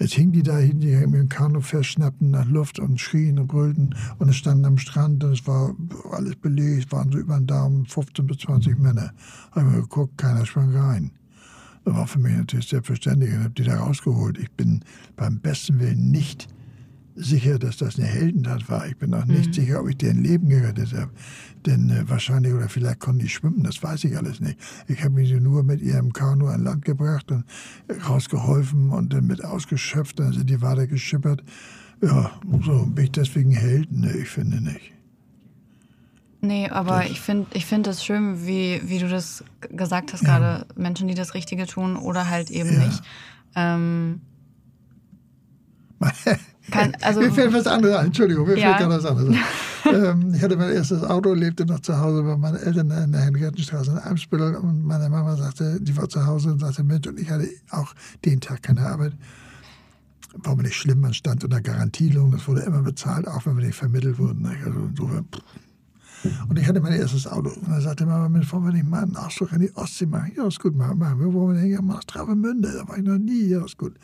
Jetzt 0.00 0.14
hingen 0.14 0.32
die 0.32 0.42
da 0.42 0.56
hinten, 0.56 0.80
die 0.80 0.92
dem 0.92 1.28
Kanu 1.28 1.60
festschnappten 1.60 2.30
nach 2.30 2.46
Luft 2.46 2.78
und 2.78 2.98
schrien 2.98 3.38
und 3.38 3.48
brüllten. 3.48 3.94
Und 4.18 4.30
es 4.30 4.36
standen 4.36 4.64
am 4.64 4.78
Strand 4.78 5.22
und 5.22 5.32
es 5.32 5.46
war 5.46 5.74
alles 6.10 6.36
belegt, 6.36 6.90
waren 6.90 7.12
so 7.12 7.18
über 7.18 7.36
den 7.36 7.46
Daumen 7.46 7.84
15 7.84 8.26
bis 8.26 8.38
20 8.38 8.78
Männer. 8.78 9.12
Haben 9.52 9.74
wir 9.74 9.82
geguckt, 9.82 10.16
keiner 10.16 10.46
sprang 10.46 10.74
rein. 10.74 11.10
Das 11.84 11.94
war 11.94 12.06
für 12.06 12.18
mich 12.18 12.34
natürlich 12.34 12.68
selbstverständlich 12.68 13.34
und 13.34 13.40
habe 13.40 13.50
die 13.50 13.64
da 13.64 13.78
rausgeholt. 13.78 14.38
Ich 14.38 14.50
bin 14.52 14.82
beim 15.16 15.38
besten 15.38 15.78
Willen 15.80 16.10
nicht 16.10 16.48
sicher, 17.20 17.58
dass 17.58 17.76
das 17.76 17.98
eine 17.98 18.06
Heldentat 18.06 18.68
war. 18.68 18.86
Ich 18.86 18.96
bin 18.96 19.14
auch 19.14 19.24
nicht 19.24 19.48
mhm. 19.48 19.52
sicher, 19.52 19.80
ob 19.80 19.88
ich 19.88 19.96
deren 19.96 20.22
Leben 20.22 20.48
gerettet 20.48 20.92
habe. 20.94 21.10
Denn 21.66 21.90
äh, 21.90 22.08
wahrscheinlich 22.08 22.52
oder 22.52 22.68
vielleicht 22.68 23.00
konnten 23.00 23.20
die 23.20 23.28
schwimmen, 23.28 23.62
das 23.62 23.82
weiß 23.82 24.04
ich 24.04 24.16
alles 24.16 24.40
nicht. 24.40 24.58
Ich 24.88 25.04
habe 25.04 25.14
mich 25.14 25.32
nur 25.32 25.62
mit 25.62 25.80
ihrem 25.80 26.12
Kanu 26.12 26.46
an 26.48 26.64
Land 26.64 26.84
gebracht 26.84 27.30
und 27.30 27.44
rausgeholfen 28.08 28.90
und 28.90 29.12
dann 29.12 29.26
mit 29.26 29.44
ausgeschöpft, 29.44 30.18
dann 30.18 30.32
sind 30.32 30.48
die 30.48 30.62
weiter 30.62 30.86
geschippert. 30.86 31.42
Ja, 32.02 32.30
so 32.64 32.86
bin 32.86 33.04
ich 33.04 33.12
deswegen 33.12 33.52
Helden? 33.52 34.00
Nee, 34.00 34.22
ich 34.22 34.28
finde 34.28 34.62
nicht. 34.62 34.92
Nee, 36.42 36.68
aber 36.70 37.00
das 37.00 37.10
ich 37.10 37.20
finde 37.20 37.46
ich 37.52 37.66
find 37.66 37.86
das 37.86 38.02
schön, 38.02 38.46
wie, 38.46 38.80
wie 38.84 38.98
du 38.98 39.08
das 39.08 39.44
gesagt 39.60 40.14
hast, 40.14 40.22
ja. 40.22 40.38
gerade 40.38 40.66
Menschen, 40.74 41.06
die 41.06 41.14
das 41.14 41.34
Richtige 41.34 41.66
tun 41.66 41.96
oder 41.96 42.30
halt 42.30 42.50
eben 42.50 42.72
ja. 42.72 42.86
nicht. 42.86 43.02
Ähm, 43.54 44.22
Kann, 46.70 46.96
also, 47.00 47.20
mir 47.20 47.32
fällt 47.32 47.52
was 47.52 47.66
anderes 47.66 47.96
ein, 47.96 48.06
Entschuldigung, 48.06 48.46
mir 48.46 48.58
ja. 48.58 48.74
fällt 48.74 48.88
gerade 48.88 49.02
was 49.02 49.04
anderes 49.04 49.28
ein. 49.28 49.38
ähm, 50.04 50.34
ich 50.34 50.42
hatte 50.42 50.56
mein 50.56 50.72
erstes 50.72 51.02
Auto, 51.02 51.32
lebte 51.32 51.66
noch 51.66 51.80
zu 51.80 51.98
Hause 51.98 52.22
bei 52.22 52.36
meinen 52.36 52.56
Eltern 52.56 52.90
in 52.90 53.12
der 53.12 53.22
Henriettenstraße 53.22 53.90
in 53.92 53.98
Eimsbüttel 53.98 54.56
und 54.56 54.84
meine 54.84 55.08
Mama 55.08 55.36
sagte, 55.36 55.80
die 55.80 55.96
war 55.96 56.08
zu 56.08 56.26
Hause 56.26 56.52
und 56.52 56.60
sagte, 56.60 56.82
Mensch, 56.82 57.06
und 57.06 57.18
ich 57.18 57.30
hatte 57.30 57.48
auch 57.70 57.94
den 58.24 58.40
Tag 58.40 58.62
keine 58.62 58.82
Arbeit. 58.82 59.12
War 60.34 60.54
mir 60.54 60.62
nicht 60.62 60.76
schlimm, 60.76 61.00
man 61.00 61.12
stand 61.12 61.42
unter 61.42 61.60
Garantielohn, 61.60 62.30
das 62.30 62.46
wurde 62.46 62.60
immer 62.60 62.82
bezahlt, 62.82 63.26
auch 63.26 63.46
wenn 63.46 63.56
wir 63.56 63.66
nicht 63.66 63.76
vermittelt 63.76 64.18
wurden. 64.18 64.46
Also 64.46 64.78
insofern, 64.88 65.24
pff, 65.24 65.42
und 66.48 66.58
ich 66.58 66.66
hatte 66.66 66.80
mein 66.80 66.92
erstes 66.92 67.26
Auto. 67.26 67.50
Und 67.50 67.68
dann 67.68 67.80
sagte 67.80 68.06
Mama, 68.06 68.28
Mensch, 68.28 68.52
wollen 68.52 68.64
wir 68.64 68.72
nicht 68.72 68.88
mal 68.88 69.02
einen 69.02 69.16
Ausflug 69.16 69.52
an 69.52 69.60
die 69.60 69.74
Ostsee 69.74 70.06
machen? 70.06 70.32
Ja, 70.36 70.46
ist 70.46 70.60
gut, 70.60 70.76
machen 70.76 70.98
wir. 70.98 71.32
Wo 71.32 71.48
wir 71.48 71.58
hin? 71.58 71.70
Ja, 71.70 72.00
Travemünde. 72.06 72.72
Da 72.72 72.88
war 72.88 72.98
ich 72.98 73.04
noch 73.04 73.18
nie. 73.18 73.46
Ja, 73.46 73.64
ist 73.64 73.78
gut. 73.78 73.94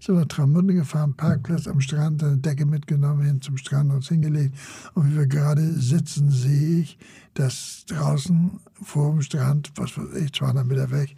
Sind 0.00 0.14
wir 0.14 0.20
nach 0.20 0.28
Travemünde 0.28 0.74
gefahren, 0.74 1.14
Parkplatz 1.14 1.66
am 1.66 1.80
Strand, 1.80 2.22
eine 2.22 2.38
Decke 2.38 2.66
mitgenommen, 2.66 3.22
hin 3.22 3.40
zum 3.40 3.56
Strand, 3.56 3.92
uns 3.92 4.08
hingelegt. 4.08 4.54
Und 4.94 5.10
wie 5.10 5.16
wir 5.16 5.26
gerade 5.26 5.72
sitzen, 5.72 6.30
sehe 6.30 6.80
ich, 6.80 6.98
dass 7.34 7.84
draußen 7.88 8.52
vor 8.82 9.12
dem 9.12 9.22
Strand, 9.22 9.72
was 9.76 9.96
weiß 9.96 10.22
ich, 10.22 10.32
200 10.32 10.66
Meter 10.66 10.90
weg, 10.90 11.16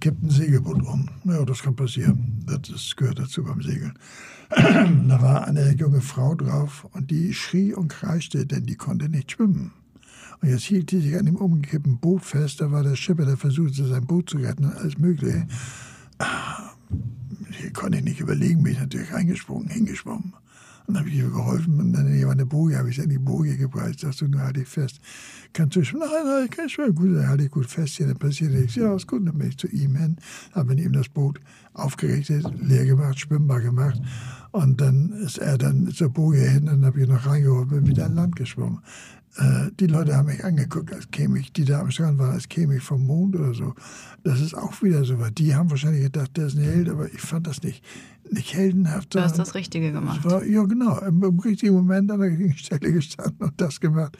kippt 0.00 0.22
ein 0.22 0.30
Segelboot 0.30 0.82
um. 0.82 1.08
Ja, 1.24 1.44
das 1.44 1.62
kann 1.62 1.76
passieren. 1.76 2.44
Das 2.46 2.96
gehört 2.96 3.20
dazu 3.20 3.44
beim 3.44 3.62
Segeln. 3.62 3.96
da 4.50 5.22
war 5.22 5.46
eine 5.46 5.72
junge 5.74 6.00
Frau 6.00 6.34
drauf 6.34 6.86
und 6.92 7.10
die 7.10 7.32
schrie 7.32 7.72
und 7.72 7.88
kreischte, 7.88 8.44
denn 8.44 8.66
die 8.66 8.74
konnte 8.74 9.08
nicht 9.08 9.30
schwimmen. 9.32 9.72
Und 10.42 10.48
jetzt 10.48 10.64
hielt 10.64 10.90
sie 10.90 11.00
sich 11.00 11.16
an 11.16 11.26
dem 11.26 11.36
umgekippten 11.36 11.98
Boot 11.98 12.24
fest. 12.24 12.60
Da 12.60 12.72
war 12.72 12.82
der 12.82 12.96
Schipper, 12.96 13.24
der 13.24 13.36
versuchte, 13.36 13.86
sein 13.86 14.06
Boot 14.06 14.28
zu 14.28 14.38
retten 14.38 14.64
und 14.64 14.76
alles 14.76 14.98
Mögliche. 14.98 15.46
Hier 17.52 17.72
konnte 17.72 17.98
ich 17.98 18.04
nicht 18.04 18.20
überlegen, 18.20 18.62
bin 18.62 18.72
ich 18.72 18.80
natürlich 18.80 19.12
reingesprungen, 19.12 19.68
hingeschwommen. 19.68 20.34
Und 20.86 20.94
dann 20.94 21.04
habe 21.04 21.10
ich 21.10 21.14
ihr 21.14 21.30
geholfen 21.30 21.78
und 21.78 21.92
dann 21.92 22.06
war 22.24 22.32
eine 22.32 22.44
Boje, 22.44 22.76
habe 22.76 22.90
ich 22.90 22.96
sie 22.96 23.02
an 23.02 23.08
die 23.08 23.18
Boje. 23.18 23.56
Sagst 23.96 24.20
du, 24.20 24.26
nur 24.26 24.40
halte 24.40 24.62
ich 24.62 24.68
fest. 24.68 25.00
Kannst 25.52 25.76
du 25.76 25.84
schwimmen? 25.84 26.08
Nein, 26.12 26.26
nein, 26.26 26.44
ich 26.46 26.50
kann 26.50 26.68
schwimmen. 26.68 26.96
Gut, 26.96 27.14
dann 27.14 27.28
halte 27.28 27.44
ich 27.44 27.50
gut 27.50 27.66
fest 27.66 27.96
hier, 27.98 28.08
dann 28.08 28.16
passiert 28.16 28.52
nichts. 28.52 28.74
Ja, 28.74 28.96
ist 28.96 29.06
gut, 29.06 29.24
dann 29.24 29.38
bin 29.38 29.48
ich 29.48 29.58
zu 29.58 29.68
ihm 29.68 29.94
hin, 29.94 30.16
habe 30.52 30.74
ihm 30.74 30.92
das 30.92 31.08
Boot 31.08 31.38
aufgerichtet, 31.72 32.44
leer 32.60 32.84
gemacht, 32.84 33.20
schwimmbar 33.20 33.60
gemacht. 33.60 34.00
Und 34.50 34.80
dann 34.80 35.12
ist 35.12 35.38
er 35.38 35.56
dann 35.56 35.88
zur 35.92 36.08
Boje 36.08 36.48
hin, 36.48 36.66
dann 36.66 36.84
habe 36.84 37.00
ich 37.00 37.08
noch 37.08 37.26
reingeholt, 37.26 37.68
bin 37.68 37.86
wieder 37.86 38.06
an 38.06 38.16
Land 38.16 38.34
geschwommen. 38.34 38.80
Äh, 39.36 39.70
die 39.80 39.86
Leute 39.86 40.16
haben 40.16 40.26
mich 40.26 40.44
angeguckt, 40.44 40.92
als 40.92 41.10
käme 41.10 41.38
ich, 41.38 41.52
die 41.52 41.64
da 41.64 41.80
am 41.80 41.90
Strand 41.90 42.18
waren, 42.18 42.32
als 42.32 42.48
käme 42.48 42.76
ich 42.76 42.82
vom 42.82 43.06
Mond 43.06 43.34
oder 43.36 43.54
so. 43.54 43.74
Das 44.24 44.40
ist 44.40 44.54
auch 44.54 44.82
wieder 44.82 45.04
so 45.04 45.18
was. 45.18 45.32
Die 45.34 45.54
haben 45.54 45.70
wahrscheinlich 45.70 46.02
gedacht, 46.02 46.36
der 46.36 46.46
ist 46.46 46.56
ein 46.56 46.64
Held, 46.64 46.90
aber 46.90 47.06
ich 47.06 47.20
fand 47.20 47.46
das 47.46 47.62
nicht, 47.62 47.82
nicht 48.30 48.54
heldenhaft. 48.54 49.14
Du 49.14 49.20
hast 49.20 49.38
das 49.38 49.54
Richtige 49.54 49.90
gemacht. 49.90 50.22
War, 50.24 50.44
ja, 50.44 50.62
genau. 50.64 50.98
Im, 50.98 51.22
Im, 51.22 51.38
richtigen 51.38 51.74
Moment 51.74 52.10
an 52.10 52.20
der 52.20 52.28
richtigen 52.28 52.56
Stelle 52.56 52.92
gestanden 52.92 53.38
und 53.40 53.58
das 53.58 53.80
gemacht, 53.80 54.18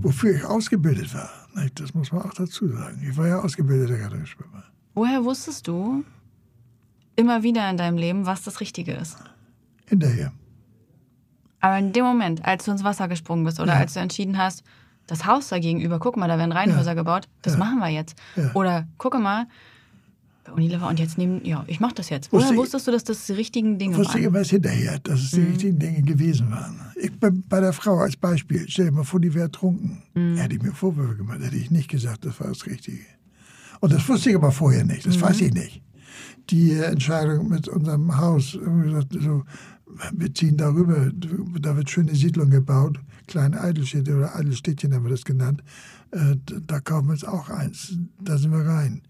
wofür 0.00 0.34
ich 0.34 0.44
ausgebildet 0.44 1.12
war. 1.12 1.30
Das 1.74 1.92
muss 1.92 2.10
man 2.10 2.22
auch 2.22 2.34
dazu 2.34 2.68
sagen. 2.68 3.02
Ich 3.06 3.16
war 3.16 3.28
ja 3.28 3.40
ausgebildeter 3.40 4.02
Rettungsschwimmer. 4.02 4.64
Woher 4.94 5.24
wusstest 5.24 5.68
du 5.68 6.04
immer 7.16 7.42
wieder 7.42 7.68
in 7.68 7.76
deinem 7.76 7.98
Leben, 7.98 8.24
was 8.24 8.42
das 8.42 8.60
Richtige 8.60 8.92
ist? 8.92 9.18
Hinterher. 9.86 10.32
Aber 11.60 11.78
in 11.78 11.92
dem 11.92 12.04
Moment, 12.04 12.44
als 12.44 12.64
du 12.64 12.70
ins 12.70 12.84
Wasser 12.84 13.08
gesprungen 13.08 13.44
bist 13.44 13.60
oder 13.60 13.74
ja. 13.74 13.78
als 13.78 13.94
du 13.94 14.00
entschieden 14.00 14.38
hast, 14.38 14.62
das 15.06 15.26
Haus 15.26 15.48
da 15.48 15.58
gegenüber, 15.58 15.98
guck 15.98 16.16
mal, 16.16 16.28
da 16.28 16.38
werden 16.38 16.52
Reihenhäuser 16.52 16.90
ja. 16.90 16.94
gebaut, 16.94 17.28
das 17.42 17.54
ja. 17.54 17.58
machen 17.58 17.78
wir 17.78 17.88
jetzt. 17.88 18.16
Oder 18.54 18.86
guck 18.98 19.18
mal, 19.18 19.46
Unilever 20.52 20.88
und 20.88 20.98
jetzt 20.98 21.18
nehmen, 21.18 21.44
ja, 21.44 21.64
ich 21.66 21.80
mach 21.80 21.92
das 21.92 22.10
jetzt. 22.10 22.32
Woher 22.32 22.54
wusstest 22.56 22.86
du, 22.86 22.90
dass 22.90 23.04
das 23.04 23.26
die 23.26 23.32
richtigen 23.32 23.78
Dinge 23.78 23.96
wusste 23.96 24.14
waren? 24.14 24.34
Wusste 24.34 24.56
ich 24.56 24.62
immer 24.62 24.72
hinterher, 24.72 24.98
dass 25.00 25.20
es 25.20 25.30
die 25.32 25.40
mhm. 25.40 25.46
richtigen 25.48 25.78
Dinge 25.78 26.02
gewesen 26.02 26.50
waren. 26.50 26.80
Ich 26.96 27.12
bin 27.18 27.44
bei 27.48 27.60
der 27.60 27.72
Frau 27.72 27.98
als 27.98 28.16
Beispiel, 28.16 28.64
stell 28.68 28.86
dir 28.86 28.92
mal 28.92 29.04
vor, 29.04 29.20
die 29.20 29.34
wäre 29.34 29.50
trunken. 29.50 30.02
Mhm. 30.14 30.36
Hätte 30.36 30.54
ich 30.56 30.62
mir 30.62 30.72
Vorwürfe 30.72 31.16
gemacht, 31.16 31.40
hätte 31.42 31.56
ich 31.56 31.70
nicht 31.70 31.88
gesagt, 31.88 32.24
das 32.24 32.40
war 32.40 32.48
das 32.48 32.66
Richtige. 32.66 33.04
Und 33.80 33.92
das 33.92 34.08
wusste 34.08 34.30
ich 34.30 34.36
aber 34.36 34.52
vorher 34.52 34.84
nicht, 34.84 35.06
das 35.06 35.16
mhm. 35.16 35.22
weiß 35.22 35.40
ich 35.42 35.52
nicht. 35.52 35.82
Die 36.50 36.72
Entscheidung 36.72 37.48
mit 37.48 37.68
unserem 37.68 38.16
Haus, 38.16 38.52
so, 38.52 39.44
wir 40.12 40.34
ziehen 40.34 40.56
darüber, 40.56 41.10
da 41.60 41.76
wird 41.76 41.90
schöne 41.90 42.14
Siedlung 42.14 42.50
gebaut, 42.50 43.00
kleine 43.26 43.60
Eidelstädte 43.60 44.16
oder 44.16 44.34
Eidelstädtchen 44.36 44.94
haben 44.94 45.04
wir 45.04 45.10
das 45.10 45.24
genannt. 45.24 45.62
Äh, 46.10 46.36
da 46.66 46.80
kaufen 46.80 47.08
wir 47.08 47.14
jetzt 47.14 47.26
auch 47.26 47.48
eins. 47.50 47.98
Da 48.20 48.38
sind 48.38 48.52
wir 48.52 48.66
rein. 48.66 49.02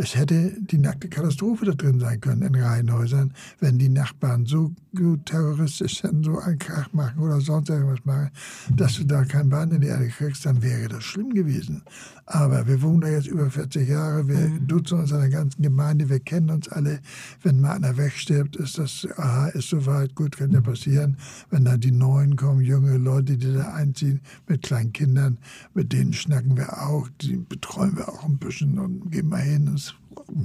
Es 0.00 0.14
hätte 0.14 0.52
die 0.60 0.78
nackte 0.78 1.08
Katastrophe 1.08 1.64
da 1.64 1.72
drin 1.72 1.98
sein 1.98 2.20
können 2.20 2.42
in 2.42 2.54
Reihenhäusern, 2.54 3.34
wenn 3.58 3.78
die 3.78 3.88
Nachbarn 3.88 4.46
so 4.46 4.72
gut 4.94 5.26
terroristisch 5.26 6.02
sind, 6.02 6.24
so 6.24 6.38
einen 6.38 6.60
Krach 6.60 6.92
machen 6.92 7.18
oder 7.18 7.40
sonst 7.40 7.68
irgendwas 7.68 8.04
machen, 8.04 8.30
dass 8.76 8.94
du 8.94 9.04
da 9.04 9.24
kein 9.24 9.48
Bein 9.48 9.72
in 9.72 9.80
die 9.80 9.88
Erde 9.88 10.06
kriegst, 10.06 10.46
dann 10.46 10.62
wäre 10.62 10.86
das 10.86 11.02
schlimm 11.02 11.34
gewesen. 11.34 11.82
Aber 12.26 12.68
wir 12.68 12.80
wohnen 12.82 13.00
da 13.00 13.08
jetzt 13.08 13.26
über 13.26 13.50
40 13.50 13.88
Jahre, 13.88 14.28
wir 14.28 14.36
mhm. 14.36 14.68
duzen 14.68 15.00
uns 15.00 15.12
an 15.12 15.20
der 15.20 15.30
ganzen 15.30 15.62
Gemeinde, 15.62 16.08
wir 16.08 16.20
kennen 16.20 16.50
uns 16.50 16.68
alle. 16.68 17.00
Wenn 17.42 17.60
mal 17.60 17.72
einer 17.72 17.96
wegstirbt, 17.96 18.54
ist 18.54 18.78
das, 18.78 19.08
aha, 19.16 19.48
ist 19.48 19.70
soweit, 19.70 20.14
gut, 20.14 20.36
kann 20.36 20.52
ja 20.52 20.60
passieren. 20.60 21.16
Wenn 21.50 21.64
dann 21.64 21.80
die 21.80 21.90
Neuen 21.90 22.36
kommen, 22.36 22.60
junge 22.60 22.98
Leute, 22.98 23.36
die 23.36 23.52
da 23.52 23.72
einziehen 23.72 24.20
mit 24.46 24.62
kleinen 24.62 24.92
Kindern, 24.92 25.38
mit 25.74 25.92
denen 25.92 26.12
schnacken 26.12 26.56
wir 26.56 26.82
auch, 26.82 27.08
die 27.20 27.36
betreuen 27.36 27.96
wir 27.96 28.08
auch 28.08 28.24
ein 28.24 28.38
bisschen 28.38 28.78
und 28.78 29.10
gehen 29.10 29.28
mal 29.28 29.40
hin. 29.40 29.70
Das 29.72 29.87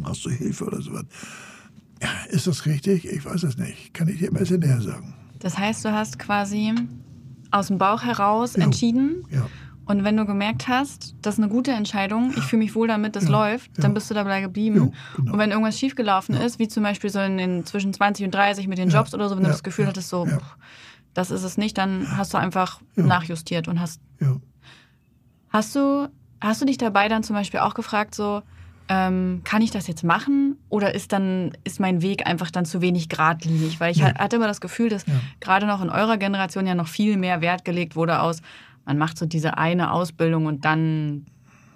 hast 0.03 0.25
du 0.25 0.29
Hilfe 0.29 0.65
oder 0.65 0.81
sowas. 0.81 1.05
Ist 2.29 2.47
das 2.47 2.65
richtig? 2.65 3.05
Ich 3.05 3.25
weiß 3.25 3.43
es 3.43 3.57
nicht. 3.57 3.93
Kann 3.93 4.07
ich 4.07 4.19
dir 4.19 4.29
ein 4.29 4.33
bisschen 4.33 4.59
näher 4.59 4.81
sagen. 4.81 5.15
Das 5.39 5.57
heißt, 5.57 5.85
du 5.85 5.91
hast 5.91 6.19
quasi 6.19 6.73
aus 7.51 7.67
dem 7.67 7.77
Bauch 7.77 8.03
heraus 8.03 8.55
ja. 8.55 8.63
entschieden. 8.63 9.25
Ja. 9.29 9.47
Und 9.85 10.05
wenn 10.05 10.15
du 10.15 10.25
gemerkt 10.25 10.69
hast, 10.69 11.15
das 11.21 11.35
ist 11.35 11.43
eine 11.43 11.51
gute 11.51 11.71
Entscheidung, 11.71 12.33
ich 12.37 12.43
fühle 12.43 12.63
mich 12.63 12.73
wohl 12.73 12.87
damit, 12.87 13.17
das 13.17 13.25
ja. 13.25 13.31
läuft, 13.31 13.71
dann 13.83 13.93
bist 13.93 14.09
du 14.09 14.13
dabei 14.13 14.39
geblieben. 14.39 14.93
Genau. 15.17 15.33
Und 15.33 15.37
wenn 15.37 15.51
irgendwas 15.51 15.77
schiefgelaufen 15.77 16.35
ist, 16.35 16.57
wie 16.57 16.69
zum 16.69 16.83
Beispiel 16.83 17.09
so 17.09 17.19
in 17.19 17.37
den 17.37 17.65
zwischen 17.65 17.93
20 17.93 18.25
und 18.25 18.33
30 18.33 18.69
mit 18.69 18.77
den 18.77 18.89
Jobs 18.89 19.13
oder 19.13 19.27
so, 19.27 19.35
wenn 19.35 19.43
du 19.43 19.49
das 19.49 19.63
Gefühl 19.63 19.85
hattest, 19.85 20.07
so, 20.07 20.25
pff, 20.25 20.55
das 21.13 21.31
ist 21.31 21.43
es 21.43 21.57
nicht, 21.57 21.77
dann 21.77 22.17
hast 22.17 22.33
du 22.33 22.37
einfach 22.37 22.79
nachjustiert 22.95 23.67
und 23.67 23.81
hast. 23.81 24.01
Hast 25.49 25.75
du, 25.75 26.09
hast 26.39 26.61
du 26.61 26.65
dich 26.65 26.77
dabei 26.77 27.09
dann 27.09 27.21
zum 27.23 27.35
Beispiel 27.35 27.59
auch 27.59 27.73
gefragt, 27.73 28.15
so, 28.15 28.41
ähm, 28.89 29.41
kann 29.43 29.61
ich 29.61 29.71
das 29.71 29.87
jetzt 29.87 30.03
machen 30.03 30.57
oder 30.69 30.93
ist 30.93 31.13
dann 31.13 31.51
ist 31.63 31.79
mein 31.79 32.01
Weg 32.01 32.27
einfach 32.27 32.51
dann 32.51 32.65
zu 32.65 32.81
wenig 32.81 33.09
geradlinig? 33.09 33.79
Weil 33.79 33.91
ich 33.91 33.99
nee. 33.99 34.13
hatte 34.15 34.35
immer 34.35 34.47
das 34.47 34.61
Gefühl, 34.61 34.89
dass 34.89 35.05
ja. 35.05 35.13
gerade 35.39 35.65
noch 35.65 35.81
in 35.81 35.89
eurer 35.89 36.17
Generation 36.17 36.67
ja 36.67 36.75
noch 36.75 36.87
viel 36.87 37.17
mehr 37.17 37.41
Wert 37.41 37.65
gelegt 37.65 37.95
wurde 37.95 38.19
aus, 38.19 38.41
man 38.85 38.97
macht 38.97 39.17
so 39.17 39.25
diese 39.25 39.57
eine 39.57 39.91
Ausbildung 39.91 40.45
und 40.45 40.65
dann 40.65 41.25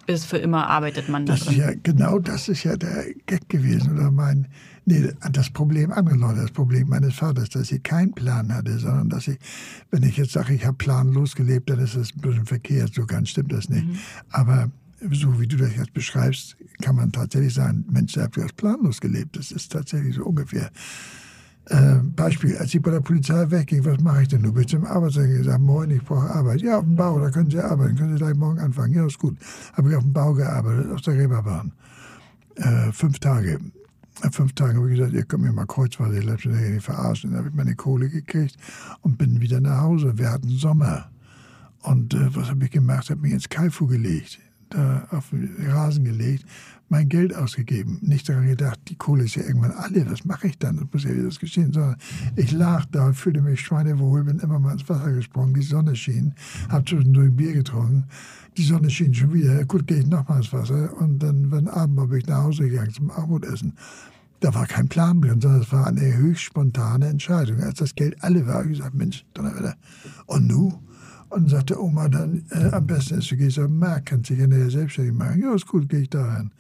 bis 0.05 0.26
für 0.26 0.38
immer 0.38 0.70
arbeitet 0.70 1.10
man 1.10 1.26
da 1.26 1.34
das. 1.34 1.47
Ist 1.47 1.53
ja, 1.53 1.72
genau 1.84 2.20
das 2.20 2.49
ist 2.49 2.64
ja 2.64 2.78
der 2.78 3.05
Gag 3.26 3.47
gewesen 3.49 3.97
oder 3.97 4.12
mein 4.12 4.47
Nee, 4.89 5.12
das 5.34 5.49
Problem 5.49 5.91
anderer 5.91 6.16
Leute, 6.16 6.41
das 6.43 6.51
Problem 6.51 6.88
meines 6.88 7.16
Vaters, 7.16 7.49
dass 7.49 7.74
ich 7.74 7.84
keinen 7.84 8.14
Plan 8.14 8.53
hatte, 8.53 8.80
sondern 8.80 9.10
dass 9.10 9.28
ich, 9.28 9.38
wenn 9.91 10.01
ich 10.03 10.16
jetzt 10.16 10.32
sage, 10.32 10.53
ich 10.53 10.66
habe 10.66 10.78
planlos 10.78 11.36
gelebt, 11.36 11.70
dann 11.70 11.80
ist 11.80 11.97
das 11.97 12.14
ein 12.16 12.22
bisschen 12.22 12.45
verkehrt, 12.45 12.93
so 12.93 13.05
ganz 13.05 13.28
stimmt 13.28 13.51
das 13.51 13.68
nicht. 13.68 13.86
Mhm. 13.86 13.97
Aber 14.30 14.72
so 15.11 15.39
wie 15.39 15.47
du 15.47 15.57
das 15.57 15.75
jetzt 15.75 15.93
beschreibst, 15.93 16.57
kann 16.81 16.95
man 16.95 17.11
tatsächlich 17.11 17.53
sagen, 17.53 17.85
Mensch, 17.89 18.13
der 18.13 18.23
hat 18.23 18.55
planlos 18.55 18.99
gelebt. 18.99 19.37
Das 19.37 19.51
ist 19.51 19.71
tatsächlich 19.71 20.15
so 20.15 20.23
ungefähr. 20.23 20.71
Äh, 21.69 21.95
Beispiel, 22.15 22.57
als 22.57 22.73
ich 22.73 22.81
bei 22.81 22.91
der 22.91 23.01
Polizei 23.01 23.51
wegging, 23.51 23.83
was 23.83 23.99
mache 23.99 24.21
ich 24.21 24.27
denn? 24.29 24.41
Du 24.41 24.53
bist 24.53 24.73
im 24.73 24.85
Arbeitsamt 24.85 25.27
gesagt, 25.27 25.59
moin, 25.59 25.91
ich 25.91 26.01
brauche 26.01 26.29
Arbeit. 26.29 26.61
Ja, 26.61 26.77
auf 26.77 26.85
dem 26.85 26.95
Bau, 26.95 27.19
da 27.19 27.29
können 27.29 27.49
Sie 27.49 27.59
arbeiten, 27.59 27.95
können 27.95 28.13
Sie 28.13 28.23
gleich 28.23 28.35
morgen 28.35 28.59
anfangen. 28.59 28.93
Ja, 28.93 29.05
ist 29.05 29.19
gut. 29.19 29.37
Habe 29.73 29.89
ich 29.89 29.95
auf 29.95 30.03
dem 30.03 30.13
Bau 30.13 30.33
gearbeitet, 30.33 30.91
auf 30.91 31.01
der 31.01 31.15
Reeperbahn. 31.15 31.73
Äh, 32.55 32.91
fünf 32.93 33.19
Tage. 33.19 33.59
Nach 34.23 34.33
fünf 34.33 34.53
Tagen 34.53 34.77
habe 34.77 34.89
ich 34.89 34.97
gesagt, 34.97 35.13
ihr 35.13 35.25
könnt 35.25 35.43
mir 35.43 35.51
mal 35.51 35.67
kreuzweise, 35.67 36.17
ich 36.19 36.25
nicht 36.25 36.83
verarschen. 36.83 37.31
Dann 37.31 37.39
habe 37.39 37.49
ich 37.49 37.55
meine 37.55 37.75
Kohle 37.75 38.09
gekriegt 38.09 38.55
und 39.01 39.17
bin 39.17 39.41
wieder 39.41 39.59
nach 39.59 39.81
Hause. 39.81 40.17
Wir 40.17 40.31
hatten 40.31 40.49
Sommer. 40.49 41.11
Und 41.81 42.13
äh, 42.13 42.35
was 42.35 42.49
habe 42.49 42.65
ich 42.65 42.71
gemacht? 42.71 43.09
Habe 43.09 43.21
mich 43.21 43.33
ins 43.33 43.49
Kaifu 43.49 43.87
gelegt, 43.87 44.39
da 44.70 45.07
auf 45.11 45.30
den 45.30 45.55
Rasen 45.70 46.03
gelegt, 46.03 46.45
mein 46.89 47.09
Geld 47.09 47.36
ausgegeben. 47.36 47.99
Nicht 48.01 48.30
daran 48.30 48.47
gedacht, 48.47 48.80
die 48.88 48.95
Kohle 48.95 49.26
ist 49.26 49.36
ja 49.36 49.43
irgendwann 49.43 49.72
alle, 49.72 50.09
was 50.09 50.26
mache 50.26 50.47
ich 50.47 50.57
dann? 50.57 50.78
Das 50.78 50.86
muss 50.91 51.03
ja 51.03 51.11
wieder 51.11 51.26
das 51.26 51.39
geschehen. 51.39 51.74
Sondern 51.74 51.97
ich 52.36 52.51
lag 52.51 52.86
da, 52.91 53.11
fühlte 53.13 53.41
mich 53.41 53.61
schweinewohl, 53.61 54.24
bin 54.24 54.39
immer 54.39 54.59
mal 54.59 54.74
ins 54.74 54.88
Wasser 54.88 55.11
gesprungen, 55.11 55.53
die 55.53 55.61
Sonne 55.61 55.95
schien, 55.95 56.34
habe 56.70 56.86
zwischendurch 56.86 57.28
ein 57.28 57.36
Bier 57.36 57.53
getrunken 57.53 58.05
die 58.57 58.63
Sonne 58.63 58.89
schien 58.89 59.13
schon 59.13 59.34
wieder. 59.34 59.63
Gut, 59.65 59.88
gehe 59.88 59.99
ich 59.99 60.07
nochmal 60.07 60.38
ins 60.38 60.51
Wasser. 60.51 60.91
Und 60.97 61.20
dann, 61.20 61.51
wenn 61.51 61.68
Abend 61.68 62.09
bin 62.09 62.20
ich 62.20 62.28
nach 62.28 62.43
Hause 62.43 62.68
gegangen 62.68 62.91
zum 62.91 63.11
Abendessen. 63.11 63.74
Da 64.39 64.53
war 64.53 64.68
kein 64.68 64.88
Plan 64.88 65.22
drin, 65.22 65.41
sondern 65.41 65.61
es 65.61 65.72
war 65.72 65.88
eine 65.88 66.15
höchst 66.15 66.43
spontane 66.43 67.07
Entscheidung. 67.07 67.59
Als 67.61 67.80
das 67.80 67.95
Geld 67.95 68.15
alle 68.24 68.45
war, 68.45 68.55
habe 68.55 68.65
ich 68.65 68.78
gesagt, 68.78 68.95
Mensch, 68.95 69.26
Donnerwetter, 69.34 69.76
und 70.28 70.47
nu? 70.47 70.74
Und 71.30 71.49
sagte 71.49 71.82
Oma 71.82 72.07
dann, 72.07 72.45
äh, 72.51 72.69
am 72.71 72.88
besten 72.88 73.19
ist, 73.19 73.30
du 73.30 73.38
gehst 73.38 73.57
den 73.57 73.78
Markt, 73.78 74.07
kannst 74.07 74.30
dich 74.30 74.39
hinterher 74.39 74.69
selbstständig 74.69 75.13
machen. 75.13 75.41
Ja, 75.41 75.53
ist 75.53 75.67
gut, 75.67 75.89
gehe 75.89 76.01
ich 76.01 76.09
da 76.09 76.38
hin. 76.38 76.51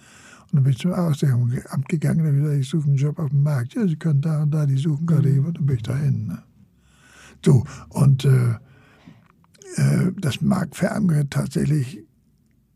Und 0.41 0.53
dann 0.53 0.63
bin 0.63 0.73
ich 0.73 0.79
zum 0.79 0.93
Ausstellungsamt 0.93 1.89
gegangen 1.89 2.21
und 2.21 2.27
habe 2.27 2.37
gesagt, 2.37 2.59
ich 2.59 2.69
suche 2.69 2.87
einen 2.87 2.95
Job 2.95 3.19
auf 3.19 3.29
dem 3.29 3.43
Markt. 3.43 3.73
Ja, 3.73 3.87
Sie 3.87 3.95
können 3.95 4.21
da 4.21 4.43
und 4.43 4.51
da, 4.51 4.65
die 4.65 4.77
suchen 4.77 5.05
gerade 5.05 5.27
mhm. 5.29 5.35
jemanden. 5.35 5.53
Dann 5.55 5.65
bin 5.65 5.75
ich 5.75 5.83
da 5.83 5.97
hin. 5.97 6.27
Ne? 6.27 6.43
So, 7.43 7.63
und 7.89 8.25
äh, 8.25 8.55
äh, 9.75 10.11
das 10.19 10.41
mag 10.41 10.75
für 10.75 10.91
andere 10.91 11.29
tatsächlich 11.29 12.03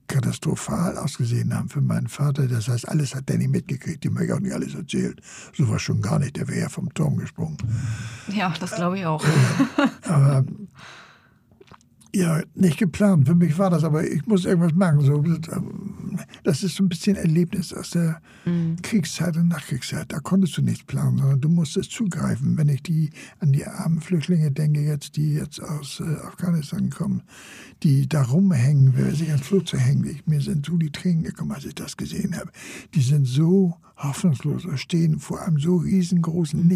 katastrophal 0.07 0.97
ausgesehen 0.97 1.55
haben 1.55 1.69
für 1.69 1.81
meinen 1.81 2.07
Vater. 2.07 2.47
Das 2.47 2.67
heißt, 2.67 2.87
alles 2.89 3.15
hat 3.15 3.29
der 3.29 3.37
nicht 3.37 3.51
mitgekriegt. 3.51 4.03
Dem 4.03 4.15
habe 4.15 4.25
ich 4.25 4.33
auch 4.33 4.39
nicht 4.39 4.53
alles 4.53 4.75
erzählt. 4.75 5.21
So 5.55 5.69
war 5.69 5.79
schon 5.79 6.01
gar 6.01 6.19
nicht. 6.19 6.35
Der 6.35 6.47
wäre 6.49 6.61
ja 6.61 6.69
vom 6.69 6.93
Turm 6.93 7.15
gesprungen. 7.15 7.57
Ja, 8.27 8.53
das 8.59 8.75
glaube 8.75 8.99
ich 8.99 9.05
auch. 9.05 9.23
Aber 10.03 10.45
ja, 12.13 12.41
nicht 12.55 12.77
geplant. 12.77 13.27
Für 13.27 13.35
mich 13.35 13.57
war 13.57 13.69
das, 13.69 13.83
aber 13.83 14.05
ich 14.09 14.25
muss 14.25 14.45
irgendwas 14.45 14.73
machen. 14.73 15.01
So, 15.01 15.23
das 16.43 16.63
ist 16.63 16.75
so 16.75 16.83
ein 16.83 16.89
bisschen 16.89 17.15
Erlebnis 17.15 17.73
aus 17.73 17.91
der 17.91 18.21
mhm. 18.45 18.75
Kriegszeit 18.81 19.37
und 19.37 19.47
Nachkriegszeit. 19.47 20.11
Da 20.11 20.19
konntest 20.19 20.57
du 20.57 20.61
nichts 20.61 20.83
planen, 20.83 21.19
sondern 21.19 21.41
du 21.41 21.49
musstest 21.49 21.91
zugreifen. 21.91 22.57
Wenn 22.57 22.69
ich 22.69 22.83
die 22.83 23.11
an 23.39 23.53
die 23.53 23.65
armen 23.65 24.01
Flüchtlinge 24.01 24.51
denke, 24.51 24.81
jetzt, 24.81 25.15
die 25.15 25.33
jetzt 25.33 25.61
aus 25.61 26.01
äh, 26.01 26.25
Afghanistan 26.25 26.89
kommen, 26.89 27.23
die 27.83 28.07
da 28.09 28.23
rumhängen, 28.23 28.93
wer 28.95 29.15
sich 29.15 29.29
ans 29.29 29.47
Flugzeug 29.47 29.79
hängen, 29.79 30.05
ich, 30.05 30.27
mir 30.27 30.41
sind 30.41 30.65
so 30.65 30.77
die 30.77 30.91
Tränen 30.91 31.23
gekommen, 31.23 31.51
als 31.51 31.65
ich 31.65 31.75
das 31.75 31.95
gesehen 31.95 32.35
habe. 32.35 32.51
Die 32.93 33.01
sind 33.01 33.25
so 33.25 33.77
hoffnungslos, 33.95 34.67
stehen 34.75 35.19
vor 35.19 35.41
einem 35.41 35.59
so 35.59 35.77
riesengroßen 35.77 36.61
mhm. 36.61 36.67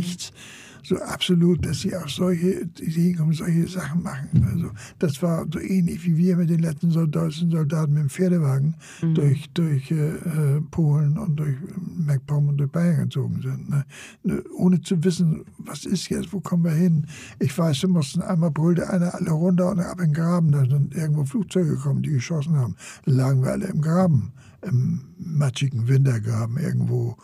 So 0.85 0.97
absolut, 0.97 1.65
dass 1.65 1.81
sie 1.81 1.95
auch 1.95 2.07
solche 2.07 2.61
Ideen 2.79 3.19
um 3.19 3.33
solche 3.33 3.67
Sachen 3.67 4.03
machen. 4.03 4.47
Also 4.53 4.69
das 4.99 5.21
war 5.23 5.45
so 5.51 5.59
ähnlich 5.59 6.05
wie 6.05 6.15
wir 6.15 6.37
mit 6.37 6.51
den 6.51 6.59
letzten 6.59 6.91
deutschen 7.11 7.49
Soldaten 7.49 7.93
mit 7.93 8.03
dem 8.03 8.09
Pferdewagen 8.09 8.75
mhm. 9.01 9.15
durch, 9.15 9.49
durch 9.55 9.89
äh, 9.89 9.95
äh 9.95 10.61
Polen 10.69 11.17
und 11.17 11.37
durch 11.37 11.55
MacPom 11.97 12.49
und 12.49 12.57
durch 12.57 12.71
Bayern 12.71 13.05
gezogen 13.05 13.41
sind. 13.41 13.69
Ne? 13.69 13.85
ne? 14.23 14.43
Ohne 14.55 14.79
zu 14.81 15.03
wissen, 15.03 15.43
was 15.57 15.85
ist 15.85 16.09
jetzt, 16.09 16.31
wo 16.33 16.39
kommen 16.39 16.63
wir 16.63 16.71
hin. 16.71 17.07
Ich 17.39 17.57
weiß, 17.57 17.81
wir 17.81 17.89
mussten 17.89 18.21
einmal 18.21 18.51
brüllte 18.51 18.87
einer 18.87 19.15
alle 19.15 19.31
runter 19.31 19.71
und 19.71 19.79
ab 19.79 19.99
in 19.99 20.05
den 20.05 20.13
Graben. 20.13 20.51
Da 20.51 20.65
sind 20.65 20.93
irgendwo 20.93 21.25
Flugzeuge 21.25 21.71
gekommen, 21.71 22.03
die 22.03 22.11
geschossen 22.11 22.55
haben. 22.55 22.75
Da 23.05 23.11
lagen 23.11 23.41
wir 23.41 23.51
alle 23.51 23.65
im 23.65 23.81
Graben 23.81 24.33
im 24.65 25.01
matschigen 25.17 25.87
Wintergraben 25.87 26.57
irgendwo. 26.57 27.17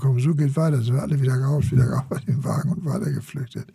Komm, 0.00 0.20
so 0.20 0.34
geht 0.34 0.56
weiter, 0.56 0.80
sind 0.82 0.94
wir 0.94 1.02
alle 1.02 1.20
wieder 1.20 1.40
raus, 1.40 1.70
wieder 1.70 1.90
raus 1.90 2.04
aus 2.10 2.24
dem 2.24 2.44
Wagen 2.44 2.72
und 2.72 2.84
weiter 2.84 3.10
geflüchtet. 3.10 3.72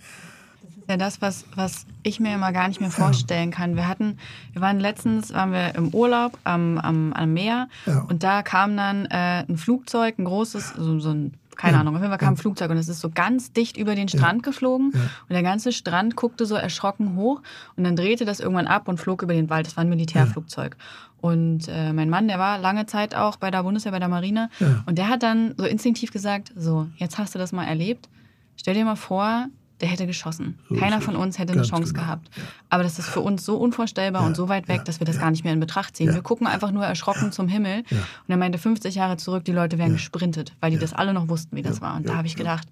Das 0.61 0.71
ist 0.71 0.89
ja 0.89 0.97
das, 0.97 1.21
was, 1.21 1.45
was 1.55 1.85
ich 2.03 2.19
mir 2.19 2.33
immer 2.33 2.51
gar 2.53 2.67
nicht 2.67 2.79
mehr 2.79 2.91
vorstellen 2.91 3.51
kann. 3.51 3.75
Wir 3.75 3.87
hatten, 3.87 4.17
wir 4.53 4.61
waren 4.61 4.79
letztens, 4.79 5.33
waren 5.33 5.51
wir 5.51 5.75
im 5.75 5.89
Urlaub 5.89 6.37
am, 6.43 6.77
am, 6.77 7.13
am 7.13 7.33
Meer 7.33 7.67
ja. 7.85 7.99
und 8.01 8.23
da 8.23 8.43
kam 8.43 8.77
dann 8.77 9.05
äh, 9.07 9.45
ein 9.47 9.57
Flugzeug, 9.57 10.17
ein 10.17 10.25
großes, 10.25 10.73
so, 10.77 10.99
so 10.99 11.11
ein 11.11 11.33
keine. 11.57 11.79
Ahnung, 11.79 11.95
auf 11.95 12.01
jeden 12.01 12.11
Fall 12.11 12.19
kam 12.19 12.33
ein 12.33 12.37
Flugzeug 12.37 12.69
und 12.71 12.77
es 12.77 12.87
ist 12.87 12.99
so 12.99 13.09
ganz 13.09 13.51
dicht 13.51 13.77
über 13.77 13.95
den 13.95 14.07
Strand 14.07 14.43
geflogen 14.43 14.91
und 14.93 15.29
der 15.29 15.43
ganze 15.43 15.71
Strand 15.71 16.15
guckte 16.15 16.45
so 16.45 16.55
erschrocken 16.55 17.15
hoch 17.15 17.41
und 17.75 17.83
dann 17.83 17.95
drehte 17.95 18.25
das 18.25 18.39
irgendwann 18.39 18.67
ab 18.67 18.87
und 18.87 18.99
flog 18.99 19.21
über 19.23 19.33
den 19.33 19.49
Wald. 19.49 19.67
Das 19.67 19.77
war 19.77 19.83
ein 19.83 19.89
Militärflugzeug. 19.89 20.77
Und 21.19 21.67
äh, 21.67 21.93
mein 21.93 22.09
Mann, 22.09 22.27
der 22.27 22.37
war 22.37 22.59
lange 22.59 22.85
Zeit 22.85 23.15
auch 23.15 23.37
bei 23.37 23.49
der 23.49 23.63
Bundeswehr, 23.63 23.91
bei 23.91 23.99
der 23.99 24.07
Marine 24.07 24.49
und 24.85 24.97
der 24.97 25.09
hat 25.09 25.23
dann 25.23 25.55
so 25.57 25.65
instinktiv 25.65 26.11
gesagt, 26.11 26.53
so, 26.55 26.87
jetzt 26.97 27.17
hast 27.17 27.33
du 27.35 27.39
das 27.39 27.51
mal 27.51 27.65
erlebt. 27.65 28.07
Stell 28.55 28.75
dir 28.75 28.85
mal 28.85 28.95
vor, 28.95 29.47
der 29.81 29.87
hätte 29.87 30.07
geschossen. 30.07 30.57
So 30.69 30.75
Keiner 30.75 31.01
von 31.01 31.15
uns 31.15 31.37
hätte 31.37 31.53
eine 31.53 31.63
Chance 31.63 31.93
genau. 31.93 32.05
gehabt. 32.05 32.29
Ja. 32.35 32.43
Aber 32.69 32.83
das 32.83 32.99
ist 32.99 33.07
für 33.07 33.21
uns 33.21 33.45
so 33.45 33.57
unvorstellbar 33.57 34.21
ja, 34.21 34.27
und 34.27 34.35
so 34.35 34.49
weit 34.49 34.67
weg, 34.67 34.77
ja, 34.77 34.83
dass 34.83 34.99
wir 34.99 35.05
das 35.05 35.19
gar 35.19 35.31
nicht 35.31 35.43
mehr 35.43 35.53
in 35.53 35.59
Betracht 35.59 35.95
ziehen. 35.95 36.13
Wir 36.13 36.21
gucken 36.21 36.47
einfach 36.47 36.71
nur 36.71 36.85
erschrocken 36.85 37.31
zum 37.31 37.47
Himmel. 37.47 37.83
Und 37.89 38.29
er 38.29 38.37
meinte, 38.37 38.57
50 38.57 38.95
Jahre 38.95 39.17
zurück, 39.17 39.45
die 39.45 39.51
Leute 39.51 39.77
wären 39.77 39.93
gesprintet, 39.93 40.53
weil 40.59 40.71
die 40.71 40.77
das 40.77 40.93
alle 40.93 41.13
noch 41.13 41.29
wussten, 41.29 41.55
wie 41.55 41.61
das 41.61 41.81
war. 41.81 41.95
Und 41.95 42.07
da 42.09 42.15
habe 42.15 42.27
ich 42.27 42.35
gedacht, 42.35 42.67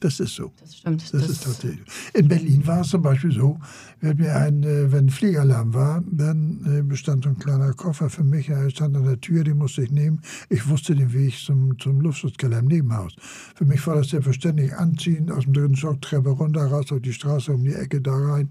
das 0.00 0.20
ist 0.20 0.34
so. 0.34 0.52
Das 0.60 0.76
stimmt. 0.76 1.02
Das, 1.02 1.10
das 1.12 1.28
ist 1.30 1.44
tatsächlich. 1.44 1.84
In 2.14 2.28
Berlin 2.28 2.66
war 2.66 2.80
es 2.80 2.88
zum 2.88 3.02
Beispiel 3.02 3.32
so, 3.32 3.58
wenn, 4.00 4.16
mir 4.16 4.34
ein, 4.34 4.62
äh, 4.62 4.90
wenn 4.90 5.08
Fliegeralarm 5.08 5.74
war, 5.74 6.02
dann 6.10 6.60
äh, 6.66 6.82
bestand 6.82 7.24
so 7.24 7.30
ein 7.30 7.38
kleiner 7.38 7.72
Koffer 7.74 8.10
für 8.10 8.24
mich, 8.24 8.48
er 8.48 8.68
stand 8.70 8.96
an 8.96 9.04
der 9.04 9.20
Tür, 9.20 9.44
den 9.44 9.58
musste 9.58 9.82
ich 9.82 9.90
nehmen. 9.90 10.20
Ich 10.48 10.68
wusste 10.68 10.94
den 10.94 11.12
Weg 11.12 11.34
zum, 11.34 11.78
zum 11.78 12.00
Luftschutzkeller 12.00 12.58
im 12.58 12.66
Nebenhaus. 12.66 13.14
Für 13.54 13.64
mich 13.64 13.86
war 13.86 13.96
das 13.96 14.08
selbstverständlich 14.08 14.74
anziehen, 14.74 15.30
aus 15.30 15.44
dem 15.44 15.52
dritten 15.52 15.76
Stock, 15.76 16.00
Treppe 16.00 16.30
runter, 16.30 16.66
raus 16.66 16.90
auf 16.92 17.00
die 17.00 17.12
Straße, 17.12 17.52
um 17.52 17.64
die 17.64 17.74
Ecke 17.74 18.00
da 18.00 18.14
rein 18.14 18.50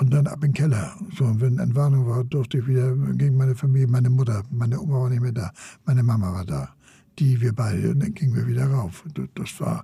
und 0.00 0.10
dann 0.14 0.26
ab 0.26 0.42
in 0.42 0.52
den 0.52 0.54
Keller. 0.54 0.94
So, 1.16 1.24
und 1.24 1.40
wenn 1.40 1.58
Entwarnung 1.58 2.06
war, 2.06 2.24
durfte 2.24 2.58
ich 2.58 2.66
wieder 2.66 2.96
gegen 3.14 3.36
meine 3.36 3.54
Familie, 3.54 3.86
meine 3.86 4.08
Mutter, 4.08 4.42
meine 4.50 4.80
Oma 4.80 5.02
war 5.02 5.10
nicht 5.10 5.20
mehr 5.20 5.32
da, 5.32 5.52
meine 5.84 6.02
Mama 6.02 6.32
war 6.32 6.44
da. 6.44 6.70
Die, 7.18 7.38
wir 7.40 7.52
beide, 7.52 7.90
und 7.90 8.00
dann 8.00 8.14
gingen 8.14 8.34
wir 8.34 8.46
wieder 8.46 8.66
rauf. 8.66 9.04
Das 9.34 9.60
war, 9.60 9.82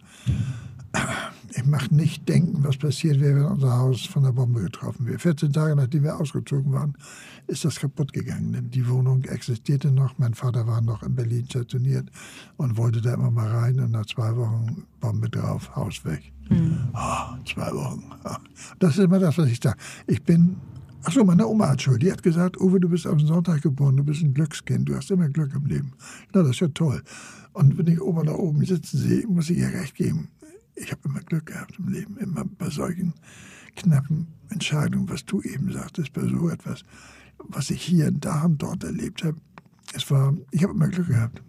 ich 1.57 1.65
mache 1.65 1.95
nicht 1.95 2.29
denken, 2.29 2.65
was 2.65 2.77
passiert 2.77 3.21
wäre, 3.21 3.37
wenn 3.37 3.47
unser 3.47 3.77
Haus 3.79 4.05
von 4.05 4.23
der 4.23 4.33
Bombe 4.33 4.61
getroffen 4.61 5.07
wäre. 5.07 5.19
14 5.19 5.53
Tage 5.53 5.75
nachdem 5.75 6.03
wir 6.03 6.19
ausgezogen 6.19 6.73
waren, 6.73 6.95
ist 7.47 7.65
das 7.65 7.81
kaputt 7.81 8.13
gegangen. 8.13 8.53
Denn 8.53 8.71
die 8.71 8.87
Wohnung 8.89 9.25
existierte 9.25 9.91
noch. 9.91 10.19
Mein 10.19 10.35
Vater 10.35 10.67
war 10.67 10.81
noch 10.81 11.03
in 11.03 11.15
Berlin 11.15 11.47
stationiert 11.49 12.11
und 12.57 12.77
wollte 12.77 13.01
da 13.01 13.15
immer 13.15 13.31
mal 13.31 13.49
rein. 13.49 13.81
Und 13.81 13.93
nach 13.93 14.07
zwei 14.07 14.37
Wochen 14.37 14.85
Bombe 15.01 15.31
drauf, 15.31 15.75
Haus 15.75 16.05
weg. 16.05 16.33
Mhm. 16.51 16.89
Oh, 16.95 17.37
zwei 17.47 17.73
Wochen. 17.73 18.05
Das 18.79 18.99
ist 18.99 19.05
immer 19.05 19.19
das, 19.19 19.39
was 19.39 19.49
ich 19.49 19.61
sage. 19.63 19.79
Ich 20.07 20.23
bin 20.23 20.57
Achso, 21.05 21.23
meine 21.23 21.47
Oma 21.47 21.69
hat 21.69 21.83
Schuld. 21.83 22.03
Die 22.03 22.11
hat 22.11 22.23
gesagt, 22.23 22.61
Uwe, 22.61 22.81
du 22.81 22.89
bist 22.89 23.07
am 23.07 23.21
Sonntag 23.21 23.63
geboren, 23.63 23.97
du 23.97 24.03
bist 24.03 24.23
ein 24.23 24.35
Glückskind, 24.35 24.89
du 24.89 24.97
hast 24.97 25.09
immer 25.13 25.29
Glück 25.29 25.55
im 25.55 25.65
Leben. 25.65 25.93
Na, 26.35 26.43
das 26.43 26.51
ist 26.51 26.61
ja 26.61 26.69
toll. 26.69 27.01
Und 27.53 27.79
wenn 27.79 27.87
ich 27.87 28.01
Oma 28.01 28.25
da 28.25 28.33
oben 28.33 28.65
sitzen 28.65 28.99
sehe, 28.99 29.25
muss 29.29 29.49
ich 29.49 29.59
ihr 29.59 29.69
recht 29.69 29.95
geben 29.95 30.31
ich 30.77 30.93
habe 30.93 31.01
immer 31.05 31.21
Glück 31.21 31.47
gehabt 31.47 31.79
im 31.79 31.89
Leben, 31.89 32.17
immer 32.19 32.45
bei 32.45 32.71
solchen 32.71 33.15
knappen 33.75 34.29
Entscheidungen, 34.51 35.09
was 35.09 35.25
du 35.25 35.41
eben 35.43 35.73
sagtest, 35.73 36.13
bei 36.13 36.23
so 36.23 36.49
etwas, 36.49 36.83
was 37.39 37.71
ich 37.71 37.83
hier 37.83 38.09
und 38.09 38.25
da 38.25 38.45
und 38.45 38.63
dort 38.63 38.85
erlebt 38.85 39.25
habe. 39.25 39.37
Es 39.95 40.11
war, 40.11 40.35
ich 40.51 40.63
habe 40.63 40.73
immer 40.75 40.89
Glück 40.89 41.09
gehabt. 41.09 41.43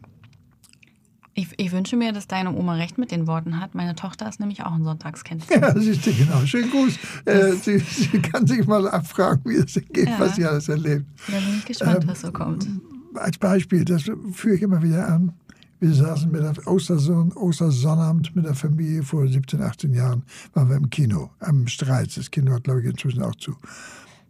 Ich, 1.33 1.49
ich, 1.57 1.71
wünsche 1.71 1.95
mir, 1.95 2.13
dass 2.13 2.27
deine 2.27 2.51
Oma 2.51 2.73
recht 2.73 2.97
mit 2.97 3.11
den 3.11 3.27
Worten 3.27 3.59
hat. 3.59 3.75
Meine 3.75 3.93
Tochter 3.93 4.27
ist 4.27 4.39
nämlich 4.39 4.63
auch 4.63 4.71
ein 4.71 4.83
Sonntagskind. 4.83 5.43
Ja, 5.51 5.77
siehst 5.79 6.03
du, 6.07 6.11
genau. 6.11 6.43
Schönen 6.47 6.71
Gruß. 6.71 6.97
Äh, 7.25 7.51
sie, 7.53 7.77
sie, 7.77 8.19
kann 8.19 8.47
sich 8.47 8.65
mal 8.65 8.87
abfragen, 8.87 9.43
wie 9.45 9.57
es 9.57 9.75
geht, 9.75 10.09
ja. 10.09 10.19
was 10.19 10.35
sie 10.35 10.45
alles 10.45 10.67
erlebt. 10.67 11.05
Da 11.27 11.33
bin 11.33 11.57
ich 11.59 11.65
gespannt, 11.65 12.03
ähm, 12.03 12.09
was 12.09 12.21
so 12.21 12.31
kommt. 12.31 12.67
als 13.13 13.37
Beispiel, 13.37 13.85
das 13.85 14.09
führe 14.31 14.55
ich 14.55 14.63
immer 14.63 14.81
wieder 14.81 15.07
an. 15.07 15.33
Wir 15.79 15.93
saßen 15.93 16.31
mit 16.31 16.41
der 16.41 16.55
Osterson 16.67 17.31
Ostersonnabend 17.33 18.35
mit 18.35 18.45
der 18.45 18.55
Familie 18.55 19.03
vor 19.03 19.27
17, 19.27 19.61
18 19.61 19.93
Jahren, 19.93 20.23
waren 20.53 20.69
wir 20.69 20.75
im 20.75 20.89
Kino, 20.89 21.29
am 21.39 21.67
Streits. 21.67 22.15
Das 22.15 22.31
Kino 22.31 22.51
hat, 22.53 22.63
glaube 22.63 22.81
ich, 22.81 22.87
inzwischen 22.87 23.21
auch 23.21 23.35
zu. 23.35 23.55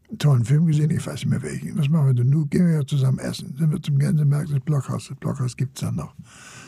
Einen 0.09 0.19
tollen 0.19 0.45
Film 0.45 0.65
gesehen, 0.65 0.89
ich 0.89 1.05
weiß 1.05 1.15
nicht 1.15 1.29
mehr 1.29 1.41
welchen. 1.41 1.77
Was 1.77 1.87
machen 1.87 2.07
wir 2.07 2.13
denn 2.13 2.29
nun? 2.29 2.49
Gehen 2.49 2.67
wir 2.67 2.75
ja 2.75 2.85
zusammen 2.85 3.19
essen. 3.19 3.55
Sind 3.57 3.71
wir 3.71 3.81
zum 3.81 3.97
Gänsemarkt 3.97 4.49
des 4.49 4.59
Blockhaus. 4.59 5.07
Das 5.07 5.17
Blockhaus 5.17 5.55
gibt 5.55 5.77
es 5.77 5.81
dann 5.81 5.95
noch. 5.95 6.13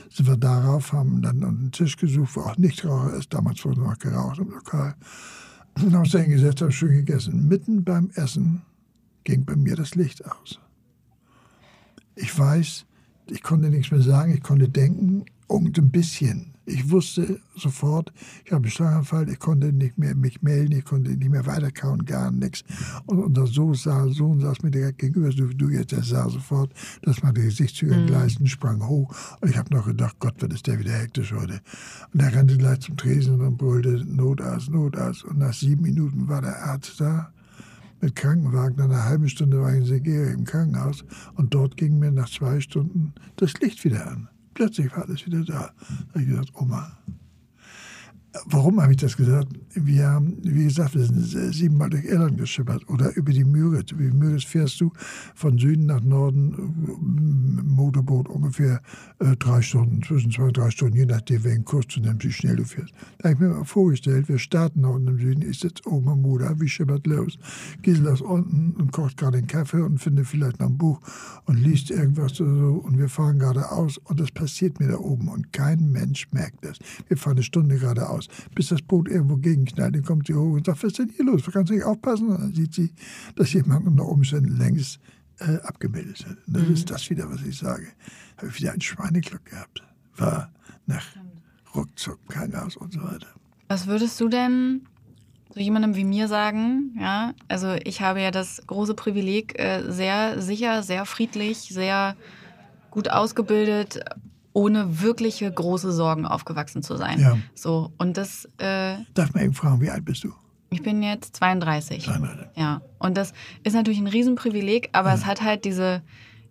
Sind 0.09 0.27
wir 0.27 0.37
darauf, 0.37 0.93
haben 0.93 1.21
dann 1.21 1.43
einen 1.43 1.71
Tisch 1.71 1.97
gesucht, 1.97 2.35
wo 2.35 2.41
auch 2.41 2.57
Nichtraucher 2.57 3.13
ist. 3.15 3.33
Damals 3.33 3.63
wurde 3.65 3.81
noch 3.81 3.97
geraucht 3.97 4.39
im 4.39 4.49
Lokal. 4.49 4.95
Und 5.75 5.93
haben 5.93 6.01
uns 6.01 6.11
da 6.11 6.19
hingesetzt, 6.19 6.61
haben 6.61 6.71
schön 6.71 6.91
gegessen. 6.91 7.47
Mitten 7.47 7.83
beim 7.83 8.09
Essen 8.15 8.61
ging 9.25 9.43
bei 9.43 9.55
mir 9.55 9.75
das 9.75 9.95
Licht 9.95 10.25
aus. 10.25 10.59
Ich 12.15 12.37
weiß, 12.37 12.85
ich 13.31 13.43
konnte 13.43 13.69
nichts 13.69 13.91
mehr 13.91 14.01
sagen, 14.01 14.33
ich 14.33 14.43
konnte 14.43 14.69
denken 14.69 15.25
und 15.47 15.77
ein 15.77 15.89
bisschen. 15.89 16.53
Ich 16.65 16.91
wusste 16.91 17.39
sofort, 17.55 18.13
ich 18.45 18.51
habe 18.51 18.63
einen 18.63 18.71
Schlaganfall, 18.71 19.27
ich 19.27 19.39
konnte 19.39 19.73
nicht 19.73 19.97
mehr 19.97 20.13
mich 20.13 20.43
melden, 20.43 20.73
ich 20.73 20.85
konnte 20.85 21.09
nicht 21.09 21.29
mehr 21.31 21.47
weiterkauen, 21.47 22.05
gar 22.05 22.29
nichts. 22.29 22.63
Und 23.07 23.17
unser 23.23 23.47
Sohn, 23.47 23.73
saß, 23.73 24.13
Sohn 24.13 24.39
saß 24.39 24.61
mir 24.61 24.69
direkt 24.69 24.99
gegenüber, 24.99 25.31
so 25.31 25.49
wie 25.49 25.55
du 25.55 25.69
jetzt, 25.69 25.93
der 25.93 26.03
sah 26.03 26.29
sofort, 26.29 26.71
dass 27.01 27.23
meine 27.23 27.41
Gesichtszüge 27.41 27.95
mhm. 27.95 28.05
gleisten, 28.05 28.45
sprang 28.45 28.87
hoch. 28.87 29.15
Und 29.41 29.49
ich 29.49 29.57
habe 29.57 29.73
noch 29.73 29.87
gedacht, 29.87 30.17
Gott, 30.19 30.35
was 30.41 30.53
ist 30.53 30.67
der 30.67 30.77
wieder 30.77 30.93
hektisch 30.93 31.33
heute. 31.33 31.59
Und 32.13 32.21
er 32.21 32.35
rannte 32.35 32.55
gleich 32.55 32.81
zum 32.81 32.97
Tresen 32.97 33.41
und 33.41 33.57
brüllte 33.57 34.05
Notarzt, 34.05 34.69
Notarzt. 34.69 35.25
Und 35.25 35.39
nach 35.39 35.53
sieben 35.53 35.81
Minuten 35.81 36.27
war 36.27 36.41
der 36.41 36.63
Arzt 36.65 37.01
da 37.01 37.31
mit 38.01 38.15
Krankenwagen. 38.15 38.77
Nach 38.77 38.85
einer 38.85 39.05
halben 39.05 39.29
Stunde 39.29 39.61
war 39.61 39.71
ich 39.71 39.79
in 39.79 39.85
Segere 39.85 40.31
im 40.31 40.43
Krankenhaus 40.43 41.03
und 41.35 41.53
dort 41.53 41.77
ging 41.77 41.99
mir 41.99 42.11
nach 42.11 42.29
zwei 42.29 42.59
Stunden 42.59 43.13
das 43.35 43.53
Licht 43.61 43.83
wieder 43.83 44.07
an. 44.07 44.29
Plötzlich 44.53 44.91
war 44.91 45.03
alles 45.03 45.25
wieder 45.25 45.43
da. 45.43 45.53
Da 45.53 46.09
habe 46.09 46.21
ich 46.21 46.27
gesagt, 46.27 46.51
Oma, 46.55 46.97
Warum 48.45 48.79
habe 48.79 48.91
ich 48.91 48.99
das 48.99 49.17
gesagt? 49.17 49.47
Wir 49.73 50.07
haben, 50.07 50.37
wie 50.43 50.65
gesagt, 50.65 50.93
wir 50.93 51.03
sind 51.03 51.53
siebenmal 51.53 51.89
durch 51.89 52.05
Irland 52.05 52.37
geschippert 52.37 52.87
oder 52.87 53.15
über 53.15 53.31
die 53.31 53.43
Müritz. 53.43 53.91
Über 53.91 54.03
die 54.03 54.15
Müritz 54.15 54.43
fährst 54.43 54.79
du 54.81 54.91
von 55.33 55.57
Süden 55.57 55.87
nach 55.87 56.01
Norden, 56.01 57.63
Motorboot 57.65 58.29
ungefähr 58.29 58.81
äh, 59.19 59.35
drei 59.37 59.63
Stunden, 59.63 60.03
zwischen 60.03 60.31
zwei 60.31 60.43
und 60.43 60.57
drei 60.57 60.69
Stunden, 60.69 60.95
je 60.95 61.05
nachdem, 61.07 61.43
welchen 61.43 61.65
Kurs 61.65 61.87
du 61.87 62.01
nimmst, 62.01 62.23
wie 62.23 62.31
schnell 62.31 62.57
du 62.57 62.65
fährst. 62.65 62.93
Da 63.17 63.29
habe 63.29 63.33
ich 63.33 63.39
mir 63.39 63.49
mal 63.49 63.65
vorgestellt, 63.65 64.29
wir 64.29 64.37
starten 64.37 64.81
Norden 64.81 65.07
im 65.07 65.17
Süden, 65.17 65.49
ich 65.49 65.59
sitze 65.59 65.87
oben 65.87 66.09
am 66.09 66.21
Motor, 66.21 66.59
wie 66.59 66.69
schippert 66.69 67.07
los. 67.07 67.39
Gisel 67.81 68.07
aus 68.09 68.21
unten 68.21 68.79
und 68.79 68.91
kocht 68.91 69.17
gerade 69.17 69.39
einen 69.39 69.47
Kaffee 69.47 69.81
und 69.81 69.97
finde 69.99 70.23
vielleicht 70.23 70.59
noch 70.59 70.67
ein 70.67 70.77
Buch 70.77 70.99
und 71.45 71.55
liest 71.55 71.89
irgendwas 71.89 72.39
oder 72.39 72.55
so 72.55 72.73
und 72.75 72.99
wir 72.99 73.09
fahren 73.09 73.39
geradeaus 73.39 73.97
und 73.97 74.19
das 74.19 74.31
passiert 74.31 74.79
mir 74.79 74.89
da 74.89 74.97
oben 74.97 75.29
und 75.29 75.51
kein 75.51 75.91
Mensch 75.91 76.27
merkt 76.31 76.63
das. 76.63 76.77
Wir 77.07 77.17
fahren 77.17 77.37
eine 77.37 77.43
Stunde 77.43 77.77
geradeaus 77.77 78.18
aus, 78.19 78.27
bis 78.53 78.67
das 78.69 78.81
Boot 78.81 79.09
irgendwo 79.09 79.35
gegenknallt. 79.35 79.95
Dann 79.95 80.03
kommt 80.03 80.27
sie 80.27 80.35
hoch 80.35 80.53
und 80.53 80.65
sagt, 80.65 80.83
was 80.83 80.91
ist 80.91 80.99
denn 80.99 81.09
hier 81.09 81.25
los? 81.25 81.43
Kannst 81.51 81.69
du 81.69 81.75
nicht 81.75 81.85
aufpassen? 81.85 82.29
Und 82.29 82.41
dann 82.41 82.53
sieht 82.53 82.73
sie, 82.73 82.91
dass 83.35 83.53
jemand 83.53 83.87
unter 83.87 84.05
Umständen 84.05 84.57
längst 84.57 84.99
äh, 85.39 85.57
abgemeldet 85.63 86.25
hat. 86.27 86.37
Und 86.47 86.55
das 86.55 86.63
mhm. 86.63 86.73
ist 86.73 86.89
das 86.89 87.09
wieder, 87.09 87.29
was 87.29 87.41
ich 87.43 87.57
sage. 87.57 87.87
Habe 88.37 88.47
ich 88.47 88.59
wieder 88.59 88.73
ein 88.73 88.81
Schweineglück 88.81 89.45
gehabt. 89.45 89.83
War 90.17 90.51
nach 90.85 91.05
ruckzuck 91.75 92.19
Krankenhaus 92.27 92.75
und 92.75 92.93
so 92.93 93.01
weiter. 93.01 93.27
Was 93.67 93.87
würdest 93.87 94.19
du 94.19 94.27
denn 94.27 94.81
so 95.53 95.59
jemandem 95.59 95.95
wie 95.95 96.03
mir 96.03 96.27
sagen, 96.27 96.95
ja, 96.99 97.33
also 97.47 97.75
ich 97.83 98.01
habe 98.01 98.21
ja 98.21 98.31
das 98.31 98.61
große 98.67 98.93
Privileg, 98.93 99.59
äh, 99.59 99.91
sehr 99.91 100.41
sicher, 100.41 100.83
sehr 100.83 101.05
friedlich, 101.05 101.57
sehr 101.57 102.15
gut 102.91 103.09
ausgebildet, 103.09 103.99
ohne 104.53 105.01
wirkliche 105.01 105.51
große 105.51 105.91
Sorgen 105.91 106.25
aufgewachsen 106.25 106.83
zu 106.83 106.95
sein. 106.97 107.19
Ja. 107.19 107.37
So, 107.55 107.91
und 107.97 108.17
das. 108.17 108.45
Äh, 108.57 108.97
Darf 109.13 109.33
man 109.33 109.43
eben 109.43 109.53
fragen, 109.53 109.81
wie 109.81 109.89
alt 109.89 110.05
bist 110.05 110.23
du? 110.23 110.33
Ich 110.71 110.83
bin 110.83 111.01
jetzt 111.01 111.35
32. 111.35 112.03
32. 112.03 112.47
Ja. 112.55 112.81
Und 112.99 113.17
das 113.17 113.33
ist 113.63 113.73
natürlich 113.73 113.99
ein 113.99 114.07
Riesenprivileg, 114.07 114.89
aber 114.91 115.09
ja. 115.09 115.15
es 115.15 115.25
hat 115.25 115.41
halt 115.41 115.65
diese, 115.65 116.01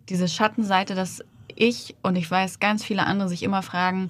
diese 0.09 0.27
Schattenseite, 0.27 0.95
dass 0.95 1.23
ich 1.55 1.95
und 2.03 2.15
ich 2.15 2.29
weiß, 2.29 2.59
ganz 2.59 2.83
viele 2.83 3.05
andere 3.05 3.29
sich 3.29 3.43
immer 3.43 3.61
fragen, 3.61 4.09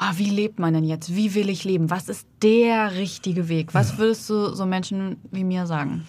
oh, 0.00 0.12
wie 0.16 0.30
lebt 0.30 0.58
man 0.58 0.74
denn 0.74 0.84
jetzt? 0.84 1.14
Wie 1.14 1.34
will 1.34 1.48
ich 1.48 1.64
leben? 1.64 1.90
Was 1.90 2.08
ist 2.08 2.26
der 2.42 2.94
richtige 2.94 3.48
Weg? 3.48 3.74
Was 3.74 3.92
ja. 3.92 3.98
würdest 3.98 4.28
du 4.30 4.54
so 4.54 4.66
Menschen 4.66 5.16
wie 5.30 5.44
mir 5.44 5.66
sagen? 5.66 6.06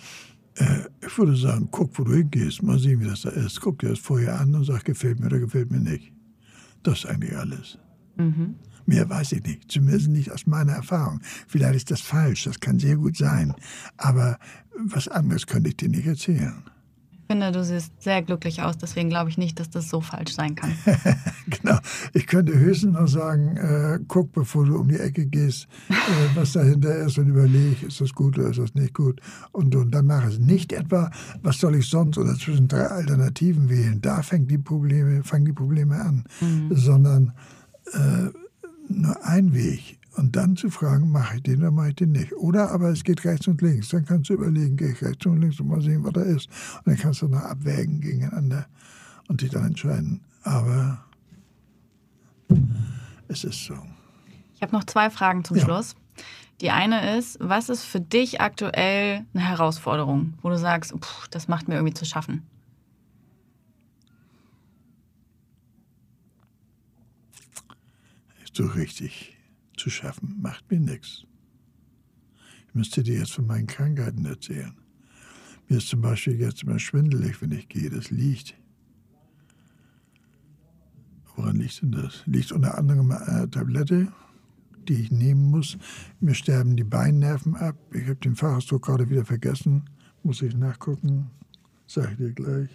Äh, 0.56 0.82
ich 1.06 1.18
würde 1.18 1.36
sagen, 1.36 1.68
guck, 1.72 1.98
wo 1.98 2.04
du 2.04 2.14
hingehst, 2.14 2.62
mal 2.62 2.78
sehen, 2.78 3.00
wie 3.00 3.08
das 3.08 3.22
da 3.22 3.30
ist. 3.30 3.62
Guck 3.62 3.80
dir 3.80 3.90
das 3.90 4.00
vorher 4.00 4.40
an 4.40 4.54
und 4.54 4.66
sag, 4.66 4.86
gefällt 4.86 5.20
mir 5.20 5.28
oder 5.28 5.40
gefällt 5.40 5.72
mir 5.72 5.80
nicht. 5.80 6.12
Das 6.84 7.00
ist 7.00 7.06
eigentlich 7.06 7.36
alles. 7.36 7.78
Mhm. 8.18 8.56
Mehr 8.86 9.08
weiß 9.08 9.34
ich 9.34 9.44
nicht, 9.44 9.72
zumindest 9.72 10.10
nicht 10.10 10.32
aus 10.32 10.48
meiner 10.48 10.74
Erfahrung. 10.74 11.22
Vielleicht 11.48 11.76
ist 11.76 11.92
das 11.92 12.02
falsch, 12.02 12.46
das 12.46 12.60
kann 12.60 12.80
sehr 12.80 12.96
gut 12.96 13.18
sein. 13.18 13.54
Aber 13.98 14.40
was 14.76 15.08
anderes 15.08 15.46
könnte 15.46 15.70
ich 15.70 15.78
dir 15.78 15.90
nicht 15.90 16.08
erzählen. 16.08 16.64
Ich 17.30 17.32
finde, 17.32 17.52
du 17.52 17.64
siehst 17.64 17.92
sehr 18.02 18.24
glücklich 18.24 18.64
aus, 18.64 18.80
deswegen 18.80 19.08
glaube 19.10 19.30
ich 19.30 19.38
nicht, 19.38 19.60
dass 19.60 19.70
das 19.70 19.88
so 19.88 20.02
falsch 20.02 20.34
sein 20.34 20.56
kann. 20.56 20.74
genau. 21.48 21.78
Ich 22.16 22.26
könnte 22.26 22.58
höchstens 22.58 22.94
noch 22.94 23.08
sagen, 23.08 23.56
äh, 23.56 24.00
guck, 24.08 24.32
bevor 24.34 24.66
du 24.66 24.80
um 24.80 24.88
die 24.88 24.98
Ecke 24.98 25.28
gehst, 25.28 25.68
äh, 25.90 25.94
was 26.34 26.54
dahinter 26.54 26.96
ist 26.96 27.20
und 27.20 27.28
überleg, 27.28 27.84
ist 27.84 28.02
das 28.02 28.16
gut 28.16 28.40
oder 28.40 28.50
ist 28.50 28.58
das 28.58 28.74
nicht 28.74 28.96
gut. 28.96 29.22
Und, 29.52 29.76
und 29.76 29.92
dann 29.92 30.08
mach 30.08 30.26
es. 30.26 30.40
Nicht 30.40 30.74
etwa, 30.74 31.12
was 31.44 31.60
soll 31.60 31.76
ich 31.76 31.88
sonst 31.88 32.18
oder 32.18 32.34
zwischen 32.34 32.68
drei 32.68 32.88
Alternativen 32.88 33.70
wählen. 33.70 34.02
Da 34.02 34.24
fängt 34.24 34.50
die 34.50 34.58
Probleme, 34.58 35.24
fangen 35.24 35.46
die 35.46 35.54
Probleme 35.54 36.02
an. 36.02 36.24
Mhm. 36.42 36.76
Sondern 36.76 37.34
äh, 37.94 38.30
nur 38.88 39.24
ein 39.24 39.54
Weg 39.54 39.99
und 40.20 40.36
dann 40.36 40.58
zu 40.58 40.70
fragen, 40.70 41.12
mache 41.12 41.38
ich 41.38 41.44
den 41.44 41.60
oder 41.60 41.72
mache 41.72 41.90
ich 41.90 41.96
den 41.96 42.12
nicht. 42.12 42.34
Oder 42.34 42.72
aber 42.72 42.90
es 42.90 43.06
geht 43.06 43.24
rechts 43.24 43.48
und 43.48 43.62
links. 43.62 43.88
Dann 43.90 44.04
kannst 44.06 44.30
du 44.30 44.34
überlegen, 44.34 44.76
gehe 44.76 44.92
ich 44.92 45.02
rechts 45.02 45.26
und 45.26 45.40
links 45.40 45.60
und 45.62 45.70
mal 45.70 45.82
sehen, 45.82 46.04
was 46.04 46.12
da 46.12 46.22
ist. 46.22 46.48
Und 46.80 46.88
dann 46.88 46.98
kannst 46.98 47.22
du 47.22 47.30
noch 47.30 47.42
abwägen 47.42 48.02
gegeneinander 48.02 48.68
und 49.30 49.42
dich 49.42 49.50
dann 49.50 49.66
entscheiden. 49.66 50.20
Aber 50.44 51.06
es 53.30 53.46
ist 53.46 53.64
so. 53.64 53.76
Ich 54.56 54.62
habe 54.62 54.74
noch 54.74 54.84
zwei 54.84 55.10
Fragen 55.10 55.46
zum 55.46 55.56
ja. 55.56 55.64
Schluss. 55.64 55.96
Die 56.60 56.72
eine 56.72 57.18
ist, 57.18 57.38
was 57.40 57.70
ist 57.70 57.84
für 57.84 58.02
dich 58.02 58.42
aktuell 58.42 59.26
eine 59.34 59.48
Herausforderung, 59.48 60.34
wo 60.42 60.50
du 60.50 60.58
sagst, 60.58 60.94
das 61.32 61.48
macht 61.48 61.70
mir 61.70 61.76
irgendwie 61.76 61.94
zu 61.94 62.04
schaffen? 62.04 62.46
Ist 68.44 68.58
so 68.58 68.66
richtig 68.66 69.39
zu 69.80 69.90
schaffen, 69.90 70.38
macht 70.42 70.70
mir 70.70 70.80
nichts. 70.80 71.26
Ich 72.68 72.76
müsste 72.76 73.02
dir 73.02 73.18
jetzt 73.18 73.34
von 73.34 73.48
meinen 73.48 73.68
Krankheiten 73.68 74.26
erzählen. 74.26 74.76
Mir 75.68 75.78
ist 75.78 75.88
zum 75.88 76.02
Beispiel 76.02 76.40
jetzt 76.40 76.64
immer 76.64 76.80
schwindelig, 76.80 77.42
wenn 77.42 77.52
ich 77.52 77.68
gehe. 77.70 77.90
Das 77.90 78.12
liegt. 78.12 78.56
Woran 81.36 81.58
liegt 81.58 81.82
denn 81.82 81.92
das? 81.92 82.24
Liegt 82.26 82.52
unter 82.52 82.78
anderem 82.78 83.12
eine 83.12 83.50
Tablette, 83.50 84.12
die 84.88 84.96
ich 84.96 85.12
nehmen 85.12 85.50
muss. 85.50 85.78
Mir 86.20 86.34
sterben 86.34 86.76
die 86.76 86.84
Beinnerven 86.84 87.56
ab. 87.56 87.76
Ich 87.94 88.04
habe 88.04 88.16
den 88.16 88.36
Fachausdruck 88.36 88.86
gerade 88.86 89.10
wieder 89.10 89.26
vergessen. 89.26 89.90
Muss 90.24 90.42
ich 90.42 90.56
nachgucken. 90.56 91.30
Sag 91.88 92.12
ich 92.12 92.18
dir 92.18 92.34
gleich. 92.34 92.70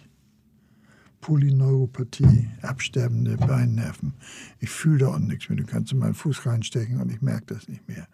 Polyneuropathie, 1.25 2.51
absterbende 2.61 3.35
Beinnerven. 3.37 4.13
Ich 4.59 4.69
fühle 4.69 4.99
da 4.99 5.07
unten 5.07 5.25
nichts 5.25 5.49
mehr. 5.49 5.57
Du 5.57 5.65
kannst 5.65 5.91
in 5.91 5.97
meinen 5.97 6.13
Fuß 6.13 6.45
reinstecken 6.45 7.01
und 7.01 7.11
ich 7.11 7.23
merke 7.23 7.55
das 7.55 7.67
nicht 7.67 7.87
mehr. 7.87 8.07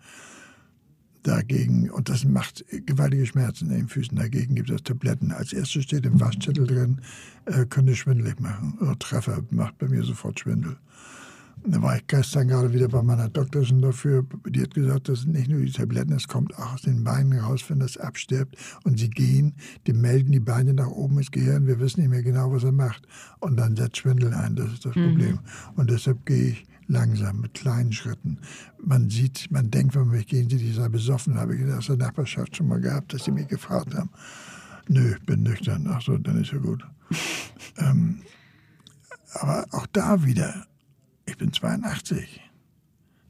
Dagegen, 1.22 1.92
und 1.92 2.08
das 2.08 2.24
macht 2.24 2.64
gewaltige 2.86 3.26
Schmerzen 3.26 3.70
in 3.70 3.80
den 3.80 3.88
Füßen, 3.90 4.18
dagegen 4.18 4.56
gibt 4.56 4.70
es 4.70 4.84
Tabletten. 4.84 5.34
Als 5.34 5.52
erstes 5.52 5.84
steht 5.84 6.06
im 6.06 6.22
Waschzettel 6.22 6.66
drin, 6.66 7.02
äh, 7.48 7.66
könnte 7.66 7.98
schwindelig 7.98 8.40
machen. 8.40 8.78
Oder 8.80 8.98
Treffer 8.98 9.44
macht 9.50 9.78
bei 9.78 9.90
mir 9.90 10.04
sofort 10.04 10.40
Schwindel. 10.40 10.78
Da 11.64 11.82
war 11.82 11.96
ich 11.96 12.08
gestern 12.08 12.48
gerade 12.48 12.74
wieder 12.74 12.88
bei 12.88 13.04
meiner 13.04 13.30
Doktorin 13.30 13.82
dafür. 13.82 14.26
Die 14.48 14.62
hat 14.62 14.74
gesagt, 14.74 15.10
das 15.10 15.22
sind 15.22 15.34
nicht 15.34 15.50
nur 15.50 15.62
die 15.62 15.72
Tabletten, 15.72 16.14
es 16.14 16.28
kommt 16.28 16.58
auch 16.58 16.74
aus 16.74 16.82
den 16.82 17.04
Beinen 17.04 17.38
raus, 17.40 17.64
wenn 17.68 17.80
das 17.80 17.98
abstirbt. 17.98 18.56
Und 18.84 19.00
sie 19.00 19.10
gehen, 19.10 19.54
die 19.86 19.94
melden 19.94 20.32
die 20.32 20.40
Beine 20.40 20.74
nach 20.74 20.88
oben 20.88 21.20
ins 21.20 21.30
Gehirn. 21.30 21.68
Wir 21.68 21.80
wissen 21.80 22.02
nicht 22.02 22.10
mehr 22.10 22.24
genau, 22.24 22.52
was 22.52 22.64
er 22.64 22.72
macht. 22.72 23.08
Und 23.40 23.58
dann 23.58 23.76
setzt 23.76 23.98
Schwindel 23.98 24.34
ein. 24.34 24.56
Das 24.56 24.74
ist 24.74 24.86
das 24.86 24.96
mhm. 24.96 25.10
Problem. 25.10 25.40
Und 25.76 25.92
deshalb 25.92 26.26
gehe 26.26 26.50
ich 26.50 26.66
langsam, 26.88 27.42
mit 27.42 27.54
kleinen 27.54 27.92
Schritten. 27.92 28.40
Man 28.84 29.10
sieht, 29.10 29.50
man 29.52 29.72
denkt, 29.72 29.96
wenn 29.96 30.08
man 30.08 30.18
mich 30.18 30.28
gehen 30.28 30.50
sieht, 30.50 30.62
ich 30.62 30.76
sei 30.76 30.90
besoffen. 30.90 31.36
Habe 31.36 31.56
ich 31.56 31.74
aus 31.74 31.88
der 31.88 31.98
Nachbarschaft 31.98 32.56
schon 32.58 32.68
mal 32.68 32.82
gehabt, 32.82 33.14
dass 33.14 33.24
sie 33.24 33.32
mich 33.32 33.48
gefragt 33.48 33.96
haben. 33.96 34.10
Nö, 34.88 35.16
bin 35.26 35.44
nüchtern. 35.44 35.88
Ach 35.90 36.02
so, 36.02 36.18
dann 36.18 36.42
ist 36.42 36.52
ja 36.52 36.58
gut. 36.58 36.84
ähm, 37.78 38.22
aber 39.34 39.66
auch 39.72 39.88
da 39.88 40.24
wieder, 40.26 40.66
ich 41.32 41.38
bin 41.38 41.54
82. 41.54 42.42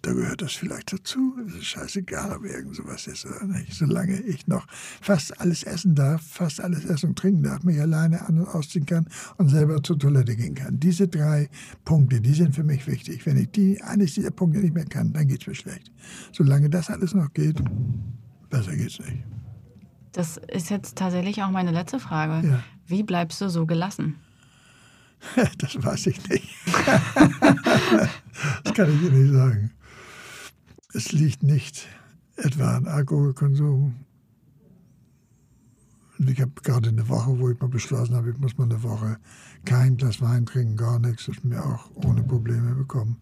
da 0.02 0.14
gehört 0.14 0.41
das 0.41 0.53
vielleicht 0.53 0.91
dazu. 0.91 1.36
Es 1.48 1.53
ist 1.53 1.65
scheißegal, 1.65 2.36
ob 2.36 2.44
irgend 2.44 2.76
sowas 2.76 3.06
ist 3.06 3.23
oder 3.28 3.45
nicht. 3.45 3.76
Solange 3.76 4.19
ich 4.19 4.48
noch 4.48 4.65
fast 4.99 5.40
alles 5.40 5.61
essen 5.61 5.94
darf, 5.94 6.23
fast 6.23 6.60
alles 6.60 6.86
essen 6.86 7.10
und 7.10 7.19
trinken 7.19 7.44
darf, 7.44 7.64
mich 7.64 7.80
alleine 7.80 8.28
an- 8.28 8.40
und 8.40 8.48
ausziehen 8.48 8.88
kann 8.88 9.07
und 9.38 9.49
selber 9.49 9.84
zur 9.84 9.99
Toilette 9.99 10.36
gehen 10.36 10.56
kann. 10.56 10.80
Diese 10.80 11.07
drei 11.07 11.49
Punkte, 11.86 12.19
die 12.19 12.34
sind 12.34 12.56
für 12.56 12.64
mich 12.64 12.88
wichtig. 12.88 13.23
Wenn 13.28 13.38
ich 13.38 13.52
die, 13.52 13.80
eines 13.84 14.15
dieser 14.15 14.32
Punkte 14.32 14.60
nicht 14.60 14.73
mehr 14.73 14.86
kann, 14.86 15.14
dann 15.14 15.28
geht 15.28 15.41
es 15.41 15.48
mir 15.48 15.53
schlecht. 15.56 15.91
Solange 16.32 16.72
das 16.72 16.90
alles 16.90 17.14
noch 17.14 17.32
geht, 17.34 17.61
besser 18.49 18.76
geht's 18.76 18.98
nicht. 18.98 19.23
Das 20.14 20.38
ist 20.38 20.72
jetzt 20.72 20.98
tatsächlich 20.98 21.44
auch 21.44 21.52
meine 21.52 21.72
letzte 21.72 21.99
Frage. 21.99 22.48
Ja. 22.48 22.64
Wie 22.88 23.03
bleibst 23.03 23.40
du 23.40 23.49
so 23.49 23.68
gelassen? 23.68 24.15
Das 25.57 25.81
weiß 25.81 26.07
ich 26.07 26.30
nicht. 26.30 26.49
das 28.64 28.73
kann 28.73 28.93
ich 28.93 28.99
dir 28.99 29.11
nicht 29.11 29.34
sagen. 29.34 29.72
Es 30.93 31.11
liegt 31.11 31.43
nicht 31.43 31.88
etwa 32.35 32.76
an 32.77 32.88
Alkoholkonsum. 32.88 33.95
Ich 36.19 36.39
habe 36.39 36.52
gerade 36.64 36.89
eine 36.89 37.07
Woche, 37.10 37.39
wo 37.39 37.49
ich 37.49 37.60
mal 37.60 37.69
beschlossen 37.69 38.15
habe, 38.15 38.31
ich 38.31 38.38
muss 38.38 38.57
mal 38.57 38.65
eine 38.65 38.84
Woche 38.84 39.18
kein 39.65 39.98
Glas 39.98 40.22
Wein 40.22 40.45
trinken, 40.45 40.76
gar 40.76 40.99
nichts, 40.99 41.26
das 41.26 41.43
mir 41.43 41.64
auch 41.64 41.89
ohne 41.95 42.23
Probleme 42.23 42.76
bekommen. 42.76 43.18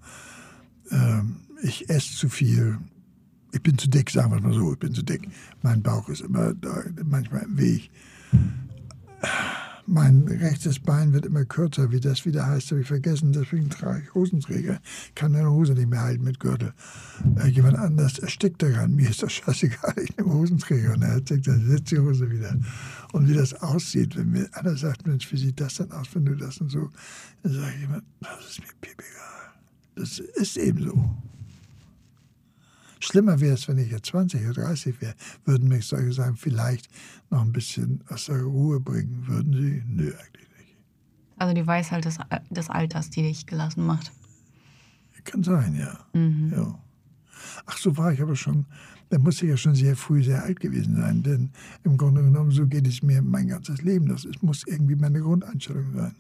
Ähm, 0.91 1.37
ich 1.61 1.89
esse 1.89 2.15
zu 2.15 2.29
viel. 2.29 2.77
Ich 3.51 3.61
bin 3.61 3.77
zu 3.77 3.89
dick, 3.89 4.09
sagen 4.09 4.31
wir 4.31 4.41
mal 4.41 4.53
so, 4.53 4.73
ich 4.73 4.79
bin 4.79 4.93
zu 4.93 5.03
dick. 5.03 5.27
Mein 5.61 5.81
Bauch 5.81 6.07
ist 6.09 6.21
immer 6.21 6.53
da, 6.53 6.83
manchmal 7.03 7.43
im 7.43 7.57
Weg. 7.57 7.89
Mein 9.91 10.27
rechtes 10.27 10.77
Bein 10.77 11.13
wird 11.13 11.25
immer 11.25 11.45
kürzer, 11.45 11.91
wie 11.91 11.99
das 11.99 12.23
wieder 12.23 12.45
heißt, 12.45 12.69
habe 12.69 12.81
ich 12.81 12.87
vergessen. 12.87 13.33
Deswegen 13.33 13.71
trage 13.71 14.03
ich 14.03 14.13
Hosenträger. 14.13 14.79
Kann 15.15 15.31
meine 15.31 15.49
Hose 15.49 15.73
nicht 15.73 15.89
mehr 15.89 16.01
halten 16.01 16.23
mit 16.23 16.39
Gürtel. 16.39 16.73
Äh, 17.37 17.47
jemand 17.47 17.75
anders 17.75 18.19
erstickt 18.19 18.61
daran. 18.61 18.93
Mir 18.93 19.09
ist 19.09 19.23
das 19.23 19.33
scheißegal. 19.33 19.95
Ich 20.03 20.15
nehme 20.15 20.31
Hosenträger 20.31 20.93
und 20.93 21.01
er 21.01 21.25
zieht 21.25 21.47
dann 21.47 21.67
setzt 21.67 21.89
die 21.89 21.97
Hose 21.97 22.29
wieder. 22.29 22.55
Und 23.13 23.27
wie 23.27 23.33
das 23.33 23.55
aussieht, 23.55 24.15
wenn 24.15 24.29
mir 24.29 24.47
einer 24.53 24.77
sagt, 24.77 25.07
Mensch, 25.07 25.31
wie 25.31 25.37
sieht 25.37 25.59
das 25.59 25.77
denn 25.77 25.91
aus, 25.91 26.07
wenn 26.13 26.25
du 26.25 26.35
das 26.35 26.61
und 26.61 26.69
so, 26.69 26.91
dann 27.41 27.53
sage 27.53 27.73
ich 27.75 27.83
immer, 27.85 28.03
das 28.19 28.47
ist 28.47 28.59
mir 28.59 28.67
piep 28.81 28.93
egal. 28.93 29.53
Das 29.95 30.19
ist 30.19 30.57
eben 30.57 30.83
so. 30.83 31.17
Schlimmer 32.99 33.39
wäre 33.39 33.53
es, 33.53 33.67
wenn 33.67 33.77
ich 33.77 33.91
jetzt 33.91 34.07
20 34.07 34.45
oder 34.47 34.63
30 34.63 35.01
wäre, 35.01 35.15
würden 35.45 35.69
mich 35.69 35.87
solche 35.87 36.11
Sachen 36.11 36.35
vielleicht 36.35 36.89
noch 37.29 37.41
ein 37.41 37.51
bisschen 37.51 38.03
aus 38.09 38.25
der 38.25 38.41
Ruhe 38.43 38.79
bringen. 38.79 39.25
Würden 39.27 39.53
sie? 39.53 39.83
Nö, 39.87 40.13
eigentlich 40.13 40.49
nicht. 40.57 40.77
Also 41.37 41.53
die 41.53 41.65
Weisheit 41.65 42.05
des, 42.05 42.17
des 42.49 42.69
Alters, 42.69 43.09
die 43.09 43.23
dich 43.23 43.45
gelassen 43.45 43.85
macht. 43.85 44.11
Kann 45.23 45.43
sein, 45.43 45.75
ja. 45.75 45.99
ja. 46.15 46.79
Ach, 47.65 47.77
so 47.77 47.95
war 47.97 48.11
ich 48.11 48.21
aber 48.21 48.35
schon, 48.35 48.65
da 49.09 49.19
muss 49.19 49.41
ich 49.41 49.49
ja 49.49 49.57
schon 49.57 49.75
sehr 49.75 49.95
früh 49.95 50.23
sehr 50.23 50.43
alt 50.43 50.59
gewesen 50.59 50.95
sein, 50.95 51.23
denn 51.23 51.51
im 51.83 51.97
Grunde 51.97 52.23
genommen, 52.23 52.51
so 52.51 52.65
geht 52.65 52.87
es 52.87 53.03
mir 53.03 53.21
mein 53.21 53.47
ganzes 53.47 53.81
Leben. 53.81 54.07
Das 54.07 54.25
ist, 54.25 54.41
muss 54.41 54.63
irgendwie 54.65 54.95
meine 54.95 55.19
Grundeinstellung 55.19 55.93
sein. 55.93 56.15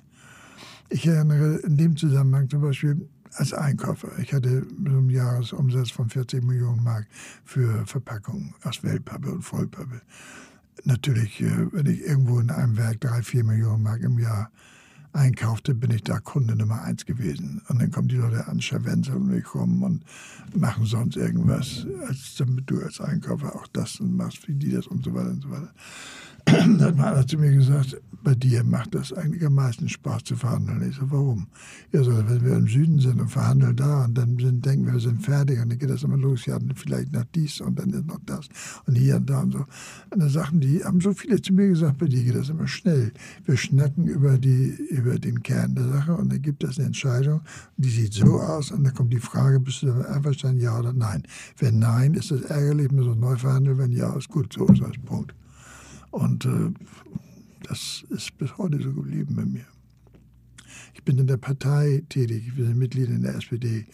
Ich 0.89 1.05
erinnere 1.05 1.57
in 1.57 1.77
dem 1.77 1.95
Zusammenhang 1.95 2.49
zum 2.49 2.61
Beispiel 2.61 3.07
als 3.35 3.53
Einkäufer. 3.53 4.09
Ich 4.19 4.33
hatte 4.33 4.65
einen 4.85 5.09
Jahresumsatz 5.09 5.91
von 5.91 6.09
40 6.09 6.43
Millionen 6.43 6.83
Mark 6.83 7.07
für 7.45 7.85
Verpackungen 7.85 8.53
aus 8.63 8.83
Wellpappe 8.83 9.31
und 9.31 9.41
Vollpappe. 9.41 10.01
Natürlich, 10.83 11.41
äh, 11.41 11.71
wenn 11.73 11.85
ich 11.85 12.01
irgendwo 12.01 12.39
in 12.39 12.49
einem 12.49 12.77
Werk 12.77 13.01
drei, 13.01 13.21
vier 13.21 13.43
Millionen 13.43 13.83
Mark 13.83 14.01
im 14.01 14.17
Jahr 14.17 14.49
einkaufte, 15.13 15.73
bin 15.73 15.91
ich 15.91 16.03
da 16.03 16.19
Kunde 16.19 16.55
Nummer 16.55 16.83
eins 16.83 17.05
gewesen. 17.05 17.61
Und 17.67 17.81
dann 17.81 17.91
kommen 17.91 18.07
die 18.07 18.15
Leute 18.15 18.47
an, 18.47 18.61
scharwenzeln 18.61 19.17
um 19.17 19.27
mich 19.27 19.53
rum 19.53 19.83
und 19.83 20.03
machen 20.55 20.85
sonst 20.85 21.17
irgendwas, 21.17 21.85
als 22.07 22.35
damit 22.37 22.69
du 22.69 22.81
als 22.81 23.01
Einkäufer 23.01 23.55
auch 23.55 23.67
das 23.67 23.99
und 23.99 24.15
machst, 24.15 24.47
wie 24.47 24.53
die 24.53 24.71
das 24.71 24.87
und 24.87 25.03
so 25.03 25.13
weiter 25.13 25.31
und 25.31 25.43
so 25.43 25.51
weiter. 25.51 25.73
Dann 26.45 26.81
hat 26.81 26.95
mal 26.95 27.13
einer 27.13 27.27
zu 27.27 27.37
mir 27.37 27.51
gesagt, 27.51 27.99
bei 28.23 28.35
dir 28.35 28.63
macht 28.63 28.95
das 28.95 29.13
eigentlich 29.13 29.45
am 29.45 29.55
meisten 29.55 29.87
Spaß 29.87 30.23
zu 30.23 30.35
verhandeln. 30.35 30.89
Ich 30.89 30.95
so, 30.97 31.09
warum? 31.11 31.47
Ja, 31.91 32.03
so, 32.03 32.11
wenn 32.11 32.43
wir 32.43 32.55
im 32.55 32.67
Süden 32.67 32.99
sind 32.99 33.21
und 33.21 33.29
verhandeln 33.29 33.75
da 33.75 34.05
und 34.05 34.17
dann 34.17 34.37
sind, 34.37 34.65
denken 34.65 34.85
wir, 34.85 34.93
wir 34.93 34.99
sind 34.99 35.23
fertig 35.23 35.59
und 35.61 35.69
dann 35.69 35.79
geht 35.79 35.89
das 35.89 36.03
immer 36.03 36.17
los, 36.17 36.45
ja, 36.45 36.57
vielleicht 36.75 37.11
nach 37.11 37.25
dies 37.33 37.61
und 37.61 37.79
dann 37.79 37.89
ist 37.91 38.05
noch 38.05 38.19
das 38.25 38.49
und 38.85 38.95
hier 38.95 39.17
und 39.17 39.29
da 39.29 39.41
und 39.41 39.51
so. 39.51 39.65
Und 40.09 40.19
dann 40.21 40.29
sagten 40.29 40.59
die, 40.59 40.83
haben 40.83 41.01
so 41.01 41.13
viele 41.13 41.41
zu 41.41 41.53
mir 41.53 41.69
gesagt, 41.69 41.97
bei 41.97 42.07
dir 42.07 42.23
geht 42.23 42.35
das 42.35 42.49
immer 42.49 42.67
schnell. 42.67 43.11
Wir 43.45 43.57
schnacken 43.57 44.07
über, 44.07 44.37
die, 44.37 44.75
über 44.89 45.17
den 45.17 45.41
Kern 45.41 45.75
der 45.75 45.87
Sache 45.87 46.15
und 46.15 46.31
dann 46.31 46.41
gibt 46.41 46.63
es 46.63 46.77
eine 46.77 46.87
Entscheidung, 46.87 47.41
die 47.77 47.89
sieht 47.89 48.13
so 48.13 48.39
aus 48.39 48.71
und 48.71 48.83
dann 48.83 48.93
kommt 48.93 49.13
die 49.13 49.19
Frage, 49.19 49.59
bist 49.59 49.81
du 49.81 49.87
damit 49.87 50.07
einverstanden, 50.07 50.61
ja 50.61 50.77
oder 50.77 50.93
nein? 50.93 51.23
Wenn 51.57 51.79
nein, 51.79 52.13
ist 52.13 52.31
das 52.31 52.41
ärgerlich, 52.41 52.91
müssen 52.91 53.09
wir 53.09 53.15
neu 53.15 53.37
verhandeln, 53.37 53.77
wenn 53.77 53.91
ja, 53.91 54.15
ist 54.15 54.29
gut, 54.29 54.53
so 54.53 54.65
ist 54.67 54.81
das, 54.81 54.97
Punkt. 55.05 55.33
Und 56.11 56.45
äh, 56.45 56.71
das 57.69 58.03
ist 58.09 58.35
bis 58.39 58.57
heute 58.57 58.81
so 58.81 58.91
geblieben 58.91 59.35
bei 59.35 59.45
mir. 59.45 59.65
Ich 60.95 61.03
bin 61.03 61.19
in 61.19 61.27
der 61.27 61.37
Partei 61.37 62.03
tätig, 62.09 62.55
wir 62.55 62.65
sind 62.65 62.77
Mitglied 62.77 63.09
in 63.09 63.21
der 63.21 63.35
SPD. 63.35 63.85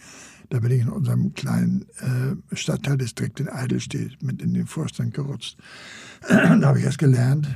Da 0.48 0.60
bin 0.60 0.70
ich 0.70 0.80
in 0.80 0.88
unserem 0.88 1.34
kleinen 1.34 1.84
äh, 1.98 2.56
Stadtteildistrikt 2.56 3.38
in 3.40 3.48
Eidelstedt 3.48 4.22
mit 4.22 4.40
in 4.40 4.54
den 4.54 4.66
Vorstand 4.66 5.12
gerutscht. 5.12 5.58
da 6.28 6.60
habe 6.62 6.78
ich 6.78 6.86
erst 6.86 6.98
gelernt, 6.98 7.48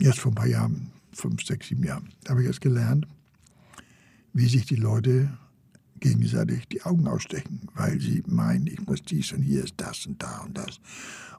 erst 0.00 0.20
vor 0.20 0.32
ein 0.32 0.34
paar 0.34 0.46
Jahren, 0.46 0.92
fünf, 1.12 1.44
sechs, 1.44 1.68
sieben 1.68 1.84
Jahren, 1.84 2.08
da 2.22 2.30
habe 2.30 2.40
ich 2.40 2.46
erst 2.46 2.62
gelernt, 2.62 3.06
wie 4.32 4.48
sich 4.48 4.64
die 4.64 4.76
Leute 4.76 5.36
gegenseitig 6.00 6.68
die 6.68 6.82
Augen 6.82 7.06
ausstechen, 7.06 7.68
weil 7.74 8.00
sie 8.00 8.22
meinen, 8.26 8.66
ich 8.66 8.80
muss 8.86 9.02
dies 9.02 9.32
und 9.32 9.42
hier 9.42 9.64
ist 9.64 9.74
das 9.76 10.06
und 10.06 10.22
da 10.22 10.38
und 10.38 10.56
das. 10.56 10.80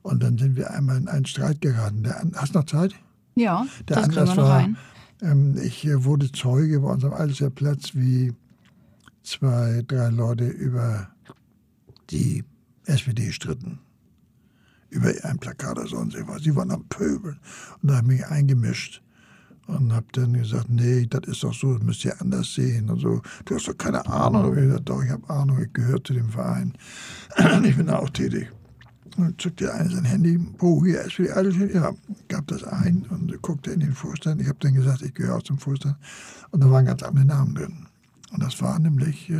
Und 0.03 0.21
dann 0.21 0.37
sind 0.37 0.55
wir 0.55 0.71
einmal 0.71 0.97
in 0.97 1.07
einen 1.07 1.25
Streit 1.25 1.61
geraten. 1.61 2.03
Der, 2.03 2.23
hast 2.35 2.53
du 2.53 2.59
noch 2.59 2.65
Zeit? 2.65 2.95
Ja, 3.35 3.65
Der 3.87 3.97
das 3.97 4.05
Anlass 4.09 4.29
wir 4.29 4.35
noch 4.35 4.43
war, 4.43 4.57
rein. 4.59 4.77
ähm, 5.21 5.57
ich 5.61 5.85
äh, 5.85 6.03
wurde 6.03 6.31
Zeuge 6.31 6.79
bei 6.79 6.89
unserem 6.89 7.13
Alter 7.13 7.49
Platz, 7.49 7.91
wie 7.93 8.33
zwei, 9.23 9.83
drei 9.87 10.09
Leute 10.09 10.47
über 10.47 11.09
die 12.09 12.43
SPD 12.85 13.31
stritten. 13.31 13.79
Über 14.89 15.11
ein 15.23 15.39
Plakat 15.39 15.77
oder 15.79 15.87
sonst 15.87 16.13
irgendwas. 16.13 16.43
Sie 16.43 16.55
waren 16.55 16.71
am 16.71 16.85
Pöbeln. 16.87 17.39
Und 17.81 17.89
da 17.91 17.97
habe 17.97 18.13
ich 18.13 18.19
mich 18.19 18.27
eingemischt 18.27 19.01
und 19.67 19.91
habe 19.91 20.05
dann 20.13 20.33
gesagt, 20.33 20.69
nee, 20.69 21.07
das 21.07 21.21
ist 21.27 21.43
doch 21.43 21.53
so, 21.53 21.73
das 21.73 21.83
müsst 21.83 22.05
ihr 22.05 22.21
anders 22.21 22.53
sehen. 22.53 22.89
Und 22.89 22.99
so, 22.99 23.21
du 23.45 23.55
hast 23.55 23.67
doch 23.67 23.77
keine 23.77 24.05
Ahnung. 24.05 24.45
Und 24.51 24.57
ich 24.57 24.63
gesagt, 24.63 24.87
doch, 24.87 25.03
ich 25.03 25.09
habe 25.09 25.29
Ahnung, 25.29 25.59
ich 25.61 25.73
gehöre 25.73 26.01
zu 26.03 26.13
dem 26.13 26.29
Verein. 26.29 26.73
ich 27.63 27.75
bin 27.75 27.87
da 27.87 27.97
auch 27.99 28.09
tätig. 28.11 28.49
Und 29.17 29.41
zückte 29.41 29.73
einer 29.73 29.89
sein 29.89 30.03
Handy, 30.03 30.39
oh, 30.59 30.83
hier 30.83 31.01
ist 31.01 31.13
für 31.13 31.23
die 31.23 31.31
alte 31.31 31.73
Ja, 31.73 31.93
gab 32.27 32.47
das 32.47 32.63
ein 32.63 33.05
und 33.09 33.41
guckte 33.41 33.71
in 33.71 33.79
den 33.79 33.93
Vorstand. 33.93 34.41
Ich 34.41 34.47
habe 34.47 34.57
dann 34.59 34.73
gesagt, 34.73 35.01
ich 35.01 35.13
gehöre 35.13 35.37
auch 35.37 35.43
zum 35.43 35.57
Vorstand. 35.57 35.95
Und 36.51 36.61
da 36.61 36.69
waren 36.69 36.85
ganz 36.85 37.01
andere 37.01 37.25
Namen 37.25 37.55
drin. 37.55 37.87
Und 38.31 38.43
das 38.43 38.61
war 38.61 38.77
nämlich 38.79 39.29
äh, 39.29 39.35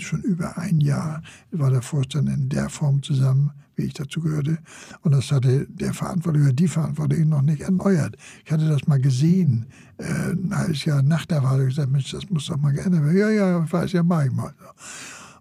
schon 0.00 0.22
über 0.22 0.58
ein 0.58 0.80
Jahr 0.80 1.22
war 1.52 1.70
der 1.70 1.82
Vorstand 1.82 2.28
in 2.28 2.48
der 2.48 2.68
Form 2.68 3.00
zusammen, 3.02 3.52
wie 3.76 3.84
ich 3.84 3.94
dazu 3.94 4.20
gehörte. 4.20 4.58
Und 5.02 5.12
das 5.12 5.30
hatte 5.30 5.66
der 5.68 5.94
Verantwortliche 5.94 6.46
oder 6.46 6.54
die 6.54 6.68
Verantwortliche 6.68 7.24
noch 7.24 7.42
nicht 7.42 7.60
erneuert. 7.60 8.16
Ich 8.44 8.50
hatte 8.50 8.68
das 8.68 8.88
mal 8.88 9.00
gesehen, 9.00 9.66
äh, 9.98 10.32
ein 10.32 10.56
halbes 10.56 10.84
Jahr 10.84 11.02
nach 11.02 11.26
der 11.26 11.44
Wahl, 11.44 11.64
gesagt, 11.64 11.92
Mensch, 11.92 12.10
das 12.10 12.28
muss 12.30 12.46
doch 12.46 12.56
mal 12.56 12.72
geändert 12.72 13.04
werden. 13.04 13.16
Ja, 13.16 13.30
ja, 13.30 13.64
ich 13.64 13.72
weiß, 13.72 13.92
ja, 13.92 14.02
mach 14.02 14.24
ich 14.24 14.32
mal. 14.32 14.52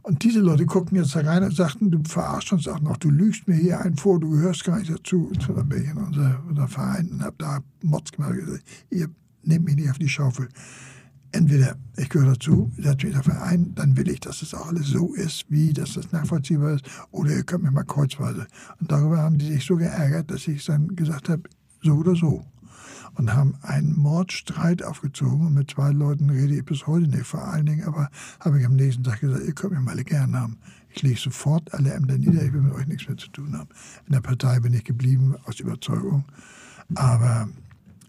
Und 0.03 0.23
diese 0.23 0.39
Leute 0.39 0.65
guckten 0.65 0.97
jetzt 0.97 1.15
da 1.15 1.21
rein 1.21 1.43
und 1.43 1.55
sagten, 1.55 1.91
du 1.91 2.01
verarschst 2.03 2.53
uns 2.53 2.67
auch 2.67 2.79
noch, 2.79 2.97
du 2.97 3.09
lügst 3.09 3.47
mir 3.47 3.55
hier 3.55 3.81
einen 3.81 3.97
vor, 3.97 4.19
du 4.19 4.31
gehörst 4.31 4.63
gar 4.63 4.79
nicht 4.79 4.91
dazu. 4.91 5.27
Und 5.27 5.47
dann 5.49 5.69
bin 5.69 5.83
ich 5.83 5.89
in 5.89 5.97
unser, 5.97 6.43
unser 6.47 6.67
Verein 6.67 7.09
und 7.11 7.23
habe 7.23 7.35
da 7.37 7.59
Mods 7.83 8.11
gemacht 8.11 8.31
und 8.31 8.45
gesagt, 8.45 8.63
ihr 8.89 9.09
nehmt 9.43 9.65
mich 9.65 9.75
nicht 9.75 9.91
auf 9.91 9.99
die 9.99 10.09
Schaufel. 10.09 10.49
Entweder 11.33 11.77
ich 11.97 12.09
gehöre 12.09 12.33
dazu, 12.33 12.71
setze 12.77 13.05
mich 13.05 13.15
dafür 13.15 13.41
ein, 13.43 13.73
dann 13.75 13.95
will 13.95 14.09
ich, 14.09 14.19
dass 14.19 14.39
das 14.39 14.53
auch 14.53 14.67
alles 14.67 14.87
so 14.87 15.13
ist, 15.13 15.45
wie 15.49 15.71
dass 15.71 15.93
das 15.93 16.11
nachvollziehbar 16.11 16.73
ist, 16.73 16.85
oder 17.11 17.31
ihr 17.31 17.43
könnt 17.43 17.63
mir 17.63 17.71
mal 17.71 17.83
kreuzweise. 17.83 18.47
Und 18.79 18.91
darüber 18.91 19.19
haben 19.19 19.37
die 19.37 19.47
sich 19.47 19.65
so 19.65 19.77
geärgert, 19.77 20.29
dass 20.29 20.47
ich 20.47 20.65
dann 20.65 20.93
gesagt 20.95 21.29
habe, 21.29 21.43
so 21.81 21.93
oder 21.93 22.15
so 22.15 22.45
und 23.15 23.33
haben 23.33 23.55
einen 23.61 23.97
Mordstreit 23.97 24.83
aufgezogen. 24.83 25.47
Und 25.47 25.53
mit 25.53 25.71
zwei 25.71 25.91
Leuten 25.91 26.29
rede 26.29 26.55
ich 26.55 26.65
bis 26.65 26.87
heute 26.87 27.07
nicht. 27.07 27.25
Vor 27.25 27.43
allen 27.43 27.65
Dingen 27.65 27.83
aber 27.83 28.09
habe 28.39 28.59
ich 28.59 28.65
am 28.65 28.75
nächsten 28.75 29.03
Tag 29.03 29.21
gesagt, 29.21 29.45
ihr 29.45 29.53
könnt 29.53 29.73
mich 29.73 29.81
mal 29.81 30.03
gern 30.03 30.35
haben. 30.35 30.57
Ich 30.89 31.01
lege 31.01 31.19
sofort 31.19 31.73
alle 31.73 31.93
Ämter 31.93 32.17
nieder, 32.17 32.43
ich 32.43 32.53
will 32.53 32.61
mit 32.61 32.73
euch 32.73 32.87
nichts 32.87 33.07
mehr 33.07 33.17
zu 33.17 33.29
tun 33.29 33.57
haben. 33.57 33.69
In 34.07 34.13
der 34.13 34.21
Partei 34.21 34.59
bin 34.59 34.73
ich 34.73 34.83
geblieben, 34.83 35.35
aus 35.45 35.59
Überzeugung. 35.59 36.25
Aber 36.95 37.47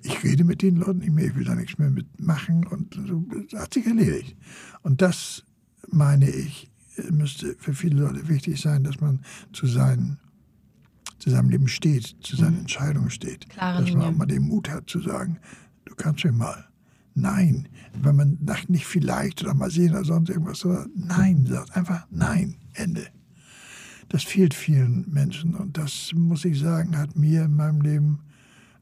ich 0.02 0.22
rede 0.24 0.44
mit 0.44 0.62
den 0.62 0.76
Leuten 0.76 0.98
nicht 0.98 1.12
mehr, 1.12 1.26
ich 1.26 1.36
will 1.36 1.44
da 1.44 1.54
nichts 1.54 1.78
mehr 1.78 1.90
mitmachen. 1.90 2.66
Und 2.66 2.94
so 3.06 3.24
das 3.50 3.60
hat 3.60 3.74
sich 3.74 3.86
erledigt. 3.86 4.36
Und 4.82 5.00
das, 5.00 5.44
meine 5.90 6.28
ich, 6.28 6.70
müsste 7.10 7.54
für 7.58 7.74
viele 7.74 8.02
Leute 8.02 8.28
wichtig 8.28 8.60
sein, 8.60 8.84
dass 8.84 9.00
man 9.00 9.20
zu 9.52 9.66
seinen 9.66 10.18
zu 11.22 11.30
seinem 11.30 11.50
Leben 11.50 11.68
steht, 11.68 12.16
zu 12.20 12.34
seinen 12.34 12.58
Entscheidungen 12.58 13.08
steht. 13.08 13.48
Klare 13.48 13.78
dass 13.78 13.92
man 13.92 14.00
Linie. 14.00 14.08
auch 14.08 14.18
mal 14.18 14.26
den 14.26 14.42
Mut 14.42 14.68
hat 14.68 14.90
zu 14.90 14.98
sagen, 14.98 15.38
du 15.84 15.94
kannst 15.94 16.24
mir 16.24 16.32
mal. 16.32 16.64
Nein. 17.14 17.68
Wenn 17.94 18.16
man 18.16 18.38
nach 18.40 18.68
nicht 18.68 18.86
vielleicht 18.86 19.40
oder 19.44 19.54
mal 19.54 19.70
sehen 19.70 19.92
oder 19.92 20.04
sonst 20.04 20.30
irgendwas, 20.30 20.58
sondern 20.58 20.90
nein 20.96 21.46
sagt, 21.46 21.76
einfach 21.76 22.08
nein. 22.10 22.56
Ende. 22.74 23.06
das 24.08 24.24
fehlt 24.24 24.52
vielen 24.52 25.08
Menschen. 25.12 25.54
Und 25.54 25.78
das, 25.78 26.10
muss 26.12 26.44
ich 26.44 26.58
sagen, 26.58 26.98
hat 26.98 27.14
mir 27.14 27.44
in 27.44 27.54
meinem 27.54 27.82
Leben 27.82 28.18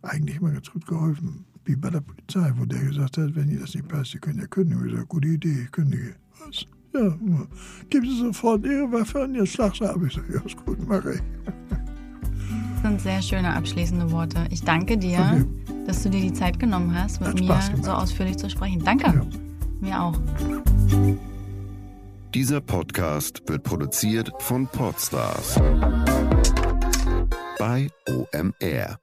eigentlich 0.01 0.39
immer 0.39 0.53
ganz 0.53 0.71
gut 0.71 0.87
geholfen. 0.87 1.45
Wie 1.67 1.77
bei 1.77 1.91
der 1.91 2.01
Polizei, 2.01 2.55
wo 2.57 2.65
der 2.65 2.83
gesagt 2.85 3.19
hat, 3.19 3.35
wenn 3.35 3.51
ihr 3.51 3.61
das 3.61 3.75
nicht 3.75 3.87
passt, 3.87 4.15
ihr 4.15 4.21
könnt 4.21 4.41
ja 4.41 4.47
kündigen. 4.47 4.83
Ich 4.87 4.93
gesagt, 4.93 5.11
gute 5.11 5.29
Idee, 5.29 5.65
ich 5.65 5.73
kündige. 5.73 6.15
Was? 6.47 6.67
Ja, 6.95 7.19
geben 7.91 8.07
Sie 8.07 8.19
sofort 8.19 8.65
Ihre 8.65 8.91
Waffe 8.91 9.25
an 9.25 9.35
Ihr 9.35 9.45
Schlagstab. 9.45 10.03
Ich 10.05 10.15
sage, 10.15 10.35
ja, 10.35 10.41
ist 10.41 10.57
gut, 10.65 10.89
mache 10.89 11.17
ich. 11.17 11.21
Das 12.83 12.89
sind 12.89 13.01
sehr 13.03 13.21
schöne 13.21 13.55
abschließende 13.55 14.11
Worte. 14.11 14.47
Ich 14.49 14.63
danke 14.63 14.97
dir, 14.97 15.19
okay. 15.19 15.45
dass 15.87 16.03
du 16.03 16.09
dir 16.09 16.23
die 16.23 16.33
Zeit 16.33 16.59
genommen 16.59 16.95
hast, 16.95 17.21
mit 17.21 17.39
mir 17.39 17.61
so 17.83 17.91
ausführlich 17.91 18.39
zu 18.39 18.49
sprechen. 18.49 18.83
Danke. 18.83 19.05
Ja. 19.05 19.27
Mir 19.81 20.03
auch. 20.03 20.19
Dieser 22.33 22.63
Podcast 22.63 23.43
wird 23.47 23.65
produziert 23.65 24.33
von 24.39 24.67
Podstars 24.67 25.61
bei 27.59 27.89
OMR. 28.09 29.00